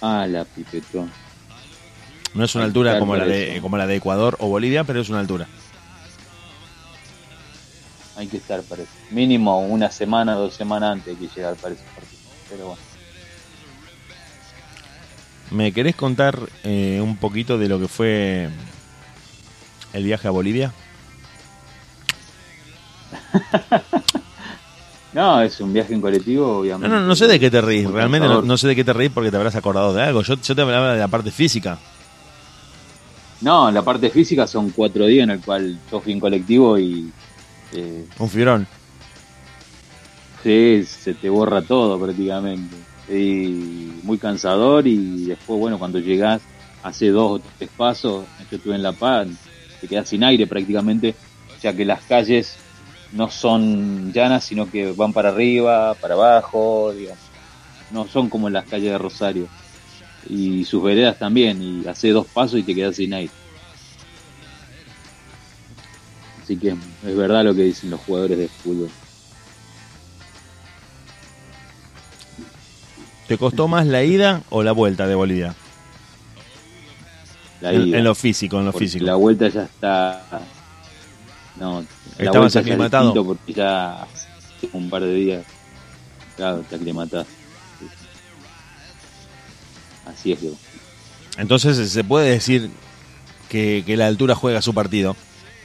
Ah, 0.00 0.26
la 0.28 0.44
pipetón. 0.44 1.10
No 2.34 2.44
es 2.44 2.54
una 2.54 2.64
altura 2.64 2.98
como 2.98 3.16
la, 3.16 3.26
de, 3.26 3.58
como 3.62 3.76
la 3.76 3.86
de 3.86 3.96
Ecuador 3.96 4.36
o 4.40 4.48
Bolivia, 4.48 4.84
pero 4.84 5.00
es 5.00 5.08
una 5.08 5.20
altura. 5.20 5.48
Hay 8.16 8.26
que 8.28 8.36
estar 8.36 8.62
para 8.62 8.82
eso. 8.82 8.92
Mínimo 9.10 9.60
una 9.60 9.90
semana, 9.90 10.34
dos 10.34 10.54
semanas 10.54 10.92
antes 10.92 11.18
de 11.18 11.26
que 11.26 11.34
llegar 11.34 11.54
partido. 11.56 11.84
Pero 12.48 12.66
bueno. 12.66 12.82
¿Me 15.50 15.72
querés 15.72 15.94
contar 15.96 16.38
eh, 16.62 17.00
un 17.02 17.16
poquito 17.16 17.58
de 17.58 17.68
lo 17.68 17.78
que 17.80 17.88
fue 17.88 18.48
el 19.92 20.04
viaje 20.04 20.28
a 20.28 20.30
Bolivia? 20.30 20.72
No, 25.12 25.40
es 25.42 25.60
un 25.60 25.72
viaje 25.72 25.94
en 25.94 26.00
colectivo, 26.00 26.44
No, 26.44 26.58
obviamente. 26.58 26.88
no, 26.88 27.00
no 27.00 27.14
sé 27.14 27.28
de 27.28 27.38
qué 27.38 27.48
te 27.48 27.60
reís, 27.60 27.88
realmente 27.88 28.26
no, 28.26 28.42
no 28.42 28.56
sé 28.58 28.66
de 28.66 28.74
qué 28.74 28.82
te 28.82 28.92
reís 28.92 29.12
porque 29.14 29.30
te 29.30 29.36
habrás 29.36 29.54
acordado 29.54 29.94
de 29.94 30.02
algo. 30.02 30.22
Yo, 30.22 30.34
yo 30.42 30.56
te 30.56 30.60
hablaba 30.62 30.92
de 30.94 30.98
la 30.98 31.06
parte 31.06 31.30
física. 31.30 31.78
No, 33.40 33.70
la 33.70 33.82
parte 33.82 34.10
física 34.10 34.48
son 34.48 34.70
cuatro 34.70 35.06
días 35.06 35.22
en 35.22 35.30
el 35.30 35.40
cual 35.40 35.78
yo 35.88 36.00
fui 36.00 36.12
en 36.14 36.18
colectivo 36.18 36.76
y 36.80 37.12
eh, 37.74 38.06
Un 38.18 38.28
fibrón. 38.28 38.66
sí, 40.42 40.84
se 40.84 41.14
te 41.14 41.28
borra 41.28 41.62
todo 41.62 41.98
prácticamente. 41.98 42.76
Y 43.08 43.92
muy 44.02 44.16
cansador 44.18 44.86
y 44.86 45.26
después, 45.26 45.60
bueno, 45.60 45.78
cuando 45.78 45.98
llegás, 45.98 46.40
hace 46.82 47.08
dos 47.08 47.40
o 47.40 47.42
tres 47.58 47.70
pasos, 47.76 48.24
yo 48.50 48.56
estuve 48.56 48.74
en 48.74 48.82
La 48.82 48.92
Paz, 48.92 49.28
te 49.80 49.88
quedas 49.88 50.08
sin 50.08 50.24
aire 50.24 50.46
prácticamente, 50.46 51.14
ya 51.62 51.74
que 51.74 51.84
las 51.84 52.02
calles 52.04 52.56
no 53.12 53.30
son 53.30 54.12
llanas, 54.12 54.44
sino 54.44 54.70
que 54.70 54.92
van 54.92 55.12
para 55.12 55.28
arriba, 55.30 55.94
para 55.94 56.14
abajo, 56.14 56.92
digamos. 56.92 57.22
No 57.90 58.06
son 58.08 58.28
como 58.28 58.48
las 58.50 58.64
calles 58.64 58.90
de 58.92 58.98
Rosario. 58.98 59.46
Y 60.28 60.64
sus 60.64 60.82
veredas 60.82 61.18
también, 61.18 61.62
y 61.62 61.86
hace 61.86 62.08
dos 62.08 62.26
pasos 62.26 62.58
y 62.58 62.62
te 62.62 62.74
quedas 62.74 62.96
sin 62.96 63.12
aire. 63.12 63.32
Así 66.44 66.56
que 66.58 66.68
es 67.06 67.16
verdad 67.16 67.42
lo 67.42 67.54
que 67.54 67.62
dicen 67.62 67.88
los 67.90 68.00
jugadores 68.00 68.36
de 68.38 68.48
fútbol. 68.48 68.90
¿Te 73.26 73.38
costó 73.38 73.68
más 73.68 73.86
la 73.86 74.04
ida 74.04 74.42
o 74.50 74.62
la 74.62 74.72
vuelta 74.72 75.06
de 75.06 75.14
Bolivia? 75.14 75.54
La 77.62 77.72
En, 77.72 77.88
ida. 77.88 77.98
en 77.98 78.04
lo 78.04 78.14
físico, 78.14 78.58
en 78.58 78.66
lo 78.66 78.72
Porque 78.72 78.86
físico. 78.86 79.04
La 79.06 79.14
vuelta 79.14 79.48
ya 79.48 79.62
está. 79.62 80.22
No, 81.56 81.84
Estabas 82.18 82.52
ya 82.52 82.60
aclimatado. 82.60 83.04
distinto 83.06 83.26
Porque 83.26 83.52
ya 83.54 84.02
hace 84.02 84.68
un 84.74 84.90
par 84.90 85.02
de 85.02 85.14
días. 85.14 85.44
Claro, 86.36 86.62
te 86.68 86.76
aclimatás. 86.76 87.26
Sí, 87.78 87.86
sí. 87.88 88.06
Así 90.10 90.32
es, 90.32 90.40
Diego. 90.42 90.56
Entonces 91.38 91.90
se 91.90 92.04
puede 92.04 92.28
decir 92.28 92.70
que, 93.48 93.82
que 93.86 93.96
la 93.96 94.06
altura 94.08 94.34
juega 94.34 94.60
su 94.60 94.74
partido. 94.74 95.16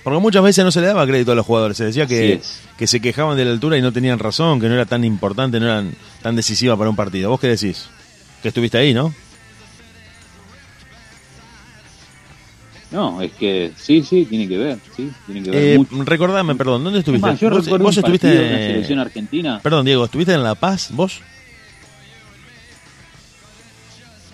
Porque 0.04 0.20
muchas 0.20 0.44
veces 0.44 0.64
no 0.64 0.72
se 0.72 0.80
le 0.82 0.88
daba 0.88 1.06
crédito 1.06 1.32
a 1.34 1.36
los 1.36 1.46
jugadores. 1.46 1.76
Se 1.78 1.86
decía 1.86 2.08
que, 2.08 2.34
es. 2.34 2.62
que 2.78 2.88
se 2.88 3.02
quejaban 3.02 3.36
de 3.38 3.46
la 3.46 3.52
altura 3.52 3.78
y 3.78 3.82
no 3.82 3.92
tenían 3.92 4.18
razón, 4.20 4.60
que 4.60 4.68
no 4.68 4.74
era 4.76 4.86
tan 4.86 5.04
importante, 5.04 5.60
no 5.60 5.66
era 5.66 5.84
tan 6.22 6.36
decisiva 6.36 6.78
para 6.78 6.90
un 6.90 6.96
partido. 6.96 7.30
¿Vos 7.30 7.40
qué 7.40 7.48
decís? 7.48 7.88
Que 8.42 8.48
estuviste 8.48 8.78
ahí, 8.78 8.94
¿no? 8.94 9.14
No, 12.92 13.22
es 13.22 13.32
que 13.34 13.72
sí, 13.78 14.02
sí, 14.02 14.26
tiene 14.26 14.48
que 14.48 14.58
ver. 14.58 14.80
Sí, 14.96 15.12
tiene 15.28 15.44
que 15.44 15.52
ver 15.52 15.64
Eh, 15.64 15.78
mucho. 15.78 16.04
recordame, 16.06 16.56
perdón, 16.56 16.84
¿dónde 16.84 17.00
Es 17.00 17.02
estuviste? 17.06 17.36
yo 17.38 17.50
¿Vos, 17.52 17.64
recuerdo 17.66 17.84
vos 17.86 17.98
estuviste 17.98 18.28
de 18.28 18.52
la 18.52 18.58
selección 18.58 19.00
argentina. 19.00 19.60
Perdón, 19.62 19.86
Diego, 19.86 20.06
¿estuviste 20.06 20.34
en 20.34 20.42
La 20.44 20.56
Paz 20.56 20.90
vos? 20.92 21.22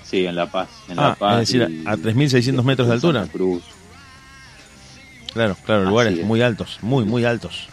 Sí, 0.04 0.26
en 0.26 0.36
La 0.36 0.50
Paz. 0.50 0.70
En 0.88 0.98
Ah, 1.00 1.10
La 1.10 1.16
Paz 1.16 1.42
es 1.42 1.50
decir, 1.60 1.82
y- 1.84 1.88
a 1.88 1.98
3.600 1.98 2.64
metros 2.64 2.88
de 2.88 2.94
en 2.94 2.96
altura. 2.96 3.28
Cruz. 3.30 3.64
Claro, 5.36 5.58
claro, 5.66 5.82
Así 5.82 5.90
lugares 5.90 6.20
es. 6.20 6.26
muy 6.26 6.42
altos, 6.42 6.80
muy, 6.82 7.04
muy 7.04 7.26
altos. 7.26 7.68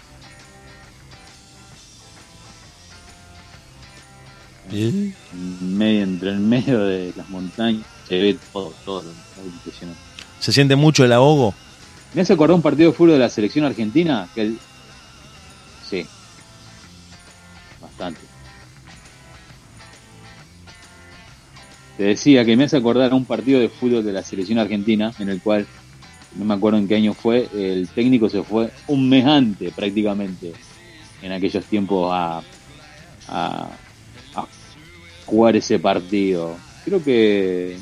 En 4.73 5.15
medio, 5.61 6.03
entre 6.03 6.31
el 6.31 6.41
medio 6.41 6.81
de 6.81 7.13
las 7.15 7.29
montañas 7.29 7.87
se 8.09 8.19
ve 8.19 8.37
todo, 8.53 8.75
todo, 8.85 9.05
muy 9.37 9.47
impresionante. 9.47 10.01
¿Se 10.41 10.51
siente 10.51 10.75
mucho 10.75 11.05
el 11.05 11.13
ahogo? 11.13 11.55
¿Me 12.15 12.23
hace 12.23 12.33
acordar 12.33 12.57
un 12.57 12.63
partido 12.63 12.91
de 12.91 12.97
fútbol 12.97 13.13
de 13.13 13.19
la 13.21 13.29
selección 13.29 13.65
argentina? 13.65 14.29
Que 14.35 14.43
el... 14.43 14.59
Sí. 15.89 16.05
Bastante. 17.81 18.23
te 21.97 22.03
decía 22.03 22.45
que 22.45 22.57
me 22.57 22.65
hace 22.65 22.77
acordar 22.77 23.13
a 23.13 23.15
un 23.15 23.25
partido 23.25 23.61
de 23.61 23.69
fútbol 23.69 24.05
de 24.05 24.13
la 24.13 24.25
selección 24.25 24.59
argentina 24.59 25.13
en 25.21 25.29
el 25.29 25.41
cual 25.41 25.69
no 26.37 26.45
me 26.45 26.55
acuerdo 26.55 26.79
en 26.79 26.89
qué 26.89 26.97
año 26.97 27.15
fue, 27.15 27.49
el 27.55 27.89
técnico 27.89 28.29
se 28.29 28.43
fue 28.43 28.71
un 28.87 29.09
mes 29.09 29.25
antes 29.27 29.73
prácticamente 29.73 30.53
en 31.21 31.33
aquellos 31.33 31.65
tiempos 31.67 32.11
a, 32.13 32.43
a, 33.29 33.69
a 34.35 34.47
jugar 35.27 35.57
ese 35.57 35.79
partido. 35.79 36.57
Creo 36.85 37.03
que 37.03 37.77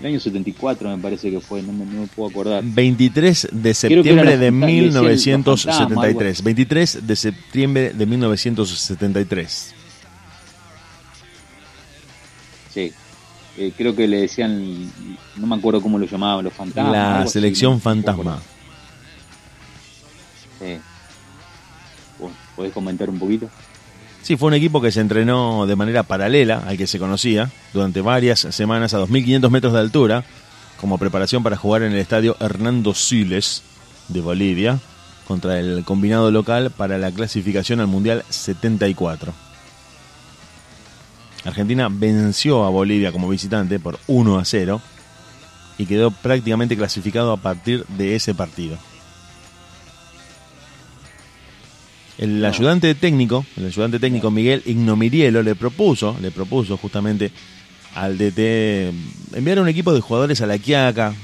el 0.00 0.06
año 0.06 0.20
74 0.20 0.94
me 0.94 1.02
parece 1.02 1.30
que 1.30 1.40
fue, 1.40 1.62
no 1.62 1.72
me, 1.72 1.86
no 1.86 2.02
me 2.02 2.06
puedo 2.06 2.28
acordar. 2.28 2.62
23 2.64 3.48
de 3.50 3.74
septiembre 3.74 4.36
de 4.36 4.50
le 4.50 5.08
decían 5.08 5.42
los 5.44 5.64
fantasmas, 5.64 5.88
1973. 5.88 6.42
23 6.42 7.06
de 7.06 7.16
septiembre 7.16 7.92
de 7.94 8.06
1973. 8.06 9.74
Sí. 12.74 12.92
Eh, 13.58 13.72
creo 13.76 13.96
que 13.96 14.06
le 14.06 14.20
decían, 14.20 14.90
no 15.36 15.46
me 15.46 15.56
acuerdo 15.56 15.80
cómo 15.80 15.98
lo 15.98 16.06
llamaban, 16.06 16.44
los 16.44 16.52
fantasmas. 16.52 16.92
La 16.92 17.20
así, 17.20 17.32
selección 17.32 17.80
fantasma. 17.80 18.34
acordar. 18.34 18.56
Sí. 20.58 20.78
¿Vos 22.18 22.32
¿Podés 22.54 22.72
comentar 22.72 23.08
un 23.08 23.18
poquito? 23.18 23.48
Sí, 24.22 24.36
fue 24.36 24.48
un 24.48 24.54
equipo 24.54 24.80
que 24.80 24.90
se 24.90 25.00
entrenó 25.00 25.66
de 25.66 25.76
manera 25.76 26.02
paralela 26.02 26.64
al 26.66 26.76
que 26.76 26.86
se 26.86 26.98
conocía 26.98 27.50
durante 27.72 28.00
varias 28.00 28.40
semanas 28.40 28.92
a 28.92 28.98
2.500 28.98 29.50
metros 29.50 29.72
de 29.72 29.78
altura 29.78 30.24
como 30.80 30.98
preparación 30.98 31.42
para 31.42 31.56
jugar 31.56 31.82
en 31.82 31.92
el 31.92 31.98
estadio 31.98 32.36
Hernando 32.40 32.92
Siles 32.92 33.62
de 34.08 34.20
Bolivia 34.20 34.78
contra 35.26 35.58
el 35.58 35.84
combinado 35.84 36.30
local 36.30 36.70
para 36.70 36.98
la 36.98 37.10
clasificación 37.10 37.80
al 37.80 37.86
Mundial 37.86 38.24
74. 38.28 39.45
Argentina 41.46 41.88
venció 41.90 42.64
a 42.64 42.70
Bolivia 42.70 43.12
como 43.12 43.28
visitante 43.28 43.78
por 43.78 43.98
1 44.08 44.38
a 44.38 44.44
0 44.44 44.80
y 45.78 45.86
quedó 45.86 46.10
prácticamente 46.10 46.76
clasificado 46.76 47.32
a 47.32 47.36
partir 47.36 47.86
de 47.86 48.16
ese 48.16 48.34
partido. 48.34 48.76
El 52.18 52.44
ayudante 52.44 52.94
técnico, 52.94 53.44
el 53.56 53.66
ayudante 53.66 53.98
técnico 53.98 54.30
Miguel 54.30 54.62
Ignomirielo 54.64 55.42
le 55.42 55.54
propuso, 55.54 56.16
le 56.20 56.30
propuso 56.30 56.76
justamente 56.78 57.30
al 57.94 58.16
DT 58.18 58.92
enviar 59.34 59.60
un 59.60 59.68
equipo 59.68 59.92
de 59.92 60.00
jugadores 60.00 60.40
a 60.40 60.46
La 60.46 60.58
Quiaca, 60.58 61.14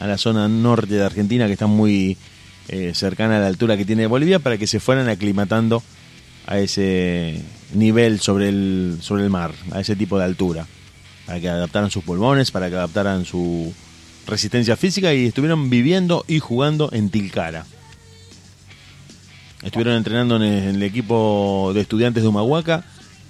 a 0.00 0.06
la 0.06 0.18
zona 0.18 0.48
norte 0.48 0.94
de 0.94 1.04
Argentina 1.04 1.46
que 1.46 1.54
está 1.54 1.66
muy 1.66 2.16
eh, 2.68 2.92
cercana 2.94 3.38
a 3.38 3.40
la 3.40 3.46
altura 3.46 3.76
que 3.76 3.84
tiene 3.84 4.06
Bolivia 4.06 4.38
para 4.38 4.58
que 4.58 4.66
se 4.66 4.80
fueran 4.80 5.08
aclimatando 5.08 5.82
a 6.46 6.58
ese 6.58 7.42
nivel 7.74 8.20
sobre 8.20 8.48
el 8.48 8.98
sobre 9.00 9.24
el 9.24 9.30
mar, 9.30 9.52
a 9.72 9.80
ese 9.80 9.96
tipo 9.96 10.18
de 10.18 10.24
altura, 10.24 10.66
para 11.26 11.40
que 11.40 11.48
adaptaran 11.48 11.90
sus 11.90 12.04
pulmones, 12.04 12.50
para 12.50 12.68
que 12.68 12.76
adaptaran 12.76 13.24
su 13.24 13.72
resistencia 14.26 14.76
física 14.76 15.12
y 15.14 15.26
estuvieron 15.26 15.70
viviendo 15.70 16.24
y 16.28 16.38
jugando 16.38 16.90
en 16.92 17.10
Tilcara. 17.10 17.66
Estuvieron 19.62 19.94
entrenando 19.94 20.36
en 20.36 20.42
el, 20.42 20.62
en 20.62 20.74
el 20.76 20.82
equipo 20.82 21.72
de 21.74 21.80
estudiantes 21.82 22.22
de 22.22 22.28
Humahuaca 22.28 22.84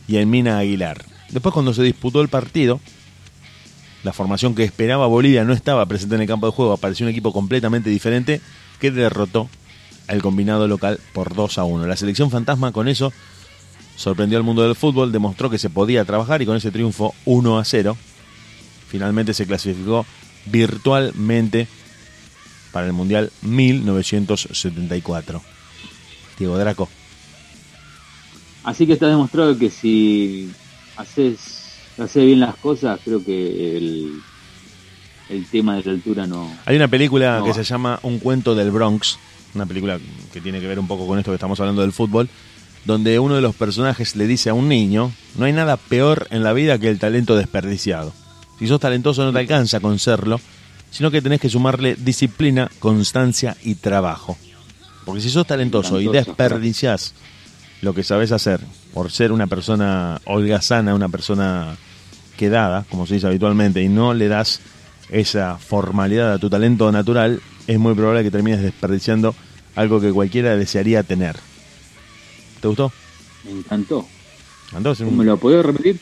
y 0.09 0.17
en 0.17 0.31
Mina 0.31 0.59
Aguilar. 0.59 1.05
Después 1.31 1.53
cuando 1.53 1.75
se 1.75 1.83
disputó 1.83 2.21
el 2.21 2.29
partido, 2.29 2.81
la 4.03 4.13
formación 4.13 4.55
que 4.55 4.65
esperaba 4.65 5.07
Bolivia 5.07 5.45
no 5.45 5.53
estaba 5.53 5.87
presente 5.87 6.17
en 6.17 6.23
el 6.23 6.27
campo 6.27 6.47
de 6.47 6.53
juego, 6.53 6.73
apareció 6.73 7.07
un 7.07 7.11
equipo 7.11 7.33
completamente 7.33 7.91
diferente 7.91 8.41
que 8.81 8.91
derrotó 8.91 9.49
al 10.09 10.23
combinado 10.23 10.67
local 10.67 10.99
por 11.13 11.35
2 11.35 11.59
a 11.59 11.65
1. 11.65 11.87
La 11.87 11.97
selección 11.97 12.31
fantasma 12.31 12.73
con 12.73 12.89
eso 12.89 13.13
sorprendió 13.97 14.39
al 14.39 14.45
mundo 14.45 14.63
del 14.63 14.75
fútbol, 14.75 15.13
demostró 15.13 15.51
que 15.51 15.59
se 15.59 15.71
podía 15.71 16.05
trabajar 16.05 16.43
y 16.43 16.47
con 16.47 16.57
ese 16.57 16.71
triunfo 16.71 17.15
1 17.25 17.59
a 17.59 17.65
0 17.65 17.97
finalmente 18.89 19.35
se 19.35 19.47
clasificó 19.47 20.05
virtualmente 20.47 21.67
para 22.73 22.87
el 22.87 22.93
Mundial 22.93 23.31
1974. 23.43 25.43
Diego 26.39 26.59
Draco. 26.59 26.89
Así 28.65 28.87
que 28.87 28.95
está 28.95 29.09
demostrado 29.09 29.57
que 29.59 29.71
si 29.71 30.51
haces, 30.97 31.73
haces 31.99 32.25
bien 32.25 32.41
las 32.41 32.57
cosas, 32.57 33.01
creo 33.05 33.23
que 33.25 33.77
el, 33.77 34.21
el 35.29 35.47
tema 35.47 35.77
de 35.77 35.85
la 35.85 35.93
altura 35.93 36.27
no... 36.27 36.51
Hay 36.65 36.77
una 36.77 36.89
película 36.89 37.39
No 37.39 37.45
que 37.45 37.51
va. 37.51 37.57
se 37.57 37.65
llama 37.65 37.99
Un 38.03 38.19
cuento 38.19 38.55
del 38.55 38.71
Bronx, 38.71 39.19
una 39.55 39.67
película 39.67 39.99
que 40.33 40.41
tiene 40.41 40.61
que 40.61 40.67
ver 40.67 40.79
un 40.79 40.87
poco 40.87 41.07
con 41.07 41.19
esto 41.19 41.31
que 41.31 41.37
estamos 41.37 41.59
hablando 41.61 41.83
del 41.83 41.93
fútbol, 41.93 42.29
donde 42.85 43.19
uno 43.19 43.35
de 43.37 43.41
los 43.41 43.55
personajes 43.55 44.17
le 44.17 44.27
dice 44.27 44.51
a 44.51 44.55
un 44.55 44.69
niño, 44.69 45.13
no 45.37 45.45
hay 45.45 45.53
nada 45.53 45.77
peor 45.77 46.27
en 46.31 46.43
la 46.43 46.53
vida 46.53 46.79
que 46.79 46.89
el 46.89 46.99
talento 46.99 47.37
desperdiciado. 47.37 48.13
Si 48.59 48.67
sos 48.67 48.81
talentoso 48.81 49.25
no 49.25 49.33
te 49.33 49.39
alcanza 49.39 49.81
con 49.81 49.99
serlo, 49.99 50.41
sino 50.91 51.11
que 51.11 51.23
tenés 51.23 51.41
que 51.41 51.49
sumarle 51.49 51.97
disciplina, 51.97 52.71
constancia 52.79 53.57
y 53.63 53.77
trabajo. 53.77 54.37
Porque 55.05 55.21
si 55.21 55.31
sos 55.31 55.47
talentoso 55.47 56.01
y 56.01 56.09
desperdiciás 56.09 57.15
lo 57.81 57.95
que 57.95 58.05
sabes 58.05 58.31
hacer 58.31 58.61
por 58.93 59.11
ser 59.11 59.33
una 59.33 59.47
persona 59.47 60.21
holgazana, 60.25 60.95
una 60.95 61.09
persona 61.09 61.77
quedada, 62.37 62.85
como 62.91 63.07
se 63.07 63.15
dice 63.15 63.27
habitualmente, 63.27 63.83
y 63.83 63.89
no 63.89 64.15
le 64.15 64.29
das 64.29 64.61
esa 65.11 65.59
formalidad 65.59 66.33
a 66.33 66.39
tu 66.39 66.49
talento 66.49 66.91
natural, 66.93 67.41
es 67.67 67.79
muy 67.79 67.95
probable 67.95 68.23
que 68.23 68.31
termines 68.31 68.63
desperdiciando 68.63 69.35
algo 69.75 70.01
que 70.01 70.13
cualquiera 70.13 70.57
desearía 70.57 71.03
tener. 71.03 71.37
¿Te 72.63 72.69
gustó? 72.69 72.93
Me 73.45 73.51
encantó. 73.51 74.07
¿Me 75.11 75.25
lo 75.25 75.37
podés 75.37 75.67
repetir? 75.67 76.01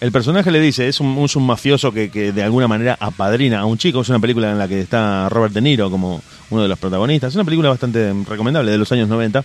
el 0.00 0.10
personaje 0.10 0.50
le 0.50 0.58
dice, 0.58 0.88
es 0.88 0.98
un, 0.98 1.16
es 1.18 1.36
un 1.36 1.46
mafioso 1.46 1.92
que, 1.92 2.10
que 2.10 2.32
de 2.32 2.42
alguna 2.42 2.66
manera 2.66 2.96
apadrina 2.98 3.60
a 3.60 3.66
un 3.66 3.78
chico, 3.78 4.00
es 4.00 4.08
una 4.08 4.18
película 4.18 4.50
en 4.50 4.58
la 4.58 4.66
que 4.66 4.80
está 4.80 5.28
Robert 5.28 5.54
De 5.54 5.60
Niro 5.60 5.92
como 5.92 6.20
uno 6.50 6.62
de 6.62 6.68
los 6.68 6.76
protagonistas, 6.76 7.28
es 7.28 7.36
una 7.36 7.44
película 7.44 7.68
bastante 7.68 8.12
recomendable 8.28 8.72
de 8.72 8.78
los 8.78 8.90
años 8.90 9.08
90, 9.08 9.44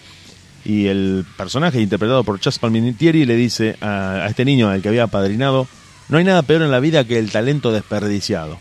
y 0.65 0.87
el 0.87 1.25
personaje 1.37 1.79
interpretado 1.79 2.23
por 2.23 2.39
Chas 2.39 2.57
Palminteri 2.57 3.25
le 3.25 3.35
dice 3.35 3.77
a, 3.81 4.23
a 4.23 4.27
este 4.27 4.45
niño 4.45 4.67
al 4.67 4.81
que 4.81 4.87
había 4.87 5.03
apadrinado, 5.03 5.67
no 6.09 6.17
hay 6.17 6.23
nada 6.23 6.41
peor 6.41 6.63
en 6.63 6.71
la 6.71 6.79
vida 6.79 7.03
que 7.03 7.19
el 7.19 7.29
talento 7.29 7.71
desperdiciado. 7.71 8.57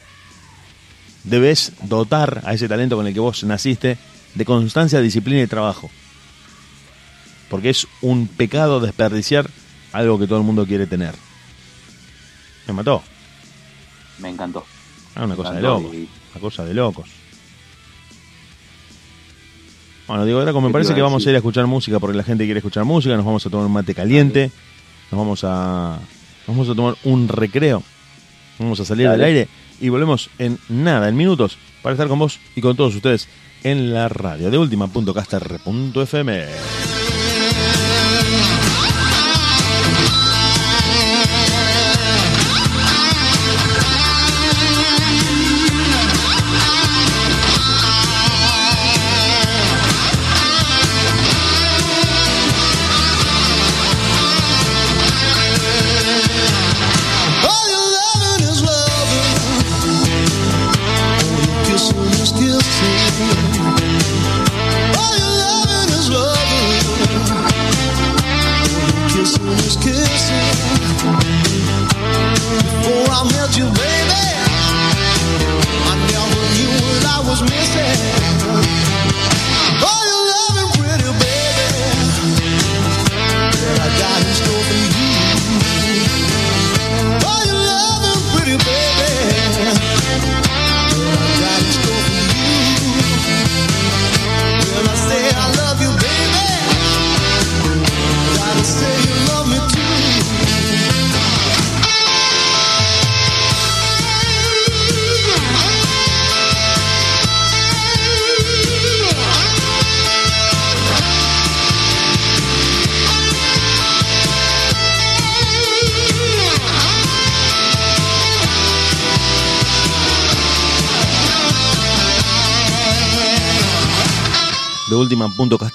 Debes 1.25 1.73
dotar 1.85 2.43
a 2.45 2.53
ese 2.53 2.69
talento 2.69 2.97
con 2.97 3.07
el 3.07 3.15
que 3.15 3.21
vos 3.21 3.43
naciste 3.45 3.97
de 4.35 4.45
constancia, 4.45 5.01
disciplina 5.01 5.41
y 5.41 5.47
trabajo. 5.47 5.91
Porque 7.51 7.71
es 7.71 7.87
un 8.03 8.27
pecado 8.29 8.81
desperdiciar 8.81 9.49
algo 9.93 10.19
que 10.19 10.27
todo 10.27 10.39
el 10.39 10.45
mundo 10.45 10.67
quiere 10.67 10.87
tener. 10.87 11.15
Me 12.67 12.73
mató. 12.73 13.03
Me 14.19 14.29
encantó. 14.31 14.65
Ah, 15.15 15.25
una 15.25 15.37
cosa 15.37 15.53
de 15.53 15.63
locos. 15.63 15.95
y- 15.95 16.09
Una 16.33 16.41
cosa 16.41 16.65
de 16.65 16.75
locos. 16.75 17.09
Bueno, 20.07 20.25
Diego 20.25 20.41
Draco, 20.43 20.61
me 20.61 20.67
¿Qué 20.69 20.71
te 20.71 20.73
parece 20.75 20.95
que 20.95 21.03
vamos 21.03 21.27
a 21.27 21.31
ir 21.31 21.35
a 21.35 21.39
escuchar 21.39 21.67
música 21.67 21.99
porque 21.99 22.17
la 22.17 22.23
gente 22.23 22.45
quiere 22.45 22.59
escuchar 22.59 22.85
música. 22.85 23.17
Nos 23.17 23.25
vamos 23.25 23.45
a 23.47 23.51
tomar 23.51 23.67
un 23.67 23.73
mate 23.73 23.95
caliente. 23.95 24.51
Nos 25.11 25.19
vamos 25.19 25.43
a. 25.45 25.99
Nos 26.47 26.57
vamos 26.57 26.69
a 26.69 26.75
tomar 26.75 26.95
un 27.05 27.27
recreo. 27.29 27.83
Vamos 28.59 28.79
a 28.81 28.85
salir 28.85 29.07
Dale. 29.07 29.19
del 29.19 29.27
aire 29.27 29.49
y 29.81 29.89
volvemos 29.89 30.31
en 30.39 30.59
nada, 30.69 31.09
en 31.09 31.17
minutos, 31.17 31.59
para 31.83 31.93
estar 31.95 32.09
con 32.09 32.19
vos 32.21 32.39
y 32.55 32.61
con 32.61 32.77
todos 32.77 32.95
ustedes 32.95 33.29
en 33.65 33.93
la 33.93 34.09
radio 34.09 34.51
de 34.51 34.59
última.caster.fm. 34.59 36.47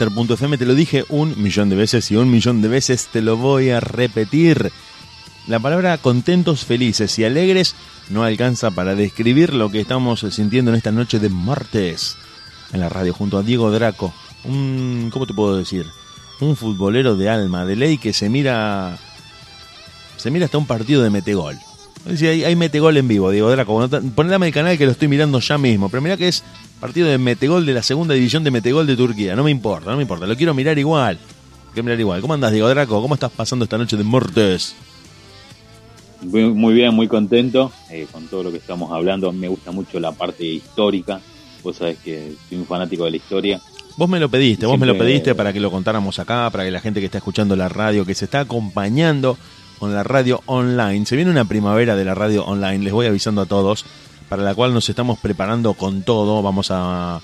Te 0.01 0.65
lo 0.65 0.73
dije 0.73 1.05
un 1.09 1.39
millón 1.39 1.69
de 1.69 1.75
veces 1.75 2.09
y 2.09 2.15
un 2.15 2.31
millón 2.31 2.63
de 2.63 2.67
veces 2.67 3.09
te 3.11 3.21
lo 3.21 3.37
voy 3.37 3.69
a 3.69 3.79
repetir. 3.79 4.71
La 5.45 5.59
palabra 5.59 5.95
contentos, 5.99 6.65
felices 6.65 7.19
y 7.19 7.23
alegres 7.23 7.75
no 8.09 8.23
alcanza 8.23 8.71
para 8.71 8.95
describir 8.95 9.53
lo 9.53 9.69
que 9.69 9.79
estamos 9.79 10.25
sintiendo 10.31 10.71
en 10.71 10.77
esta 10.77 10.91
noche 10.91 11.19
de 11.19 11.29
martes 11.29 12.17
en 12.73 12.79
la 12.79 12.89
radio 12.89 13.13
junto 13.13 13.37
a 13.37 13.43
Diego 13.43 13.69
Draco. 13.69 14.11
Un, 14.43 15.11
¿cómo 15.13 15.27
te 15.27 15.35
puedo 15.35 15.55
decir? 15.55 15.85
Un 16.39 16.55
futbolero 16.55 17.15
de 17.15 17.29
alma, 17.29 17.67
de 17.67 17.75
ley 17.75 17.99
que 17.99 18.11
se 18.11 18.27
mira 18.27 18.97
se 20.17 20.31
mira 20.31 20.45
hasta 20.45 20.57
un 20.57 20.65
partido 20.65 21.03
de 21.03 21.11
metegol. 21.11 21.59
Si 22.15 22.25
hay, 22.25 22.43
hay 22.43 22.55
metegol 22.55 22.97
en 22.97 23.07
vivo, 23.07 23.29
Diego 23.31 23.49
Draco. 23.51 23.87
Ponedame 24.15 24.47
el 24.47 24.53
canal 24.53 24.77
que 24.77 24.85
lo 24.85 24.91
estoy 24.91 25.07
mirando 25.07 25.39
ya 25.39 25.57
mismo. 25.57 25.89
Pero 25.89 26.01
mira 26.01 26.17
que 26.17 26.27
es 26.27 26.43
partido 26.79 27.07
de 27.07 27.17
metegol 27.17 27.65
de 27.65 27.73
la 27.73 27.83
segunda 27.83 28.13
división 28.13 28.43
de 28.43 28.51
metegol 28.51 28.87
de 28.87 28.95
Turquía. 28.95 29.35
No 29.35 29.43
me 29.43 29.51
importa, 29.51 29.91
no 29.91 29.97
me 29.97 30.03
importa. 30.03 30.25
Lo 30.25 30.35
quiero 30.35 30.53
mirar 30.53 30.77
igual. 30.79 31.19
Quiero 31.73 31.83
mirar 31.83 31.99
igual. 31.99 32.21
¿Cómo 32.21 32.33
andas, 32.33 32.51
Diego 32.51 32.67
Draco? 32.69 33.01
¿Cómo 33.01 33.13
estás 33.13 33.31
pasando 33.31 33.63
esta 33.63 33.77
noche 33.77 33.97
de 33.97 34.03
muertes? 34.03 34.75
Muy 36.21 36.73
bien, 36.73 36.93
muy 36.93 37.07
contento 37.07 37.71
eh, 37.89 38.07
con 38.11 38.27
todo 38.27 38.43
lo 38.43 38.51
que 38.51 38.57
estamos 38.57 38.91
hablando. 38.91 39.31
Me 39.31 39.47
gusta 39.47 39.71
mucho 39.71 39.99
la 39.99 40.11
parte 40.11 40.45
histórica. 40.45 41.19
Vos 41.63 41.77
sabés 41.77 41.97
que 41.99 42.33
soy 42.49 42.57
un 42.57 42.65
fanático 42.65 43.05
de 43.05 43.11
la 43.11 43.17
historia. 43.17 43.61
Vos 43.97 44.09
me 44.09 44.19
lo 44.19 44.29
pediste, 44.29 44.65
vos 44.65 44.79
me 44.79 44.85
lo 44.85 44.97
pediste 44.97 45.35
para 45.35 45.51
que 45.51 45.59
lo 45.59 45.69
contáramos 45.69 46.17
acá, 46.17 46.49
para 46.49 46.63
que 46.63 46.71
la 46.71 46.79
gente 46.79 46.99
que 46.99 47.05
está 47.07 47.17
escuchando 47.17 47.55
la 47.55 47.69
radio, 47.69 48.05
que 48.05 48.15
se 48.15 48.25
está 48.25 48.41
acompañando 48.41 49.37
con 49.81 49.95
la 49.95 50.03
radio 50.03 50.43
online. 50.45 51.07
Se 51.07 51.15
viene 51.15 51.31
una 51.31 51.45
primavera 51.45 51.95
de 51.95 52.05
la 52.05 52.13
radio 52.13 52.45
online, 52.45 52.83
les 52.83 52.93
voy 52.93 53.07
avisando 53.07 53.41
a 53.41 53.47
todos, 53.47 53.83
para 54.29 54.43
la 54.43 54.53
cual 54.53 54.75
nos 54.75 54.87
estamos 54.87 55.17
preparando 55.17 55.73
con 55.73 56.03
todo. 56.03 56.43
Vamos 56.43 56.67
a, 56.69 57.19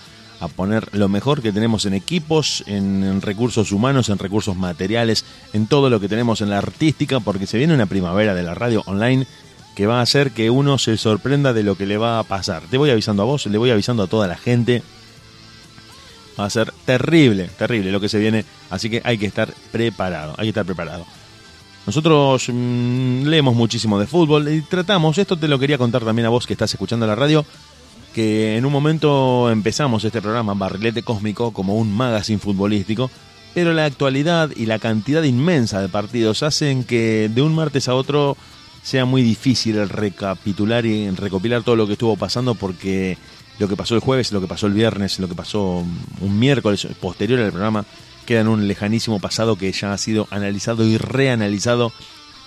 poner 0.56 0.90
lo 0.92 1.08
mejor 1.08 1.44
que 1.44 1.52
tenemos 1.52 1.86
en 1.86 1.94
equipos, 1.94 2.64
en, 2.66 3.22
recursos 3.22 3.72
humanos, 3.72 4.10
en 4.10 4.18
recursos 4.18 4.56
materiales, 4.56 5.24
en 5.54 5.68
todo 5.68 5.92
lo 5.92 6.00
que 6.00 6.10
tenemos 6.10 6.42
en 6.42 6.50
la 6.50 6.58
artística, 6.58 7.20
porque 7.20 7.46
se 7.46 7.60
viene 7.60 7.76
una 7.76 7.86
primavera 7.86 8.34
de 8.34 8.42
la 8.42 8.56
radio 8.56 8.82
online 8.88 9.28
que 9.76 9.86
va 9.86 10.00
a 10.00 10.02
hacer 10.02 10.32
que 10.32 10.50
uno 10.50 10.80
se 10.80 10.98
sorprenda 10.98 11.54
de 11.54 11.62
lo 11.62 11.78
que 11.78 11.86
le 11.86 11.98
va 11.98 12.18
a 12.18 12.24
pasar. 12.24 12.64
Te 12.72 12.80
voy 12.80 12.90
avisando 12.90 13.22
a 13.22 13.28
vos, 13.28 13.46
le 13.46 13.60
voy 13.60 13.70
avisando 13.70 14.02
a 14.02 14.08
toda 14.08 14.28
la 14.28 14.36
gente. 14.36 14.82
Va 16.40 16.46
a 16.46 16.50
ser 16.50 16.74
terrible, 16.86 17.52
terrible 17.56 17.92
lo 17.92 18.02
que 18.02 18.10
se 18.10 18.18
viene, 18.18 18.46
así 18.72 18.90
que 18.90 19.04
hay 19.06 19.20
que 19.20 19.28
estar 19.28 19.54
preparado, 19.72 20.34
hay 20.40 20.46
que 20.46 20.50
estar 20.50 20.66
preparado. 20.66 21.06
Nosotros 21.88 22.50
mm, 22.54 23.24
leemos 23.24 23.56
muchísimo 23.56 23.98
de 23.98 24.08
fútbol 24.08 24.50
y 24.50 24.62
tratamos, 24.62 25.18
esto 25.18 25.38
te 25.38 25.48
lo 25.48 25.58
quería 25.58 25.78
contar 25.78 26.04
también 26.04 26.26
a 26.26 26.30
vos 26.30 26.46
que 26.46 26.52
estás 26.52 26.74
escuchando 26.74 27.08
la 27.08 27.16
radio, 27.16 27.46
que 28.14 28.58
en 28.58 28.66
un 28.66 28.74
momento 28.74 29.50
empezamos 29.50 30.04
este 30.04 30.22
programa, 30.22 30.54
Barrilete 30.54 31.02
Cósmico, 31.02 31.54
como 31.54 31.78
un 31.78 31.96
magazine 31.96 32.40
futbolístico, 32.40 33.10
pero 33.54 33.72
la 33.72 33.86
actualidad 33.86 34.50
y 34.54 34.66
la 34.66 34.80
cantidad 34.80 35.24
inmensa 35.24 35.80
de 35.80 35.88
partidos 35.88 36.44
hacen 36.44 36.84
que 36.84 37.32
de 37.34 37.42
un 37.42 37.56
martes 37.56 37.88
a 37.88 37.96
otro 37.96 38.36
sea 38.84 39.06
muy 39.06 39.22
difícil 39.22 39.78
el 39.78 39.88
recapitular 39.88 40.86
y 40.86 41.10
recopilar 41.12 41.64
todo 41.64 41.78
lo 41.78 41.88
que 41.88 41.94
estuvo 41.94 42.18
pasando 42.18 42.54
porque 42.54 43.18
lo 43.60 43.70
que 43.70 43.78
pasó 43.78 43.96
el 43.96 44.02
jueves, 44.02 44.34
lo 44.34 44.42
que 44.42 44.48
pasó 44.48 44.68
el 44.68 44.74
viernes, 44.74 45.20
lo 45.20 45.30
que 45.30 45.36
pasó 45.36 45.86
un 46.20 46.40
miércoles 46.40 46.86
posterior 47.00 47.40
al 47.40 47.52
programa, 47.52 47.86
queda 48.28 48.42
en 48.42 48.50
un 48.50 48.68
lejanísimo 48.68 49.20
pasado 49.20 49.56
que 49.56 49.72
ya 49.72 49.94
ha 49.94 49.98
sido 49.98 50.28
analizado 50.30 50.86
y 50.86 50.98
reanalizado 50.98 51.92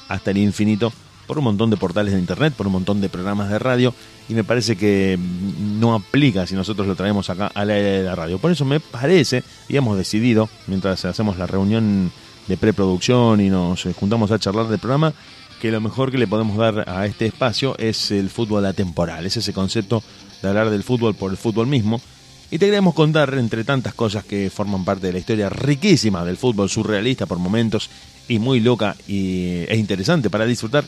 hasta 0.08 0.30
el 0.30 0.38
infinito 0.38 0.92
por 1.26 1.38
un 1.38 1.44
montón 1.44 1.70
de 1.70 1.76
portales 1.76 2.12
de 2.12 2.18
internet, 2.18 2.54
por 2.54 2.66
un 2.66 2.74
montón 2.74 3.00
de 3.00 3.08
programas 3.08 3.48
de 3.50 3.58
radio, 3.58 3.94
y 4.28 4.34
me 4.34 4.44
parece 4.44 4.76
que 4.76 5.18
no 5.78 5.94
aplica 5.94 6.46
si 6.46 6.54
nosotros 6.54 6.86
lo 6.86 6.96
traemos 6.96 7.30
acá 7.30 7.50
a 7.54 7.64
la 7.64 7.74
de 7.74 8.02
la 8.02 8.14
radio. 8.14 8.38
Por 8.38 8.50
eso 8.50 8.64
me 8.64 8.80
parece, 8.80 9.42
y 9.68 9.76
hemos 9.76 9.96
decidido, 9.96 10.48
mientras 10.66 11.04
hacemos 11.04 11.38
la 11.38 11.46
reunión 11.46 12.10
de 12.46 12.56
preproducción 12.56 13.40
y 13.40 13.48
nos 13.48 13.84
juntamos 13.94 14.32
a 14.32 14.38
charlar 14.38 14.66
del 14.66 14.80
programa, 14.80 15.14
que 15.60 15.70
lo 15.70 15.80
mejor 15.80 16.10
que 16.10 16.18
le 16.18 16.26
podemos 16.26 16.56
dar 16.56 16.88
a 16.88 17.06
este 17.06 17.26
espacio 17.26 17.78
es 17.78 18.10
el 18.10 18.28
fútbol 18.28 18.66
atemporal, 18.66 19.24
es 19.24 19.36
ese 19.36 19.52
concepto 19.52 20.02
de 20.42 20.48
hablar 20.48 20.68
del 20.70 20.82
fútbol 20.82 21.14
por 21.14 21.30
el 21.30 21.36
fútbol 21.36 21.68
mismo, 21.68 22.00
y 22.50 22.58
te 22.58 22.66
queremos 22.66 22.94
contar, 22.94 23.32
entre 23.34 23.64
tantas 23.64 23.94
cosas 23.94 24.24
que 24.24 24.50
forman 24.50 24.84
parte 24.84 25.06
de 25.06 25.12
la 25.12 25.20
historia 25.20 25.48
riquísima 25.48 26.24
del 26.24 26.36
fútbol 26.36 26.68
surrealista 26.68 27.26
por 27.26 27.38
momentos 27.38 27.88
y 28.28 28.38
muy 28.38 28.60
loca 28.60 28.96
y, 29.06 29.64
e 29.68 29.76
interesante 29.76 30.30
para 30.30 30.46
disfrutar, 30.46 30.84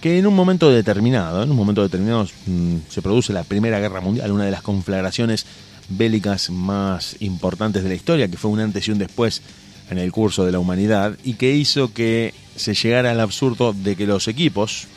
que 0.00 0.18
en 0.18 0.26
un 0.26 0.34
momento 0.34 0.70
determinado, 0.70 1.42
en 1.42 1.50
un 1.50 1.56
momento 1.56 1.82
determinado 1.82 2.26
mm, 2.46 2.76
se 2.88 3.00
produce 3.00 3.32
la 3.32 3.44
Primera 3.44 3.78
Guerra 3.78 4.00
Mundial, 4.00 4.32
una 4.32 4.44
de 4.44 4.50
las 4.50 4.62
conflagraciones 4.62 5.46
bélicas 5.88 6.50
más 6.50 7.16
importantes 7.20 7.84
de 7.84 7.88
la 7.88 7.94
historia, 7.94 8.28
que 8.28 8.36
fue 8.36 8.50
un 8.50 8.58
antes 8.58 8.86
y 8.88 8.90
un 8.90 8.98
después 8.98 9.42
en 9.88 9.98
el 9.98 10.10
curso 10.10 10.44
de 10.44 10.50
la 10.50 10.58
humanidad 10.58 11.16
y 11.22 11.34
que 11.34 11.54
hizo 11.54 11.92
que 11.92 12.34
se 12.56 12.74
llegara 12.74 13.12
al 13.12 13.20
absurdo 13.20 13.72
de 13.72 13.94
que 13.94 14.06
los 14.06 14.26
equipos 14.26 14.88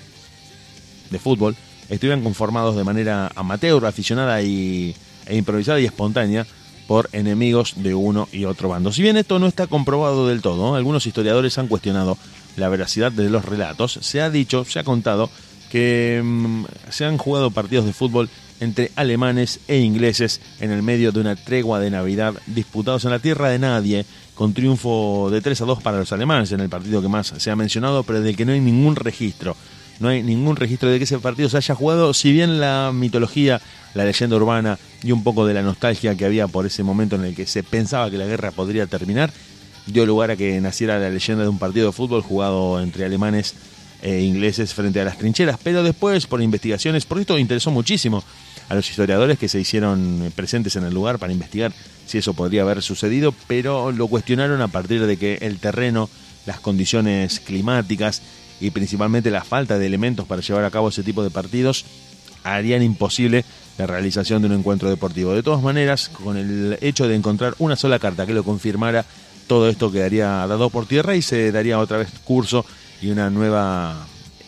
de 1.12 1.20
fútbol 1.20 1.56
estuvieran 1.90 2.24
conformados 2.24 2.76
de 2.76 2.84
manera 2.84 3.32
amateur, 3.36 3.86
aficionada 3.86 4.42
y 4.42 4.96
e 5.30 5.38
improvisada 5.38 5.80
y 5.80 5.86
espontánea 5.86 6.46
por 6.88 7.08
enemigos 7.14 7.76
de 7.78 7.94
uno 7.94 8.28
y 8.32 8.46
otro 8.46 8.70
bando. 8.70 8.92
Si 8.92 9.04
bien 9.04 9.16
esto 9.16 9.38
no 9.38 9.48
está 9.48 9.68
comprobado 9.68 10.28
del 10.28 10.42
todo, 10.42 10.76
algunos 10.76 11.06
historiadores 11.06 11.58
han 11.60 11.68
cuestionado 11.68 12.18
la 12.58 12.68
veracidad 12.68 13.12
de 13.12 13.30
los 13.30 13.46
relatos. 13.46 14.00
Se 14.02 14.22
ha 14.22 14.30
dicho, 14.30 14.66
se 14.66 14.80
ha 14.80 14.84
contado 14.84 15.30
que 15.70 16.20
mm, 16.24 16.66
se 16.90 17.06
han 17.06 17.18
jugado 17.18 17.52
partidos 17.52 17.86
de 17.86 17.94
fútbol 17.94 18.30
entre 18.60 18.92
alemanes 18.96 19.60
e 19.68 19.78
ingleses 19.78 20.42
en 20.60 20.72
el 20.72 20.84
medio 20.84 21.12
de 21.12 21.22
una 21.22 21.36
tregua 21.36 21.80
de 21.80 21.92
Navidad 21.92 22.34
disputados 22.48 23.06
en 23.06 23.12
la 23.12 23.20
tierra 23.20 23.50
de 23.50 23.60
nadie, 23.60 24.06
con 24.36 24.54
triunfo 24.54 25.30
de 25.32 25.42
3 25.42 25.62
a 25.62 25.66
2 25.66 25.82
para 25.82 26.00
los 26.00 26.12
alemanes 26.12 26.52
en 26.52 26.60
el 26.60 26.70
partido 26.70 27.02
que 27.02 27.08
más 27.08 27.34
se 27.38 27.52
ha 27.52 27.56
mencionado, 27.56 28.04
pero 28.04 28.22
del 28.22 28.36
que 28.36 28.46
no 28.46 28.52
hay 28.52 28.62
ningún 28.62 28.96
registro. 28.96 29.56
No 30.00 30.10
hay 30.10 30.24
ningún 30.24 30.56
registro 30.56 30.90
de 30.90 30.98
que 30.98 31.04
ese 31.04 31.20
partido 31.20 31.50
se 31.50 31.58
haya 31.58 31.76
jugado, 31.76 32.14
si 32.14 32.32
bien 32.32 32.60
la 32.60 32.92
mitología 32.94 33.62
la 33.94 34.06
leyenda 34.06 34.36
urbana 34.36 34.78
y 35.04 35.12
un 35.12 35.24
poco 35.24 35.46
de 35.46 35.54
la 35.54 35.62
nostalgia 35.62 36.16
que 36.16 36.26
había 36.26 36.48
por 36.48 36.66
ese 36.66 36.84
momento 36.84 37.16
en 37.16 37.26
el 37.26 37.36
que 37.36 37.46
se 37.46 37.64
pensaba 37.64 38.10
que 38.10 38.18
la 38.18 38.26
guerra 38.26 38.52
podría 38.52 38.88
terminar, 38.88 39.32
dio 39.88 40.06
lugar 40.06 40.32
a 40.32 40.36
que 40.38 40.60
naciera 40.62 41.00
la 41.00 41.10
leyenda 41.10 41.44
de 41.44 41.50
un 41.50 41.60
partido 41.60 41.88
de 41.88 41.94
fútbol 41.94 42.22
jugado 42.22 42.82
entre 42.82 43.06
alemanes 43.06 43.56
e 44.02 44.22
ingleses 44.22 44.74
frente 44.74 45.02
a 45.02 45.06
las 45.06 45.18
trincheras. 45.18 45.60
Pero 45.62 45.84
después, 45.84 46.28
por 46.28 46.42
investigaciones, 46.42 47.06
por 47.06 47.20
esto 47.20 47.38
interesó 47.38 47.72
muchísimo 47.72 48.24
a 48.70 48.76
los 48.76 48.90
historiadores 48.90 49.40
que 49.40 49.50
se 49.50 49.60
hicieron 49.60 50.32
presentes 50.36 50.76
en 50.76 50.84
el 50.84 50.94
lugar 50.94 51.18
para 51.18 51.34
investigar 51.34 51.74
si 52.06 52.20
eso 52.20 52.34
podría 52.34 52.62
haber 52.62 52.82
sucedido, 52.82 53.34
pero 53.48 53.92
lo 53.92 54.08
cuestionaron 54.08 54.62
a 54.62 54.68
partir 54.68 55.06
de 55.06 55.18
que 55.18 55.40
el 55.42 55.60
terreno, 55.60 56.10
las 56.46 56.60
condiciones 56.60 57.40
climáticas 57.40 58.22
y 58.60 58.72
principalmente 58.72 59.32
la 59.32 59.44
falta 59.44 59.78
de 59.78 59.86
elementos 59.86 60.28
para 60.28 60.42
llevar 60.42 60.64
a 60.64 60.72
cabo 60.72 60.90
ese 60.90 61.04
tipo 61.04 61.24
de 61.24 61.30
partidos 61.30 61.86
harían 62.44 62.84
imposible 62.84 63.46
la 63.78 63.88
realización 63.88 64.42
de 64.42 64.48
un 64.48 64.56
encuentro 64.56 64.90
deportivo. 64.90 65.34
De 65.34 65.44
todas 65.44 65.62
maneras, 65.62 66.10
con 66.10 66.38
el 66.38 66.78
hecho 66.82 67.08
de 67.08 67.16
encontrar 67.16 67.56
una 67.60 67.76
sola 67.76 68.00
carta 68.00 68.26
que 68.26 68.34
lo 68.34 68.44
confirmara, 68.44 69.06
todo 69.48 69.70
esto 69.70 69.92
quedaría 69.92 70.28
dado 70.48 70.70
por 70.70 70.86
tierra 70.86 71.16
y 71.16 71.22
se 71.22 71.52
daría 71.52 71.80
otra 71.80 71.98
vez 71.98 72.10
curso 72.24 72.66
y 73.02 73.10
una 73.10 73.30
nueva 73.30 74.06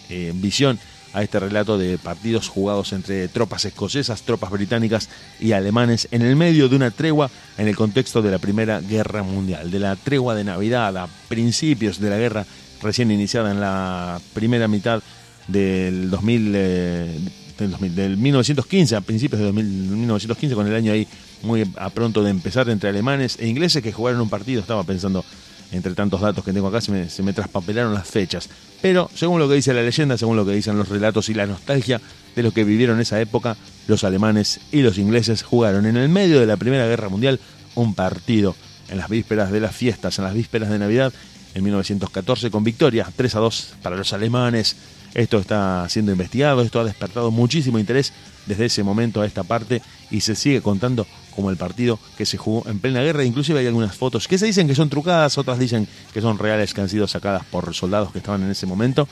eh, 0.10 0.32
visión 0.36 0.80
a 1.14 1.24
este 1.24 1.40
relato 1.40 1.78
de 1.78 1.98
partidos 1.98 2.48
jugados 2.48 2.94
entre 2.94 3.28
tropas 3.28 3.66
escocesas, 3.66 4.22
tropas 4.22 4.52
británicas 4.52 5.10
y 5.40 5.52
alemanes 5.52 6.08
en 6.12 6.22
el 6.22 6.36
medio 6.36 6.70
de 6.70 6.76
una 6.76 6.92
tregua 6.92 7.30
en 7.58 7.68
el 7.68 7.76
contexto 7.76 8.22
de 8.22 8.32
la 8.32 8.40
Primera 8.40 8.80
Guerra 8.80 9.24
Mundial, 9.24 9.72
de 9.72 9.80
la 9.80 9.96
tregua 9.96 10.36
de 10.36 10.44
Navidad 10.44 10.96
a 10.98 11.08
principios 11.28 12.00
de 12.00 12.10
la 12.10 12.18
guerra 12.18 12.46
recién 12.82 13.12
iniciada 13.12 13.52
en 13.52 13.60
la 13.60 14.20
primera 14.34 14.68
mitad 14.68 15.02
del 15.48 16.10
2000, 16.10 16.52
del, 16.52 18.18
1915, 18.18 18.96
a 18.96 19.02
principios 19.02 19.42
de 19.42 19.52
1915, 19.52 20.56
con 20.56 20.68
el 20.68 20.76
año 20.76 20.92
ahí 20.92 21.08
muy 21.44 21.70
a 21.78 21.90
pronto 21.90 22.24
de 22.24 22.30
empezar 22.30 22.70
entre 22.70 22.90
alemanes 22.90 23.38
e 23.40 23.48
ingleses 23.48 23.82
que 23.82 23.92
jugaron 23.92 24.22
un 24.22 24.30
partido, 24.30 24.62
estaba 24.62 24.84
pensando 24.84 25.24
entre 25.72 25.94
tantos 25.94 26.20
datos 26.20 26.44
que 26.44 26.52
tengo 26.52 26.68
acá, 26.68 26.80
me, 26.90 27.10
se 27.10 27.24
me 27.24 27.34
traspapelaron 27.34 27.94
las 27.94 28.08
fechas. 28.08 28.50
Pero 28.82 29.10
según 29.14 29.40
lo 29.40 29.48
que 29.48 29.56
dice 29.56 29.74
la 29.74 29.82
leyenda, 29.82 30.18
según 30.18 30.36
lo 30.36 30.46
que 30.46 30.52
dicen 30.52 30.78
los 30.78 30.90
relatos 30.90 31.30
y 31.30 31.34
la 31.34 31.46
nostalgia 31.46 32.02
de 32.36 32.44
los 32.44 32.54
que 32.54 32.64
vivieron 32.64 33.00
esa 33.00 33.22
época, 33.22 33.56
los 33.88 34.04
alemanes 34.04 34.60
y 34.72 34.82
los 34.82 34.98
ingleses 34.98 35.44
jugaron 35.44 35.86
en 35.86 35.98
el 35.98 36.10
medio 36.10 36.40
de 36.40 36.46
la 36.46 36.58
Primera 36.58 36.88
Guerra 36.88 37.10
Mundial 37.10 37.40
un 37.76 37.96
partido 37.96 38.56
en 38.90 38.98
las 38.98 39.10
vísperas 39.10 39.52
de 39.52 39.62
las 39.62 39.76
fiestas, 39.76 40.20
en 40.20 40.26
las 40.26 40.34
vísperas 40.34 40.70
de 40.70 40.78
Navidad, 40.78 41.14
en 41.54 41.64
1914 41.64 42.52
con 42.52 42.64
victoria 42.64 43.08
3 43.16 43.36
a 43.36 43.40
2 43.40 43.74
para 43.82 43.96
los 43.96 44.14
alemanes 44.14 44.76
esto 45.14 45.40
está 45.40 45.88
siendo 45.90 46.12
investigado, 46.12 46.62
esto 46.62 46.80
ha 46.80 46.86
despertado 46.86 47.32
muchísimo 47.32 47.80
interés 47.80 48.14
desde 48.46 48.66
ese 48.66 48.84
momento 48.84 49.22
a 49.22 49.26
esta 49.26 49.44
parte 49.44 49.82
y 50.10 50.22
se 50.22 50.36
sigue 50.36 50.62
contando 50.62 51.06
como 51.36 51.50
el 51.50 51.58
partido 51.58 52.00
que 52.18 52.26
se 52.26 52.38
jugó 52.38 52.68
en 52.70 52.80
plena 52.80 53.02
guerra. 53.02 53.26
Inclusive 53.26 53.60
hay 53.60 53.68
algunas 53.68 53.96
fotos 53.96 54.28
que 54.28 54.38
se 54.38 54.46
dicen 54.46 54.68
que 54.68 54.76
son 54.76 54.90
trucadas, 54.90 55.38
otras 55.38 55.60
dicen 55.60 55.88
que 56.14 56.22
son 56.22 56.38
reales, 56.38 56.74
que 56.74 56.82
han 56.82 56.90
sido 56.90 57.08
sacadas 57.08 57.44
por 57.46 57.74
soldados 57.74 58.12
que 58.12 58.20
estaban 58.20 58.44
en 58.44 58.52
ese 58.52 58.66
momento. 58.66 59.08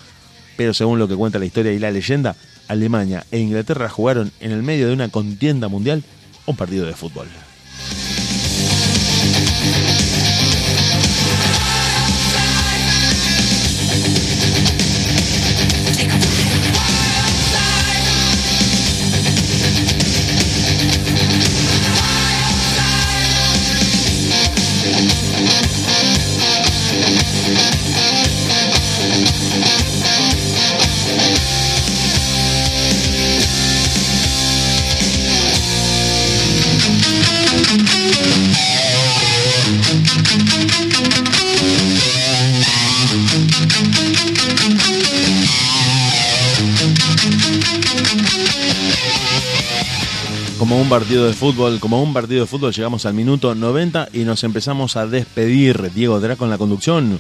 Pero 0.56 0.74
según 0.74 1.00
lo 1.00 1.08
que 1.08 1.16
cuenta 1.16 1.40
la 1.40 1.46
historia 1.46 1.74
y 1.74 1.80
la 1.80 1.92
leyenda, 1.92 2.36
Alemania 2.68 3.26
e 3.32 3.40
Inglaterra 3.40 3.90
jugaron 3.90 4.32
en 4.40 4.52
el 4.52 4.64
medio 4.64 4.88
de 4.88 4.94
una 4.94 5.10
contienda 5.10 5.68
mundial 5.68 6.04
un 6.46 6.56
partido 6.56 6.86
de 6.86 6.94
fútbol. 6.94 7.28
Un 50.90 50.98
partido 51.00 51.28
de 51.28 51.34
fútbol, 51.34 51.80
como 51.80 52.02
un 52.02 52.14
partido 52.14 52.42
de 52.42 52.48
fútbol, 52.48 52.74
llegamos 52.74 53.06
al 53.06 53.14
minuto 53.14 53.54
90 53.54 54.10
y 54.12 54.24
nos 54.24 54.44
empezamos 54.44 54.96
a 54.96 55.06
despedir. 55.06 55.92
Diego 55.94 56.20
Draco 56.20 56.46
en 56.46 56.50
la 56.50 56.58
conducción, 56.58 57.20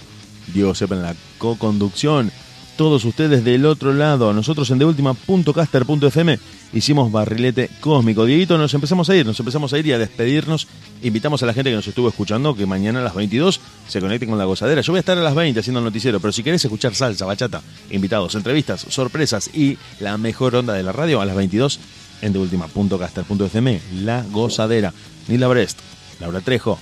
Diego 0.51 0.73
Sepa 0.73 0.95
en 0.95 1.03
la 1.03 1.15
co-conducción, 1.37 2.31
todos 2.77 3.05
ustedes 3.05 3.43
del 3.43 3.67
otro 3.67 3.93
lado. 3.93 4.33
Nosotros 4.33 4.71
en 4.71 4.79
deultima.caster.fm 4.79 6.39
hicimos 6.73 7.11
barrilete 7.11 7.69
cósmico. 7.79 8.25
Dieguito, 8.25 8.57
nos 8.57 8.73
empezamos 8.73 9.07
a 9.11 9.15
ir, 9.15 9.23
nos 9.27 9.39
empezamos 9.39 9.71
a 9.71 9.77
ir 9.77 9.85
y 9.85 9.91
a 9.91 9.99
despedirnos. 9.99 10.67
Invitamos 11.03 11.43
a 11.43 11.45
la 11.45 11.53
gente 11.53 11.69
que 11.69 11.75
nos 11.75 11.87
estuvo 11.87 12.09
escuchando 12.09 12.55
que 12.55 12.65
mañana 12.65 13.01
a 13.01 13.03
las 13.03 13.13
22 13.13 13.61
se 13.87 14.01
conecten 14.01 14.29
con 14.29 14.39
la 14.39 14.45
gozadera. 14.45 14.81
Yo 14.81 14.93
voy 14.93 14.97
a 14.97 15.01
estar 15.01 15.15
a 15.15 15.21
las 15.21 15.35
20 15.35 15.59
haciendo 15.59 15.79
el 15.79 15.85
noticiero, 15.85 16.19
pero 16.19 16.31
si 16.31 16.41
querés 16.41 16.65
escuchar 16.65 16.95
salsa, 16.95 17.27
bachata, 17.27 17.61
invitados, 17.91 18.33
entrevistas, 18.33 18.87
sorpresas 18.89 19.47
y 19.53 19.77
la 19.99 20.17
mejor 20.17 20.55
onda 20.55 20.73
de 20.73 20.81
la 20.81 20.91
radio 20.91 21.21
a 21.21 21.25
las 21.25 21.35
22 21.35 21.79
en 22.21 22.33
deultima.caster.fm, 22.33 23.81
La 24.03 24.23
Gozadera. 24.31 24.93
Nila 25.27 25.47
Brest, 25.47 25.79
Laura 26.19 26.41
Trejo, 26.41 26.79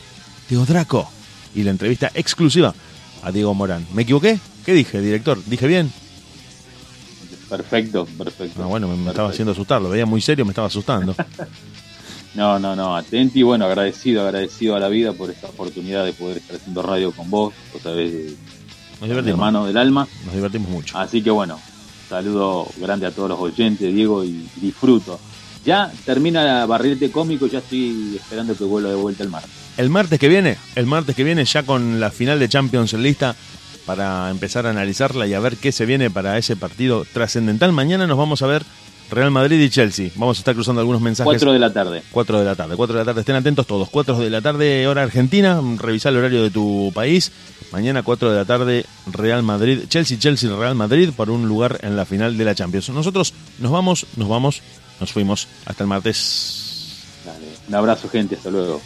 Diego 0.49 0.65
Draco 0.65 1.09
y 1.53 1.63
la 1.63 1.71
entrevista 1.71 2.11
exclusiva 2.13 2.73
a 3.23 3.31
Diego 3.31 3.53
Morán. 3.53 3.85
¿Me 3.93 4.03
equivoqué? 4.03 4.39
¿Qué 4.65 4.73
dije, 4.73 5.01
director? 5.01 5.37
¿Dije 5.45 5.67
bien? 5.67 5.91
Perfecto, 7.49 8.05
perfecto. 8.17 8.61
Ah, 8.63 8.67
bueno, 8.67 8.87
me, 8.87 8.95
me 8.97 9.09
estaba 9.09 9.29
haciendo 9.29 9.51
asustar, 9.53 9.81
lo 9.81 9.89
veía 9.89 10.05
muy 10.05 10.21
serio, 10.21 10.45
me 10.45 10.51
estaba 10.51 10.67
asustando. 10.67 11.15
No, 12.35 12.59
no, 12.59 12.75
no, 12.75 12.95
atenti, 12.95 13.41
bueno, 13.41 13.65
agradecido, 13.65 14.21
agradecido 14.21 14.75
a 14.75 14.79
la 14.79 14.89
vida 14.89 15.11
por 15.11 15.31
esta 15.31 15.47
oportunidad 15.47 16.05
de 16.05 16.13
poder 16.13 16.37
estar 16.37 16.57
haciendo 16.57 16.83
radio 16.83 17.11
con 17.11 17.31
vos, 17.31 17.51
sabés, 17.81 18.11
de- 18.13 18.35
Nos 19.01 19.27
hermano 19.27 19.65
del 19.65 19.75
alma. 19.75 20.07
nos 20.23 20.35
divertimos 20.35 20.69
mucho. 20.69 20.95
Así 20.99 21.23
que 21.23 21.31
bueno, 21.31 21.59
saludo 22.07 22.67
grande 22.77 23.07
a 23.07 23.11
todos 23.11 23.29
los 23.29 23.39
oyentes, 23.39 23.93
Diego, 23.93 24.23
y 24.23 24.47
disfruto. 24.55 25.19
Ya 25.65 25.91
termina 26.05 26.43
la 26.43 26.65
barrilete 26.65 27.11
cómico, 27.11 27.47
ya 27.47 27.59
estoy 27.59 28.15
esperando 28.15 28.55
que 28.55 28.63
vuelva 28.63 28.89
de 28.89 28.95
vuelta 28.95 29.23
el 29.23 29.29
mar. 29.29 29.43
El 29.75 29.89
martes 29.89 30.19
que 30.19 30.29
viene, 30.29 30.57
el 30.75 30.85
martes 30.85 31.15
que 31.15 31.23
viene 31.23 31.43
ya 31.45 31.63
con 31.63 31.99
la 31.99 32.09
final 32.09 32.39
de 32.39 32.49
Champions 32.49 32.93
en 32.93 33.03
lista 33.03 33.35
para 33.85 34.29
empezar 34.29 34.65
a 34.65 34.71
analizarla 34.71 35.27
y 35.27 35.33
a 35.33 35.39
ver 35.39 35.57
qué 35.57 35.71
se 35.71 35.85
viene 35.85 36.09
para 36.09 36.37
ese 36.37 36.55
partido 36.55 37.05
trascendental. 37.11 37.71
Mañana 37.73 38.07
nos 38.07 38.17
vamos 38.17 38.41
a 38.41 38.47
ver 38.47 38.63
Real 39.09 39.31
Madrid 39.31 39.59
y 39.59 39.69
Chelsea. 39.69 40.09
Vamos 40.15 40.37
a 40.37 40.41
estar 40.41 40.53
cruzando 40.53 40.81
algunos 40.81 41.01
mensajes. 41.01 41.25
4 41.25 41.53
de 41.53 41.59
la 41.59 41.71
tarde. 41.71 42.03
4 42.11 42.39
de 42.39 42.45
la 42.45 42.55
tarde. 42.55 42.75
4 42.75 42.93
de 42.93 42.99
la 42.99 43.05
tarde. 43.05 43.21
Estén 43.21 43.35
atentos 43.35 43.65
todos. 43.65 43.89
4 43.89 44.19
de 44.19 44.29
la 44.29 44.41
tarde, 44.41 44.87
hora 44.87 45.03
argentina. 45.03 45.61
Revisar 45.77 46.11
el 46.11 46.19
horario 46.19 46.43
de 46.43 46.49
tu 46.49 46.91
país. 46.93 47.31
Mañana, 47.71 48.01
4 48.03 48.31
de 48.31 48.35
la 48.37 48.45
tarde, 48.45 48.85
Real 49.11 49.43
Madrid. 49.43 49.83
Chelsea, 49.87 50.17
Chelsea, 50.17 50.49
Real 50.55 50.75
Madrid 50.75 51.09
por 51.15 51.29
un 51.29 51.47
lugar 51.47 51.79
en 51.81 51.95
la 51.97 52.05
final 52.05 52.37
de 52.37 52.45
la 52.45 52.55
Champions. 52.55 52.89
Nosotros 52.89 53.33
nos 53.59 53.71
vamos, 53.71 54.05
nos 54.15 54.29
vamos, 54.29 54.61
nos 54.99 55.11
fuimos. 55.11 55.47
Hasta 55.65 55.83
el 55.83 55.89
martes. 55.89 57.03
Dale. 57.25 57.47
Un 57.67 57.75
abrazo, 57.75 58.09
gente, 58.09 58.35
hasta 58.35 58.49
luego. 58.49 58.81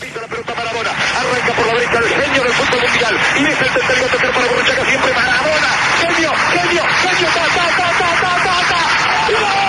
Pisa 0.00 0.20
la 0.20 0.28
pelota 0.28 0.54
Maradona. 0.54 0.90
Arranca 0.90 1.52
por 1.56 1.66
la 1.66 1.74
derecha 1.74 1.98
el 1.98 2.22
genio 2.22 2.42
del 2.44 2.52
fútbol 2.52 2.80
mundial. 2.88 3.18
Y 3.36 3.44
es 3.44 3.60
el 3.60 3.72
tercero 3.72 4.06
a 4.06 4.08
tocar 4.08 4.32
para 4.32 4.46
Borruchaga 4.46 4.84
siempre 4.84 5.12
Maradona. 5.12 5.68
Genio, 6.00 6.32
genio, 6.52 6.82
genio. 7.02 7.28
Ta, 7.34 7.46
ta, 7.46 7.66
ta, 7.76 7.88
ta, 7.98 8.10
ta, 8.20 8.32
ta, 8.44 8.56
ta. 8.68 9.62
¡Gol! 9.62 9.67